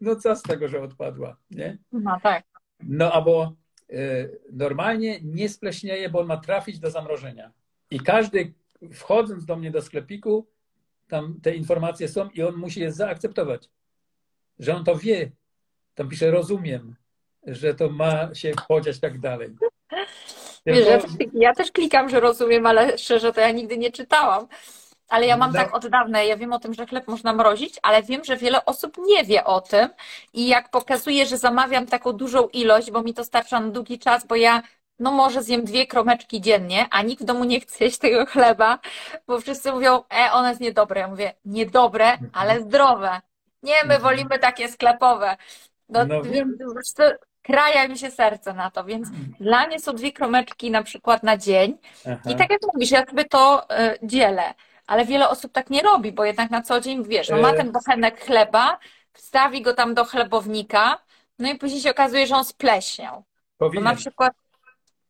No 0.00 0.16
co 0.16 0.36
z 0.36 0.42
tego, 0.42 0.68
że 0.68 0.82
odpadła, 0.82 1.36
nie? 1.50 1.78
No 1.92 2.18
tak. 2.22 2.44
No 2.80 3.12
albo 3.12 3.52
Y, 3.92 4.40
normalnie 4.52 5.20
nie 5.22 5.48
spleśnieje, 5.48 6.08
bo 6.08 6.20
on 6.20 6.26
ma 6.26 6.36
trafić 6.36 6.78
do 6.78 6.90
zamrożenia. 6.90 7.52
I 7.90 8.00
każdy 8.00 8.52
wchodząc 8.92 9.44
do 9.44 9.56
mnie 9.56 9.70
do 9.70 9.82
sklepiku, 9.82 10.46
tam 11.08 11.40
te 11.42 11.54
informacje 11.54 12.08
są 12.08 12.28
i 12.28 12.42
on 12.42 12.56
musi 12.56 12.80
je 12.80 12.92
zaakceptować. 12.92 13.68
Że 14.58 14.76
on 14.76 14.84
to 14.84 14.96
wie. 14.96 15.30
Tam 15.94 16.08
pisze 16.08 16.30
rozumiem, 16.30 16.94
że 17.46 17.74
to 17.74 17.90
ma 17.90 18.34
się 18.34 18.52
podziać 18.68 19.00
tak 19.00 19.18
dalej. 19.18 19.48
Wiesz, 20.66 20.86
ja, 20.86 20.98
też, 20.98 21.10
ja 21.34 21.54
też 21.54 21.72
klikam, 21.72 22.08
że 22.08 22.20
rozumiem, 22.20 22.66
ale 22.66 22.98
szczerze 22.98 23.32
to 23.32 23.40
ja 23.40 23.50
nigdy 23.50 23.78
nie 23.78 23.92
czytałam. 23.92 24.46
Ale 25.08 25.26
ja 25.26 25.36
mam 25.36 25.52
no. 25.52 25.58
tak 25.58 25.74
od 25.74 25.86
dawna, 25.86 26.22
ja 26.22 26.36
wiem 26.36 26.52
o 26.52 26.58
tym, 26.58 26.74
że 26.74 26.86
chleb 26.86 27.08
można 27.08 27.32
mrozić, 27.32 27.78
ale 27.82 28.02
wiem, 28.02 28.24
że 28.24 28.36
wiele 28.36 28.64
osób 28.64 28.96
nie 29.06 29.24
wie 29.24 29.44
o 29.44 29.60
tym 29.60 29.88
i 30.32 30.48
jak 30.48 30.70
pokazuję, 30.70 31.26
że 31.26 31.38
zamawiam 31.38 31.86
taką 31.86 32.12
dużą 32.12 32.48
ilość, 32.48 32.90
bo 32.90 33.02
mi 33.02 33.14
to 33.14 33.24
starcza 33.24 33.60
na 33.60 33.68
długi 33.68 33.98
czas, 33.98 34.26
bo 34.26 34.36
ja 34.36 34.62
no 34.98 35.12
może 35.12 35.42
zjem 35.42 35.64
dwie 35.64 35.86
kromeczki 35.86 36.40
dziennie, 36.40 36.86
a 36.90 37.02
nikt 37.02 37.22
w 37.22 37.26
domu 37.26 37.44
nie 37.44 37.60
chce 37.60 37.84
jeść 37.84 37.98
tego 37.98 38.26
chleba, 38.26 38.78
bo 39.26 39.40
wszyscy 39.40 39.72
mówią, 39.72 40.02
e, 40.14 40.32
one 40.32 40.48
jest 40.48 40.60
niedobre. 40.60 41.00
Ja 41.00 41.08
mówię, 41.08 41.34
niedobre, 41.44 42.18
ale 42.32 42.60
zdrowe. 42.60 43.20
Nie, 43.62 43.74
my 43.74 43.94
mhm. 43.94 44.02
wolimy 44.02 44.38
takie 44.38 44.68
sklepowe. 44.68 45.36
No, 45.88 46.04
no 46.04 46.22
wiem. 46.22 46.58
kraja 47.42 47.88
mi 47.88 47.98
się 47.98 48.10
serce 48.10 48.54
na 48.54 48.70
to, 48.70 48.84
więc 48.84 49.08
mhm. 49.08 49.34
dla 49.40 49.66
mnie 49.66 49.80
są 49.80 49.92
dwie 49.92 50.12
kromeczki 50.12 50.70
na 50.70 50.82
przykład 50.82 51.22
na 51.22 51.36
dzień 51.36 51.78
Aha. 52.06 52.30
i 52.30 52.36
tak 52.36 52.50
jak 52.50 52.60
mówisz, 52.74 52.90
ja 52.90 53.06
sobie 53.06 53.24
to 53.24 53.66
y, 53.80 53.98
dzielę 54.02 54.54
ale 54.88 55.04
wiele 55.04 55.28
osób 55.28 55.52
tak 55.52 55.70
nie 55.70 55.82
robi, 55.82 56.12
bo 56.12 56.24
jednak 56.24 56.50
na 56.50 56.62
co 56.62 56.80
dzień, 56.80 57.04
wiesz, 57.04 57.28
no 57.28 57.36
ma 57.36 57.50
e, 57.50 57.56
ten 57.56 57.72
bochenek 57.72 58.24
chleba, 58.24 58.78
wstawi 59.12 59.62
go 59.62 59.74
tam 59.74 59.94
do 59.94 60.04
chlebownika, 60.04 60.98
no 61.38 61.50
i 61.52 61.58
później 61.58 61.80
się 61.80 61.90
okazuje, 61.90 62.26
że 62.26 62.36
on 62.36 62.44
spleśniał. 62.44 63.24
Powinien. 63.58 63.84
na 63.84 63.94
przykład... 63.94 64.32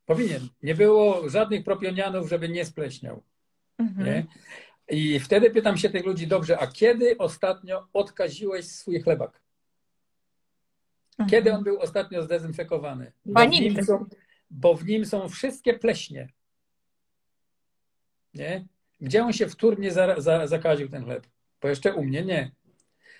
Powinien. 0.08 0.48
Nie 0.62 0.74
było 0.74 1.28
żadnych 1.28 1.64
propionianów, 1.64 2.28
żeby 2.28 2.48
nie 2.48 2.64
spleśniał. 2.64 3.22
Mhm. 3.78 4.06
Nie? 4.06 4.26
I 4.88 5.20
wtedy 5.20 5.50
pytam 5.50 5.76
się 5.76 5.90
tych 5.90 6.06
ludzi, 6.06 6.26
dobrze, 6.26 6.58
a 6.58 6.66
kiedy 6.66 7.18
ostatnio 7.18 7.88
odkaziłeś 7.92 8.66
swój 8.66 9.00
chlebak? 9.00 9.40
Mhm. 11.10 11.30
Kiedy 11.30 11.52
on 11.52 11.64
był 11.64 11.80
ostatnio 11.80 12.22
zdezynfekowany? 12.22 13.12
Bo, 13.26 13.46
w 13.46 13.50
nim 13.50 13.84
są, 13.84 14.06
bo 14.50 14.74
w 14.74 14.86
nim 14.86 15.06
są 15.06 15.28
wszystkie 15.28 15.74
pleśnie. 15.78 16.28
Nie? 18.34 18.64
Gdzie 19.00 19.24
on 19.24 19.32
się 19.32 19.48
wtórnie 19.48 19.92
za, 19.92 20.20
za, 20.20 20.46
zakaził 20.46 20.88
ten 20.88 21.04
chleb? 21.04 21.26
Bo 21.60 21.68
jeszcze 21.68 21.94
u 21.94 22.04
mnie 22.04 22.24
nie. 22.24 22.52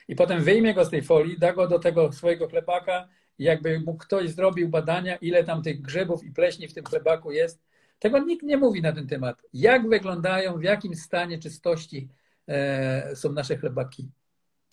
I 0.09 0.17
potem 0.17 0.43
wyjmie 0.43 0.75
go 0.75 0.85
z 0.85 0.91
tej 0.91 1.03
folii, 1.03 1.39
da 1.39 1.53
go 1.53 1.69
do 1.69 1.79
tego 1.79 2.13
swojego 2.13 2.49
chlebaka 2.49 3.09
jakby 3.39 3.81
mu 3.81 3.97
ktoś 3.97 4.31
zrobił 4.31 4.69
badania, 4.69 5.17
ile 5.17 5.45
tam 5.45 5.63
tych 5.63 5.81
grzybów 5.81 6.25
i 6.25 6.31
pleśni 6.31 6.69
w 6.69 6.75
tym 6.75 6.85
chlebaku 6.85 7.33
jest. 7.33 7.63
Tego 7.99 8.19
nikt 8.19 8.43
nie 8.43 8.57
mówi 8.57 8.83
na 8.83 8.93
ten 8.93 9.07
temat. 9.07 9.43
Jak 9.53 9.89
wyglądają, 9.89 10.59
w 10.59 10.63
jakim 10.63 10.95
stanie 10.95 11.39
czystości 11.39 12.09
e, 12.49 13.17
są 13.17 13.33
nasze 13.33 13.57
chlebaki. 13.57 14.11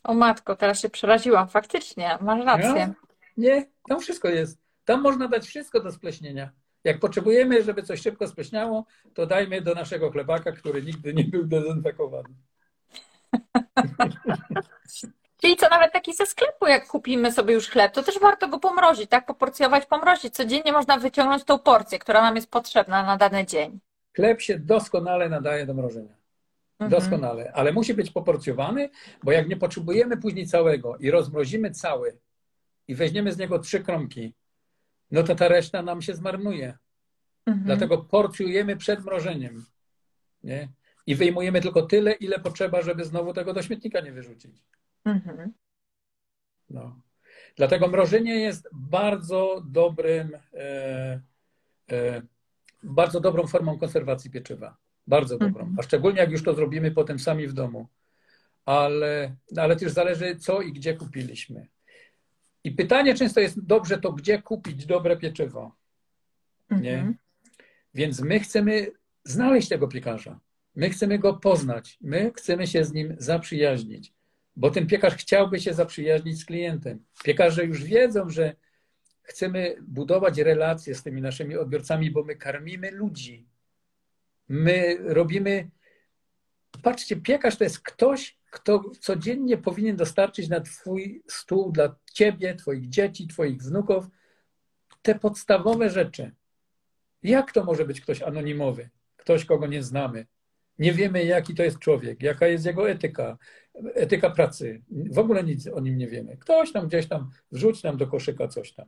O 0.03 0.13
matko, 0.13 0.55
teraz 0.55 0.79
się 0.79 0.89
przeraziłam. 0.89 1.47
Faktycznie, 1.47 2.17
masz 2.21 2.45
rację. 2.45 2.87
No, 2.87 2.93
nie, 3.37 3.65
tam 3.87 3.99
wszystko 3.99 4.29
jest. 4.29 4.59
Tam 4.85 5.01
można 5.01 5.27
dać 5.27 5.47
wszystko 5.47 5.79
do 5.79 5.91
spleśnienia. 5.91 6.51
Jak 6.83 6.99
potrzebujemy, 6.99 7.63
żeby 7.63 7.83
coś 7.83 8.01
szybko 8.01 8.27
spleśniało, 8.27 8.85
to 9.13 9.25
dajmy 9.25 9.61
do 9.61 9.73
naszego 9.73 10.11
chlebaka, 10.11 10.51
który 10.51 10.83
nigdy 10.83 11.13
nie 11.13 11.23
był 11.23 11.45
dezynfekowany. 11.45 12.29
Czyli 15.45 15.57
co, 15.57 15.69
nawet 15.69 15.93
taki 15.93 16.13
ze 16.13 16.25
sklepu, 16.25 16.67
jak 16.67 16.87
kupimy 16.87 17.31
sobie 17.31 17.53
już 17.53 17.69
chleb, 17.69 17.93
to 17.93 18.03
też 18.03 18.19
warto 18.19 18.47
go 18.47 18.59
pomrozić, 18.59 19.09
tak? 19.09 19.25
Poporcjować, 19.25 19.85
pomrozić. 19.85 20.33
Codziennie 20.33 20.71
można 20.71 20.97
wyciągnąć 20.97 21.43
tą 21.43 21.59
porcję, 21.59 21.99
która 21.99 22.21
nam 22.21 22.35
jest 22.35 22.51
potrzebna 22.51 23.03
na 23.03 23.17
dany 23.17 23.45
dzień. 23.45 23.79
Chleb 24.15 24.41
się 24.41 24.59
doskonale 24.59 25.29
nadaje 25.29 25.65
do 25.65 25.73
mrożenia. 25.73 26.15
Mhm. 26.79 26.91
Doskonale, 26.91 27.51
ale 27.53 27.71
musi 27.73 27.93
być 27.93 28.11
poporcjowany, 28.11 28.89
bo 29.23 29.31
jak 29.31 29.49
nie 29.49 29.57
potrzebujemy 29.57 30.17
później 30.17 30.47
całego 30.47 30.97
i 30.97 31.11
rozmrozimy 31.11 31.71
cały 31.71 32.17
i 32.87 32.95
weźmiemy 32.95 33.31
z 33.31 33.37
niego 33.37 33.59
trzy 33.59 33.79
kromki, 33.79 34.33
no 35.11 35.23
to 35.23 35.35
ta 35.35 35.47
reszta 35.47 35.81
nam 35.81 36.01
się 36.01 36.13
zmarnuje. 36.15 36.77
Mhm. 37.45 37.65
Dlatego 37.65 37.97
porcjujemy 37.97 38.77
przed 38.77 39.05
mrożeniem. 39.05 39.65
Nie? 40.43 40.69
I 41.07 41.15
wyjmujemy 41.15 41.61
tylko 41.61 41.81
tyle, 41.81 42.11
ile 42.11 42.39
potrzeba, 42.39 42.81
żeby 42.81 43.05
znowu 43.05 43.33
tego 43.33 43.53
do 43.53 43.61
śmietnika 43.61 43.99
nie 43.99 44.11
wyrzucić. 44.11 44.63
Mhm. 45.05 45.53
No. 46.69 47.01
Dlatego 47.55 47.87
mrożenie 47.87 48.35
jest 48.35 48.69
bardzo 48.73 49.63
dobrym, 49.67 50.37
e, 50.53 51.21
e, 51.91 52.21
bardzo 52.83 53.19
dobrą 53.19 53.47
formą 53.47 53.79
konserwacji 53.79 54.31
pieczywa. 54.31 54.77
Bardzo 55.07 55.37
dobrą. 55.37 55.61
Mhm. 55.61 55.75
A 55.79 55.83
szczególnie 55.83 56.19
jak 56.19 56.31
już 56.31 56.43
to 56.43 56.53
zrobimy 56.53 56.91
potem 56.91 57.19
sami 57.19 57.47
w 57.47 57.53
domu. 57.53 57.87
Ale, 58.65 59.35
ale 59.57 59.75
też 59.75 59.91
zależy, 59.91 60.35
co 60.35 60.61
i 60.61 60.73
gdzie 60.73 60.93
kupiliśmy. 60.93 61.67
I 62.63 62.71
pytanie 62.71 63.15
często 63.15 63.39
jest, 63.39 63.65
dobrze, 63.65 63.97
to 63.97 64.11
gdzie 64.11 64.41
kupić 64.41 64.85
dobre 64.85 65.17
pieczywo? 65.17 65.75
Nie? 66.71 66.93
Mhm. 66.93 67.15
Więc 67.93 68.21
my 68.21 68.39
chcemy 68.39 68.91
znaleźć 69.23 69.69
tego 69.69 69.87
piekarza. 69.87 70.39
My 70.75 70.89
chcemy 70.89 71.19
go 71.19 71.33
poznać. 71.33 71.97
My 72.01 72.31
chcemy 72.35 72.67
się 72.67 72.85
z 72.85 72.93
nim 72.93 73.15
zaprzyjaźnić, 73.17 74.13
bo 74.55 74.71
ten 74.71 74.87
piekarz 74.87 75.15
chciałby 75.15 75.59
się 75.59 75.73
zaprzyjaźnić 75.73 76.39
z 76.39 76.45
klientem. 76.45 77.05
Piekarze 77.23 77.65
już 77.65 77.83
wiedzą, 77.83 78.29
że 78.29 78.55
chcemy 79.21 79.75
budować 79.81 80.37
relacje 80.37 80.95
z 80.95 81.03
tymi 81.03 81.21
naszymi 81.21 81.57
odbiorcami, 81.57 82.11
bo 82.11 82.23
my 82.23 82.35
karmimy 82.35 82.91
ludzi. 82.91 83.47
My 84.47 84.97
robimy. 84.99 85.69
Patrzcie, 86.83 87.15
piekarz 87.15 87.57
to 87.57 87.63
jest 87.63 87.79
ktoś, 87.79 88.37
kto 88.49 88.83
codziennie 88.99 89.57
powinien 89.57 89.95
dostarczyć 89.95 90.49
na 90.49 90.61
Twój 90.61 91.23
stół 91.27 91.71
dla 91.71 91.95
Ciebie, 92.13 92.55
Twoich 92.55 92.89
dzieci, 92.89 93.27
Twoich 93.27 93.61
wnuków 93.61 94.05
te 95.01 95.19
podstawowe 95.19 95.89
rzeczy. 95.89 96.31
Jak 97.23 97.51
to 97.51 97.63
może 97.63 97.85
być 97.85 98.01
ktoś 98.01 98.21
anonimowy? 98.21 98.89
Ktoś, 99.17 99.45
kogo 99.45 99.67
nie 99.67 99.83
znamy. 99.83 100.25
Nie 100.79 100.93
wiemy, 100.93 101.25
jaki 101.25 101.55
to 101.55 101.63
jest 101.63 101.79
człowiek, 101.79 102.23
jaka 102.23 102.47
jest 102.47 102.65
jego 102.65 102.89
etyka, 102.89 103.37
etyka 103.93 104.29
pracy. 104.29 104.81
W 105.11 105.19
ogóle 105.19 105.43
nic 105.43 105.67
o 105.67 105.79
nim 105.79 105.97
nie 105.97 106.07
wiemy. 106.07 106.37
Ktoś 106.37 106.71
tam 106.71 106.87
gdzieś 106.87 107.07
tam 107.07 107.29
wrzuć 107.51 107.83
nam 107.83 107.97
do 107.97 108.07
koszyka 108.07 108.47
coś 108.47 108.71
tam. 108.71 108.85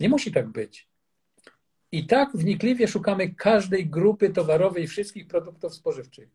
Nie 0.00 0.08
musi 0.08 0.32
tak 0.32 0.48
być. 0.48 0.88
I 1.92 2.06
tak 2.06 2.36
wnikliwie 2.36 2.88
szukamy 2.88 3.34
każdej 3.34 3.86
grupy 3.86 4.30
towarowej 4.30 4.86
wszystkich 4.86 5.26
produktów 5.26 5.74
spożywczych. 5.74 6.28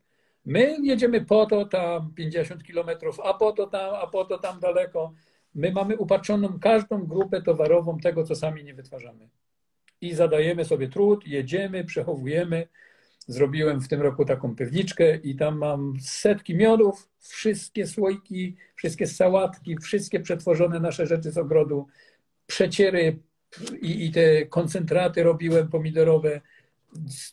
My 0.45 0.77
jedziemy 0.83 1.25
po 1.25 1.45
to 1.45 1.65
tam 1.65 2.13
50 2.13 2.63
kilometrów, 2.63 3.19
a 3.19 3.33
po 3.33 3.51
to 3.51 3.67
tam, 3.67 3.95
a 3.95 4.07
po 4.07 4.25
to 4.25 4.37
tam 4.37 4.59
daleko. 4.59 5.13
My 5.55 5.71
mamy 5.71 5.97
upatrzoną 5.97 6.59
każdą 6.59 7.05
grupę 7.05 7.41
towarową 7.41 7.97
tego, 7.97 8.23
co 8.23 8.35
sami 8.35 8.63
nie 8.63 8.73
wytwarzamy. 8.73 9.29
I 10.01 10.13
zadajemy 10.13 10.65
sobie 10.65 10.87
trud, 10.87 11.27
jedziemy, 11.27 11.83
przechowujemy. 11.83 12.67
Zrobiłem 13.29 13.81
w 13.81 13.87
tym 13.87 14.01
roku 14.01 14.25
taką 14.25 14.55
pewniczkę 14.55 15.15
i 15.15 15.35
tam 15.35 15.57
mam 15.57 15.93
setki 16.01 16.55
miodów, 16.55 17.09
wszystkie 17.19 17.87
słoiki, 17.87 18.55
wszystkie 18.75 19.07
sałatki, 19.07 19.77
wszystkie 19.77 20.19
przetworzone 20.19 20.79
nasze 20.79 21.07
rzeczy 21.07 21.31
z 21.31 21.37
ogrodu, 21.37 21.87
przeciery 22.47 23.19
i, 23.81 24.05
i 24.05 24.11
te 24.11 24.45
koncentraty 24.45 25.23
robiłem 25.23 25.69
pomidorowe. 25.69 26.41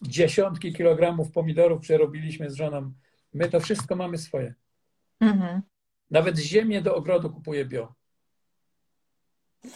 Dziesiątki 0.03 0.73
kilogramów 0.73 1.33
pomidorów 1.33 1.81
przerobiliśmy 1.81 2.51
z 2.51 2.55
żoną. 2.55 2.93
My 3.35 3.49
to 3.49 3.61
wszystko 3.61 3.97
mamy 3.97 4.19
swoje. 4.19 4.55
Mhm. 5.21 5.63
Nawet 6.11 6.39
ziemię 6.39 6.83
do 6.83 6.97
ogrodu 6.97 7.31
kupuję 7.31 7.65
bio. 7.65 7.95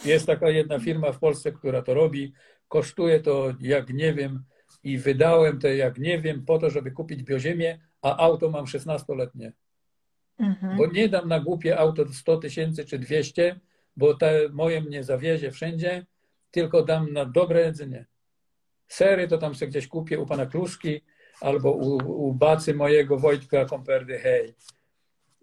Jest 0.05 0.27
taka 0.27 0.51
jedna 0.51 0.79
firma 0.79 1.13
w 1.13 1.19
Polsce, 1.19 1.53
która 1.53 1.83
to 1.83 1.95
robi. 1.95 2.33
Kosztuje 2.69 3.21
to 3.21 3.55
jak 3.61 3.91
nie 3.93 4.15
wiem 4.15 4.45
i 4.82 4.98
wydałem 4.98 5.59
te 5.59 5.77
jak 5.77 5.98
nie 5.98 6.20
wiem 6.20 6.44
po 6.44 6.59
to, 6.59 6.70
żeby 6.70 6.90
kupić 6.90 7.23
bioziemię, 7.23 7.78
a 8.02 8.16
auto 8.16 8.51
mam 8.51 8.65
16-letnie. 8.65 9.52
Mhm. 10.39 10.77
Bo 10.77 10.86
nie 10.86 11.09
dam 11.09 11.28
na 11.28 11.40
głupie 11.40 11.78
auto 11.78 12.12
100 12.12 12.36
tysięcy 12.36 12.85
czy 12.85 12.98
200, 12.98 13.61
bo 13.97 14.15
te 14.15 14.48
moje 14.52 14.81
mnie 14.81 15.05
zawiezie 15.05 15.51
wszędzie, 15.51 16.07
tylko 16.51 16.82
dam 16.82 17.12
na 17.12 17.24
dobre 17.24 17.61
jedzenie. 17.61 18.07
Sery 18.89 19.28
to 19.28 19.39
tam 19.39 19.55
sobie 19.55 19.70
gdzieś 19.70 19.89
kupię 19.89 20.19
u 20.19 20.27
pana 20.27 20.47
Kluszki 20.47 21.01
albo 21.40 21.73
u, 21.73 21.97
u 22.28 22.35
bacy 22.35 22.74
mojego 22.74 23.19
Wojtka 23.19 23.65
Komperdy 23.65 24.19
Hej. 24.19 24.55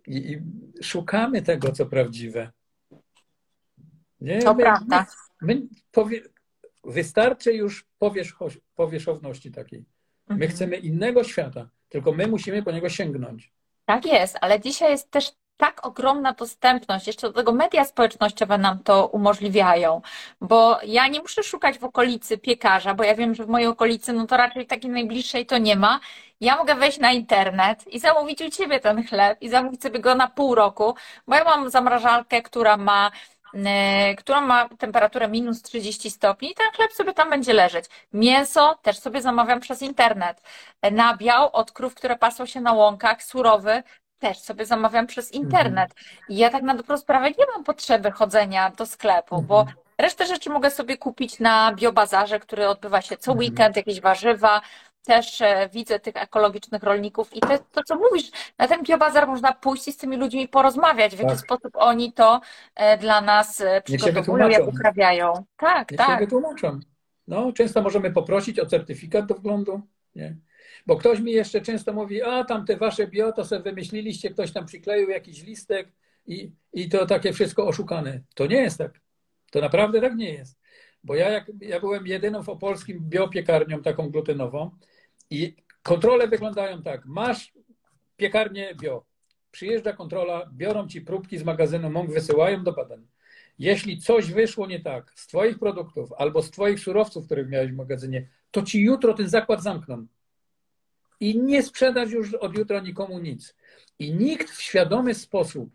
I, 0.08 0.32
I 0.32 0.42
szukamy 0.84 1.42
tego, 1.42 1.72
co 1.72 1.86
prawdziwe. 1.86 2.52
Nie? 4.22 4.42
To 4.42 4.54
my, 4.54 4.64
prawda. 4.64 5.06
My, 5.42 5.56
my 5.56 5.68
powie, 5.92 6.22
wystarczy 6.84 7.54
już 7.54 7.88
powierzcho- 8.00 8.60
powierzchowności 8.78 9.52
takiej. 9.52 9.86
My 10.28 10.34
Mhm. 10.36 10.52
chcemy 10.52 10.76
innego 10.78 11.24
świata, 11.24 11.70
tylko 11.90 12.12
my 12.12 12.28
musimy 12.28 12.64
po 12.64 12.72
niego 12.72 12.90
sięgnąć. 12.90 13.52
Tak 13.86 14.06
jest, 14.06 14.38
ale 14.42 14.60
dzisiaj 14.60 14.92
jest 14.92 15.12
też 15.12 15.32
tak 15.58 15.86
ogromna 15.88 16.34
dostępność, 16.34 17.08
jeszcze 17.08 17.28
do 17.28 17.34
tego 17.34 17.54
media 17.54 17.86
społecznościowe 17.86 18.58
nam 18.58 18.84
to 18.84 19.08
umożliwiają, 19.08 20.02
bo 20.42 20.80
ja 20.86 21.08
nie 21.08 21.22
muszę 21.22 21.44
szukać 21.44 21.80
w 21.80 21.84
okolicy 21.84 22.38
piekarza, 22.38 22.94
bo 22.94 23.04
ja 23.04 23.16
wiem, 23.16 23.36
że 23.36 23.46
w 23.46 23.48
mojej 23.50 23.68
okolicy, 23.68 24.14
no 24.14 24.28
to 24.28 24.38
raczej 24.38 24.68
takiej 24.68 24.92
najbliższej 24.92 25.46
to 25.46 25.58
nie 25.58 25.76
ma. 25.76 26.00
Ja 26.42 26.58
mogę 26.58 26.76
wejść 26.76 27.00
na 27.00 27.12
internet 27.12 27.88
i 27.88 28.00
zamówić 28.00 28.42
u 28.42 28.50
Ciebie 28.50 28.80
ten 28.80 29.08
chleb 29.08 29.42
i 29.42 29.50
zamówić 29.50 29.82
sobie 29.82 30.00
go 30.00 30.16
na 30.16 30.28
pół 30.28 30.56
roku, 30.56 30.96
bo 31.28 31.36
ja 31.36 31.44
mam 31.44 31.70
zamrażalkę, 31.70 32.42
która 32.42 32.78
ma 32.78 33.12
e, 33.54 34.16
która 34.16 34.42
ma 34.42 34.70
temperaturę 34.70 35.28
minus 35.28 35.62
30 35.62 36.12
stopni 36.12 36.54
ten 36.56 36.68
chleb 36.76 36.94
sobie 36.94 37.14
tam 37.14 37.30
będzie 37.30 37.54
leżeć. 37.54 37.86
Mięso 38.14 38.76
też 38.82 39.00
sobie 39.00 39.22
zamawiam 39.22 39.60
przez 39.60 39.82
internet. 39.82 40.42
E, 40.82 40.92
Nabiał 40.92 41.50
od 41.54 41.72
krów, 41.72 41.96
które 41.96 42.16
pasą 42.18 42.46
się 42.46 42.62
na 42.62 42.74
łąkach, 42.74 43.24
surowy, 43.24 43.84
też 44.20 44.40
sobie 44.40 44.66
zamawiam 44.66 45.08
przez 45.08 45.32
internet. 45.32 45.92
I 46.30 46.38
ja 46.38 46.50
tak 46.50 46.64
na 46.64 46.76
dobrą 46.76 46.98
sprawę 46.98 47.30
nie 47.32 47.46
mam 47.56 47.64
potrzeby 47.64 48.12
chodzenia 48.12 48.70
do 48.70 48.86
sklepu, 48.86 49.42
bo 49.42 49.60
Mhm. 49.60 49.78
resztę 49.98 50.26
rzeczy 50.26 50.50
mogę 50.50 50.72
sobie 50.72 50.98
kupić 50.98 51.40
na 51.40 51.72
biobazarze, 51.74 52.40
który 52.40 52.68
odbywa 52.68 53.02
się 53.02 53.18
co 53.18 53.32
Mhm. 53.32 53.40
weekend, 53.40 53.76
jakieś 53.76 54.02
warzywa. 54.02 54.62
Też 55.08 55.42
e, 55.42 55.70
widzę 55.74 56.00
tych 56.00 56.16
ekologicznych 56.16 56.84
rolników 56.84 57.36
i 57.36 57.40
te, 57.40 57.60
to, 57.72 57.84
co 57.84 57.96
mówisz, 57.96 58.32
na 58.58 58.68
ten 58.68 58.84
biobazar 58.84 59.28
można 59.28 59.54
pójść 59.54 59.88
i 59.88 59.92
z 59.92 59.98
tymi 59.98 60.18
ludźmi 60.18 60.48
porozmawiać, 60.48 61.16
w 61.16 61.20
jaki 61.20 61.32
Tak. 61.32 61.40
sposób 61.40 61.72
oni 61.74 62.14
to 62.14 62.42
e, 62.76 62.98
dla 62.98 63.22
nas 63.22 63.62
e, 63.62 63.82
się 63.88 63.98
przygotowują, 63.98 64.50
jak 64.50 64.68
uprawiają. 64.68 65.46
Tak, 65.58 65.92
Niech 65.92 66.00
się 66.00 66.06
tak. 66.08 66.20
wytłumaczą. 66.20 66.80
No, 67.28 67.52
często 67.52 67.82
możemy 67.82 68.12
poprosić 68.12 68.60
o 68.60 68.66
certyfikat 68.66 69.26
do 69.26 69.36
wglądu, 69.36 69.82
nie? 70.16 70.36
Bo 70.86 70.98
ktoś 70.98 71.20
mi 71.20 71.32
jeszcze 71.32 71.62
często 71.62 71.94
mówi, 71.94 72.24
a 72.24 72.44
tam 72.44 72.66
te 72.66 72.78
wasze 72.78 73.08
bio 73.08 73.32
to 73.32 73.46
sobie 73.46 73.62
wymyśliliście, 73.62 74.30
ktoś 74.30 74.52
tam 74.52 74.66
przykleił 74.66 75.10
jakiś 75.10 75.44
listek 75.44 75.92
i, 76.26 76.52
i 76.74 76.90
to 76.90 77.06
takie 77.06 77.34
wszystko 77.34 77.68
oszukane. 77.68 78.22
To 78.36 78.48
nie 78.48 78.62
jest 78.62 78.78
tak. 78.78 78.92
To 79.52 79.62
naprawdę 79.62 80.02
tak 80.02 80.16
nie 80.16 80.34
jest. 80.34 80.60
Bo 81.04 81.16
ja, 81.16 81.30
jak, 81.30 81.52
ja 81.62 81.80
byłem 81.80 82.08
jedyną 82.08 82.44
w 82.44 82.50
opolskim 82.50 83.00
biopiekarnią 83.02 83.82
taką 83.82 84.10
glutenową 84.10 84.72
i 85.30 85.56
kontrole 85.84 86.28
wyglądają 86.28 86.82
tak. 86.84 87.06
Masz 87.06 87.54
piekarnię 88.18 88.76
bio. 88.76 89.06
Przyjeżdża 89.52 89.94
kontrola, 89.94 90.50
biorą 90.54 90.88
ci 90.88 91.02
próbki 91.02 91.38
z 91.38 91.44
magazynu 91.44 91.90
mąk, 91.90 92.12
wysyłają 92.12 92.64
do 92.64 92.74
badań. 92.74 93.08
Jeśli 93.60 94.02
coś 94.02 94.32
wyszło 94.32 94.68
nie 94.68 94.80
tak 94.80 95.12
z 95.16 95.28
Twoich 95.28 95.60
produktów 95.60 96.14
albo 96.18 96.42
z 96.42 96.52
Twoich 96.52 96.80
surowców, 96.80 97.26
których 97.26 97.50
miałeś 97.50 97.72
w 97.72 97.76
magazynie, 97.76 98.28
to 98.52 98.62
ci 98.62 98.82
jutro 98.82 99.14
ten 99.14 99.30
zakład 99.30 99.64
zamkną. 99.64 100.08
I 101.20 101.40
nie 101.40 101.64
sprzedasz 101.64 102.12
już 102.12 102.34
od 102.34 102.58
jutra 102.58 102.80
nikomu 102.80 103.20
nic. 103.20 103.56
I 104.00 104.14
nikt 104.14 104.50
w 104.50 104.62
świadomy 104.62 105.14
sposób 105.14 105.70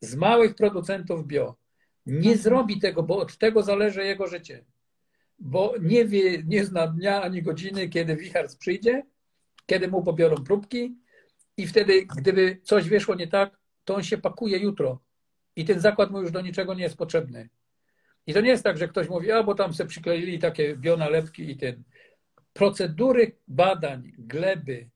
z 0.00 0.14
małych 0.14 0.54
producentów 0.54 1.26
bio 1.26 1.56
nie 2.06 2.36
zrobi 2.36 2.80
tego, 2.80 3.02
bo 3.02 3.18
od 3.18 3.38
tego 3.38 3.62
zależy 3.62 4.04
jego 4.04 4.26
życie. 4.26 4.64
Bo 5.40 5.74
nie 5.80 6.04
wie, 6.04 6.42
nie 6.42 6.64
zna 6.64 6.86
dnia 6.86 7.22
ani 7.22 7.42
godziny, 7.42 7.88
kiedy 7.88 8.16
wicharz 8.16 8.56
przyjdzie, 8.56 9.02
kiedy 9.66 9.88
mu 9.88 10.02
pobiorą 10.02 10.36
próbki 10.44 10.96
i 11.56 11.66
wtedy, 11.66 12.06
gdyby 12.16 12.60
coś 12.62 12.88
wyszło 12.88 13.14
nie 13.14 13.28
tak, 13.28 13.58
to 13.84 13.94
on 13.94 14.02
się 14.02 14.18
pakuje 14.18 14.58
jutro. 14.58 15.00
I 15.56 15.64
ten 15.64 15.80
zakład 15.80 16.10
mu 16.10 16.20
już 16.20 16.30
do 16.30 16.40
niczego 16.40 16.74
nie 16.74 16.82
jest 16.82 16.96
potrzebny. 16.96 17.48
I 18.26 18.34
to 18.34 18.40
nie 18.40 18.48
jest 18.48 18.64
tak, 18.64 18.78
że 18.78 18.88
ktoś 18.88 19.08
mówi, 19.08 19.32
a 19.32 19.42
bo 19.42 19.54
tam 19.54 19.74
se 19.74 19.86
przykleili 19.86 20.38
takie 20.38 20.76
bionalepki 20.76 21.50
i 21.50 21.56
ten. 21.56 21.82
Procedury 22.52 23.36
badań 23.48 24.12
gleby 24.18 24.88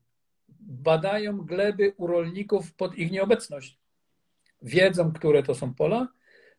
badają 0.59 1.37
gleby 1.37 1.93
u 1.97 2.07
rolników 2.07 2.73
pod 2.73 2.95
ich 2.95 3.11
nieobecność. 3.11 3.79
Wiedzą, 4.61 5.11
które 5.11 5.43
to 5.43 5.55
są 5.55 5.73
pola, 5.73 6.07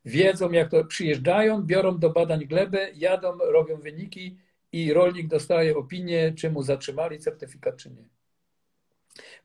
wiedzą, 0.05 0.51
jak 0.51 0.71
to 0.71 0.85
przyjeżdżają, 0.85 1.63
biorą 1.63 1.99
do 1.99 2.09
badań 2.09 2.45
glebę, 2.45 2.91
jadą, 2.95 3.37
robią 3.37 3.77
wyniki 3.77 4.37
i 4.71 4.93
rolnik 4.93 5.27
dostaje 5.27 5.77
opinię, 5.77 6.33
czy 6.33 6.51
mu 6.51 6.63
zatrzymali 6.63 7.19
certyfikat, 7.19 7.77
czy 7.77 7.91
nie. 7.91 8.09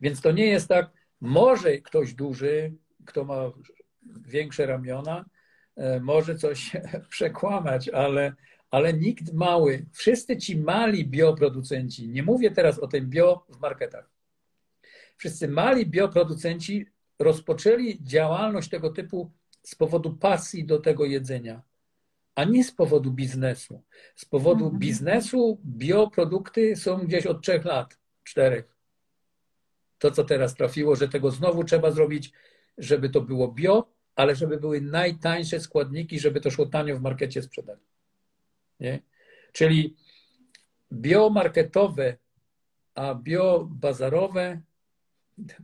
Więc 0.00 0.20
to 0.20 0.32
nie 0.32 0.46
jest 0.46 0.68
tak, 0.68 0.90
może 1.20 1.78
ktoś 1.78 2.14
duży, 2.14 2.72
kto 3.04 3.24
ma 3.24 3.52
większe 4.26 4.66
ramiona, 4.66 5.24
e, 5.76 6.00
może 6.00 6.34
coś 6.36 6.70
przekłamać, 7.10 7.88
ale, 7.88 8.34
ale 8.70 8.92
nikt 8.92 9.32
mały, 9.32 9.86
wszyscy 9.92 10.36
ci 10.36 10.56
mali 10.56 11.06
bioproducenci, 11.06 12.08
nie 12.08 12.22
mówię 12.22 12.50
teraz 12.50 12.78
o 12.78 12.86
tym 12.86 13.10
bio 13.10 13.46
w 13.48 13.60
marketach, 13.60 14.10
wszyscy 15.16 15.48
mali 15.48 15.86
bioproducenci 15.86 16.86
rozpoczęli 17.18 17.98
działalność 18.02 18.68
tego 18.70 18.90
typu 18.90 19.30
z 19.62 19.74
powodu 19.74 20.16
pasji 20.16 20.64
do 20.64 20.78
tego 20.78 21.04
jedzenia, 21.04 21.62
a 22.34 22.44
nie 22.44 22.64
z 22.64 22.72
powodu 22.72 23.10
biznesu. 23.10 23.82
Z 24.16 24.24
powodu 24.24 24.64
mhm. 24.64 24.78
biznesu 24.78 25.60
bioprodukty 25.64 26.76
są 26.76 26.98
gdzieś 26.98 27.26
od 27.26 27.42
trzech 27.42 27.64
lat, 27.64 27.98
czterech. 28.24 28.76
To, 29.98 30.10
co 30.10 30.24
teraz 30.24 30.54
trafiło, 30.54 30.96
że 30.96 31.08
tego 31.08 31.30
znowu 31.30 31.64
trzeba 31.64 31.90
zrobić, 31.90 32.32
żeby 32.78 33.10
to 33.10 33.20
było 33.20 33.52
bio, 33.52 33.88
ale 34.16 34.36
żeby 34.36 34.60
były 34.60 34.80
najtańsze 34.80 35.60
składniki, 35.60 36.20
żeby 36.20 36.40
to 36.40 36.50
szło 36.50 36.66
tanio 36.66 36.96
w 36.96 37.00
markecie 37.00 37.42
sprzedać. 37.42 37.78
Nie? 38.80 39.02
Czyli 39.52 39.96
biomarketowe, 40.92 42.16
a 42.94 43.14
biobazarowe 43.14 44.60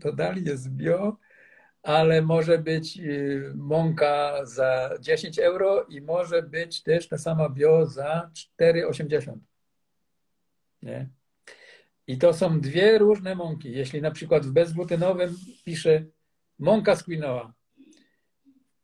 to 0.01 0.12
dalej 0.12 0.45
jest 0.45 0.70
bio, 0.70 1.16
ale 1.82 2.22
może 2.22 2.59
być 2.59 2.98
y, 2.98 3.52
mąka 3.55 4.44
za 4.44 4.90
10 5.00 5.38
euro 5.38 5.84
i 5.84 6.00
może 6.00 6.42
być 6.42 6.82
też 6.82 7.09
ta 7.09 7.18
sama 7.18 7.48
bio 7.48 7.86
za 7.86 8.30
4,80. 8.60 9.38
Nie? 10.82 11.09
I 12.06 12.18
to 12.18 12.34
są 12.34 12.60
dwie 12.60 12.98
różne 12.98 13.34
mąki. 13.34 13.72
Jeśli 13.72 14.02
na 14.02 14.10
przykład 14.10 14.46
w 14.46 14.52
bezglutynowym 14.52 15.36
piszę 15.64 16.05
mąka 16.59 16.96
z 16.96 17.05
quinoa 17.05 17.55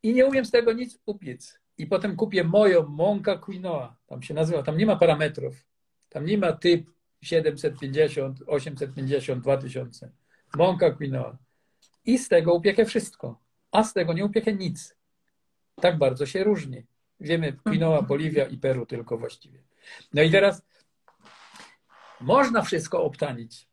i 0.02 0.14
nie 0.14 0.26
umiem 0.26 0.44
z 0.44 0.50
tego 0.50 0.72
nic 0.72 0.98
upiec 1.06 1.58
i 1.78 1.86
potem 1.86 2.16
kupię 2.16 2.44
moją 2.44 2.86
mąka 2.86 3.38
quinoa, 3.38 3.96
tam 4.06 4.22
się 4.22 4.34
nazywa, 4.34 4.62
tam 4.62 4.78
nie 4.78 4.86
ma 4.86 4.96
parametrów, 4.96 5.66
tam 6.08 6.24
nie 6.24 6.38
ma 6.38 6.52
typ 6.52 6.90
750, 7.22 8.42
850, 8.46 9.42
2000. 9.42 10.12
Mąka 10.56 10.90
quinoa 10.90 11.38
i 12.04 12.18
z 12.18 12.28
tego 12.28 12.54
upiekę 12.54 12.84
wszystko, 12.84 13.40
a 13.72 13.84
z 13.84 13.92
tego 13.92 14.12
nie 14.12 14.24
upiekę 14.24 14.52
nic. 14.52 14.96
Tak 15.80 15.98
bardzo 15.98 16.26
się 16.26 16.44
różni. 16.44 16.82
Wiemy, 17.20 17.52
Quinoa, 17.52 18.02
Boliwia 18.02 18.44
i 18.44 18.58
Peru 18.58 18.86
tylko 18.86 19.18
właściwie. 19.18 19.58
No 20.14 20.22
i 20.22 20.30
teraz 20.30 20.62
można 22.20 22.62
wszystko 22.62 23.04
obtanić, 23.04 23.68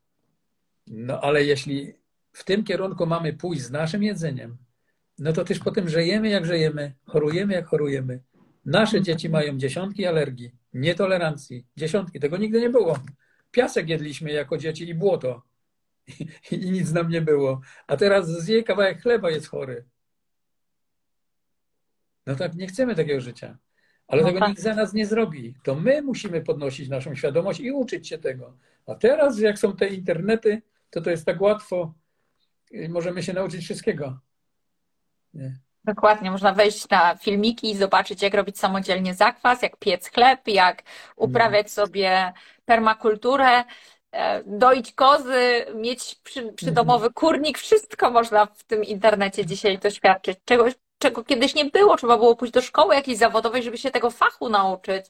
no 0.87 1.21
ale 1.21 1.43
jeśli 1.43 1.93
w 2.31 2.43
tym 2.43 2.63
kierunku 2.63 3.05
mamy 3.05 3.33
pójść 3.33 3.61
z 3.61 3.71
naszym 3.71 4.03
jedzeniem, 4.03 4.57
no 5.19 5.33
to 5.33 5.45
też 5.45 5.59
potem 5.59 5.89
żyjemy 5.89 6.29
jak 6.29 6.45
żyjemy, 6.45 6.93
chorujemy 7.05 7.53
jak 7.53 7.67
chorujemy. 7.67 8.19
Nasze 8.65 9.01
dzieci 9.01 9.29
mają 9.29 9.57
dziesiątki 9.57 10.05
alergii, 10.05 10.51
nietolerancji, 10.73 11.65
dziesiątki. 11.77 12.19
Tego 12.19 12.37
nigdy 12.37 12.61
nie 12.61 12.69
było. 12.69 12.99
Piasek 13.51 13.89
jedliśmy 13.89 14.31
jako 14.31 14.57
dzieci 14.57 14.89
i 14.89 14.95
błoto 14.95 15.41
i 16.51 16.71
nic 16.71 16.91
nam 16.91 17.09
nie 17.09 17.21
było. 17.21 17.61
A 17.87 17.97
teraz 17.97 18.27
zje 18.27 18.63
kawałek 18.63 19.01
chleba, 19.01 19.29
jest 19.29 19.47
chory. 19.47 19.85
No 22.25 22.35
tak, 22.35 22.55
nie 22.55 22.67
chcemy 22.67 22.95
takiego 22.95 23.21
życia. 23.21 23.57
Ale 24.07 24.21
no 24.21 24.27
tego 24.27 24.39
tak. 24.39 24.49
nikt 24.49 24.61
za 24.61 24.75
nas 24.75 24.93
nie 24.93 25.05
zrobi. 25.05 25.55
To 25.63 25.75
my 25.75 26.01
musimy 26.01 26.41
podnosić 26.41 26.89
naszą 26.89 27.15
świadomość 27.15 27.59
i 27.59 27.71
uczyć 27.71 28.07
się 28.07 28.17
tego. 28.17 28.57
A 28.87 28.95
teraz, 28.95 29.39
jak 29.39 29.59
są 29.59 29.75
te 29.75 29.87
internety, 29.87 30.61
to 30.89 31.01
to 31.01 31.09
jest 31.09 31.25
tak 31.25 31.41
łatwo. 31.41 31.93
Możemy 32.89 33.23
się 33.23 33.33
nauczyć 33.33 33.63
wszystkiego. 33.63 34.19
Nie. 35.33 35.59
Dokładnie, 35.83 36.31
można 36.31 36.53
wejść 36.53 36.89
na 36.89 37.17
filmiki 37.17 37.71
i 37.71 37.77
zobaczyć, 37.77 38.21
jak 38.21 38.33
robić 38.33 38.59
samodzielnie 38.59 39.13
zakwas, 39.13 39.61
jak 39.61 39.77
piec 39.77 40.09
chleb, 40.09 40.47
jak 40.47 40.83
uprawiać 41.15 41.65
no. 41.65 41.69
sobie 41.69 42.33
permakulturę. 42.65 43.63
E, 44.11 44.43
doić 44.43 44.91
kozy, 44.91 45.65
mieć 45.75 46.15
przy, 46.23 46.53
przydomowy 46.53 47.05
mhm. 47.05 47.13
kurnik, 47.13 47.57
wszystko 47.57 48.11
można 48.11 48.45
w 48.45 48.63
tym 48.63 48.83
internecie 48.83 49.45
dzisiaj 49.45 49.79
doświadczyć. 49.79 50.39
Czegoś, 50.45 50.73
czego 50.97 51.23
kiedyś 51.23 51.55
nie 51.55 51.65
było, 51.65 51.97
trzeba 51.97 52.17
było 52.17 52.35
pójść 52.35 52.53
do 52.53 52.61
szkoły 52.61 52.95
jakiejś 52.95 53.17
zawodowej, 53.17 53.63
żeby 53.63 53.77
się 53.77 53.91
tego 53.91 54.11
fachu 54.11 54.49
nauczyć. 54.49 55.05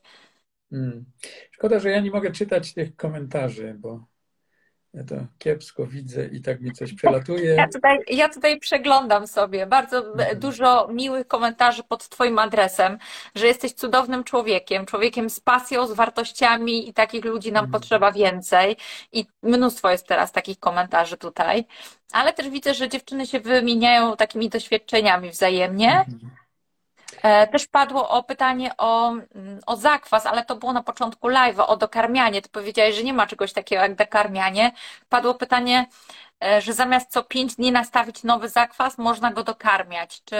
Hmm. 0.70 1.06
Szkoda, 1.52 1.80
że 1.80 1.90
ja 1.90 2.00
nie 2.00 2.12
mogę 2.12 2.32
czytać 2.32 2.74
tych 2.74 2.96
komentarzy, 2.96 3.76
bo 3.80 4.06
ja 4.94 5.04
to 5.04 5.16
kiepsko 5.40 5.88
widzę 5.88 6.26
i 6.26 6.42
tak 6.42 6.62
mi 6.62 6.72
coś 6.72 6.94
przelatuje. 6.94 7.56
Ja 7.56 7.68
tutaj, 7.68 7.98
ja 8.08 8.30
tutaj 8.30 8.60
przeglądam 8.60 9.28
sobie 9.28 9.68
bardzo 9.68 10.12
mhm. 10.12 10.40
dużo 10.40 10.88
miłych 10.88 11.28
komentarzy 11.28 11.84
pod 11.84 12.10
Twoim 12.10 12.40
adresem, 12.40 12.98
że 13.36 13.48
jesteś 13.48 13.74
cudownym 13.74 14.24
człowiekiem, 14.24 14.86
człowiekiem 14.86 15.30
z 15.30 15.40
pasją, 15.40 15.88
z 15.88 15.92
wartościami 15.92 16.90
i 16.90 16.94
takich 16.94 17.26
ludzi 17.26 17.52
nam 17.52 17.66
mhm. 17.66 17.82
potrzeba 17.82 18.12
więcej. 18.12 18.78
I 19.12 19.26
mnóstwo 19.44 19.90
jest 19.90 20.08
teraz 20.08 20.32
takich 20.32 20.60
komentarzy 20.60 21.18
tutaj. 21.18 21.66
Ale 22.12 22.34
też 22.34 22.50
widzę, 22.50 22.74
że 22.74 22.90
dziewczyny 22.90 23.28
się 23.28 23.40
wymieniają 23.40 24.18
takimi 24.18 24.50
doświadczeniami 24.50 25.30
wzajemnie. 25.30 25.92
Mhm. 25.92 26.41
E, 27.24 27.48
też 27.48 27.68
padło 27.68 28.10
o 28.10 28.24
pytanie 28.24 28.72
o, 28.78 29.12
mm, 29.12 29.60
o 29.66 29.76
zakwas, 29.76 30.26
ale 30.26 30.46
to 30.46 30.56
było 30.56 30.74
na 30.74 30.84
początku 30.84 31.28
live, 31.28 31.60
o 31.60 31.78
dokarmianie. 31.78 32.42
Ty 32.42 32.50
powiedziałeś, 32.50 32.96
że 32.96 33.04
nie 33.04 33.14
ma 33.14 33.28
czegoś 33.28 33.54
takiego 33.54 33.82
jak 33.82 33.96
dokarmianie. 33.96 34.72
Padło 35.10 35.34
pytanie, 35.34 35.86
e, 36.44 36.62
że 36.62 36.74
zamiast 36.74 37.12
co 37.12 37.24
pięć 37.24 37.56
dni 37.56 37.72
nastawić 37.72 38.24
nowy 38.24 38.50
zakwas, 38.50 38.98
można 38.98 39.34
go 39.34 39.44
dokarmiać. 39.44 40.24
Czy 40.24 40.36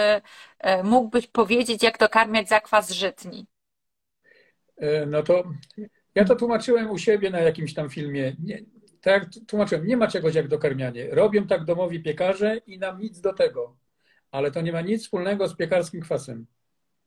e, 0.58 0.82
mógłbyś 0.82 1.26
powiedzieć, 1.26 1.82
jak 1.82 1.98
dokarmiać 1.98 2.48
zakwas 2.48 2.90
żytni? 2.90 3.46
No 5.06 5.22
to 5.22 5.44
ja 6.14 6.24
to 6.24 6.36
tłumaczyłem 6.36 6.90
u 6.90 6.98
siebie 6.98 7.30
na 7.30 7.40
jakimś 7.40 7.74
tam 7.74 7.90
filmie. 7.90 8.36
Nie, 8.44 8.62
tak 9.00 9.26
tłumaczyłem, 9.48 9.86
nie 9.86 9.96
ma 9.96 10.08
czegoś 10.08 10.34
jak 10.34 10.48
dokarmianie. 10.48 11.08
Robią 11.10 11.46
tak 11.46 11.64
domowi 11.64 12.02
piekarze 12.02 12.56
i 12.56 12.78
nam 12.78 13.00
nic 13.00 13.20
do 13.20 13.32
tego. 13.32 13.76
Ale 14.30 14.50
to 14.50 14.60
nie 14.60 14.72
ma 14.72 14.80
nic 14.80 15.02
wspólnego 15.02 15.48
z 15.48 15.56
piekarskim 15.56 16.00
kwasem. 16.00 16.46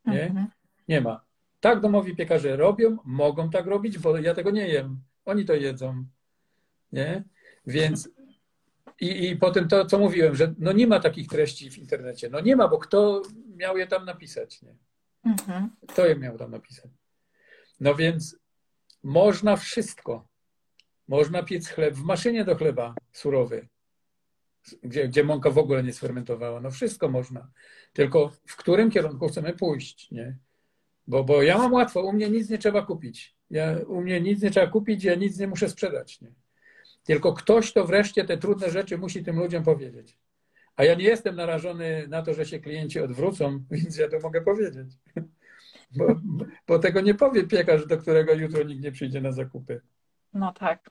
Nie? 0.07 0.23
Mhm. 0.23 0.47
Nie 0.87 1.01
ma. 1.01 1.25
Tak 1.59 1.81
domowi 1.81 2.15
piekarze 2.15 2.55
robią, 2.55 2.97
mogą 3.05 3.49
tak 3.49 3.65
robić, 3.65 3.99
bo 3.99 4.17
ja 4.17 4.35
tego 4.35 4.51
nie 4.51 4.67
jem. 4.67 4.99
Oni 5.25 5.45
to 5.45 5.53
jedzą. 5.53 6.05
Nie? 6.91 7.23
Więc 7.67 8.09
i, 8.99 9.29
i 9.29 9.35
potem 9.35 9.67
to, 9.67 9.85
co 9.85 9.99
mówiłem, 9.99 10.35
że 10.35 10.53
no 10.59 10.71
nie 10.71 10.87
ma 10.87 10.99
takich 10.99 11.27
treści 11.27 11.71
w 11.71 11.77
internecie. 11.77 12.29
No 12.29 12.39
nie 12.39 12.55
ma, 12.55 12.67
bo 12.67 12.77
kto 12.77 13.21
miał 13.55 13.77
je 13.77 13.87
tam 13.87 14.05
napisać? 14.05 14.61
Nie? 14.61 14.75
Mhm. 15.25 15.69
Kto 15.87 16.05
je 16.05 16.15
miał 16.15 16.37
tam 16.37 16.51
napisać? 16.51 16.91
No 17.79 17.95
więc 17.95 18.37
można 19.03 19.55
wszystko. 19.55 20.27
Można 21.07 21.43
piec 21.43 21.67
chleb 21.67 21.93
w 21.93 22.03
maszynie 22.03 22.45
do 22.45 22.55
chleba 22.55 22.95
surowy, 23.11 23.67
gdzie, 24.83 25.07
gdzie 25.07 25.23
mąka 25.23 25.49
w 25.49 25.57
ogóle 25.57 25.83
nie 25.83 25.93
sfermentowała. 25.93 26.61
No 26.61 26.71
wszystko 26.71 27.09
można. 27.09 27.51
Tylko 27.93 28.31
w 28.45 28.55
którym 28.55 28.91
kierunku 28.91 29.27
chcemy 29.27 29.53
pójść, 29.53 30.11
nie? 30.11 30.37
Bo, 31.07 31.23
bo 31.23 31.41
ja 31.41 31.57
mam 31.57 31.73
łatwo, 31.73 32.01
u 32.01 32.13
mnie 32.13 32.29
nic 32.29 32.49
nie 32.49 32.57
trzeba 32.57 32.81
kupić. 32.81 33.35
Ja, 33.49 33.75
u 33.87 34.01
mnie 34.01 34.21
nic 34.21 34.41
nie 34.41 34.51
trzeba 34.51 34.67
kupić, 34.67 35.03
ja 35.03 35.15
nic 35.15 35.39
nie 35.39 35.47
muszę 35.47 35.69
sprzedać. 35.69 36.21
Nie? 36.21 36.31
Tylko 37.03 37.33
ktoś 37.33 37.73
to 37.73 37.85
wreszcie 37.85 38.25
te 38.25 38.37
trudne 38.37 38.71
rzeczy 38.71 38.97
musi 38.97 39.23
tym 39.23 39.39
ludziom 39.39 39.63
powiedzieć. 39.63 40.19
A 40.75 40.83
ja 40.83 40.95
nie 40.95 41.03
jestem 41.03 41.35
narażony 41.35 42.07
na 42.07 42.21
to, 42.21 42.33
że 42.33 42.45
się 42.45 42.59
klienci 42.59 42.99
odwrócą, 42.99 43.59
więc 43.71 43.97
ja 43.97 44.09
to 44.09 44.19
mogę 44.19 44.41
powiedzieć. 44.41 44.87
Bo, 45.97 46.21
bo 46.67 46.79
tego 46.79 47.01
nie 47.01 47.13
powie 47.13 47.47
piekarz, 47.47 47.87
do 47.87 47.97
którego 47.97 48.33
jutro 48.33 48.63
nikt 48.63 48.83
nie 48.83 48.91
przyjdzie 48.91 49.21
na 49.21 49.31
zakupy. 49.31 49.81
No 50.33 50.53
tak. 50.53 50.89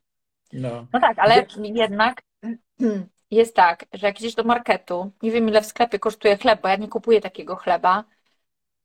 No, 0.52 0.86
no 0.92 1.00
tak, 1.00 1.18
ale 1.18 1.46
jednak 1.58 2.22
jest 3.34 3.56
tak, 3.56 3.86
że 3.92 4.06
jak 4.06 4.20
idziesz 4.20 4.34
do 4.34 4.44
marketu, 4.44 5.10
nie 5.22 5.30
wiem 5.30 5.48
ile 5.48 5.62
w 5.62 5.66
sklepie 5.66 5.98
kosztuje 5.98 6.36
chleb, 6.36 6.62
bo 6.62 6.68
ja 6.68 6.76
nie 6.76 6.88
kupuję 6.88 7.20
takiego 7.20 7.56
chleba, 7.56 8.04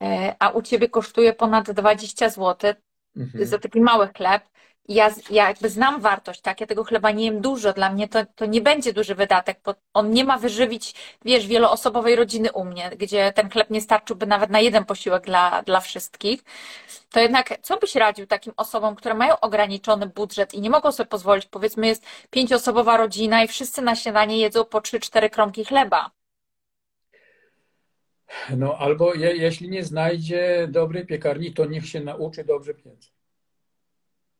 e, 0.03 0.35
a 0.39 0.49
u 0.49 0.61
ciebie 0.61 0.89
kosztuje 0.89 1.33
ponad 1.33 1.71
20 1.71 2.29
zł 2.29 2.73
mhm. 3.17 3.45
za 3.45 3.59
taki 3.59 3.81
mały 3.81 4.07
chleb. 4.07 4.43
Ja, 4.89 5.09
ja 5.29 5.47
jakby 5.47 5.69
znam 5.69 6.01
wartość, 6.01 6.41
tak? 6.41 6.61
Ja 6.61 6.67
tego 6.67 6.83
chleba 6.83 7.11
nie 7.11 7.25
jem 7.25 7.41
dużo, 7.41 7.73
dla 7.73 7.89
mnie 7.89 8.07
to, 8.07 8.25
to 8.35 8.45
nie 8.45 8.61
będzie 8.61 8.93
duży 8.93 9.15
wydatek, 9.15 9.59
bo 9.65 9.75
on 9.93 10.11
nie 10.11 10.23
ma 10.23 10.37
wyżywić, 10.37 10.95
wiesz, 11.25 11.47
wieloosobowej 11.47 12.15
rodziny 12.15 12.51
u 12.51 12.65
mnie, 12.65 12.91
gdzie 12.97 13.31
ten 13.33 13.49
chleb 13.49 13.69
nie 13.69 13.81
starczyłby 13.81 14.25
nawet 14.25 14.49
na 14.49 14.59
jeden 14.59 14.85
posiłek 14.85 15.25
dla, 15.25 15.61
dla 15.63 15.79
wszystkich 15.79 16.43
to 17.11 17.19
jednak 17.19 17.59
co 17.61 17.77
byś 17.77 17.95
radził 17.95 18.27
takim 18.27 18.53
osobom, 18.57 18.95
które 18.95 19.15
mają 19.15 19.39
ograniczony 19.39 20.07
budżet 20.07 20.53
i 20.53 20.61
nie 20.61 20.69
mogą 20.69 20.91
sobie 20.91 21.09
pozwolić, 21.09 21.45
powiedzmy 21.45 21.87
jest 21.87 22.05
pięcioosobowa 22.29 22.97
rodzina 22.97 23.43
i 23.43 23.47
wszyscy 23.47 23.81
na 23.81 23.95
śniadanie 23.95 24.37
jedzą 24.37 24.65
po 24.65 24.81
trzy, 24.81 24.99
cztery 24.99 25.29
kromki 25.29 25.65
chleba? 25.65 26.11
No 28.57 28.77
albo 28.77 29.13
je, 29.13 29.35
jeśli 29.35 29.69
nie 29.69 29.83
znajdzie 29.83 30.67
dobrej 30.71 31.05
piekarni, 31.05 31.53
to 31.53 31.65
niech 31.65 31.87
się 31.87 31.99
nauczy 31.99 32.43
dobrze 32.43 32.73
piec. 32.73 33.11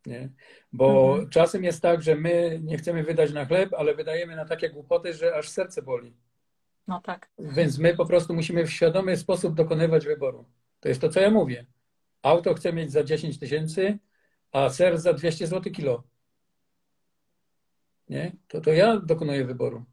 Nie? 0.06 0.30
Bo 0.74 1.12
mhm. 1.12 1.30
czasem 1.30 1.64
jest 1.64 1.82
tak, 1.82 2.02
że 2.02 2.16
my 2.16 2.60
nie 2.64 2.78
chcemy 2.78 3.04
wydać 3.04 3.34
na 3.34 3.46
chleb, 3.46 3.74
ale 3.74 3.96
wydajemy 3.96 4.36
na 4.36 4.46
takie 4.46 4.70
głupoty, 4.70 5.14
że 5.14 5.36
aż 5.36 5.50
serce 5.50 5.82
boli. 5.82 6.16
No 6.88 7.02
tak. 7.02 7.30
Więc 7.40 7.78
my 7.78 7.96
po 7.96 8.06
prostu 8.06 8.34
musimy 8.34 8.66
w 8.66 8.72
świadomy 8.72 9.18
sposób 9.18 9.56
dokonywać 9.56 10.06
wyboru. 10.06 10.46
To 10.80 10.90
jest 10.90 11.02
to, 11.02 11.10
co 11.10 11.20
ja 11.20 11.32
mówię. 11.32 11.66
auto 12.22 12.54
chcę 12.54 12.74
mieć 12.74 12.92
za 12.92 13.04
10 13.04 13.40
tysięcy, 13.40 14.00
a 14.52 14.70
ser 14.70 14.98
za 14.98 15.14
200 15.14 15.48
zł 15.48 15.74
kilo. 15.74 16.04
Nie? 18.10 18.32
To, 18.48 18.62
to 18.62 18.74
ja 18.74 18.98
dokonuję 18.98 19.46
wyboru. 19.46 19.86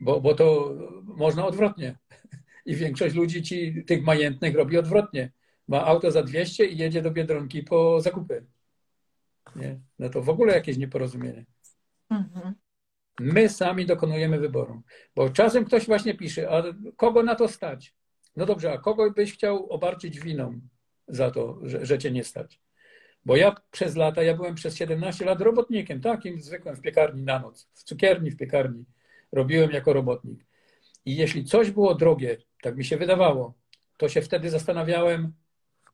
Bo, 0.00 0.20
bo 0.20 0.34
to 0.34 0.74
można 1.04 1.46
odwrotnie. 1.46 1.98
I 2.66 2.74
większość 2.76 3.14
ludzi 3.14 3.42
ci, 3.42 3.84
tych 3.86 4.02
majętnych 4.02 4.54
robi 4.54 4.78
odwrotnie. 4.78 5.32
Ma 5.68 5.84
auto 5.84 6.10
za 6.10 6.22
200 6.22 6.66
i 6.66 6.76
jedzie 6.76 7.02
do 7.02 7.10
Biedronki 7.10 7.62
po 7.62 8.00
zakupy. 8.00 8.44
Nie? 9.56 9.80
No 9.98 10.08
to 10.08 10.22
w 10.22 10.28
ogóle 10.28 10.54
jakieś 10.54 10.76
nieporozumienie. 10.76 11.44
Mhm. 12.10 12.54
My 13.20 13.48
sami 13.48 13.86
dokonujemy 13.86 14.38
wyboru. 14.38 14.82
Bo 15.16 15.30
czasem 15.30 15.64
ktoś 15.64 15.86
właśnie 15.86 16.14
pisze, 16.14 16.50
a 16.50 16.62
kogo 16.96 17.22
na 17.22 17.34
to 17.34 17.48
stać? 17.48 17.94
No 18.36 18.46
dobrze, 18.46 18.72
a 18.72 18.78
kogo 18.78 19.10
byś 19.10 19.34
chciał 19.34 19.66
obarczyć 19.70 20.20
winą 20.20 20.60
za 21.08 21.30
to, 21.30 21.58
że, 21.62 21.86
że 21.86 21.98
cię 21.98 22.10
nie 22.10 22.24
stać? 22.24 22.60
Bo 23.24 23.36
ja 23.36 23.54
przez 23.70 23.96
lata, 23.96 24.22
ja 24.22 24.34
byłem 24.34 24.54
przez 24.54 24.76
17 24.76 25.24
lat 25.24 25.40
robotnikiem, 25.40 26.00
takim 26.00 26.40
zwykłym 26.40 26.76
w 26.76 26.80
piekarni 26.80 27.22
na 27.22 27.38
noc, 27.38 27.68
w 27.74 27.82
cukierni, 27.82 28.30
w 28.30 28.36
piekarni. 28.36 28.84
Robiłem 29.32 29.70
jako 29.70 29.92
robotnik. 29.92 30.46
I 31.04 31.16
jeśli 31.16 31.44
coś 31.44 31.70
było 31.70 31.94
drogie, 31.94 32.36
tak 32.62 32.76
mi 32.76 32.84
się 32.84 32.96
wydawało, 32.96 33.54
to 33.96 34.08
się 34.08 34.22
wtedy 34.22 34.50
zastanawiałem, 34.50 35.32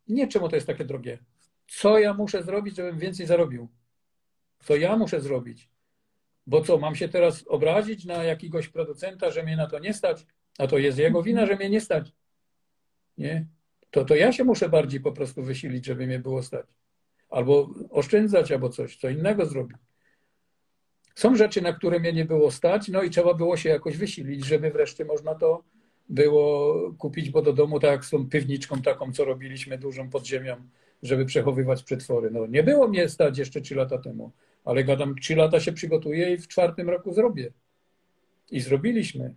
nie 0.08 0.28
czemu 0.28 0.48
to 0.48 0.56
jest 0.56 0.66
takie 0.66 0.84
drogie. 0.84 1.18
Co 1.66 1.98
ja 1.98 2.14
muszę 2.14 2.42
zrobić, 2.42 2.76
żebym 2.76 2.98
więcej 2.98 3.26
zarobił? 3.26 3.68
Co 4.64 4.76
ja 4.76 4.96
muszę 4.96 5.20
zrobić? 5.20 5.68
Bo 6.46 6.60
co, 6.60 6.78
mam 6.78 6.94
się 6.94 7.08
teraz 7.08 7.44
obrazić 7.46 8.04
na 8.04 8.24
jakiegoś 8.24 8.68
producenta, 8.68 9.30
że 9.30 9.42
mnie 9.42 9.56
na 9.56 9.66
to 9.66 9.78
nie 9.78 9.94
stać? 9.94 10.26
A 10.58 10.66
to 10.66 10.78
jest 10.78 10.98
jego 10.98 11.22
wina, 11.22 11.46
że 11.46 11.56
mnie 11.56 11.70
nie 11.70 11.80
stać. 11.80 12.12
Nie? 13.18 13.46
To, 13.90 14.04
to 14.04 14.14
ja 14.14 14.32
się 14.32 14.44
muszę 14.44 14.68
bardziej 14.68 15.00
po 15.00 15.12
prostu 15.12 15.42
wysilić, 15.42 15.86
żeby 15.86 16.06
mnie 16.06 16.18
było 16.18 16.42
stać. 16.42 16.66
Albo 17.28 17.70
oszczędzać, 17.90 18.52
albo 18.52 18.68
coś, 18.68 18.96
co 18.96 19.08
innego 19.08 19.46
zrobić. 19.46 19.78
Są 21.14 21.36
rzeczy, 21.36 21.62
na 21.62 21.72
które 21.72 22.00
mnie 22.00 22.12
nie 22.12 22.24
było 22.24 22.50
stać, 22.50 22.88
no 22.88 23.02
i 23.02 23.10
trzeba 23.10 23.34
było 23.34 23.56
się 23.56 23.68
jakoś 23.68 23.96
wysilić, 23.96 24.44
żeby 24.44 24.70
wreszcie 24.70 25.04
można 25.04 25.34
to 25.34 25.64
było 26.08 26.74
kupić, 26.98 27.30
bo 27.30 27.42
do 27.42 27.52
domu, 27.52 27.80
tak 27.80 28.04
z 28.04 28.10
tą 28.10 28.28
piwniczką 28.28 28.82
taką, 28.82 29.12
co 29.12 29.24
robiliśmy 29.24 29.78
dużą 29.78 30.10
pod 30.10 30.26
ziemią, 30.26 30.56
żeby 31.02 31.24
przechowywać 31.24 31.82
przetwory. 31.82 32.30
No 32.30 32.46
nie 32.46 32.62
było 32.62 32.88
mnie 32.88 33.08
stać 33.08 33.38
jeszcze 33.38 33.60
trzy 33.60 33.74
lata 33.74 33.98
temu, 33.98 34.32
ale 34.64 34.84
gadam, 34.84 35.14
trzy 35.14 35.36
lata 35.36 35.60
się 35.60 35.72
przygotuję 35.72 36.34
i 36.34 36.36
w 36.38 36.48
czwartym 36.48 36.90
roku 36.90 37.14
zrobię. 37.14 37.52
I 38.50 38.60
zrobiliśmy. 38.60 39.34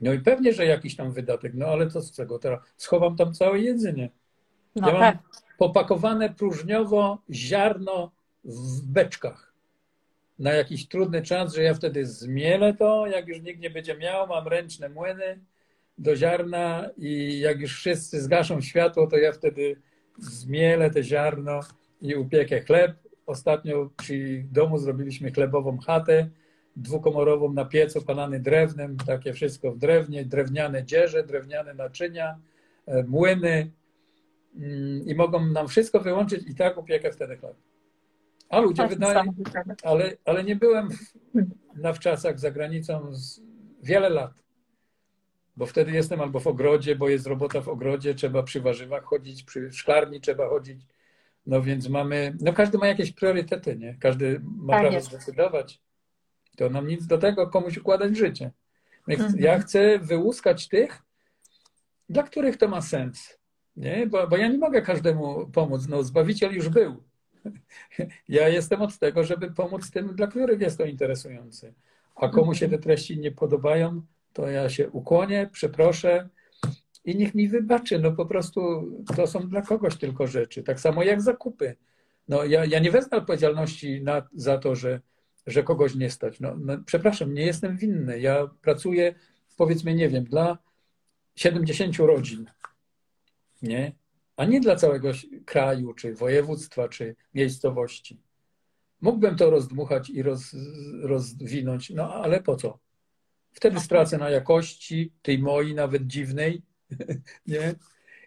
No 0.00 0.12
i 0.12 0.18
pewnie, 0.18 0.52
że 0.52 0.66
jakiś 0.66 0.96
tam 0.96 1.12
wydatek, 1.12 1.52
no 1.54 1.66
ale 1.66 1.90
to 1.90 2.00
z 2.00 2.12
czego 2.12 2.38
teraz? 2.38 2.60
Schowam 2.76 3.16
tam 3.16 3.34
całe 3.34 3.58
jedzenie. 3.58 4.10
No, 4.76 4.88
ja 4.88 4.92
mam 4.92 5.02
tak. 5.12 5.22
popakowane 5.58 6.30
próżniowo 6.30 7.18
ziarno 7.30 8.10
w 8.44 8.82
beczkach 8.82 9.52
na 10.38 10.52
jakiś 10.52 10.88
trudny 10.88 11.22
czas, 11.22 11.54
że 11.54 11.62
ja 11.62 11.74
wtedy 11.74 12.06
zmielę 12.06 12.74
to, 12.74 13.06
jak 13.06 13.28
już 13.28 13.40
nikt 13.40 13.60
nie 13.60 13.70
będzie 13.70 13.96
miał, 13.96 14.26
mam 14.26 14.48
ręczne 14.48 14.88
młyny 14.88 15.38
do 15.98 16.16
ziarna 16.16 16.90
i 16.96 17.38
jak 17.38 17.60
już 17.60 17.74
wszyscy 17.74 18.20
zgaszą 18.22 18.60
światło, 18.60 19.06
to 19.06 19.16
ja 19.16 19.32
wtedy 19.32 19.76
zmielę 20.18 20.90
te 20.90 21.02
ziarno 21.02 21.60
i 22.00 22.14
upiekę 22.14 22.60
chleb. 22.60 22.96
Ostatnio 23.26 23.90
przy 23.96 24.44
domu 24.52 24.78
zrobiliśmy 24.78 25.32
chlebową 25.32 25.78
chatę, 25.78 26.30
dwukomorową 26.76 27.52
na 27.52 27.64
piecu, 27.64 28.02
panany 28.02 28.40
drewnem, 28.40 28.96
takie 28.96 29.32
wszystko 29.32 29.72
w 29.72 29.78
drewnie, 29.78 30.24
drewniane 30.24 30.84
dzieże, 30.84 31.24
drewniane 31.24 31.74
naczynia, 31.74 32.38
e, 32.86 33.02
młyny 33.02 33.70
mm, 34.56 35.06
i 35.06 35.14
mogą 35.14 35.46
nam 35.46 35.68
wszystko 35.68 36.00
wyłączyć 36.00 36.48
i 36.48 36.54
tak 36.54 36.78
upiekę 36.78 37.12
wtedy 37.12 37.36
chleb. 37.36 37.56
A 38.48 38.60
ludzie 38.60 38.82
tak, 38.82 38.90
wydają, 38.90 39.22
ale, 39.82 40.16
ale 40.24 40.44
nie 40.44 40.56
byłem 40.56 40.88
na 41.76 41.92
wczasach 41.92 42.38
za 42.38 42.50
granicą 42.50 43.12
wiele 43.82 44.08
lat, 44.08 44.45
bo 45.56 45.66
wtedy 45.66 45.92
jestem 45.92 46.20
albo 46.20 46.40
w 46.40 46.46
ogrodzie, 46.46 46.96
bo 46.96 47.08
jest 47.08 47.26
robota 47.26 47.60
w 47.60 47.68
ogrodzie, 47.68 48.14
trzeba 48.14 48.42
przy 48.42 48.60
warzywach 48.60 49.04
chodzić, 49.04 49.42
przy 49.42 49.72
szklarni 49.72 50.20
trzeba 50.20 50.48
chodzić, 50.48 50.86
no 51.46 51.62
więc 51.62 51.88
mamy, 51.88 52.36
no 52.40 52.52
każdy 52.52 52.78
ma 52.78 52.86
jakieś 52.86 53.12
priorytety, 53.12 53.76
nie? 53.76 53.96
Każdy 54.00 54.40
ma 54.44 54.72
tak 54.72 54.82
prawo 54.82 54.96
jest. 54.96 55.08
zdecydować. 55.08 55.80
To 56.56 56.70
nam 56.70 56.86
nic 56.86 57.06
do 57.06 57.18
tego 57.18 57.46
komuś 57.46 57.76
układać 57.78 58.16
życie. 58.16 58.50
Mhm. 59.08 59.34
Ja 59.38 59.58
chcę 59.58 59.98
wyłuskać 59.98 60.68
tych, 60.68 61.02
dla 62.08 62.22
których 62.22 62.56
to 62.56 62.68
ma 62.68 62.80
sens. 62.80 63.38
Nie? 63.76 64.06
Bo, 64.06 64.26
bo 64.28 64.36
ja 64.36 64.48
nie 64.48 64.58
mogę 64.58 64.82
każdemu 64.82 65.50
pomóc. 65.50 65.88
No, 65.88 66.02
Zbawiciel 66.02 66.54
już 66.54 66.68
był. 66.68 67.02
Ja 68.28 68.48
jestem 68.48 68.82
od 68.82 68.98
tego, 68.98 69.24
żeby 69.24 69.50
pomóc 69.50 69.90
tym, 69.90 70.14
dla 70.14 70.26
których 70.26 70.60
jest 70.60 70.78
to 70.78 70.84
interesujące. 70.84 71.72
A 72.16 72.28
komu 72.28 72.54
się 72.54 72.68
te 72.68 72.78
treści 72.78 73.18
nie 73.18 73.32
podobają, 73.32 74.02
to 74.36 74.48
ja 74.48 74.68
się 74.68 74.90
ukłonię, 74.90 75.48
przeproszę 75.52 76.28
i 77.04 77.16
niech 77.16 77.34
mi 77.34 77.48
wybaczy. 77.48 77.98
No 77.98 78.12
po 78.12 78.26
prostu 78.26 78.60
to 79.16 79.26
są 79.26 79.48
dla 79.48 79.62
kogoś 79.62 79.96
tylko 79.96 80.26
rzeczy. 80.26 80.62
Tak 80.62 80.80
samo 80.80 81.02
jak 81.02 81.22
zakupy. 81.22 81.76
No 82.28 82.44
ja, 82.44 82.64
ja 82.64 82.78
nie 82.78 82.90
wezmę 82.90 83.18
odpowiedzialności 83.18 84.02
na, 84.02 84.28
za 84.34 84.58
to, 84.58 84.74
że 84.74 85.00
że 85.46 85.62
kogoś 85.62 85.94
nie 85.94 86.10
stać. 86.10 86.40
No, 86.40 86.56
no, 86.58 86.78
przepraszam, 86.86 87.34
nie 87.34 87.46
jestem 87.46 87.76
winny. 87.76 88.20
Ja 88.20 88.50
pracuję, 88.62 89.14
powiedzmy, 89.56 89.94
nie 89.94 90.08
wiem, 90.08 90.24
dla 90.24 90.58
70 91.34 91.96
rodzin, 91.96 92.50
nie? 93.62 93.92
a 94.36 94.44
nie 94.44 94.60
dla 94.60 94.76
całego 94.76 95.12
kraju, 95.44 95.94
czy 95.94 96.14
województwa, 96.14 96.88
czy 96.88 97.16
miejscowości. 97.34 98.20
Mógłbym 99.00 99.36
to 99.36 99.50
rozdmuchać 99.50 100.10
i 100.10 100.22
roz, 100.22 100.56
rozwinąć, 101.02 101.90
no 101.90 102.14
ale 102.14 102.42
po 102.42 102.56
co? 102.56 102.85
Wtedy 103.56 103.80
stracę 103.80 104.18
na 104.18 104.30
jakości, 104.30 105.12
tej 105.22 105.38
mojej, 105.38 105.74
nawet 105.74 106.06
dziwnej, 106.06 106.62
nie? 107.46 107.74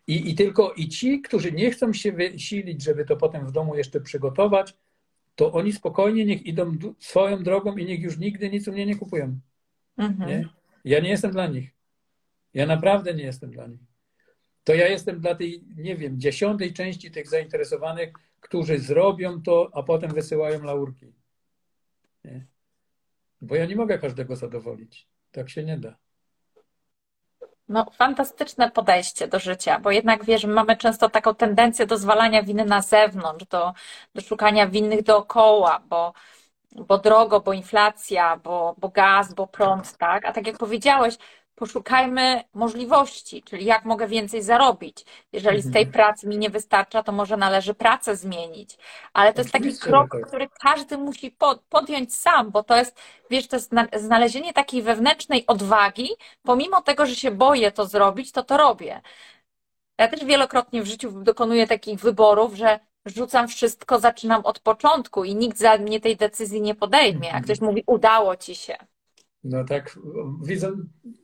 I, 0.08 0.32
I 0.32 0.36
tylko 0.36 0.74
i 0.74 0.88
ci, 0.88 1.22
którzy 1.22 1.52
nie 1.52 1.72
chcą 1.72 1.94
się 1.94 2.12
wysilić, 2.12 2.84
żeby 2.84 3.06
to 3.06 3.18
potem 3.18 3.46
w 3.46 3.52
domu 3.52 3.76
jeszcze 3.76 4.02
przygotować, 4.02 4.76
to 5.36 5.54
oni 5.54 5.74
spokojnie 5.74 6.26
niech 6.26 6.46
idą 6.46 6.78
swoją 7.00 7.44
drogą 7.44 7.78
i 7.78 7.86
niech 7.86 8.02
już 8.02 8.18
nigdy 8.18 8.50
nic 8.50 8.68
u 8.68 8.72
mnie 8.72 8.86
nie 8.86 8.96
kupują. 8.96 9.40
Mhm. 9.98 10.30
Nie? 10.30 10.50
Ja 10.86 11.00
nie 11.00 11.10
jestem 11.10 11.32
dla 11.32 11.48
nich. 11.48 11.70
Ja 12.54 12.66
naprawdę 12.66 13.14
nie 13.14 13.24
jestem 13.24 13.52
dla 13.52 13.68
nich. 13.68 13.82
To 14.64 14.74
ja 14.74 14.88
jestem 14.88 15.20
dla 15.20 15.36
tej, 15.36 15.64
nie 15.76 15.96
wiem, 15.96 16.20
dziesiątej 16.20 16.74
części 16.74 17.12
tych 17.12 17.30
zainteresowanych, 17.30 18.10
którzy 18.40 18.80
zrobią 18.80 19.42
to, 19.42 19.70
a 19.74 19.84
potem 19.84 20.14
wysyłają 20.14 20.64
laurki. 20.64 21.14
Nie? 22.26 22.46
Bo 23.42 23.56
ja 23.56 23.66
nie 23.66 23.76
mogę 23.76 24.00
każdego 24.00 24.36
zadowolić. 24.36 25.08
Tak 25.32 25.50
się 25.50 25.64
nie 25.64 25.78
da. 25.78 25.96
No, 27.70 27.86
fantastyczne 27.92 28.72
podejście 28.72 29.28
do 29.28 29.40
życia, 29.40 29.80
bo 29.80 29.92
jednak 29.92 30.26
wiesz, 30.26 30.46
mamy 30.46 30.78
często 30.78 31.10
taką 31.10 31.36
tendencję 31.36 31.86
do 31.86 31.98
zwalania 31.98 32.44
winy 32.44 32.66
na 32.66 32.82
zewnątrz, 32.82 33.46
do, 33.46 33.74
do 34.16 34.22
szukania 34.22 34.68
winnych 34.68 35.04
dookoła, 35.04 35.82
bo, 35.90 36.14
bo 36.76 36.98
drogo, 36.98 37.40
bo 37.40 37.54
inflacja, 37.54 38.38
bo, 38.38 38.76
bo 38.78 38.90
gaz, 38.90 39.34
bo 39.34 39.48
prąd, 39.48 39.98
tak? 39.98 40.26
A 40.26 40.34
tak 40.34 40.48
jak 40.48 40.58
powiedziałeś, 40.58 41.18
poszukajmy 41.60 42.44
możliwości, 42.54 43.44
czyli 43.44 43.66
jak 43.66 43.86
mogę 43.86 44.08
więcej 44.08 44.44
zarobić. 44.44 45.06
Jeżeli 45.34 45.62
z 45.62 45.74
tej 45.74 45.84
mhm. 45.84 45.94
pracy 45.94 46.28
mi 46.28 46.38
nie 46.38 46.50
wystarcza, 46.50 47.04
to 47.04 47.12
może 47.12 47.38
należy 47.38 47.74
pracę 47.74 48.16
zmienić. 48.16 48.78
Ale 49.14 49.34
to 49.34 49.42
jest 49.42 49.52
taki 49.52 49.78
krok, 49.78 50.16
który 50.28 50.50
każdy 50.62 50.98
musi 50.98 51.36
podjąć 51.70 52.16
sam, 52.16 52.52
bo 52.52 52.64
to 52.64 52.76
jest, 52.78 53.00
wiesz, 53.30 53.48
to 53.48 53.56
jest 53.56 53.72
znalezienie 53.96 54.54
takiej 54.54 54.82
wewnętrznej 54.82 55.48
odwagi, 55.48 56.10
pomimo 56.44 56.82
tego, 56.82 57.06
że 57.06 57.16
się 57.16 57.32
boję 57.32 57.72
to 57.72 57.86
zrobić, 57.86 58.32
to 58.32 58.44
to 58.44 58.58
robię. 58.58 59.02
Ja 59.98 60.08
też 60.08 60.26
wielokrotnie 60.26 60.82
w 60.82 60.88
życiu 60.88 61.12
dokonuję 61.12 61.68
takich 61.68 62.00
wyborów, 62.00 62.54
że 62.54 62.80
rzucam 63.06 63.48
wszystko, 63.48 64.00
zaczynam 64.00 64.46
od 64.46 64.60
początku 64.60 65.24
i 65.24 65.36
nikt 65.36 65.58
za 65.58 65.78
mnie 65.78 66.00
tej 66.00 66.18
decyzji 66.18 66.62
nie 66.62 66.76
podejmie. 66.76 67.28
A 67.28 67.38
mhm. 67.38 67.44
ktoś 67.44 67.62
mówi, 67.62 67.84
udało 67.88 68.36
ci 68.36 68.56
się. 68.56 68.78
No 69.44 69.64
tak, 69.64 70.00
widzą, 70.44 70.72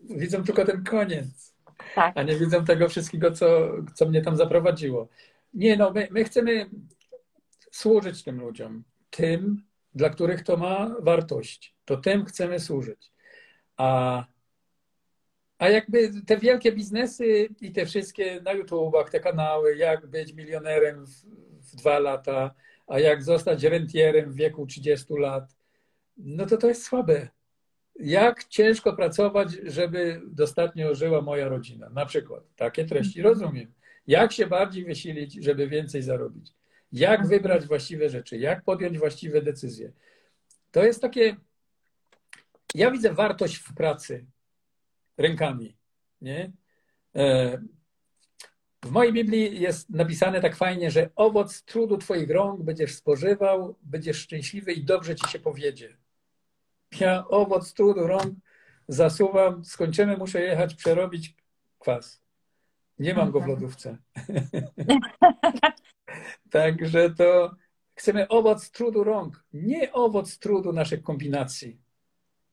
widzą 0.03 0.43
tylko 0.43 0.65
ten 0.65 0.83
koniec, 0.83 1.55
tak. 1.95 2.17
a 2.17 2.23
nie 2.23 2.35
widzą 2.35 2.65
tego 2.65 2.89
wszystkiego, 2.89 3.31
co, 3.31 3.71
co 3.95 4.05
mnie 4.05 4.21
tam 4.21 4.35
zaprowadziło. 4.35 5.07
Nie, 5.53 5.77
no, 5.77 5.91
my, 5.91 6.07
my 6.11 6.23
chcemy 6.23 6.69
służyć 7.71 8.23
tym 8.23 8.39
ludziom, 8.39 8.83
tym, 9.09 9.63
dla 9.95 10.09
których 10.09 10.43
to 10.43 10.57
ma 10.57 10.95
wartość. 10.99 11.75
To 11.85 11.97
tym 11.97 12.25
chcemy 12.25 12.59
służyć. 12.59 13.11
A, 13.77 14.25
a 15.57 15.69
jakby 15.69 16.11
te 16.27 16.37
wielkie 16.37 16.71
biznesy 16.71 17.49
i 17.61 17.71
te 17.71 17.85
wszystkie 17.85 18.41
na 18.41 18.53
YouTubach, 18.53 19.09
te 19.09 19.19
kanały, 19.19 19.75
jak 19.75 20.07
być 20.07 20.33
milionerem 20.33 21.05
w, 21.05 21.11
w 21.71 21.75
dwa 21.75 21.99
lata, 21.99 22.55
a 22.87 22.99
jak 22.99 23.23
zostać 23.23 23.63
rentierem 23.63 24.31
w 24.31 24.35
wieku 24.35 24.65
30 24.65 25.13
lat, 25.13 25.55
no 26.17 26.45
to 26.45 26.57
to 26.57 26.67
jest 26.67 26.83
słabe 26.83 27.34
jak 27.99 28.43
ciężko 28.43 28.93
pracować, 28.93 29.49
żeby 29.63 30.21
dostatnio 30.27 30.95
żyła 30.95 31.21
moja 31.21 31.47
rodzina. 31.47 31.89
Na 31.89 32.05
przykład 32.05 32.43
takie 32.55 32.85
treści 32.85 33.21
rozumiem. 33.21 33.73
Jak 34.07 34.31
się 34.31 34.47
bardziej 34.47 34.85
wysilić, 34.85 35.33
żeby 35.33 35.67
więcej 35.67 36.01
zarobić? 36.01 36.53
Jak 36.91 37.27
wybrać 37.27 37.65
właściwe 37.65 38.09
rzeczy? 38.09 38.37
Jak 38.37 38.63
podjąć 38.63 38.97
właściwe 38.97 39.41
decyzje? 39.41 39.91
To 40.71 40.83
jest 40.83 41.01
takie. 41.01 41.35
Ja 42.75 42.91
widzę 42.91 43.13
wartość 43.13 43.55
w 43.55 43.73
pracy 43.73 44.25
rękami. 45.17 45.75
Nie? 46.21 46.51
E, 47.15 47.57
w 48.83 48.91
mojej 48.91 49.13
Biblii 49.13 49.61
jest 49.61 49.89
napisane 49.89 50.41
tak 50.41 50.55
fajnie, 50.55 50.91
że 50.91 51.09
owoc 51.15 51.63
trudu 51.63 51.97
Twoich 51.97 52.29
rąk 52.29 52.61
będziesz 52.63 52.95
spożywał, 52.95 53.75
będziesz 53.83 54.17
szczęśliwy 54.17 54.73
i 54.73 54.83
dobrze 54.83 55.15
Ci 55.15 55.31
się 55.31 55.39
powiedzie. 55.39 55.97
Ja 56.99 57.27
owoc 57.27 57.73
trudu 57.73 58.07
rąk 58.07 58.35
zasuwam, 58.87 59.65
skończymy, 59.65 60.17
muszę 60.17 60.41
jechać 60.41 60.75
przerobić 60.75 61.35
kwas. 61.79 62.21
Nie 62.99 63.13
mam 63.13 63.31
go 63.31 63.41
w 63.41 63.47
lodówce. 63.47 63.97
Także 66.51 67.09
to 67.09 67.55
chcemy 67.95 68.27
owoc 68.27 68.71
trudu 68.71 69.03
rąk, 69.03 69.43
nie 69.53 69.93
owoc 69.93 70.39
trudu 70.39 70.73
naszych 70.73 71.03
kombinacji. 71.03 71.79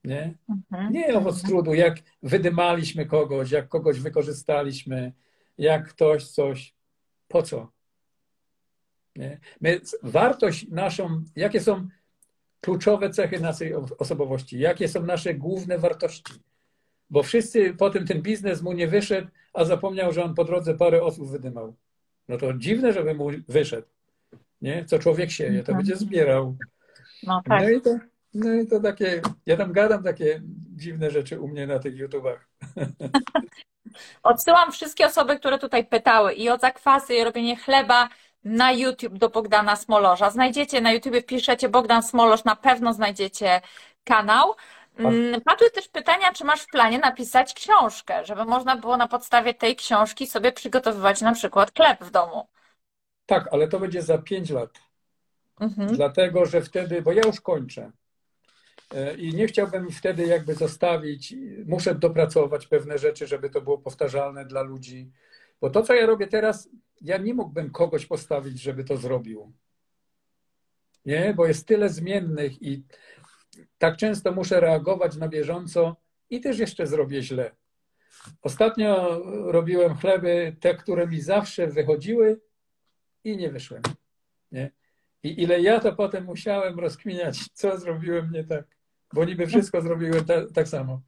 Nie, 0.05 0.35
mhm. 0.48 0.93
nie 0.93 1.19
owoc 1.19 1.43
trudu, 1.43 1.74
jak 1.74 1.97
wydymaliśmy 2.23 3.06
kogoś, 3.06 3.51
jak 3.51 3.69
kogoś 3.69 4.01
wykorzystaliśmy, 4.01 5.12
jak 5.59 5.89
ktoś 5.89 6.28
coś. 6.28 6.74
Po 7.28 7.43
co? 7.43 7.73
Nie? 9.16 9.40
My, 9.60 9.81
wartość 10.02 10.69
naszą, 10.69 11.24
jakie 11.36 11.60
są 11.60 11.89
kluczowe 12.62 13.10
cechy 13.10 13.40
naszej 13.40 13.74
osobowości, 13.98 14.59
jakie 14.59 14.89
są 14.89 15.02
nasze 15.02 15.34
główne 15.34 15.78
wartości. 15.78 16.32
Bo 17.10 17.22
wszyscy 17.22 17.74
potem 17.74 18.06
ten 18.06 18.22
biznes 18.22 18.62
mu 18.62 18.72
nie 18.72 18.89
wyszedł, 18.89 19.28
a 19.55 19.64
zapomniał, 19.64 20.12
że 20.12 20.24
on 20.24 20.34
po 20.34 20.44
drodze 20.44 20.74
parę 20.74 21.02
osób 21.02 21.30
wydymał. 21.30 21.74
No 22.28 22.36
to 22.36 22.55
dziwne, 22.55 22.93
żeby 22.93 23.14
mu 23.14 23.30
wyszedł. 23.48 23.86
Nie? 24.62 24.84
Co 24.84 24.98
człowiek 24.98 25.30
sieje, 25.30 25.62
to 25.62 25.72
mhm. 25.72 25.78
będzie 25.78 25.97
zbierał. 25.97 26.56
No, 27.22 27.43
tak. 27.44 27.62
no, 27.62 27.70
i 27.70 27.80
to, 27.80 27.98
no 28.34 28.55
i 28.55 28.66
to 28.66 28.80
takie, 28.80 29.22
ja 29.47 29.56
tam 29.56 29.72
gadam 29.72 30.02
takie 30.02 30.43
dziwne 30.76 31.10
rzeczy 31.10 31.40
u 31.40 31.48
mnie 31.48 31.66
na 31.66 31.78
tych 31.78 31.97
YouTubach. 31.97 32.48
Odsyłam 34.22 34.72
wszystkie 34.72 35.06
osoby, 35.06 35.36
które 35.36 35.59
tutaj 35.59 35.86
pytały 35.86 36.32
i 36.32 36.51
o 36.51 36.59
zakwasy, 36.59 37.14
i 37.14 37.20
o 37.20 37.24
robienie 37.24 37.56
chleba 37.56 38.09
na 38.44 38.73
YouTube 38.73 39.19
do 39.19 39.28
Bogdana 39.28 39.77
Smolorza. 39.77 40.31
Znajdziecie 40.31 40.81
na 40.81 40.93
YouTube, 40.93 41.16
wpiszecie 41.23 41.69
Bogdan 41.69 42.02
Smolorz, 42.02 42.44
na 42.44 42.56
pewno 42.56 42.93
znajdziecie 42.93 43.60
kanał. 44.05 44.55
Mm, 44.98 45.40
padły 45.40 45.70
też 45.70 45.89
pytania, 45.89 46.32
czy 46.32 46.44
masz 46.44 46.62
w 46.62 46.66
planie 46.66 46.98
napisać 46.98 47.55
książkę, 47.55 48.24
żeby 48.24 48.44
można 48.44 48.77
było 48.77 48.97
na 48.97 49.09
podstawie 49.09 49.55
tej 49.55 49.77
książki 49.77 50.27
sobie 50.27 50.52
przygotowywać 50.52 51.20
na 51.20 51.32
przykład 51.35 51.73
chleb 51.77 52.05
w 52.05 52.10
domu. 52.10 52.47
Tak, 53.27 53.48
ale 53.52 53.69
to 53.69 53.81
będzie 53.81 54.02
za 54.02 54.19
pięć 54.19 54.51
lat. 54.51 54.70
Mhm. 55.60 55.97
Dlatego, 55.97 56.47
że 56.47 56.60
wtedy, 56.60 57.02
bo 57.02 57.12
ja 57.12 57.23
już 57.27 57.40
kończę. 57.40 57.90
E, 58.94 59.14
I 59.14 59.35
nie 59.35 59.47
chciałbym 59.47 59.90
wtedy 59.90 60.27
jakby 60.27 60.55
zostawić, 60.55 61.35
muszę 61.66 61.94
dopracować 61.94 62.66
pewne 62.66 62.98
rzeczy, 62.98 63.27
żeby 63.27 63.51
to 63.51 63.60
było 63.60 63.78
powtarzalne 63.78 64.44
dla 64.44 64.62
ludzi. 64.62 65.10
Bo 65.60 65.70
to, 65.70 65.82
co 65.82 65.94
ja 65.94 66.06
robię 66.06 66.27
teraz, 66.27 66.69
ja 67.03 67.16
nie 67.16 67.35
mógłbym 67.35 67.70
kogoś 67.70 68.07
postawić, 68.07 68.61
żeby 68.61 68.85
to 68.85 68.97
zrobił. 68.97 69.53
Nie, 71.07 71.35
bo 71.35 71.47
jest 71.47 71.66
tyle 71.66 71.89
zmiennych 71.89 72.62
i 72.62 72.85
tak 73.79 73.97
często 73.97 74.33
muszę 74.33 74.61
reagować 74.61 75.16
na 75.16 75.29
bieżąco 75.29 75.97
i 76.31 76.41
też 76.41 76.59
jeszcze 76.59 76.87
zrobię 76.87 77.23
źle. 77.23 77.51
Ostatnio 78.43 79.20
robiłem 79.53 79.97
chleby, 79.97 80.57
te, 80.61 80.74
które 80.74 81.07
mi 81.07 81.20
zawsze 81.20 81.66
wychodziły 81.66 82.41
i 83.24 83.37
nie 83.37 83.51
wyszły. 83.51 83.81
Nie? 84.53 84.70
I 85.23 85.43
ile 85.43 85.61
ja 85.61 85.81
to 85.81 85.93
potem 85.93 86.24
musiałem 86.24 86.81
rozkminiać, 86.81 87.39
co 87.53 87.79
zrobiłem 87.79 88.31
nie 88.33 88.45
tak, 88.45 88.65
bo 89.12 89.24
niby 89.24 89.47
wszystko 89.47 89.83
zrobiłem 89.83 90.24
ta, 90.24 90.47
tak 90.55 90.69
samo. 90.69 91.03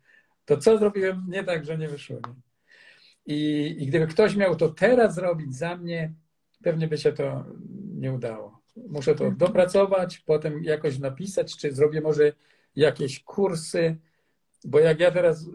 To 0.44 0.56
co 0.56 0.78
zrobiłem 0.78 1.26
nie 1.28 1.44
tak, 1.44 1.64
że 1.64 1.78
nie 1.78 1.88
wyszło. 1.88 2.16
Nie? 2.16 2.34
I, 3.26 3.76
I 3.78 3.86
gdyby 3.86 4.06
ktoś 4.06 4.36
miał 4.36 4.56
to 4.56 4.68
teraz 4.68 5.14
zrobić 5.14 5.56
za 5.56 5.76
mnie, 5.76 6.12
pewnie 6.62 6.88
by 6.88 6.98
się 6.98 7.12
to 7.12 7.44
nie 7.94 8.12
udało. 8.12 8.62
Muszę 8.76 9.14
to 9.14 9.30
dopracować, 9.30 10.18
potem 10.18 10.64
jakoś 10.64 10.98
napisać, 10.98 11.56
czy 11.56 11.72
zrobię 11.72 12.00
może 12.00 12.32
jakieś 12.76 13.20
kursy, 13.20 13.96
bo 14.64 14.78
jak 14.78 15.00
ja 15.00 15.10
teraz 15.10 15.46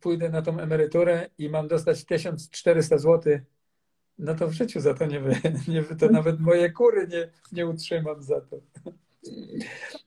pójdę 0.00 0.28
na 0.28 0.42
tą 0.42 0.60
emeryturę 0.60 1.30
i 1.38 1.48
mam 1.48 1.68
dostać 1.68 2.04
1400 2.04 2.98
zł, 2.98 3.38
no 4.18 4.34
to 4.34 4.48
w 4.48 4.52
życiu 4.52 4.80
za 4.80 4.94
to 4.94 5.06
nie, 5.06 5.20
nie 5.68 5.82
to 5.82 6.08
nawet 6.08 6.40
moje 6.40 6.70
kury 6.70 7.08
nie, 7.08 7.30
nie 7.52 7.66
utrzymam 7.66 8.22
za 8.22 8.40
to. 8.40 8.60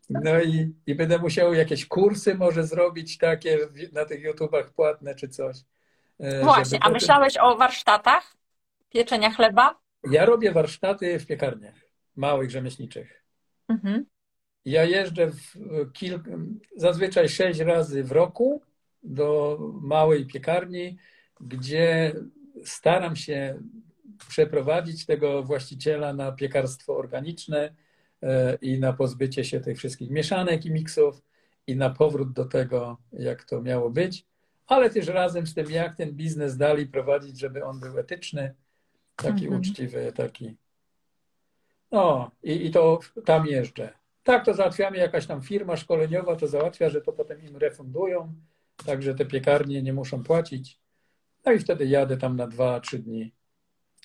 No 0.09 0.41
i, 0.41 0.73
i 0.87 0.95
będę 0.95 1.17
musiał 1.17 1.53
jakieś 1.53 1.85
kursy 1.85 2.35
może 2.35 2.67
zrobić 2.67 3.17
takie 3.17 3.57
na 3.93 4.05
tych 4.05 4.21
YouTubach 4.21 4.73
płatne 4.73 5.15
czy 5.15 5.29
coś. 5.29 5.57
E, 6.19 6.43
Właśnie, 6.43 6.79
a 6.81 6.89
myślałeś 6.89 7.37
o 7.37 7.57
warsztatach 7.57 8.35
pieczenia 8.89 9.31
chleba? 9.31 9.79
Ja 10.11 10.25
robię 10.25 10.51
warsztaty 10.51 11.19
w 11.19 11.25
piekarniach 11.25 11.75
małych, 12.15 12.51
rzemieślniczych. 12.51 13.23
Mhm. 13.67 14.05
Ja 14.65 14.83
jeżdżę 14.83 15.31
kilk, 15.93 16.23
zazwyczaj 16.75 17.29
sześć 17.29 17.59
razy 17.59 18.03
w 18.03 18.11
roku 18.11 18.61
do 19.03 19.57
małej 19.81 20.25
piekarni, 20.25 20.97
gdzie 21.41 22.15
staram 22.65 23.15
się 23.15 23.61
przeprowadzić 24.27 25.05
tego 25.05 25.43
właściciela 25.43 26.13
na 26.13 26.31
piekarstwo 26.31 26.97
organiczne 26.97 27.75
e, 28.23 28.55
i 28.61 28.79
na 28.79 28.93
pozbycie 28.93 29.43
się 29.43 29.59
tych 29.59 29.77
wszystkich 29.77 30.09
mieszanek 30.09 30.65
i 30.65 30.71
miksów 30.71 31.21
i 31.67 31.75
na 31.75 31.89
powrót 31.89 32.33
do 32.33 32.45
tego, 32.45 32.97
jak 33.13 33.43
to 33.43 33.61
miało 33.61 33.89
być, 33.89 34.25
ale 34.69 34.89
też 34.89 35.07
razem 35.07 35.47
z 35.47 35.53
tym, 35.53 35.71
jak 35.71 35.95
ten 35.95 36.11
biznes 36.11 36.57
dalej 36.57 36.87
prowadzić, 36.87 37.39
żeby 37.39 37.65
on 37.65 37.79
był 37.79 37.99
etyczny, 37.99 38.55
taki 39.15 39.45
mhm. 39.45 39.61
uczciwy, 39.61 40.11
taki. 40.15 40.57
No 41.91 42.31
i, 42.43 42.65
i 42.65 42.71
to 42.71 42.99
tam 43.25 43.47
jeżdżę. 43.47 43.93
Tak, 44.23 44.45
to 44.45 44.53
załatwiamy, 44.53 44.97
jakaś 44.97 45.25
tam 45.25 45.41
firma 45.41 45.77
szkoleniowa 45.77 46.35
to 46.35 46.47
załatwia, 46.47 46.89
że 46.89 47.01
to 47.01 47.13
potem 47.13 47.41
im 47.41 47.57
refundują, 47.57 48.33
także 48.85 49.15
te 49.15 49.25
piekarnie 49.25 49.83
nie 49.83 49.93
muszą 49.93 50.23
płacić. 50.23 50.79
No 51.45 51.51
i 51.51 51.59
wtedy 51.59 51.85
jadę 51.85 52.17
tam 52.17 52.35
na 52.35 52.47
dwa, 52.47 52.79
trzy 52.79 52.99
dni 52.99 53.33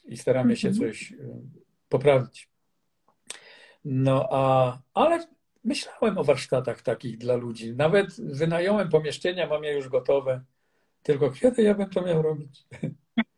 i 0.05 0.17
staramy 0.17 0.57
się 0.57 0.69
mhm. 0.69 0.91
coś 0.91 1.13
e, 1.13 1.17
poprawić. 1.89 2.49
No 3.85 4.29
a, 4.31 4.79
ale 4.95 5.27
myślałem 5.65 6.19
o 6.19 6.25
warsztatach 6.25 6.83
takich 6.83 7.19
dla 7.19 7.37
ludzi. 7.37 7.73
Nawet 7.73 8.21
wynająłem 8.21 8.89
pomieszczenia, 8.89 9.47
mam 9.47 9.65
je 9.65 9.73
już 9.73 9.89
gotowe. 9.89 10.45
Tylko 11.05 11.31
kiedy 11.31 11.63
ja 11.63 11.75
bym 11.75 11.91
to 11.91 12.03
miał 12.03 12.23
robić? 12.23 12.67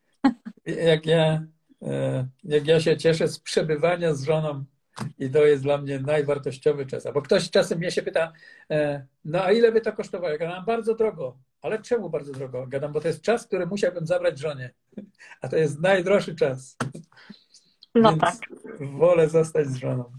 jak, 0.92 1.06
ja, 1.06 1.42
e, 1.82 2.26
jak 2.44 2.66
ja 2.66 2.80
się 2.80 2.96
cieszę 2.96 3.28
z 3.28 3.38
przebywania 3.38 4.14
z 4.14 4.22
żoną 4.22 4.64
i 5.18 5.30
to 5.30 5.44
jest 5.44 5.62
dla 5.62 5.78
mnie 5.78 6.00
najwartościowy 6.00 6.86
czas. 6.86 7.04
Bo 7.14 7.22
ktoś 7.22 7.50
czasem 7.50 7.78
mnie 7.78 7.90
się 7.90 8.02
pyta, 8.02 8.32
e, 8.70 9.06
no 9.24 9.44
a 9.44 9.52
ile 9.52 9.72
by 9.72 9.80
to 9.80 9.92
kosztowało? 9.92 10.32
Ja 10.32 10.38
gadam, 10.38 10.64
bardzo 10.64 10.94
drogo. 10.94 11.38
Ale 11.62 11.82
czemu 11.82 12.10
bardzo 12.10 12.32
drogo? 12.32 12.66
Gadam, 12.66 12.92
bo 12.92 13.00
to 13.00 13.08
jest 13.08 13.22
czas, 13.22 13.46
który 13.46 13.66
musiałbym 13.66 14.06
zabrać 14.06 14.38
żonie. 14.38 14.74
A 15.42 15.48
to 15.48 15.56
jest 15.56 15.80
najdroższy 15.80 16.34
czas. 16.34 16.76
No 17.94 18.10
Więc 18.10 18.20
tak. 18.20 18.34
Wolę 18.80 19.28
zostać 19.28 19.66
z 19.66 19.76
żoną. 19.76 20.12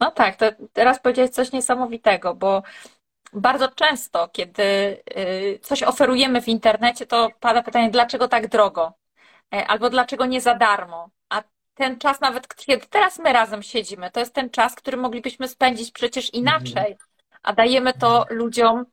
No 0.00 0.10
tak, 0.10 0.36
to 0.36 0.52
teraz 0.72 1.00
powiedziałeś 1.00 1.30
coś 1.30 1.52
niesamowitego, 1.52 2.34
bo 2.34 2.62
bardzo 3.32 3.68
często, 3.68 4.28
kiedy 4.28 4.62
y, 5.16 5.58
coś 5.62 5.82
oferujemy 5.82 6.42
w 6.42 6.48
internecie, 6.48 7.06
to 7.06 7.28
pada 7.40 7.62
pytanie, 7.62 7.90
dlaczego 7.90 8.28
tak 8.28 8.48
drogo? 8.48 8.92
E, 9.54 9.66
albo 9.66 9.90
dlaczego 9.90 10.26
nie 10.26 10.40
za 10.40 10.54
darmo? 10.54 11.10
A 11.28 11.42
ten 11.74 11.98
czas, 11.98 12.20
nawet 12.20 12.54
kiedy 12.54 12.86
teraz 12.86 13.18
my 13.18 13.32
razem 13.32 13.62
siedzimy, 13.62 14.10
to 14.10 14.20
jest 14.20 14.34
ten 14.34 14.50
czas, 14.50 14.74
który 14.74 14.96
moglibyśmy 14.96 15.48
spędzić 15.48 15.90
przecież 15.90 16.34
inaczej, 16.34 16.96
a 17.42 17.52
dajemy 17.52 17.92
to 17.92 18.26
ludziom 18.30 18.84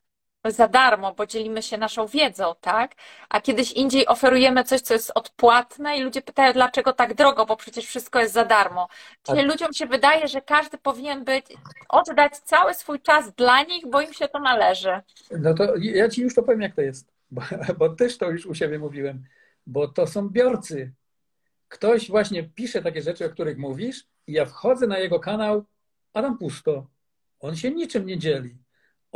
za 0.52 0.68
darmo, 0.68 1.14
bo 1.14 1.26
dzielimy 1.26 1.62
się 1.62 1.78
naszą 1.78 2.08
wiedzą, 2.08 2.54
tak? 2.62 2.96
A 3.30 3.42
kiedyś 3.42 3.72
indziej 3.72 4.08
oferujemy 4.08 4.64
coś, 4.64 4.82
co 4.82 4.94
jest 4.94 5.12
odpłatne 5.16 5.98
i 5.98 6.02
ludzie 6.02 6.22
pytają, 6.22 6.54
dlaczego 6.54 6.94
tak 6.94 7.14
drogo, 7.14 7.46
bo 7.46 7.58
przecież 7.58 7.86
wszystko 7.86 8.20
jest 8.20 8.34
za 8.34 8.46
darmo. 8.46 8.88
Czyli 9.24 9.38
tak. 9.38 9.48
ludziom 9.48 9.74
się 9.74 9.86
wydaje, 9.86 10.28
że 10.28 10.42
każdy 10.42 10.78
powinien 10.78 11.24
być, 11.24 11.46
oddać 11.90 12.38
cały 12.38 12.74
swój 12.74 13.02
czas 13.02 13.32
dla 13.32 13.64
nich, 13.64 13.88
bo 13.90 14.02
im 14.02 14.14
się 14.14 14.28
to 14.28 14.40
należy. 14.40 15.02
No 15.32 15.54
to 15.54 15.76
ja 15.78 16.10
Ci 16.10 16.22
już 16.22 16.36
to 16.36 16.44
powiem, 16.44 16.62
jak 16.62 16.76
to 16.76 16.82
jest, 16.82 17.14
bo, 17.32 17.42
bo 17.80 17.90
też 17.90 18.18
to 18.18 18.32
już 18.32 18.46
u 18.46 18.56
siebie 18.56 18.80
mówiłem, 18.80 19.24
bo 19.68 19.88
to 19.88 20.08
są 20.08 20.30
biorcy. 20.30 20.92
Ktoś 21.68 22.10
właśnie 22.10 22.44
pisze 22.44 22.82
takie 22.82 23.02
rzeczy, 23.02 23.26
o 23.26 23.30
których 23.30 23.58
mówisz 23.58 24.06
i 24.28 24.34
ja 24.34 24.46
wchodzę 24.46 24.88
na 24.88 25.00
jego 25.00 25.20
kanał, 25.20 25.66
a 26.14 26.22
tam 26.22 26.38
pusto. 26.38 26.88
On 27.40 27.56
się 27.56 27.72
niczym 27.72 28.06
nie 28.06 28.18
dzieli 28.18 28.65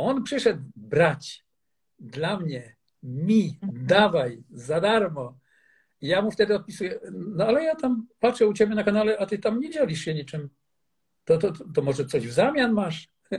on 0.06 0.22
przyszedł 0.22 0.62
brać 0.76 1.44
dla 1.98 2.40
mnie, 2.40 2.76
mi, 3.02 3.58
mhm. 3.62 3.86
dawaj, 3.86 4.42
za 4.50 4.80
darmo. 4.80 5.38
I 6.00 6.08
ja 6.08 6.22
mu 6.22 6.30
wtedy 6.30 6.54
odpisuję, 6.54 7.00
no 7.12 7.46
ale 7.46 7.64
ja 7.64 7.74
tam 7.74 8.06
patrzę 8.20 8.46
u 8.46 8.52
ciebie 8.52 8.74
na 8.74 8.84
kanale, 8.84 9.18
a 9.18 9.26
ty 9.26 9.38
tam 9.38 9.60
nie 9.60 9.70
dzielisz 9.70 10.00
się 10.00 10.14
niczym. 10.14 10.48
To, 11.24 11.38
to, 11.38 11.52
to, 11.52 11.64
to 11.74 11.82
może 11.82 12.04
coś 12.04 12.28
w 12.28 12.32
zamian 12.32 12.72
masz? 12.72 13.08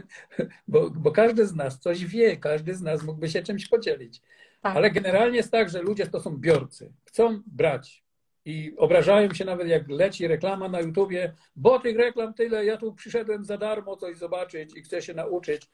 Bo, 0.68 0.90
bo 0.90 1.12
każdy 1.12 1.48
z 1.48 1.56
nas 1.56 1.80
coś 1.80 2.06
wie, 2.06 2.38
każdy 2.38 2.76
z 2.76 2.82
nas 2.82 3.04
mógłby 3.04 3.30
się 3.30 3.44
czymś 3.44 3.68
podzielić. 3.68 4.22
Tak. 4.62 4.76
Ale 4.76 4.92
generalnie 4.92 5.38
jest 5.38 5.52
tak, 5.52 5.70
że 5.70 5.82
ludzie 5.82 6.08
to 6.08 6.20
są 6.20 6.38
biorcy. 6.38 6.94
Chcą 7.06 7.42
brać. 7.48 8.04
I 8.46 8.74
obrażają 8.78 9.34
się 9.34 9.46
nawet, 9.46 9.68
jak 9.68 9.90
leci 9.90 10.28
reklama 10.28 10.70
na 10.70 10.80
YouTubie, 10.80 11.34
bo 11.56 11.80
tych 11.80 11.98
reklam 11.98 12.34
tyle, 12.34 12.66
ja 12.66 12.78
tu 12.78 12.94
przyszedłem 12.94 13.44
za 13.44 13.58
darmo 13.58 13.96
coś 13.96 14.18
zobaczyć 14.18 14.78
i 14.78 14.82
chcę 14.82 15.02
się 15.02 15.14
nauczyć. 15.14 15.70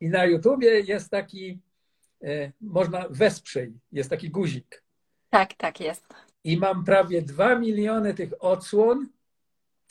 I 0.00 0.08
na 0.08 0.24
YouTubie 0.24 0.80
jest 0.80 1.10
taki, 1.10 1.60
e, 2.22 2.52
można 2.60 3.06
wesprzyj, 3.10 3.72
jest 3.92 4.10
taki 4.10 4.30
guzik. 4.30 4.82
Tak, 5.30 5.54
tak 5.54 5.80
jest. 5.80 6.04
I 6.44 6.56
mam 6.56 6.84
prawie 6.84 7.22
dwa 7.22 7.58
miliony 7.58 8.14
tych 8.14 8.32
odsłon 8.40 9.08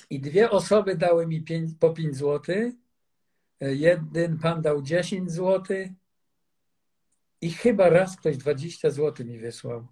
i 0.09 0.19
dwie 0.19 0.49
osoby 0.49 0.95
dały 0.95 1.27
mi 1.27 1.45
po 1.79 1.89
5 1.89 2.15
zł. 2.15 2.55
E, 3.61 3.75
jeden 3.75 4.37
pan 4.37 4.61
dał 4.61 4.81
10 4.81 5.31
zł 5.31 5.77
i 7.41 7.51
chyba 7.51 7.89
raz 7.89 8.17
ktoś 8.17 8.37
20 8.37 8.89
zł 8.89 9.25
mi 9.25 9.39
wysłał. 9.39 9.87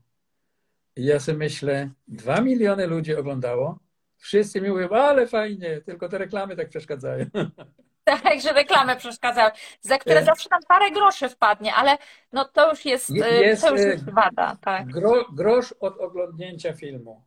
I 0.95 1.05
ja 1.05 1.19
sobie 1.19 1.37
myślę, 1.37 1.89
dwa 2.07 2.41
miliony 2.41 2.87
ludzi 2.87 3.15
oglądało. 3.15 3.79
Wszyscy 4.17 4.61
mi 4.61 4.69
mówią, 4.69 4.89
ale 4.89 5.27
fajnie, 5.27 5.81
tylko 5.81 6.09
te 6.09 6.17
reklamy 6.17 6.55
tak 6.55 6.69
przeszkadzają. 6.69 7.25
Tak, 8.23 8.41
że 8.41 8.53
reklamy 8.53 8.95
przeszkadzają, 8.95 9.49
za 9.81 9.97
które 9.97 10.19
e... 10.19 10.25
zawsze 10.25 10.49
tam 10.49 10.59
parę 10.67 10.91
groszy 10.91 11.29
wpadnie, 11.29 11.73
ale 11.73 11.97
no 12.33 12.45
to 12.45 12.69
już 12.69 12.85
jest, 12.85 13.09
e, 13.09 13.43
jest 13.43 13.61
to 13.61 13.71
już 13.71 13.79
jest 13.79 14.07
e, 14.07 14.11
wada. 14.11 14.57
Tak. 14.61 14.87
Gro, 14.87 15.25
grosz 15.33 15.71
od 15.71 15.97
oglądnięcia 15.97 16.73
filmu. 16.73 17.23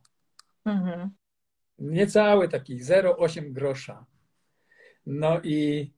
Mhm. 0.65 1.09
Niecały 1.79 2.49
taki, 2.49 2.83
0,8 2.83 3.51
grosza. 3.51 4.05
No 5.05 5.39
i, 5.43 5.91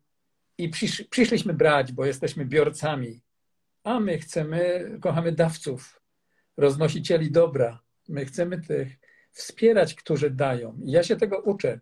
i 0.57 0.69
przysz, 0.69 1.03
przyszliśmy 1.09 1.53
brać, 1.53 1.91
bo 1.91 2.05
jesteśmy 2.05 2.45
biorcami. 2.45 3.21
A 3.83 3.99
my 3.99 4.17
chcemy, 4.17 4.89
kochamy 5.01 5.31
dawców, 5.31 6.01
roznosicieli 6.57 7.31
dobra. 7.31 7.79
My 8.09 8.25
chcemy 8.25 8.61
tych 8.61 8.99
wspierać, 9.31 9.95
którzy 9.95 10.29
dają. 10.29 10.77
I 10.83 10.91
ja 10.91 11.03
się 11.03 11.15
tego 11.15 11.39
uczę. 11.39 11.79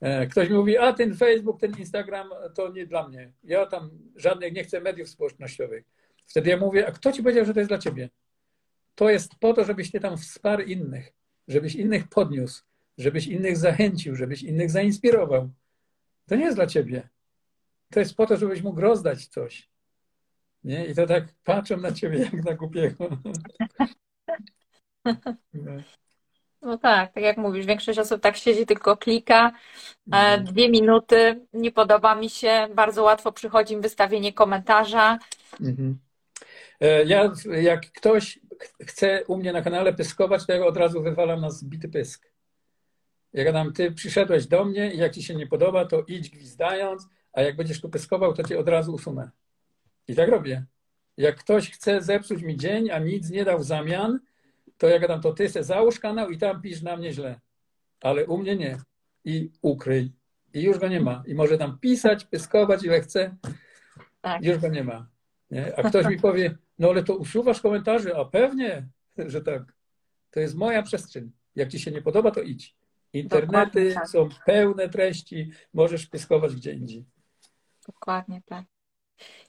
E, 0.00 0.26
ktoś 0.26 0.50
mówi, 0.50 0.78
a 0.78 0.92
ten 0.92 1.16
Facebook, 1.16 1.60
ten 1.60 1.78
Instagram 1.78 2.30
to 2.54 2.72
nie 2.72 2.86
dla 2.86 3.08
mnie. 3.08 3.32
Ja 3.44 3.66
tam 3.66 3.90
żadnych 4.16 4.52
nie 4.52 4.64
chcę 4.64 4.80
mediów 4.80 5.08
społecznościowych. 5.08 5.84
Wtedy 6.26 6.50
ja 6.50 6.56
mówię, 6.56 6.86
a 6.86 6.92
kto 6.92 7.12
ci 7.12 7.22
powiedział, 7.22 7.44
że 7.44 7.54
to 7.54 7.60
jest 7.60 7.70
dla 7.70 7.78
ciebie? 7.78 8.10
To 8.94 9.10
jest 9.10 9.34
po 9.40 9.54
to, 9.54 9.64
żebyś 9.64 9.90
ty 9.90 10.00
tam 10.00 10.18
wsparł 10.18 10.62
innych, 10.62 11.12
żebyś 11.48 11.74
innych 11.74 12.08
podniósł, 12.08 12.64
żebyś 12.98 13.26
innych 13.26 13.56
zachęcił, 13.56 14.16
żebyś 14.16 14.42
innych 14.42 14.70
zainspirował. 14.70 15.50
To 16.26 16.36
nie 16.36 16.44
jest 16.44 16.56
dla 16.56 16.66
ciebie. 16.66 17.08
To 17.90 18.00
jest 18.00 18.14
po 18.14 18.26
to, 18.26 18.36
żebyś 18.36 18.62
mógł 18.62 18.80
rozdać 18.80 19.26
coś. 19.26 19.68
Nie? 20.64 20.86
I 20.86 20.94
to 20.94 21.06
tak 21.06 21.24
patrzę 21.44 21.76
na 21.76 21.92
ciebie 21.92 22.18
jak 22.18 22.44
na 22.44 22.54
głupiego. 22.54 23.08
No 25.54 25.82
tak, 26.78 27.12
tak 27.12 27.24
jak 27.24 27.36
mówisz, 27.36 27.66
większość 27.66 27.98
osób 27.98 28.20
tak 28.20 28.36
siedzi, 28.36 28.66
tylko 28.66 28.96
klika. 28.96 29.48
E, 29.48 30.16
mhm. 30.16 30.44
Dwie 30.44 30.70
minuty, 30.70 31.46
nie 31.52 31.72
podoba 31.72 32.14
mi 32.14 32.30
się, 32.30 32.68
bardzo 32.74 33.02
łatwo 33.02 33.32
przychodzi 33.32 33.76
mi 33.76 33.82
wystawienie 33.82 34.32
komentarza. 34.32 35.18
Mhm. 35.60 35.98
E, 36.80 37.04
ja, 37.04 37.32
jak 37.62 37.80
ktoś 37.92 38.38
chce 38.86 39.24
u 39.26 39.36
mnie 39.36 39.52
na 39.52 39.62
kanale 39.62 39.92
pyskować, 39.92 40.46
to 40.46 40.52
ja 40.52 40.66
od 40.66 40.76
razu 40.76 41.02
wywalam 41.02 41.40
na 41.40 41.50
zbity 41.50 41.88
pysk. 41.88 42.30
Jak 43.32 43.52
tam 43.52 43.72
ty 43.72 43.92
przyszedłeś 43.92 44.46
do 44.46 44.64
mnie 44.64 44.94
i 44.94 44.98
jak 44.98 45.14
ci 45.14 45.22
się 45.22 45.34
nie 45.34 45.46
podoba, 45.46 45.84
to 45.84 46.02
idź 46.08 46.30
gwizdając, 46.30 47.08
a 47.32 47.42
jak 47.42 47.56
będziesz 47.56 47.80
tu 47.80 47.88
pyskował, 47.88 48.32
to 48.32 48.42
cię 48.42 48.58
od 48.58 48.68
razu 48.68 48.94
usunę. 48.94 49.30
I 50.08 50.14
tak 50.14 50.28
robię. 50.28 50.64
Jak 51.16 51.36
ktoś 51.36 51.70
chce 51.70 52.02
zepsuć 52.02 52.42
mi 52.42 52.56
dzień, 52.56 52.90
a 52.90 52.98
nic 52.98 53.30
nie 53.30 53.44
dał 53.44 53.58
w 53.58 53.64
zamian, 53.64 54.18
to 54.78 54.88
ja 54.88 54.98
gadam, 54.98 55.20
to 55.20 55.32
ty 55.32 55.48
se 55.48 55.64
załóż 55.64 56.00
kanał 56.00 56.30
i 56.30 56.38
tam 56.38 56.62
pisz 56.62 56.82
na 56.82 56.96
mnie 56.96 57.12
źle. 57.12 57.40
Ale 58.00 58.26
u 58.26 58.38
mnie 58.38 58.56
nie. 58.56 58.78
I 59.24 59.50
ukryj. 59.62 60.12
I 60.54 60.62
już 60.62 60.78
go 60.78 60.88
nie 60.88 61.00
ma. 61.00 61.22
I 61.26 61.34
może 61.34 61.58
tam 61.58 61.78
pisać, 61.78 62.24
pyskować 62.24 62.84
ile 62.84 63.00
chce. 63.00 63.36
Tak. 64.20 64.44
Już 64.44 64.58
go 64.58 64.68
nie 64.68 64.84
ma. 64.84 65.08
Nie? 65.50 65.78
A 65.78 65.82
ktoś 65.82 66.06
mi 66.06 66.20
powie, 66.20 66.58
no 66.78 66.88
ale 66.88 67.02
to 67.02 67.16
usuwasz 67.16 67.60
komentarze, 67.60 68.16
a 68.16 68.24
pewnie, 68.24 68.88
że 69.18 69.40
tak. 69.40 69.62
To 70.30 70.40
jest 70.40 70.54
moja 70.54 70.82
przestrzeń. 70.82 71.32
Jak 71.56 71.68
ci 71.68 71.78
się 71.78 71.90
nie 71.90 72.02
podoba, 72.02 72.30
to 72.30 72.40
idź. 72.42 72.76
Internety 73.12 73.94
tak. 73.94 74.08
są 74.08 74.28
pełne 74.46 74.88
treści, 74.88 75.50
możesz 75.74 76.06
pyskować 76.06 76.56
gdzie 76.56 76.72
indziej. 76.72 77.04
Dokładnie 77.86 78.42
tak. 78.46 78.64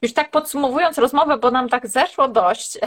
Już 0.02 0.14
tak 0.14 0.31
podsumowując 0.31 0.98
rozmowę, 0.98 1.38
bo 1.38 1.52
nam 1.52 1.69
tak 1.69 1.88
zeszło 1.88 2.27
dość, 2.27 2.77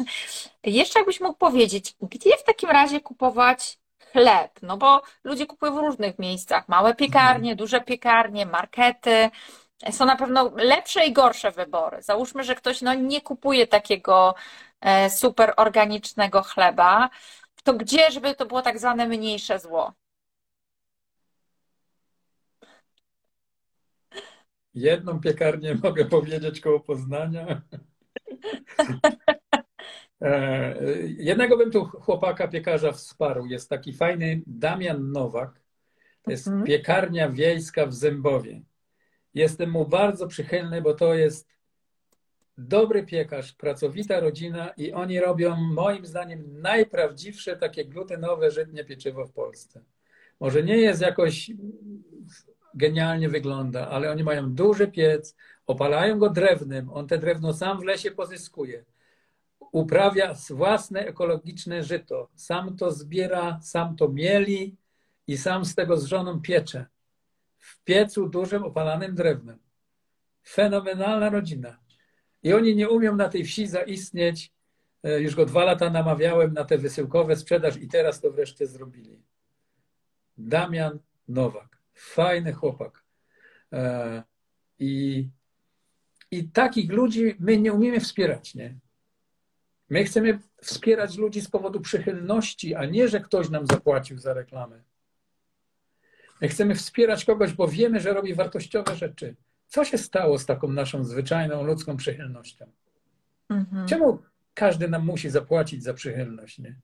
jeszcze 0.64 0.98
jakbyś 0.98 1.20
mógł 1.20 1.38
powiedzieć, 1.38 1.94
gdzie 2.02 2.36
w 2.36 2.44
takim 2.44 2.70
razie 2.70 3.00
kupować 3.00 3.78
chleb? 4.12 4.50
No 4.62 4.76
bo 4.76 5.02
ludzie 5.24 5.46
kupują 5.46 5.74
w 5.74 5.78
różnych 5.78 6.18
miejscach, 6.18 6.68
małe 6.68 6.94
piekarnie, 6.94 7.50
mhm. 7.50 7.56
duże 7.56 7.80
piekarnie, 7.80 8.46
markety. 8.46 9.30
Są 9.90 10.04
na 10.04 10.16
pewno 10.16 10.50
lepsze 10.56 11.06
i 11.06 11.12
gorsze 11.12 11.50
wybory. 11.50 12.02
Załóżmy, 12.02 12.44
że 12.44 12.54
ktoś 12.54 12.82
no, 12.82 12.94
nie 12.94 13.20
kupuje 13.20 13.66
takiego 13.66 14.34
e, 14.80 15.10
super 15.10 15.54
organicznego 15.56 16.42
chleba, 16.42 17.10
to 17.64 17.74
gdzie, 17.74 18.10
żeby 18.10 18.34
to 18.34 18.46
było 18.46 18.62
tak 18.62 18.78
zwane 18.78 19.06
mniejsze 19.06 19.58
zło? 19.58 19.92
Jedną 24.76 25.20
piekarnię 25.20 25.74
mogę 25.82 26.04
powiedzieć 26.04 26.60
koło 26.60 26.80
Poznania. 26.80 27.62
E, 30.20 30.74
jednego 31.18 31.56
bym 31.56 31.70
tu 31.70 31.84
chłopaka 31.84 32.48
piekarza 32.48 32.92
wsparł. 32.92 33.46
Jest 33.46 33.70
taki 33.70 33.92
fajny 33.92 34.42
Damian 34.46 35.12
Nowak. 35.12 35.60
To 36.22 36.30
jest 36.30 36.46
mhm. 36.46 36.64
piekarnia 36.64 37.30
wiejska 37.30 37.86
w 37.86 37.94
Zębowie. 37.94 38.62
Jestem 39.34 39.70
mu 39.70 39.86
bardzo 39.86 40.26
przychylny, 40.26 40.82
bo 40.82 40.94
to 40.94 41.14
jest 41.14 41.48
dobry 42.58 43.06
piekarz, 43.06 43.52
pracowita 43.52 44.20
rodzina 44.20 44.68
i 44.68 44.92
oni 44.92 45.20
robią 45.20 45.56
moim 45.56 46.06
zdaniem 46.06 46.60
najprawdziwsze 46.60 47.56
takie 47.56 47.84
glutenowe 47.84 48.50
żytnie 48.50 48.84
pieczywo 48.84 49.26
w 49.26 49.32
Polsce. 49.32 49.84
Może 50.40 50.62
nie 50.62 50.76
jest 50.76 51.00
jakoś 51.00 51.50
genialnie 52.76 53.28
wygląda, 53.28 53.88
ale 53.88 54.10
oni 54.10 54.24
mają 54.24 54.54
duży 54.54 54.88
piec, 54.88 55.36
opalają 55.66 56.18
go 56.18 56.30
drewnem, 56.30 56.90
on 56.90 57.06
te 57.06 57.18
drewno 57.18 57.52
sam 57.52 57.80
w 57.80 57.84
lesie 57.84 58.10
pozyskuje. 58.10 58.84
Uprawia 59.72 60.34
własne 60.50 61.06
ekologiczne 61.06 61.82
żyto, 61.82 62.28
sam 62.34 62.76
to 62.76 62.90
zbiera, 62.90 63.60
sam 63.62 63.96
to 63.96 64.08
mieli 64.08 64.76
i 65.26 65.38
sam 65.38 65.64
z 65.64 65.74
tego 65.74 65.96
z 65.96 66.04
żoną 66.04 66.40
piecze. 66.40 66.86
W 67.58 67.84
piecu 67.84 68.28
dużym 68.28 68.64
opalanym 68.64 69.14
drewnem. 69.14 69.58
Fenomenalna 70.48 71.30
rodzina. 71.30 71.78
I 72.42 72.52
oni 72.52 72.76
nie 72.76 72.88
umią 72.88 73.16
na 73.16 73.28
tej 73.28 73.44
wsi 73.44 73.66
zaistnieć. 73.66 74.52
E, 75.02 75.20
już 75.20 75.34
go 75.34 75.46
dwa 75.46 75.64
lata 75.64 75.90
namawiałem 75.90 76.52
na 76.52 76.64
te 76.64 76.78
wysyłkowe 76.78 77.36
sprzedaż 77.36 77.76
i 77.76 77.88
teraz 77.88 78.20
to 78.20 78.30
wreszcie 78.30 78.66
zrobili. 78.66 79.22
Damian 80.38 80.98
Nowak 81.28 81.75
fajny 81.96 82.52
chłopak. 82.52 83.04
E, 83.72 84.22
I, 84.78 85.28
I 86.30 86.48
takich 86.48 86.92
ludzi 86.92 87.36
my 87.38 87.58
nie 87.58 87.72
umiemy 87.72 88.00
wspierać, 88.00 88.54
nie? 88.54 88.78
My 89.90 90.04
chcemy 90.04 90.38
wspierać 90.62 91.16
ludzi 91.16 91.40
z 91.40 91.50
powodu 91.50 91.80
przychylności, 91.80 92.74
a 92.74 92.84
nie, 92.84 93.08
że 93.08 93.20
ktoś 93.20 93.50
nam 93.50 93.66
zapłacił 93.66 94.18
za 94.18 94.34
reklamę. 94.34 94.82
My 96.40 96.48
chcemy 96.48 96.74
wspierać 96.74 97.24
kogoś, 97.24 97.52
bo 97.52 97.68
wiemy, 97.68 98.00
że 98.00 98.12
robi 98.12 98.34
wartościowe 98.34 98.96
rzeczy. 98.96 99.36
Co 99.66 99.84
się 99.84 99.98
stało 99.98 100.38
z 100.38 100.46
taką 100.46 100.68
naszą 100.68 101.04
zwyczajną 101.04 101.62
ludzką 101.62 101.96
przychylnością? 101.96 102.66
Mhm. 103.48 103.88
Czemu 103.88 104.22
każdy 104.54 104.88
nam 104.88 105.04
musi 105.04 105.30
zapłacić 105.30 105.82
za 105.82 105.94
przychylność? 105.94 106.58
Nie? 106.58 106.80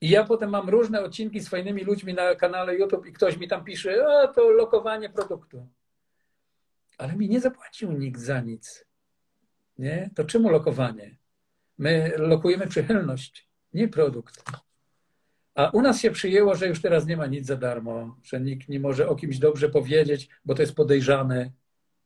I 0.00 0.10
ja 0.10 0.24
potem 0.24 0.50
mam 0.50 0.68
różne 0.68 1.00
odcinki 1.00 1.40
z 1.40 1.48
fajnymi 1.48 1.84
ludźmi 1.84 2.14
na 2.14 2.34
kanale 2.34 2.76
YouTube 2.76 3.06
i 3.06 3.12
ktoś 3.12 3.36
mi 3.36 3.48
tam 3.48 3.64
pisze, 3.64 4.06
a 4.06 4.28
to 4.28 4.50
lokowanie 4.50 5.10
produktu. 5.10 5.66
Ale 6.98 7.16
mi 7.16 7.28
nie 7.28 7.40
zapłacił 7.40 7.92
nikt 7.92 8.20
za 8.20 8.40
nic. 8.40 8.84
Nie? 9.78 10.10
To 10.14 10.24
czemu 10.24 10.50
lokowanie? 10.50 11.16
My 11.78 12.12
lokujemy 12.16 12.66
przychylność, 12.66 13.48
nie 13.74 13.88
produkt. 13.88 14.42
A 15.54 15.70
u 15.70 15.82
nas 15.82 16.00
się 16.00 16.10
przyjęło, 16.10 16.54
że 16.54 16.68
już 16.68 16.82
teraz 16.82 17.06
nie 17.06 17.16
ma 17.16 17.26
nic 17.26 17.46
za 17.46 17.56
darmo, 17.56 18.16
że 18.22 18.40
nikt 18.40 18.68
nie 18.68 18.80
może 18.80 19.08
o 19.08 19.16
kimś 19.16 19.38
dobrze 19.38 19.68
powiedzieć, 19.68 20.28
bo 20.44 20.54
to 20.54 20.62
jest 20.62 20.74
podejrzane, 20.74 21.50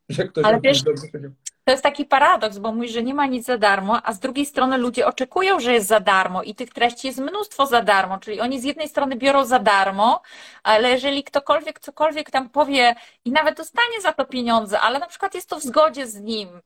że 0.08 0.28
ktoś 0.28 0.44
Ale 0.44 0.56
o 0.56 0.60
kimś 0.60 0.82
dobrze 0.82 1.08
powiedział. 1.12 1.32
To 1.64 1.70
jest 1.70 1.82
taki 1.82 2.04
paradoks, 2.04 2.58
bo 2.58 2.72
mówisz, 2.72 2.92
że 2.92 3.02
nie 3.02 3.14
ma 3.14 3.26
nic 3.26 3.46
za 3.46 3.58
darmo, 3.58 4.00
a 4.06 4.12
z 4.12 4.18
drugiej 4.18 4.46
strony 4.46 4.78
ludzie 4.78 5.06
oczekują, 5.06 5.60
że 5.60 5.72
jest 5.72 5.86
za 5.86 6.00
darmo 6.00 6.42
i 6.42 6.54
tych 6.54 6.70
treści 6.72 7.06
jest 7.06 7.18
mnóstwo 7.18 7.66
za 7.66 7.82
darmo, 7.82 8.18
czyli 8.18 8.40
oni 8.40 8.60
z 8.60 8.64
jednej 8.64 8.88
strony 8.88 9.16
biorą 9.16 9.44
za 9.44 9.58
darmo, 9.58 10.22
ale 10.62 10.90
jeżeli 10.90 11.24
ktokolwiek 11.24 11.80
cokolwiek 11.80 12.30
tam 12.30 12.50
powie 12.50 12.94
i 13.24 13.30
nawet 13.32 13.56
dostanie 13.56 14.00
za 14.00 14.12
to 14.12 14.24
pieniądze, 14.24 14.80
ale 14.80 14.98
na 14.98 15.06
przykład 15.06 15.34
jest 15.34 15.48
to 15.48 15.56
w 15.56 15.62
zgodzie 15.62 16.06
z 16.06 16.20
nim, 16.20 16.60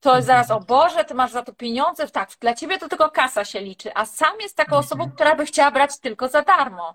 to 0.00 0.16
jest 0.16 0.26
zaraz, 0.26 0.50
o 0.50 0.60
Boże, 0.60 1.04
ty 1.04 1.14
masz 1.14 1.32
za 1.32 1.42
to 1.42 1.52
pieniądze, 1.52 2.08
tak, 2.08 2.30
dla 2.40 2.54
ciebie 2.54 2.78
to 2.78 2.88
tylko 2.88 3.10
kasa 3.10 3.44
się 3.44 3.60
liczy, 3.60 3.90
a 3.94 4.06
sam 4.06 4.40
jest 4.40 4.56
taką 4.56 4.76
osobą, 4.76 5.10
która 5.10 5.34
by 5.34 5.46
chciała 5.46 5.70
brać 5.70 5.98
tylko 5.98 6.28
za 6.28 6.42
darmo. 6.42 6.94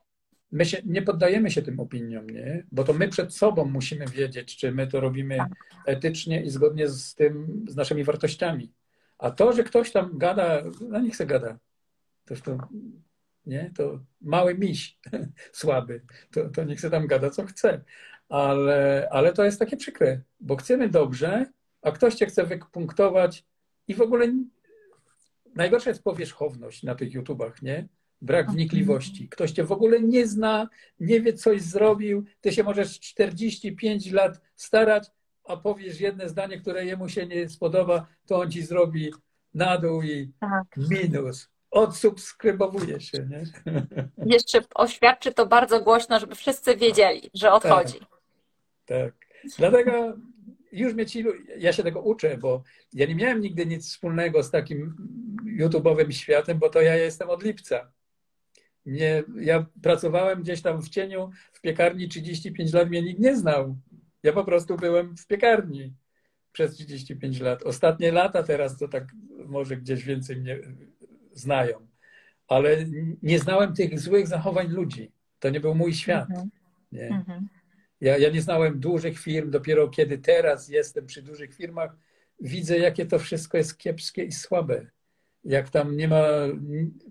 My 0.51 0.65
się, 0.65 0.81
nie 0.85 1.01
poddajemy 1.01 1.51
się 1.51 1.61
tym 1.61 1.79
opiniom, 1.79 2.29
nie? 2.29 2.63
Bo 2.71 2.83
to 2.83 2.93
my 2.93 3.07
przed 3.07 3.35
sobą 3.35 3.65
musimy 3.65 4.05
wiedzieć, 4.05 4.57
czy 4.57 4.71
my 4.71 4.87
to 4.87 4.99
robimy 4.99 5.37
Tak. 5.37 5.49
etycznie 5.85 6.43
i 6.43 6.49
zgodnie 6.49 6.87
z 6.87 7.15
tym, 7.15 7.65
z 7.67 7.75
naszymi 7.75 8.03
wartościami. 8.03 8.73
A 9.17 9.31
to, 9.31 9.53
że 9.53 9.63
ktoś 9.63 9.91
tam 9.91 10.17
gada, 10.17 10.63
no 10.89 10.99
niech 10.99 11.15
se 11.15 11.25
gada. 11.25 11.59
Toż 12.25 12.41
to, 12.41 12.57
nie? 13.45 13.71
To 13.77 13.99
mały 14.21 14.55
miś 14.57 14.97
słaby. 15.51 16.01
To, 16.31 16.49
to 16.49 16.63
niech 16.63 16.81
se 16.81 16.89
tam 16.89 17.07
gada, 17.07 17.29
co 17.29 17.45
chce. 17.45 17.81
Ale, 18.29 19.07
ale 19.11 19.33
to 19.33 19.43
jest 19.43 19.59
takie 19.59 19.77
przykre, 19.77 20.21
bo 20.39 20.55
chcemy 20.55 20.89
dobrze, 20.89 21.45
a 21.81 21.91
ktoś 21.91 22.15
cię 22.15 22.25
chce 22.25 22.45
wypunktować 22.45 23.45
i 23.87 23.95
w 23.95 24.01
ogóle 24.01 24.33
najgorsza 25.55 25.89
jest 25.89 26.03
powierzchowność 26.03 26.83
na 26.83 26.95
tych 26.95 27.13
YouTubach, 27.13 27.61
nie? 27.61 27.87
Brak 28.21 28.51
wnikliwości. 28.51 29.29
Ktoś 29.29 29.51
cię 29.51 29.63
w 29.63 29.71
ogóle 29.71 30.01
nie 30.01 30.27
zna, 30.27 30.69
nie 30.99 31.21
wie, 31.21 31.33
coś 31.33 31.61
zrobił. 31.61 32.25
Ty 32.41 32.51
się 32.51 32.63
możesz 32.63 32.99
45 32.99 34.11
lat 34.11 34.41
starać, 34.55 35.07
a 35.43 35.57
powiesz 35.57 35.99
jedno 35.99 36.29
zdanie, 36.29 36.59
które 36.59 36.85
jemu 36.85 37.09
się 37.09 37.25
nie 37.25 37.49
spodoba, 37.49 38.07
to 38.25 38.39
on 38.39 38.51
ci 38.51 38.61
zrobi 38.63 39.11
na 39.53 39.77
dół 39.77 40.01
i 40.01 40.31
Tak. 40.39 40.89
minus. 40.89 41.49
Odsubskrybowuje 41.71 43.01
się, 43.01 43.17
nie? 43.29 43.43
Jeszcze 44.35 44.61
oświadczy 44.75 45.33
to 45.33 45.45
bardzo 45.45 45.81
głośno, 45.81 46.19
żeby 46.19 46.35
wszyscy 46.35 46.75
wiedzieli, 46.75 47.29
że 47.33 47.51
odchodzi. 47.51 47.99
Tak. 48.85 49.13
Dlatego 49.57 50.17
już 50.71 50.93
mnie 50.93 51.05
ci, 51.05 51.25
ja 51.57 51.73
się 51.73 51.83
tego 51.83 52.01
uczę, 52.01 52.37
bo 52.37 52.63
ja 52.93 53.05
nie 53.05 53.15
miałem 53.15 53.41
nigdy 53.41 53.65
nic 53.65 53.89
wspólnego 53.89 54.43
z 54.43 54.51
takim 54.51 54.95
YouTube'owym 55.59 56.11
światem, 56.11 56.59
bo 56.59 56.69
to 56.69 56.81
ja 56.81 56.95
jestem 56.95 57.29
od 57.29 57.43
lipca. 57.43 57.91
Nie, 58.85 59.23
ja 59.35 59.65
pracowałem 59.81 60.41
gdzieś 60.41 60.61
tam 60.61 60.81
w 60.81 60.89
cieniu 60.89 61.29
w 61.53 61.61
piekarni 61.61 62.07
35 62.07 62.73
lat, 62.73 62.89
mnie 62.89 63.01
nikt 63.01 63.19
nie 63.19 63.37
znał. 63.37 63.77
Ja 64.23 64.33
po 64.33 64.43
prostu 64.43 64.77
byłem 64.77 65.17
w 65.17 65.27
piekarni 65.27 65.93
przez 66.51 66.75
35 66.75 67.39
lat. 67.39 67.63
Ostatnie 67.63 68.11
lata 68.11 68.43
teraz 68.43 68.77
to 68.77 68.87
tak 68.87 69.03
może 69.45 69.77
gdzieś 69.77 70.03
więcej 70.03 70.37
mnie 70.37 70.59
znają, 71.33 71.87
ale 72.47 72.85
nie 73.21 73.39
znałem 73.39 73.73
tych 73.73 73.99
złych 73.99 74.27
zachowań 74.27 74.67
ludzi. 74.67 75.11
To 75.39 75.49
nie 75.49 75.59
był 75.59 75.75
mój 75.75 75.93
świat. 75.93 76.29
Mhm. 76.29 76.49
Nie? 76.91 77.07
Mhm. 77.07 77.47
Ja, 78.01 78.17
ja 78.17 78.29
nie 78.29 78.41
znałem 78.41 78.79
dużych 78.79 79.19
firm, 79.19 79.51
dopiero 79.51 79.89
kiedy 79.89 80.17
teraz 80.17 80.69
jestem 80.69 81.05
przy 81.05 81.21
dużych 81.21 81.55
firmach, 81.55 81.95
widzę, 82.39 82.77
jakie 82.79 83.05
to 83.05 83.19
wszystko 83.19 83.57
jest 83.57 83.77
kiepskie 83.77 84.23
i 84.23 84.31
słabe. 84.31 84.85
Jak 85.43 85.69
tam 85.69 85.97
nie 85.97 86.07
ma, 86.07 86.23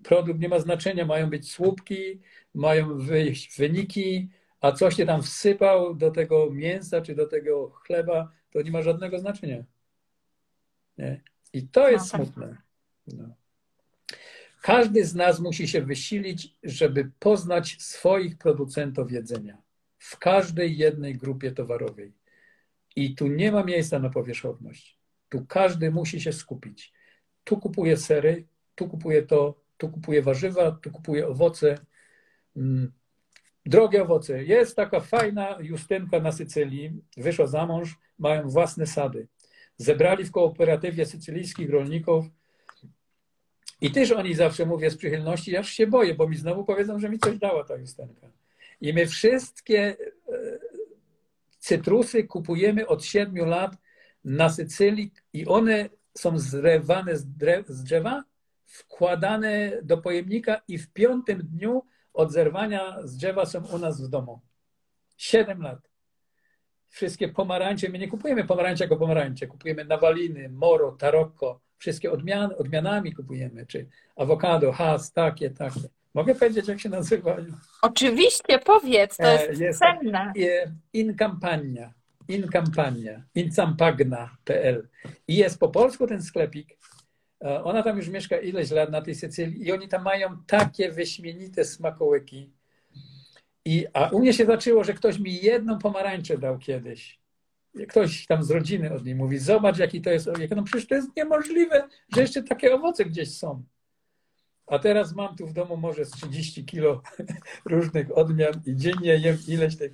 produkt 0.02 0.40
nie 0.40 0.48
ma 0.48 0.58
znaczenia, 0.58 1.06
mają 1.06 1.30
być 1.30 1.50
słupki, 1.50 2.20
mają 2.54 2.98
wyjść 2.98 3.58
wyniki, 3.58 4.28
a 4.60 4.72
coś 4.72 4.96
się 4.96 5.06
tam 5.06 5.22
wsypał 5.22 5.94
do 5.94 6.10
tego 6.10 6.50
mięsa 6.50 7.00
czy 7.00 7.14
do 7.14 7.26
tego 7.26 7.70
chleba, 7.70 8.32
to 8.50 8.62
nie 8.62 8.70
ma 8.70 8.82
żadnego 8.82 9.18
znaczenia. 9.18 9.64
Nie? 10.98 11.20
I 11.52 11.68
to 11.68 11.90
jest 11.90 12.12
No 12.12 12.18
tak. 12.18 12.26
smutne. 12.26 12.56
No. 13.06 13.34
Każdy 14.62 15.04
z 15.04 15.14
nas 15.14 15.40
musi 15.40 15.68
się 15.68 15.82
wysilić, 15.82 16.56
żeby 16.62 17.10
poznać 17.18 17.76
swoich 17.82 18.38
producentów 18.38 19.12
jedzenia 19.12 19.62
w 19.98 20.18
każdej 20.18 20.76
jednej 20.76 21.16
grupie 21.16 21.52
towarowej. 21.52 22.12
I 22.96 23.14
tu 23.14 23.26
nie 23.26 23.52
ma 23.52 23.64
miejsca 23.64 23.98
na 23.98 24.10
powierzchowność. 24.10 24.98
Tu 25.28 25.46
każdy 25.46 25.90
musi 25.90 26.20
się 26.20 26.32
skupić. 26.32 26.92
Tu 27.50 27.56
kupuje 27.56 27.96
sery, 27.96 28.46
tu 28.74 28.88
kupuje 28.88 29.22
to, 29.22 29.54
tu 29.76 29.88
kupuje 29.88 30.22
warzywa, 30.22 30.70
tu 30.70 30.90
kupuje 30.90 31.26
owoce. 31.26 31.78
Mm. 32.56 32.92
Drogie 33.66 34.02
owoce. 34.02 34.44
Jest 34.44 34.76
taka 34.76 35.00
fajna 35.00 35.58
Justynka 35.60 36.20
na 36.20 36.32
Sycylii, 36.32 36.92
wyszła 37.16 37.46
za 37.46 37.66
mąż, 37.66 37.98
mają 38.18 38.48
własne 38.48 38.86
sady. 38.86 39.26
Zebrali 39.76 40.24
w 40.24 40.30
kooperatywie 40.30 41.06
sycylijskich 41.06 41.70
rolników 41.70 42.24
i 43.80 43.90
też 43.90 44.10
oni 44.10 44.34
zawsze 44.34 44.66
mówię 44.66 44.90
z 44.90 44.96
przychylności, 44.96 45.56
aż 45.56 45.70
się 45.70 45.86
boję, 45.86 46.14
bo 46.14 46.28
mi 46.28 46.36
znowu 46.36 46.64
powiedzą, 46.64 46.98
że 46.98 47.08
mi 47.08 47.18
coś 47.18 47.38
dała 47.38 47.64
ta 47.64 47.76
Justynka. 47.76 48.30
I 48.80 48.92
my 48.92 49.06
wszystkie 49.06 49.80
e, 49.80 49.96
cytrusy 51.58 52.24
kupujemy 52.24 52.86
od 52.86 53.04
7 53.04 53.48
lat 53.48 53.76
na 54.24 54.50
Sycylii 54.50 55.12
i 55.32 55.46
one 55.46 55.88
są 56.18 56.38
zrywane 56.38 57.16
z, 57.16 57.26
drew, 57.36 57.68
z 57.68 57.82
drzewa, 57.82 58.24
wkładane 58.66 59.72
do 59.82 59.98
pojemnika 59.98 60.60
i 60.68 60.78
w 60.78 60.92
piątym 60.92 61.42
dniu 61.42 61.82
od 62.14 62.32
zerwania 62.32 62.96
z 63.04 63.16
drzewa 63.16 63.46
są 63.46 63.64
u 63.66 63.78
nas 63.78 64.02
w 64.02 64.08
domu. 64.08 64.40
7 65.16 65.62
lat. 65.62 65.90
Wszystkie 66.88 67.28
pomarańcze, 67.28 67.88
my 67.88 67.98
nie 67.98 68.08
kupujemy 68.08 68.44
pomarańczy 68.44 68.82
jako 68.84 68.96
pomarańcze, 68.96 69.46
kupujemy 69.46 69.84
nawaliny, 69.84 70.48
moro, 70.48 70.92
taroko, 70.92 71.60
wszystkie 71.78 72.12
odmian, 72.12 72.50
odmianami 72.58 73.12
kupujemy, 73.14 73.66
czy 73.66 73.88
awokado, 74.16 74.72
has, 74.72 75.12
takie, 75.12 75.50
takie. 75.50 75.80
Mogę 76.14 76.34
powiedzieć, 76.34 76.68
jak 76.68 76.80
się 76.80 76.88
nazywają? 76.88 77.46
Oczywiście, 77.82 78.58
powiedz, 78.58 79.16
to 79.16 79.24
E, 79.24 79.46
jest, 79.46 79.60
jest- 79.60 79.78
cenne. 79.78 80.32
In 80.92 81.16
Campania, 81.16 81.92
In 82.30 82.48
Campania, 82.48 83.22
incampagna.pl. 83.34 84.88
I 85.28 85.36
jest 85.36 85.58
po 85.58 85.68
polsku 85.68 86.06
ten 86.06 86.22
sklepik. 86.22 86.78
E, 87.44 87.64
Ona 87.64 87.82
tam 87.82 87.96
już 87.96 88.08
mieszka 88.08 88.38
ileś 88.38 88.70
lat 88.70 88.90
na 88.90 89.02
tej 89.02 89.14
Sycylii 89.14 89.66
i 89.66 89.72
oni 89.72 89.88
tam 89.88 90.02
mają 90.02 90.36
takie 90.46 90.92
wyśmienite 90.92 91.64
smakołyki. 91.64 92.52
I, 93.64 93.86
a 93.92 94.08
u 94.08 94.18
mnie 94.18 94.32
się 94.32 94.46
zaczęło, 94.46 94.84
że 94.84 94.94
ktoś 94.94 95.18
mi 95.18 95.42
jedną 95.42 95.78
pomarańczę 95.78 96.38
dał 96.38 96.58
kiedyś. 96.58 97.20
Ktoś 97.88 98.26
tam 98.26 98.44
z 98.44 98.50
rodziny 98.50 98.92
od 98.92 99.04
niej 99.04 99.14
mówi, 99.14 99.38
zobacz 99.38 99.78
jaki 99.78 100.00
to 100.00 100.10
jest 100.10 100.28
owiek. 100.28 100.50
No 100.50 100.62
przecież 100.62 100.88
to 100.88 100.94
jest 100.94 101.16
niemożliwe, 101.16 101.88
że 102.14 102.20
jeszcze 102.20 102.42
takie 102.42 102.74
owoce 102.74 103.04
gdzieś 103.04 103.36
są. 103.36 103.64
A 104.66 104.78
teraz 104.78 105.14
mam 105.14 105.36
tu 105.36 105.46
w 105.46 105.52
domu 105.52 105.76
może 105.76 106.04
z 106.04 106.10
30 106.10 106.64
kilo 106.64 107.02
różnych 107.64 108.18
odmian 108.18 108.62
i 108.66 108.76
dziennie 108.76 109.16
jem 109.16 109.38
ileś 109.48 109.76
tych, 109.76 109.92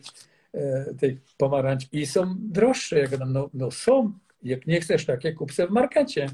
tych 0.98 1.18
pomarańcz 1.36 1.92
i 1.92 2.06
są 2.06 2.34
droższe. 2.38 2.98
Jak 2.98 3.10
gadam, 3.10 3.32
no, 3.32 3.50
no 3.54 3.70
są, 3.70 4.12
jak 4.42 4.66
nie 4.66 4.80
chcesz 4.80 5.06
takie, 5.06 5.32
kup 5.32 5.52
w 5.52 5.70
markecie. 5.70 6.28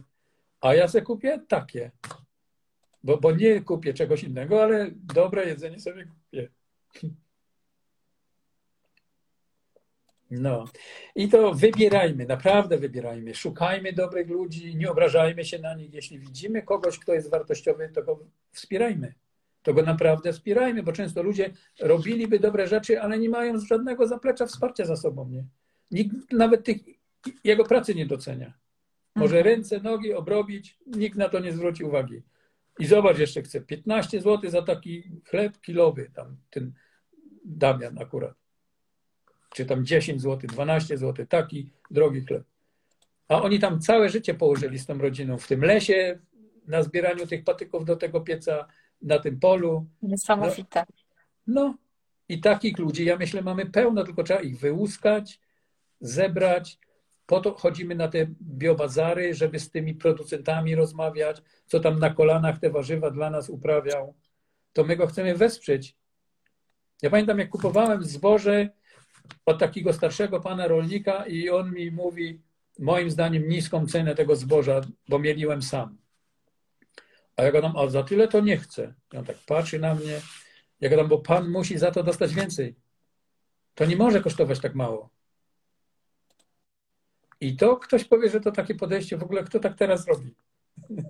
A 0.61 0.75
ja 0.75 0.89
se 0.89 1.03
kupię 1.03 1.41
takie. 1.49 1.91
Bo, 3.05 3.19
bo 3.19 3.33
nie 3.33 3.61
kupię 3.61 3.95
czegoś 3.95 4.25
innego, 4.25 4.63
ale 4.63 4.91
dobre 4.95 5.47
jedzenie 5.47 5.81
sobie 5.81 6.07
kupię. 6.07 6.49
No. 10.31 10.65
I 11.15 11.29
to 11.29 11.55
wybierajmy, 11.55 12.27
naprawdę 12.27 12.79
wybierajmy. 12.79 13.35
Szukajmy 13.35 13.93
dobrych 13.93 14.29
ludzi, 14.29 14.77
nie 14.77 14.91
obrażajmy 14.91 15.45
się 15.45 15.59
na 15.59 15.75
nich. 15.75 15.95
Jeśli 15.95 16.19
widzimy 16.19 16.63
kogoś, 16.63 16.99
kto 16.99 17.15
jest 17.15 17.31
wartościowy, 17.31 17.89
to 17.89 18.03
go 18.03 18.19
wspierajmy. 18.53 19.15
To 19.63 19.75
go 19.75 19.83
naprawdę 19.83 20.33
wspierajmy, 20.33 20.83
bo 20.83 20.93
często 20.93 21.23
ludzie 21.23 21.51
robiliby 21.81 22.39
dobre 22.39 22.67
rzeczy, 22.69 23.01
ale 23.01 23.19
nie 23.19 23.29
mają 23.29 23.61
żadnego 23.61 24.07
zaplecza 24.07 24.47
wsparcia 24.47 24.85
za 24.85 24.97
sobą. 24.97 25.29
Nie? 25.29 25.45
Nikt 25.91 26.33
nawet 26.33 26.65
tych, 26.65 26.77
jego 27.45 27.65
pracy 27.65 27.95
nie 27.95 28.07
docenia. 28.07 28.53
Może 29.15 29.39
Mhm. 29.39 29.55
ręce, 29.55 29.81
nogi 29.81 30.15
obrobić, 30.15 30.79
nikt 30.87 31.17
na 31.17 31.29
to 31.29 31.39
nie 31.39 31.53
zwróci 31.53 31.85
uwagi. 31.85 32.23
I 32.79 32.87
zobacz, 32.87 33.19
jeszcze 33.19 33.43
chcę 33.43 33.61
15 33.61 34.21
zł 34.21 34.51
za 34.51 34.63
taki 34.63 35.03
chleb 35.31 35.61
kilowy, 35.61 36.11
tam 36.15 36.37
ten 36.51 36.73
Damian 37.45 37.99
akurat. 37.99 38.35
Czy 39.55 39.67
tam 39.67 39.85
10 39.87 40.23
zł, 40.23 40.51
12 40.53 40.99
zł, 40.99 41.27
taki 41.27 41.71
drogi 41.91 42.21
chleb. 42.21 42.45
A 43.29 43.43
oni 43.43 43.59
tam 43.59 43.81
całe 43.81 44.09
życie 44.09 44.35
położyli 44.35 44.79
z 44.79 44.87
tą 44.87 44.99
rodziną 44.99 45.39
w 45.39 45.47
tym 45.49 45.61
lesie, 45.65 46.19
na 46.67 46.83
zbieraniu 46.83 47.27
tych 47.27 47.45
patyków 47.45 47.85
do 47.85 47.97
tego 47.97 48.21
pieca, 48.21 48.67
na 49.03 49.19
tym 49.19 49.41
polu. 49.41 49.87
Niesamowite. 50.03 50.85
No 51.47 51.75
i 52.29 52.41
takich 52.41 52.79
ludzi, 52.79 53.05
ja 53.05 53.17
myślę, 53.17 53.43
mamy 53.43 53.67
pełno, 53.67 54.05
tylko 54.05 54.23
trzeba 54.23 54.41
ich 54.41 54.59
wyłuskać, 54.59 55.41
zebrać. 56.01 56.79
Po 57.27 57.41
to 57.41 57.55
chodzimy 57.55 57.95
na 57.95 58.09
te 58.09 58.27
biobazary, 58.43 59.35
żeby 59.35 59.61
z 59.61 59.71
tymi 59.71 59.95
producentami 59.95 60.75
rozmawiać, 60.75 61.43
co 61.67 61.81
tam 61.81 61.99
na 61.99 62.11
kolanach 62.11 62.59
te 62.59 62.71
warzywa 62.71 63.11
dla 63.11 63.31
nas 63.31 63.51
uprawiał. 63.51 64.15
To 64.73 64.85
my 64.85 64.97
go 64.97 65.07
chcemy 65.07 65.35
wesprzeć. 65.35 65.97
Ja 67.03 67.11
pamiętam, 67.11 67.39
jak 67.39 67.49
kupowałem 67.49 68.05
zboże 68.05 68.69
od 69.47 69.59
takiego 69.59 69.93
starszego 69.93 70.41
pana 70.41 70.69
rolnika 70.69 71.27
i 71.27 71.51
on 71.51 71.73
mi 71.73 71.91
mówi, 71.91 72.41
moim 72.79 73.11
zdaniem 73.11 73.49
niską 73.49 73.87
cenę 73.87 74.15
tego 74.15 74.37
zboża, 74.37 74.81
bo 75.09 75.19
mieliłem 75.19 75.63
sam. 75.63 76.02
A 77.37 77.43
ja 77.43 77.53
gadam, 77.53 77.77
a 77.77 77.87
za 77.87 78.03
tyle 78.03 78.29
to 78.29 78.41
nie 78.41 78.57
chcę. 78.57 78.95
I 79.13 79.17
on 79.17 79.25
tak 79.25 79.37
patrzy 79.47 79.79
na 79.79 79.95
mnie. 79.95 80.21
Ja 80.81 80.89
gadam, 80.89 81.09
bo 81.09 81.19
pan 81.19 81.51
musi 81.51 81.79
za 81.79 81.91
to 81.91 82.03
dostać 82.03 82.35
więcej. 82.35 82.75
To 83.75 83.85
nie 83.85 83.97
może 83.97 84.21
kosztować 84.21 84.61
tak 84.61 84.75
mało. 84.75 85.11
I 87.41 87.57
to 87.57 87.77
ktoś 87.77 88.05
powie, 88.05 88.31
że 88.31 88.41
to 88.41 88.53
takie 88.53 88.75
podejście, 88.75 89.17
w 89.17 89.23
ogóle 89.23 89.45
kto 89.45 89.61
tak 89.61 89.77
teraz 89.77 90.07
robi? 90.07 90.35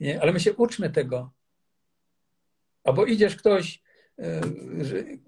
Nie, 0.00 0.22
ale 0.22 0.32
my 0.32 0.40
się 0.40 0.54
uczmy 0.54 0.90
tego. 0.90 1.32
Albo 2.84 3.06
idziesz 3.06 3.36
ktoś, 3.36 3.82
e, 4.18 4.40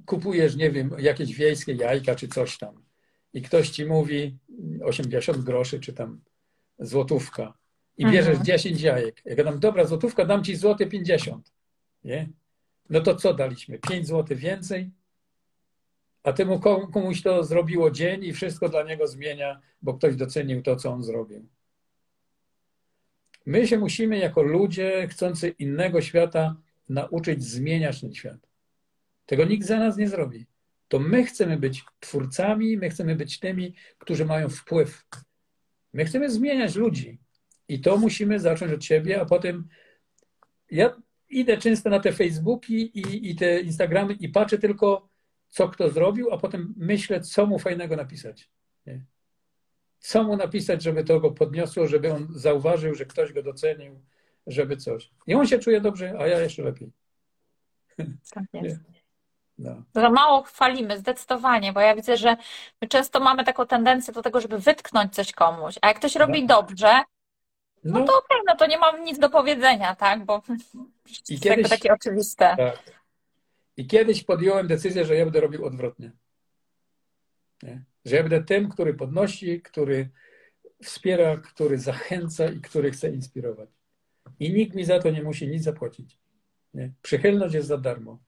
kupujesz, 0.06 0.56
nie 0.56 0.70
wiem, 0.70 0.90
jakieś 0.98 1.34
wiejskie 1.34 1.72
jajka 1.72 2.14
czy 2.14 2.28
coś 2.28 2.58
tam 2.58 2.84
i 3.32 3.42
ktoś 3.42 3.70
ci 3.70 3.86
mówi 3.86 4.38
80 4.84 5.38
groszy 5.38 5.80
czy 5.80 5.92
tam 5.92 6.20
złotówka 6.78 7.57
i 7.98 8.04
bierzesz 8.04 8.28
mhm. 8.28 8.44
10 8.44 8.80
jajek. 8.80 9.22
Ja 9.24 9.34
gadam, 9.34 9.60
dobra, 9.60 9.84
złotówka, 9.84 10.24
dam 10.24 10.44
ci 10.44 10.56
złoty 10.56 10.86
50. 10.86 11.52
Nie? 12.04 12.28
No 12.90 13.00
to 13.00 13.14
co 13.14 13.34
daliśmy? 13.34 13.78
5 13.78 14.06
zł 14.06 14.36
więcej? 14.36 14.90
A 16.22 16.32
temu 16.32 16.60
komuś 16.92 17.22
to 17.22 17.44
zrobiło 17.44 17.90
dzień 17.90 18.24
i 18.24 18.32
wszystko 18.32 18.68
dla 18.68 18.82
niego 18.82 19.06
zmienia, 19.06 19.60
bo 19.82 19.94
ktoś 19.94 20.16
docenił 20.16 20.62
to, 20.62 20.76
co 20.76 20.92
on 20.92 21.02
zrobił. 21.02 21.48
My 23.46 23.66
się 23.66 23.78
musimy 23.78 24.18
jako 24.18 24.42
ludzie 24.42 25.08
chcący 25.10 25.48
innego 25.48 26.00
świata 26.00 26.56
nauczyć 26.88 27.44
zmieniać 27.44 28.00
ten 28.00 28.14
świat. 28.14 28.48
Tego 29.26 29.44
nikt 29.44 29.66
za 29.66 29.78
nas 29.78 29.96
nie 29.96 30.08
zrobi. 30.08 30.46
To 30.88 30.98
my 30.98 31.24
chcemy 31.24 31.56
być 31.56 31.84
twórcami, 32.00 32.76
my 32.76 32.90
chcemy 32.90 33.16
być 33.16 33.40
tymi, 33.40 33.74
którzy 33.98 34.24
mają 34.24 34.48
wpływ. 34.48 35.04
My 35.92 36.04
chcemy 36.04 36.30
zmieniać 36.30 36.74
ludzi. 36.74 37.18
I 37.68 37.80
to 37.80 37.96
musimy 37.96 38.40
zacząć 38.40 38.72
od 38.72 38.84
siebie, 38.84 39.20
a 39.20 39.24
potem 39.24 39.68
ja 40.70 40.96
idę 41.28 41.56
często 41.56 41.90
na 41.90 42.00
te 42.00 42.12
Facebooki 42.12 42.98
i, 42.98 43.30
i 43.30 43.36
te 43.36 43.60
Instagramy 43.60 44.12
i 44.12 44.28
patrzę 44.28 44.58
tylko, 44.58 45.08
co 45.48 45.68
kto 45.68 45.90
zrobił, 45.90 46.32
a 46.32 46.38
potem 46.38 46.74
myślę, 46.76 47.20
co 47.20 47.46
mu 47.46 47.58
fajnego 47.58 47.96
napisać. 47.96 48.50
Nie? 48.86 49.04
Co 49.98 50.24
mu 50.24 50.36
napisać, 50.36 50.82
żeby 50.82 51.04
to 51.04 51.20
go 51.20 51.30
podniosło, 51.30 51.86
żeby 51.86 52.12
on 52.12 52.28
zauważył, 52.30 52.94
że 52.94 53.06
ktoś 53.06 53.32
go 53.32 53.42
docenił, 53.42 54.00
żeby 54.46 54.76
coś. 54.76 55.10
I 55.26 55.34
on 55.34 55.46
się 55.46 55.58
czuje 55.58 55.80
dobrze, 55.80 56.14
a 56.18 56.26
ja 56.26 56.40
jeszcze 56.40 56.62
lepiej. 56.62 56.92
Tak 58.30 58.44
jest. 58.62 58.80
No. 59.58 59.82
Za 59.94 60.10
mało 60.10 60.42
chwalimy, 60.42 60.98
zdecydowanie, 60.98 61.72
bo 61.72 61.80
ja 61.80 61.94
widzę, 61.94 62.16
że 62.16 62.36
my 62.82 62.88
często 62.88 63.20
mamy 63.20 63.44
taką 63.44 63.66
tendencję 63.66 64.14
do 64.14 64.22
tego, 64.22 64.40
żeby 64.40 64.58
wytknąć 64.58 65.14
coś 65.14 65.32
komuś, 65.32 65.78
a 65.82 65.88
jak 65.88 65.96
ktoś 65.98 66.16
robi 66.16 66.40
no. 66.42 66.48
dobrze, 66.48 67.02
no, 67.84 68.00
no 68.00 68.06
to 68.06 68.18
okej, 68.18 68.38
no 68.46 68.56
to 68.56 68.66
nie 68.66 68.78
mam 68.78 69.04
nic 69.04 69.18
do 69.18 69.30
powiedzenia, 69.30 69.94
tak, 69.94 70.24
bo 70.24 70.42
I 70.48 71.32
jest 71.32 71.42
kiedyś, 71.42 71.68
takie 71.68 71.92
oczywiste. 71.92 72.54
Tak. 72.56 72.98
I 73.76 73.86
kiedyś 73.86 74.24
podjąłem 74.24 74.66
decyzję, 74.66 75.04
że 75.04 75.16
ja 75.16 75.24
będę 75.24 75.40
robił 75.40 75.66
odwrotnie. 75.66 76.12
Nie? 77.62 77.84
Że 78.04 78.16
ja 78.16 78.22
będę 78.22 78.44
tym, 78.44 78.68
który 78.68 78.94
podnosi, 78.94 79.62
który 79.62 80.10
wspiera, 80.82 81.36
który 81.36 81.78
zachęca 81.78 82.48
i 82.48 82.60
który 82.60 82.90
chce 82.90 83.10
inspirować. 83.10 83.68
I 84.40 84.52
nikt 84.52 84.74
mi 84.74 84.84
za 84.84 84.98
to 84.98 85.10
nie 85.10 85.22
musi 85.22 85.48
nic 85.48 85.62
zapłacić. 85.62 86.18
Nie? 86.74 86.92
Przychylność 87.02 87.54
jest 87.54 87.68
za 87.68 87.78
darmo. 87.78 88.18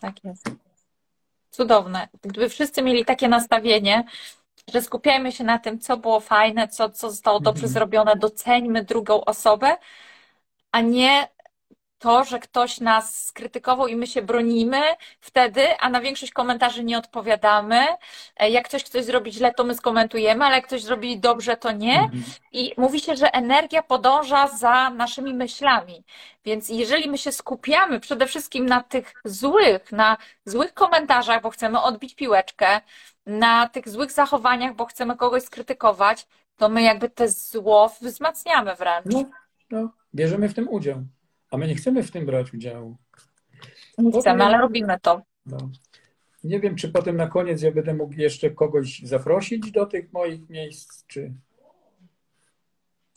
Tak 0.00 0.24
jest. 0.24 0.50
Cudowne. 1.50 2.08
Gdyby 2.22 2.48
wszyscy 2.48 2.82
mieli 2.82 3.04
takie 3.04 3.28
nastawienie, 3.28 4.04
że 4.72 4.82
skupiajmy 4.82 5.32
się 5.32 5.44
na 5.44 5.58
tym, 5.58 5.80
co 5.80 5.96
było 5.96 6.20
fajne, 6.20 6.68
co, 6.68 6.90
co 6.90 7.10
zostało 7.10 7.40
dobrze 7.40 7.66
-hmm. 7.66 7.70
zrobione, 7.70 8.16
doceńmy 8.16 8.84
drugą 8.84 9.24
osobę, 9.24 9.76
a 10.72 10.80
nie 10.80 11.28
to, 12.00 12.24
że 12.24 12.38
ktoś 12.38 12.80
nas 12.80 13.26
skrytykował 13.26 13.86
i 13.86 13.96
my 13.96 14.06
się 14.06 14.22
bronimy 14.22 14.80
wtedy, 15.20 15.78
a 15.80 15.88
na 15.90 16.00
większość 16.00 16.32
komentarzy 16.32 16.84
nie 16.84 16.98
odpowiadamy. 16.98 17.86
E, 18.36 18.50
jak 18.50 18.68
ktoś 18.68 18.82
coś 18.82 19.04
zrobi 19.04 19.32
źle, 19.32 19.54
to 19.54 19.64
my 19.64 19.74
skomentujemy, 19.74 20.44
ale 20.44 20.56
jak 20.56 20.66
ktoś 20.66 20.82
zrobi 20.82 21.20
dobrze, 21.20 21.56
to 21.56 21.72
nie. 21.72 21.98
Mhm. 21.98 22.22
I 22.52 22.74
mówi 22.76 23.00
się, 23.00 23.16
że 23.16 23.34
energia 23.34 23.82
podąża 23.82 24.48
za 24.48 24.90
naszymi 24.90 25.34
myślami. 25.34 26.04
Więc 26.44 26.68
jeżeli 26.68 27.10
my 27.10 27.18
się 27.18 27.32
skupiamy 27.32 28.00
przede 28.00 28.26
wszystkim 28.26 28.66
na 28.66 28.82
tych 28.82 29.14
złych, 29.24 29.92
na 29.92 30.16
złych 30.44 30.74
komentarzach, 30.74 31.42
bo 31.42 31.50
chcemy 31.50 31.82
odbić 31.82 32.14
piłeczkę, 32.14 32.80
na 33.26 33.68
tych 33.68 33.88
złych 33.88 34.12
zachowaniach, 34.12 34.76
bo 34.76 34.86
chcemy 34.86 35.16
kogoś 35.16 35.42
skrytykować, 35.42 36.26
to 36.56 36.68
my 36.68 36.82
jakby 36.82 37.10
te 37.10 37.28
zło 37.28 37.90
wzmacniamy 38.00 38.74
wręcz. 38.74 39.06
No, 39.06 39.24
no 39.70 39.92
bierzemy 40.14 40.48
w 40.48 40.54
tym 40.54 40.68
udział. 40.68 41.02
A 41.50 41.56
my 41.56 41.68
nie 41.68 41.74
chcemy 41.74 42.02
w 42.02 42.10
tym 42.10 42.26
brać 42.26 42.54
udziału. 42.54 42.96
Nie 43.98 44.20
chcemy, 44.20 44.44
ale 44.44 44.58
robimy 44.58 44.98
to. 45.02 45.22
No. 45.46 45.58
Nie 46.44 46.60
wiem, 46.60 46.76
czy 46.76 46.88
potem 46.88 47.16
na 47.16 47.26
koniec 47.26 47.62
ja 47.62 47.72
będę 47.72 47.94
mógł 47.94 48.14
jeszcze 48.14 48.50
kogoś 48.50 49.00
zaprosić 49.00 49.70
do 49.70 49.86
tych 49.86 50.12
moich 50.12 50.48
miejsc, 50.48 51.06
czy. 51.06 51.32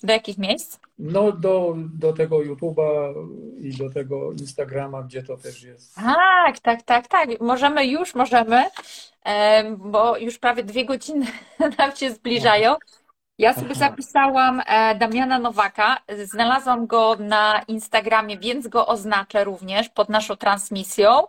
Do 0.04 0.14
jakich 0.14 0.38
miejsc? 0.38 0.80
No, 1.00 1.32
do, 1.32 1.76
do 1.78 2.14
tego 2.14 2.38
YouTube'a 2.38 3.14
i 3.60 3.78
do 3.78 3.90
tego 3.90 4.32
Instagrama, 4.32 5.04
gdzie 5.04 5.24
to 5.24 5.38
też 5.38 5.64
jest. 5.64 5.96
Tak, 5.96 6.60
tak, 6.60 6.84
tak, 6.84 7.08
tak. 7.08 7.30
Możemy 7.40 7.86
już, 7.88 8.16
możemy, 8.16 8.64
bo 9.78 10.18
już 10.18 10.38
prawie 10.38 10.64
dwie 10.64 10.86
godziny 10.86 11.26
nam 11.78 11.96
się 11.96 12.12
zbliżają. 12.12 12.76
Ja 13.38 13.54
sobie 13.54 13.76
zapisałam 13.76 14.62
e, 14.68 14.96
Damiana 14.96 15.40
Nowaka, 15.40 15.98
znalazłam 16.24 16.88
go 16.88 17.16
na 17.20 17.62
Instagramie, 17.68 18.38
więc 18.38 18.68
go 18.68 18.88
oznaczę 18.88 19.44
również 19.44 19.90
pod 19.90 20.10
naszą 20.10 20.36
transmisją. 20.36 21.24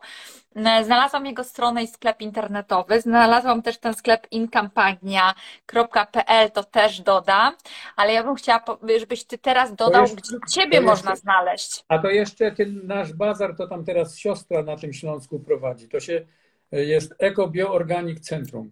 E, 0.56 0.85
znalazłam 0.85 1.26
jego 1.26 1.44
stronę 1.44 1.82
i 1.82 1.86
sklep 1.86 2.20
internetowy. 2.20 3.01
Znalazłam 3.01 3.62
też 3.62 3.78
ten 3.78 3.94
sklep 3.94 4.26
inkampania.pl, 4.31 6.51
to 6.51 6.64
też 6.64 7.01
dodam, 7.01 7.55
ale 7.97 8.12
ja 8.12 8.24
bym 8.24 8.35
chciała, 8.35 8.64
żebyś 8.98 9.24
ty 9.24 9.39
teraz 9.39 9.74
dodał, 9.74 10.02
jeszcze, 10.02 10.16
gdzie 10.16 10.36
ciebie 10.51 10.81
można 10.81 11.10
jeszcze, 11.10 11.22
znaleźć. 11.22 11.85
A 11.89 11.98
to 11.98 12.10
jeszcze 12.10 12.52
ten 12.52 12.86
nasz 12.86 13.12
bazar, 13.12 13.56
to 13.56 13.68
tam 13.68 13.85
teraz 13.85 14.18
siostra 14.18 14.62
na 14.62 14.76
tym 14.76 14.93
Śląsku 14.93 15.40
prowadzi. 15.40 15.89
To 15.89 16.01
się 16.01 16.26
e, 16.72 16.85
jest 16.85 17.14
Eko 17.18 17.48
Bioorganik 17.48 18.20
Centrum. 18.20 18.70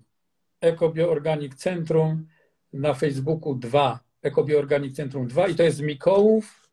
Eko 0.61 0.89
Bioorganik 0.89 1.55
Centrum 1.55 2.27
na 2.73 2.95
Facebooku 2.95 3.55
2, 3.55 4.01
Ekobioorganik 4.23 4.95
Centrum 4.95 5.27
2 5.27 5.49
i 5.49 5.55
to 5.55 5.63
jest 5.63 5.81
Mikołów 5.81 6.71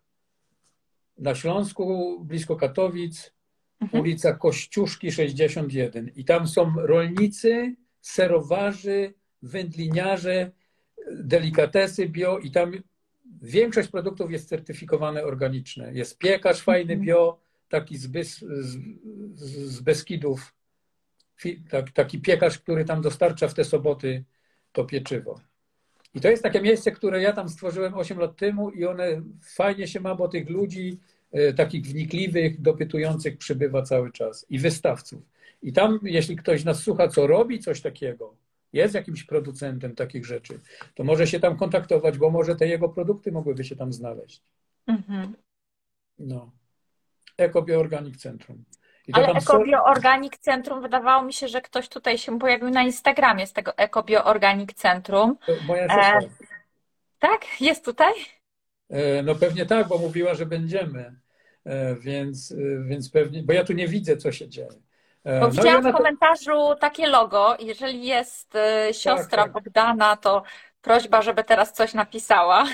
na 1.17 1.35
Śląsku, 1.35 2.17
blisko 2.25 2.55
Katowic, 2.55 3.33
mhm. 3.81 4.03
ulica 4.03 4.33
Kościuszki 4.33 5.11
61. 5.11 6.11
I 6.15 6.25
tam 6.25 6.47
są 6.47 6.73
rolnicy, 6.75 7.75
serowarzy, 8.01 9.13
wędliniarze, 9.41 10.51
delikatesy 11.11 12.09
bio 12.09 12.39
i 12.39 12.51
tam 12.51 12.71
większość 13.41 13.89
produktów 13.89 14.31
jest 14.31 14.49
certyfikowane 14.49 15.23
organiczne. 15.23 15.93
Jest 15.93 16.17
piekarz 16.17 16.61
fajny 16.61 16.93
mhm. 16.93 17.05
bio, 17.05 17.39
taki 17.69 17.97
z, 17.97 18.07
Bys, 18.07 18.39
z, 18.39 18.77
z 19.45 19.81
Beskidów, 19.81 20.55
taki 21.93 22.21
piekarz, 22.21 22.59
który 22.59 22.85
tam 22.85 23.01
dostarcza 23.01 23.47
w 23.47 23.53
te 23.53 23.65
soboty 23.65 24.23
to 24.71 24.85
pieczywo. 24.85 25.48
I 26.13 26.21
to 26.21 26.29
jest 26.29 26.43
takie 26.43 26.61
miejsce, 26.61 26.91
które 26.91 27.21
ja 27.21 27.33
tam 27.33 27.49
stworzyłem 27.49 27.93
8 27.93 28.19
lat 28.19 28.35
temu 28.37 28.69
i 28.69 28.85
one 28.85 29.21
fajnie 29.41 29.87
się 29.87 29.99
ma, 29.99 30.15
bo 30.15 30.27
tych 30.27 30.49
ludzi 30.49 30.99
e, 31.31 31.53
takich 31.53 31.85
wnikliwych, 31.85 32.61
dopytujących 32.61 33.37
przybywa 33.37 33.81
cały 33.81 34.11
czas 34.11 34.45
i 34.49 34.59
wystawców. 34.59 35.21
I 35.61 35.73
tam, 35.73 35.99
jeśli 36.03 36.35
ktoś 36.35 36.63
nas 36.63 36.83
słucha, 36.83 37.07
co 37.07 37.27
robi 37.27 37.59
coś 37.59 37.81
takiego, 37.81 38.35
jest 38.73 38.93
jakimś 38.93 39.23
producentem 39.23 39.95
takich 39.95 40.25
rzeczy, 40.25 40.59
to 40.95 41.03
może 41.03 41.27
się 41.27 41.39
tam 41.39 41.57
kontaktować, 41.57 42.17
bo 42.17 42.29
może 42.29 42.55
te 42.55 42.67
jego 42.67 42.89
produkty 42.89 43.31
mogłyby 43.31 43.63
się 43.63 43.75
tam 43.75 43.93
znaleźć. 43.93 44.41
Mhm. 44.87 45.33
No. 46.19 46.51
Ekobioorganik 47.37 48.17
Centrum. 48.17 48.63
Ale 49.13 49.27
Ekobioorganik 49.27 50.37
Centrum, 50.37 50.81
wydawało 50.81 51.23
mi 51.23 51.33
się, 51.33 51.47
że 51.47 51.61
ktoś 51.61 51.89
tutaj 51.89 52.17
się 52.17 52.39
pojawił 52.39 52.69
na 52.69 52.83
Instagramie 52.83 53.47
z 53.47 53.53
tego 53.53 53.77
Ekobioorganik 53.77 54.73
Centrum. 54.73 55.37
moja 55.67 55.87
siostra. 55.87 56.19
E, 56.19 56.29
tak? 57.19 57.61
Jest 57.61 57.85
tutaj? 57.85 58.13
E, 58.89 59.23
no 59.23 59.35
pewnie 59.35 59.65
tak, 59.65 59.87
bo 59.87 59.97
mówiła, 59.97 60.33
że 60.33 60.45
będziemy. 60.45 61.15
E, 61.65 61.95
więc, 61.95 62.51
e, 62.51 62.83
więc 62.83 63.09
pewnie, 63.11 63.43
bo 63.43 63.53
ja 63.53 63.63
tu 63.63 63.73
nie 63.73 63.87
widzę, 63.87 64.17
co 64.17 64.31
się 64.31 64.49
dzieje. 64.49 64.69
E, 65.23 65.39
bo 65.39 65.45
no 65.45 65.51
widziałam 65.51 65.91
w 65.91 65.95
komentarzu 65.95 66.75
takie 66.79 67.07
logo. 67.07 67.57
Jeżeli 67.59 68.05
jest 68.05 68.55
e, 68.55 68.93
siostra 68.93 69.43
tak, 69.43 69.45
tak. 69.45 69.51
Bogdana, 69.51 70.17
to 70.17 70.43
prośba, 70.81 71.21
żeby 71.21 71.43
teraz 71.43 71.73
coś 71.73 71.93
napisała. 71.93 72.65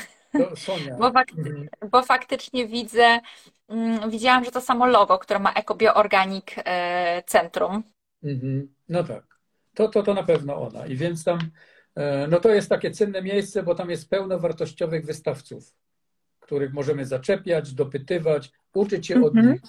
Sonia. 0.55 0.95
Bo, 0.99 1.11
fakty, 1.11 1.37
mhm. 1.37 1.67
bo, 1.91 2.03
faktycznie 2.03 2.67
widzę, 2.67 3.19
widziałam, 4.09 4.45
że 4.45 4.51
to 4.51 4.61
samo 4.61 4.85
logo, 4.85 5.19
które 5.19 5.39
ma 5.39 5.53
EcoBioOrganic 5.53 6.45
e, 6.57 7.23
Centrum. 7.27 7.83
Mhm. 8.23 8.75
No 8.89 9.03
tak. 9.03 9.23
To, 9.73 9.87
to, 9.87 10.03
to 10.03 10.13
na 10.13 10.23
pewno 10.23 10.55
ona. 10.61 10.85
I 10.87 10.95
więc 10.95 11.23
tam 11.23 11.39
E, 11.95 12.27
no 12.27 12.39
to 12.39 12.49
jest 12.49 12.69
takie 12.69 12.91
cenne 12.91 13.21
miejsce, 13.21 13.63
bo 13.63 13.75
tam 13.75 13.89
jest 13.89 14.09
pełno 14.09 14.39
wartościowych 14.39 15.05
wystawców, 15.05 15.73
których 16.39 16.73
możemy 16.73 17.05
zaczepiać, 17.05 17.73
dopytywać, 17.73 18.51
uczyć 18.73 19.07
się 19.07 19.23
od 19.23 19.35
Mhm. 19.35 19.51
nich. 19.53 19.61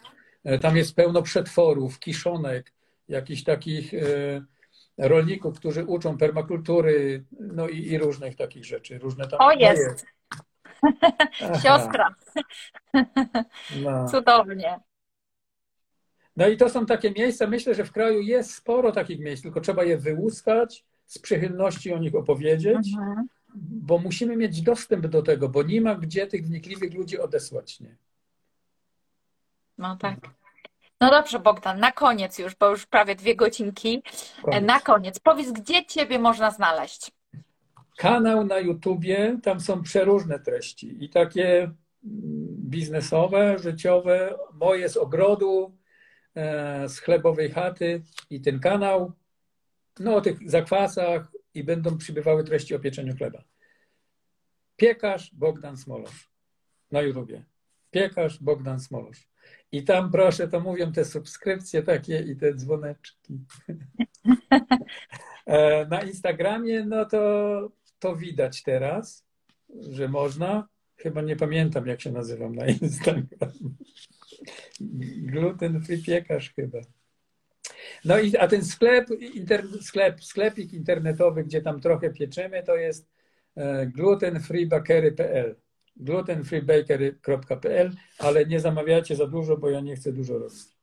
E, 0.44 0.59
Tam 0.59 0.77
jest 0.77 0.94
pełno 0.97 1.23
przetworów, 1.23 1.98
kiszonek, 1.98 2.73
jakichś 3.09 3.43
takich 3.43 3.93
rolników, 4.98 5.56
którzy 5.59 5.85
uczą 5.85 6.18
permakultury, 6.18 7.24
no 7.40 7.68
i, 7.68 7.78
i 7.86 7.98
różnych 7.98 8.36
takich 8.36 8.64
rzeczy. 8.64 8.98
Różne 8.98 9.28
tam 9.28 9.40
O, 9.40 9.44
no 9.44 9.52
jest. 9.52 10.06
Siostra, 11.62 12.15
No. 13.82 14.09
cudownie. 14.09 14.81
no 16.36 16.48
i 16.48 16.57
to 16.57 16.69
są 16.69 16.86
takie 16.86 17.11
miejsca, 17.11 17.47
myślę, 17.47 17.74
że 17.74 17.85
w 17.85 17.93
kraju 17.93 18.20
jest 18.20 18.55
sporo 18.55 18.93
takich 18.93 19.20
miejsc, 19.20 19.43
tylko 19.43 19.61
trzeba 19.61 19.85
je 19.85 19.98
wyłuskać, 19.98 20.85
z 21.07 21.19
przychylności 21.19 21.93
o 21.93 21.98
nich 21.98 22.15
opowiedzieć, 22.15 22.89
Mhm. 22.98 23.27
bo 23.55 23.98
musimy 23.98 24.36
mieć 24.36 24.62
dostęp 24.62 25.07
do 25.07 25.23
tego, 25.23 25.48
bo 25.48 25.62
nie 25.62 25.81
ma 25.81 25.94
gdzie 25.94 26.27
tych 26.27 26.47
wnikliwych 26.47 26.94
ludzi 26.94 27.19
odesłać. 27.19 27.81
Nie? 27.81 27.97
No 29.78 29.97
tak. 29.97 30.15
No 31.01 31.11
dobrze, 31.11 31.39
Bogdan, 31.39 31.81
na 31.81 31.93
koniec 31.93 32.39
już, 32.39 32.55
bo 32.55 32.70
już 32.70 32.86
prawie 32.86 33.15
dwie 33.15 33.36
godzinki. 33.36 34.03
E, 34.39 34.43
Koniec. 34.43 34.65
Na 34.65 34.81
koniec, 34.81 35.19
powiedz, 35.19 35.53
gdzie 35.53 35.86
Ciebie 35.86 36.19
można 36.19 36.51
znaleźć? 36.51 37.11
Kanał 37.97 38.44
na 38.44 38.59
YouTubie, 38.59 39.39
tam 39.43 39.60
są 39.60 39.82
przeróżne 39.82 40.39
treści 40.39 41.05
i 41.05 41.10
takie 41.10 41.62
mm, 41.62 41.74
biznesowe, 42.59 43.59
życiowe, 43.59 44.39
moje 44.55 44.89
z 44.89 44.97
ogrodu, 44.97 45.77
e, 46.35 46.89
z 46.89 46.98
chlebowej 46.98 47.51
chaty 47.51 48.02
i 48.31 48.40
ten 48.40 48.60
kanał, 48.60 49.12
no 50.01 50.14
o 50.16 50.20
tych 50.20 50.51
zakwasach 50.51 51.32
i 51.55 51.64
będą 51.64 51.98
przybywały 51.98 52.44
treści 52.44 52.74
o 52.74 52.78
pieczeniu 52.78 53.16
chleba. 53.16 53.44
Piekarz 54.77 55.35
Bogdan 55.35 55.77
Smolosz 55.77 56.31
na 56.90 57.02
YouTubie. 57.02 57.44
Piekarz 57.90 58.43
Bogdan 58.43 58.81
Smolosz. 58.81 59.28
I 59.73 59.85
tam 59.85 60.10
proszę, 60.10 60.48
to 60.48 60.60
mówią 60.60 60.93
te 60.93 61.05
subskrypcje 61.05 61.82
takie 61.82 62.20
i 62.20 62.36
te 62.36 62.55
dzwoneczki. 62.55 63.39
E, 65.47 65.86
Na 65.86 66.02
Instagramie, 66.02 66.85
no 66.85 67.05
to, 67.05 67.18
to 67.98 68.16
widać 68.16 68.62
teraz, 68.62 69.27
że 69.90 70.09
można. 70.09 70.68
Chyba 70.97 71.23
nie 71.23 71.36
pamiętam, 71.36 71.86
jak 71.86 72.01
się 72.01 72.12
nazywam 72.12 72.55
na 72.55 72.66
Instagram. 72.66 73.27
Gluten 75.16 75.82
free 75.82 76.02
piekarz 76.02 76.52
chyba. 76.55 76.78
No 78.05 78.18
i 78.18 78.36
a 78.36 78.48
ten 78.48 78.64
sklep, 78.64 79.10
inter, 79.10 79.64
sklep, 79.82 80.24
sklepik 80.24 80.73
internetowy, 80.73 81.44
gdzie 81.44 81.62
tam 81.62 81.81
trochę 81.81 82.10
pieczemy, 82.10 82.62
to 82.62 82.77
jest 82.77 83.09
e, 83.56 83.86
glutenfreebakery.pl 83.86 85.56
glutenfreebakery.pl, 85.97 87.93
ale 88.18 88.47
nie 88.47 88.60
zamawiajcie 88.60 89.16
za 89.16 89.27
dużo, 89.27 89.56
bo 89.56 89.70
ja 89.70 89.81
nie 89.81 89.97
chcę 89.97 90.12
dużo 90.12 90.39
robić. 90.39 90.76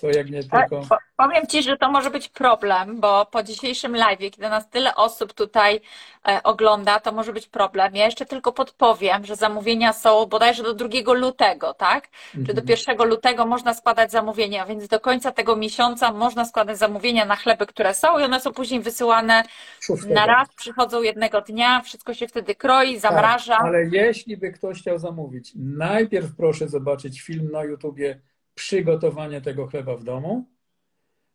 To 0.00 0.06
jak 0.10 0.30
nie 0.30 0.42
tylko... 0.44 0.80
po- 0.88 0.98
Powiem 1.16 1.46
Ci, 1.46 1.62
że 1.62 1.76
to 1.76 1.90
może 1.90 2.10
być 2.10 2.28
problem, 2.28 3.00
bo 3.00 3.26
po 3.26 3.42
dzisiejszym 3.42 3.96
live, 3.96 4.18
kiedy 4.18 4.48
nas 4.48 4.70
tyle 4.70 4.94
osób 4.94 5.32
tutaj 5.32 5.80
e, 6.28 6.42
ogląda, 6.42 7.00
to 7.00 7.12
może 7.12 7.32
być 7.32 7.46
problem. 7.46 7.96
Ja 7.96 8.04
jeszcze 8.04 8.26
tylko 8.26 8.52
podpowiem, 8.52 9.24
że 9.24 9.36
zamówienia 9.36 9.92
są 9.92 10.26
bodajże 10.26 10.62
do 10.62 10.74
2 10.74 10.88
lutego, 11.14 11.74
tak? 11.74 12.08
Czy 12.46 12.54
do 12.54 12.62
1 12.68 13.08
lutego 13.08 13.46
można 13.46 13.74
składać 13.74 14.12
zamówienia, 14.12 14.66
więc 14.66 14.88
do 14.88 15.00
końca 15.00 15.32
tego 15.32 15.56
miesiąca 15.56 16.12
można 16.12 16.44
składać 16.44 16.78
zamówienia 16.78 17.24
na 17.24 17.36
chleby, 17.36 17.66
które 17.66 17.94
są 17.94 18.18
i 18.18 18.22
one 18.22 18.40
są 18.40 18.52
później 18.52 18.80
wysyłane 18.80 19.42
Szóstego. 19.80 20.14
na 20.14 20.26
raz, 20.26 20.48
przychodzą 20.56 21.02
jednego 21.02 21.40
dnia, 21.40 21.80
wszystko 21.80 22.14
się 22.14 22.28
wtedy 22.28 22.54
kroi, 22.54 22.98
zamraża. 22.98 23.56
Tak, 23.56 23.66
ale 23.66 23.84
jeśli 23.84 24.36
by 24.36 24.52
ktoś 24.52 24.80
chciał 24.80 24.98
zamówić, 24.98 25.52
najpierw 25.56 26.26
proszę 26.36 26.68
zobaczyć 26.68 27.20
film 27.22 27.48
na 27.52 27.64
YouTubie 27.64 28.20
przygotowanie 28.60 29.40
tego 29.40 29.66
chleba 29.66 29.96
w 29.96 30.04
domu, 30.04 30.44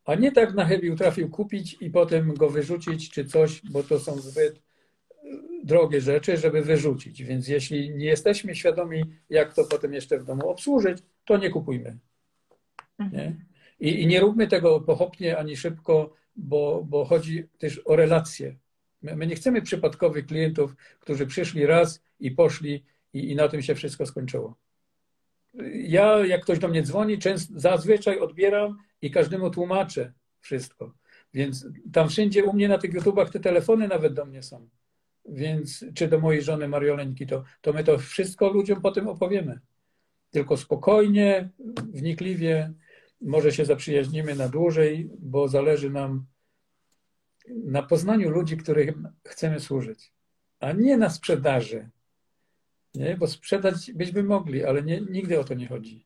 a 0.06 0.16
nie 0.16 0.32
tak 0.32 0.54
na 0.54 0.66
chybił 0.66 0.96
trafił 0.96 1.30
kupić 1.30 1.78
i 1.82 1.90
potem 1.90 2.34
go 2.34 2.50
wyrzucić 2.50 3.10
czy 3.10 3.26
coś, 3.26 3.62
bo 3.72 3.84
to 3.84 4.00
są 4.00 4.20
zbyt 4.20 4.62
drogie 5.64 6.02
rzeczy, 6.02 6.38
żeby 6.38 6.62
wyrzucić. 6.62 7.24
Więc 7.24 7.48
jeśli 7.48 7.90
nie 7.90 8.06
jesteśmy 8.06 8.56
świadomi, 8.56 9.04
jak 9.30 9.54
to 9.54 9.64
potem 9.64 9.94
jeszcze 9.94 10.20
w 10.20 10.26
domu 10.26 10.50
obsłużyć, 10.50 10.98
to 11.26 11.38
nie 11.38 11.50
kupujmy. 11.50 11.98
Nie? 13.12 13.36
I, 13.80 14.02
I 14.02 14.08
nie 14.08 14.20
róbmy 14.20 14.48
tego 14.48 14.82
pochopnie 14.82 15.38
ani 15.38 15.58
szybko, 15.58 16.14
bo, 16.36 16.84
bo 16.88 17.06
chodzi 17.06 17.44
też 17.58 17.82
o 17.86 17.96
relacje. 17.96 18.56
My, 19.02 19.16
my 19.16 19.28
nie 19.28 19.36
chcemy 19.36 19.62
przypadkowych 19.62 20.26
klientów, 20.26 20.76
którzy 21.00 21.28
przyszli 21.28 21.66
raz 21.66 22.02
i 22.20 22.32
poszli 22.32 22.86
i, 23.14 23.32
i 23.32 23.36
na 23.36 23.48
tym 23.48 23.62
się 23.62 23.76
wszystko 23.76 24.06
skończyło. 24.06 24.65
Ja, 25.74 26.26
jak 26.26 26.42
ktoś 26.42 26.60
do 26.60 26.68
mnie 26.68 26.84
dzwoni, 26.84 27.20
często, 27.20 27.54
zazwyczaj 27.60 28.20
odbieram 28.20 28.78
i 29.02 29.12
każdemu 29.12 29.50
tłumaczę 29.50 30.14
wszystko. 30.40 30.94
Więc 31.34 31.68
tam 31.94 32.10
wszędzie 32.10 32.44
u 32.44 32.54
mnie 32.54 32.68
na 32.68 32.78
tych 32.78 32.94
YouTubach 32.94 33.30
te 33.30 33.40
telefony 33.40 33.88
nawet 33.88 34.14
do 34.14 34.26
mnie 34.26 34.44
są. 34.44 34.70
Więc 35.26 35.86
czy 35.94 36.08
do 36.08 36.20
mojej 36.20 36.42
żony 36.42 36.68
Marioleńki, 36.68 37.28
to, 37.28 37.44
to 37.62 37.74
my 37.74 37.84
to 37.84 37.98
wszystko 37.98 38.50
ludziom 38.50 38.82
potem 38.82 39.08
opowiemy. 39.08 39.60
Tylko 40.32 40.58
spokojnie, 40.58 41.50
wnikliwie, 41.94 42.74
może 43.22 43.52
się 43.52 43.66
zaprzyjaźnimy 43.66 44.36
na 44.36 44.50
dłużej, 44.50 45.10
bo 45.20 45.48
zależy 45.48 45.90
nam 45.90 46.26
na 47.48 47.84
poznaniu 47.84 48.30
ludzi, 48.30 48.58
którym 48.58 49.08
chcemy 49.28 49.60
służyć, 49.60 50.12
a 50.60 50.72
nie 50.72 50.98
na 50.98 51.10
sprzedaży. 51.10 51.90
Nie? 52.96 53.18
Bo 53.18 53.28
sprzedać 53.28 53.92
byśmy 53.92 54.24
mogli, 54.24 54.66
ale 54.66 54.84
nie, 54.84 55.02
nigdy 55.02 55.40
o 55.40 55.44
to 55.44 55.54
nie 55.54 55.68
chodzi. 55.68 56.06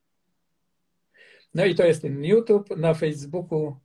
No 1.53 1.65
i 1.65 1.75
to 1.75 1.83
jest 1.83 2.01
ten 2.01 2.23
YouTube. 2.23 2.77
Na 2.77 2.93
Facebooku 2.93 3.79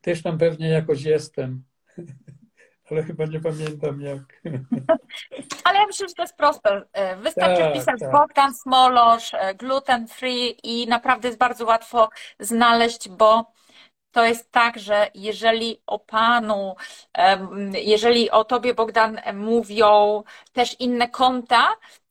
też 0.00 0.22
tam 0.22 0.38
pewnie 0.38 0.68
jakoś 0.68 1.02
jestem, 1.02 1.64
ale 2.90 3.02
chyba 3.02 3.26
nie 3.26 3.40
pamiętam 3.40 4.00
jak. 4.00 4.42
Ale 5.64 5.78
ja 5.78 5.86
myślę, 5.86 6.08
że 6.08 6.14
to 6.14 6.22
jest 6.22 6.36
proste. 6.36 6.82
E, 6.92 7.16
Wystarczy 7.16 7.62
Tak, 7.62 7.70
wpisać 7.70 8.00
tak. 8.00 8.12
Bogdan 8.12 8.54
Smolosz, 8.54 9.34
e, 9.34 9.54
gluten 9.54 10.08
free 10.08 10.56
i 10.62 10.86
naprawdę 10.86 11.28
jest 11.28 11.38
bardzo 11.38 11.64
łatwo 11.64 12.08
znaleźć, 12.38 13.08
bo 13.08 13.52
to 14.12 14.24
jest 14.24 14.50
tak, 14.50 14.78
że 14.78 15.10
jeżeli 15.14 15.82
o 15.86 15.98
Panu, 15.98 16.76
jeżeli 17.72 18.30
o 18.30 18.44
Tobie, 18.44 18.74
Bogdan, 18.74 19.20
mówią 19.34 20.22
też 20.52 20.76
inne 20.80 21.08
konta, 21.08 21.68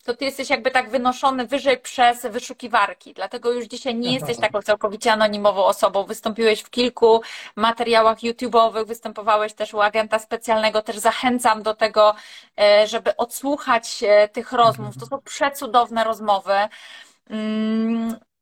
to 0.09 0.15
Ty 0.17 0.25
jesteś 0.25 0.49
jakby 0.49 0.71
tak 0.71 0.89
wynoszony 0.89 1.47
wyżej 1.47 1.77
przez 1.77 2.25
wyszukiwarki. 2.25 3.13
Dlatego 3.13 3.51
już 3.51 3.65
dzisiaj 3.65 3.95
nie 3.95 4.13
jesteś 4.13 4.37
taką 4.37 4.61
całkowicie 4.61 5.13
anonimową 5.13 5.65
osobą. 5.65 6.03
Wystąpiłeś 6.03 6.61
w 6.61 6.69
kilku 6.69 7.21
materiałach 7.55 8.17
YouTube'owych, 8.17 8.85
występowałeś 8.85 9.53
też 9.53 9.73
u 9.73 9.81
agenta 9.81 10.19
specjalnego. 10.19 10.81
Też 10.81 10.97
zachęcam 10.97 11.63
do 11.63 11.73
tego, 11.73 12.15
e, 12.59 12.87
żeby 12.87 13.17
odsłuchać 13.17 14.03
e, 14.03 14.27
tych 14.27 14.51
rozmów. 14.51 14.97
To 14.99 15.05
są 15.05 15.21
przecudowne 15.21 16.03
rozmowy. 16.03 16.53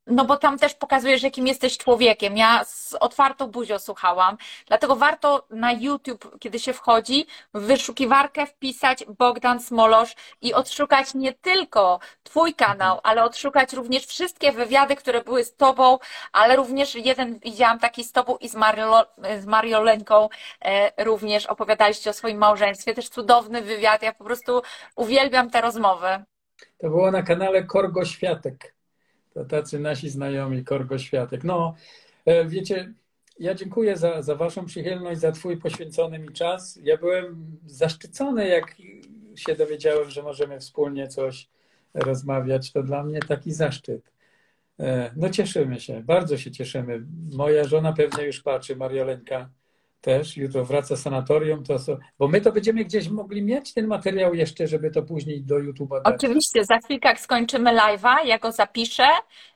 No 0.08 0.26
bo 0.26 0.38
tam 0.38 0.60
też 0.60 0.74
pokazujesz, 0.74 1.24
jakim 1.24 1.48
jesteś 1.48 1.78
człowiekiem. 1.78 2.38
Ja 2.38 2.64
z 2.64 2.94
otwartą 3.00 3.48
buzią 3.48 3.80
słuchałam. 3.80 4.38
Dlatego 4.68 4.96
warto 4.96 5.46
na 5.50 5.72
YouTube, 5.72 6.40
kiedy 6.40 6.60
się 6.60 6.74
wchodzi, 6.74 7.28
w 7.54 7.62
wyszukiwarkę 7.62 8.46
wpisać 8.46 9.06
Bogdan 9.06 9.60
Smolosz 9.60 10.16
i 10.42 10.54
odszukać 10.54 11.14
nie 11.14 11.34
tylko 11.34 12.00
Twój 12.24 12.54
kanał, 12.54 13.00
ale 13.04 13.24
odszukać 13.24 13.74
również 13.74 14.06
wszystkie 14.06 14.52
wywiady, 14.52 14.96
które 14.96 15.22
były 15.24 15.44
z 15.44 15.56
Tobą, 15.56 16.00
ale 16.32 16.56
również 16.56 16.96
jeden 16.96 17.40
widziałam 17.40 17.80
taki 17.80 18.04
z 18.04 18.12
Tobą 18.12 18.38
i 18.38 18.50
z, 18.50 18.56
Mario, 18.56 19.06
z 19.40 19.46
Mariolenką 19.46 20.30
e, 20.62 21.04
również 21.04 21.46
opowiadaliście 21.46 22.10
o 22.10 22.14
swoim 22.14 22.38
małżeństwie. 22.38 22.94
Też 22.94 23.10
cudowny 23.10 23.62
wywiad. 23.62 24.02
Ja 24.02 24.14
po 24.14 24.24
prostu 24.24 24.62
uwielbiam 24.96 25.50
te 25.50 25.62
rozmowy. 25.62 26.24
To 26.78 26.90
było 26.90 27.12
na 27.12 27.24
kanale 27.24 27.64
Korgo 27.64 28.06
Światek. 28.06 28.77
To 29.38 29.46
tacy 29.46 29.80
nasi 29.80 30.10
znajomi 30.10 30.64
Korgo 30.64 30.98
Światek. 30.98 31.44
No, 31.44 31.76
e, 32.26 32.46
wiecie, 32.46 32.94
ja 33.40 33.54
dziękuję 33.56 33.98
za, 33.98 34.22
za 34.22 34.36
Waszą 34.36 34.66
przychylność, 34.66 35.20
za 35.20 35.32
Twój 35.32 35.58
poświęcony 35.58 36.20
mi 36.20 36.34
czas. 36.34 36.80
Ja 36.84 36.98
byłem 36.98 37.58
zaszczycony, 37.66 38.48
jak 38.48 38.76
się 39.36 39.56
dowiedziałem, 39.56 40.10
że 40.10 40.24
możemy 40.24 40.60
wspólnie 40.60 41.08
coś 41.08 41.50
rozmawiać. 41.94 42.72
To 42.72 42.84
dla 42.84 43.04
mnie 43.04 43.20
taki 43.20 43.52
zaszczyt. 43.52 44.12
E, 44.80 45.12
No 45.16 45.30
cieszymy 45.30 45.80
się, 45.80 46.04
bardzo 46.04 46.38
się 46.38 46.52
cieszymy. 46.52 47.04
Moja 47.34 47.64
żona 47.64 47.94
pewnie 47.94 48.24
już 48.24 48.42
patrzy, 48.42 48.76
Mariolenka, 48.76 49.50
też. 50.02 50.38
Jutro 50.38 50.66
wraca 50.66 50.96
sanatorium, 50.98 51.64
to 51.64 51.80
so, 51.80 51.98
bo 52.20 52.28
my 52.28 52.42
to 52.42 52.52
będziemy 52.52 52.86
gdzieś 52.86 53.10
mogli 53.10 53.42
mieć 53.42 53.74
ten 53.74 53.88
materiał 53.88 54.34
jeszcze, 54.34 54.68
żeby 54.68 54.92
to 54.92 55.02
później 55.04 55.44
do 55.44 55.56
YouTube'a 55.56 56.02
dać. 56.04 56.16
Oczywiście, 56.16 56.66
za 56.66 56.78
chwilkę 56.78 57.10
jak 57.10 57.20
skończymy 57.20 57.72
live'a, 57.72 58.16
ja 58.26 58.40
go 58.40 58.52
zapiszę. 58.52 59.08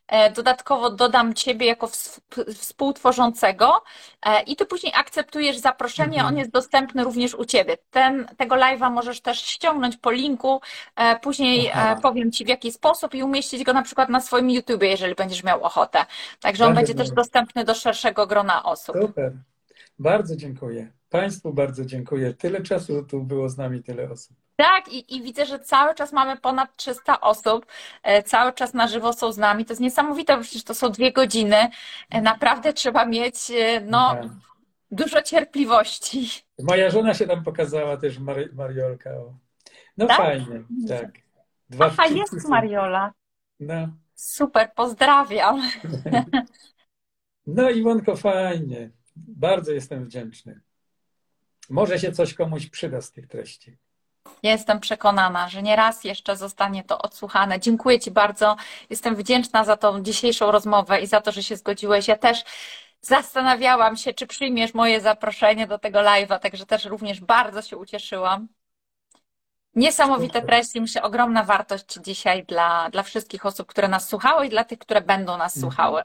E, 0.08 0.32
Dodatkowo 0.32 0.90
dodam 0.90 1.34
Ciebie 1.34 1.66
jako 1.66 1.88
ws- 1.88 2.22
współtworzącego 2.56 3.84
e, 4.26 4.42
i 4.44 4.56
Ty 4.56 4.66
później 4.66 4.94
akceptujesz 4.96 5.58
zaproszenie, 5.58 6.14
Mhm. 6.18 6.28
on 6.28 6.38
jest 6.38 6.52
dostępny 6.52 7.04
również 7.04 7.36
u 7.36 7.46
Ciebie. 7.46 7.78
Ten, 7.92 8.28
tego 8.38 8.56
live'a 8.56 8.92
możesz 8.92 9.22
też 9.22 9.42
ściągnąć 9.42 9.98
po 9.98 10.12
linku, 10.12 10.62
e, 10.96 11.20
później 11.20 11.72
Aha. 11.74 12.00
powiem 12.02 12.32
Ci 12.32 12.46
w 12.46 12.48
jaki 12.48 12.72
sposób 12.72 13.14
i 13.16 13.24
umieścić 13.24 13.64
go 13.64 13.74
na 13.74 13.82
przykład 13.82 14.10
na 14.10 14.22
swoim 14.22 14.50
YouTubie, 14.50 14.88
jeżeli 14.88 15.16
będziesz 15.16 15.44
miał 15.44 15.64
ochotę. 15.64 16.06
Także 16.42 16.66
on 16.66 16.70
Bardzo 16.70 16.80
będzie 16.80 16.94
też 16.94 17.08
dobrze. 17.08 17.16
dostępny 17.22 17.64
do 17.64 17.76
szerszego 17.76 18.28
grona 18.28 18.64
osób. 18.64 18.96
Super. 19.02 19.32
Bardzo 20.00 20.36
dziękuję. 20.36 20.92
Państwu 21.10 21.54
bardzo 21.54 21.86
dziękuję. 21.86 22.34
Tyle 22.34 22.62
czasu 22.62 23.04
tu 23.04 23.24
było 23.24 23.50
z 23.50 23.58
nami, 23.58 23.84
tyle 23.84 24.10
osób. 24.10 24.38
Tak, 24.56 24.88
i, 24.94 25.16
i 25.16 25.22
widzę, 25.22 25.46
że 25.46 25.60
cały 25.60 25.96
czas 25.96 26.14
mamy 26.14 26.38
ponad 26.38 26.76
300 26.76 27.22
osób, 27.22 27.66
e, 28.04 28.24
cały 28.24 28.54
czas 28.54 28.74
na 28.74 28.88
żywo 28.88 29.14
są 29.14 29.32
z 29.32 29.38
nami. 29.38 29.66
To 29.66 29.72
jest 29.72 29.82
niesamowite, 29.82 30.38
bo 30.38 30.44
przecież 30.44 30.64
to 30.64 30.74
są 30.76 30.90
dwie 30.90 31.12
godziny. 31.12 31.70
E, 32.10 32.22
Naprawdę 32.22 32.74
trzeba 32.74 33.06
mieć 33.06 33.52
e, 33.52 33.82
no, 33.82 34.16
Tak. 34.16 34.26
dużo 34.92 35.22
cierpliwości. 35.22 36.30
Moja 36.60 36.90
żona 36.90 37.14
się 37.14 37.28
tam 37.28 37.44
pokazała 37.44 37.98
też, 37.98 38.20
Mari 38.20 38.46
Mariolka. 38.54 39.10
No 39.98 40.08
Tak? 40.08 40.18
fajnie, 40.18 40.64
tak. 40.88 41.12
Dwa 41.70 41.86
Aha, 41.86 42.08
jest. 42.08 42.50
Mariola. 42.50 43.14
No, 43.60 43.88
Super, 44.16 44.72
pozdrawiam. 44.76 45.62
no 47.48 47.70
Iwonko, 47.70 48.16
fajnie. 48.16 48.90
Bardzo 49.16 49.72
jestem 49.72 50.06
wdzięczny. 50.06 50.62
Może 51.70 52.00
się 52.00 52.12
coś 52.12 52.34
komuś 52.34 52.68
przyda 52.70 53.02
z 53.02 53.12
tych 53.12 53.28
treści. 53.28 53.78
Jestem 54.44 54.80
przekonana, 54.80 55.50
że 55.50 55.64
nie 55.64 55.76
raz 55.76 56.04
jeszcze 56.04 56.38
zostanie 56.38 56.84
to 56.84 57.02
odsłuchane. 57.02 57.60
Dziękuję 57.60 58.00
Ci 58.00 58.12
bardzo. 58.12 58.56
Jestem 58.90 59.16
wdzięczna 59.16 59.64
za 59.64 59.78
tą 59.78 60.02
dzisiejszą 60.02 60.52
rozmowę 60.52 61.02
i 61.02 61.08
za 61.08 61.22
to, 61.22 61.32
że 61.32 61.44
się 61.44 61.58
zgodziłeś. 61.58 62.08
Ja 62.08 62.18
też 62.18 62.44
zastanawiałam 63.02 63.98
się, 63.98 64.14
czy 64.14 64.28
przyjmiesz 64.28 64.74
moje 64.74 65.02
zaproszenie 65.02 65.68
do 65.68 65.80
tego 65.80 66.00
live'a, 66.00 66.40
także 66.40 66.66
też 66.66 66.86
również 66.86 67.22
bardzo 67.22 67.62
się 67.62 67.78
ucieszyłam. 67.78 68.48
Niesamowite 69.76 70.42
treści, 70.42 70.82
myślę, 70.82 71.02
ogromna 71.04 71.44
wartość 71.44 71.86
dzisiaj 72.06 72.46
dla, 72.46 72.90
dla 72.90 73.04
wszystkich 73.04 73.46
osób, 73.46 73.68
które 73.68 73.88
nas 73.88 74.08
słuchały 74.10 74.46
i 74.46 74.50
dla 74.50 74.64
tych, 74.64 74.80
które 74.80 75.02
będą 75.02 75.38
nas 75.38 75.58
Mhm. 75.58 75.62
słuchały. 75.72 76.02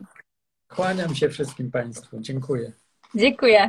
Kłaniam 0.68 1.14
się 1.14 1.28
wszystkim 1.28 1.70
Państwu. 1.70 2.20
Dziękuję. 2.20 2.72
Dziękuję. 3.14 3.62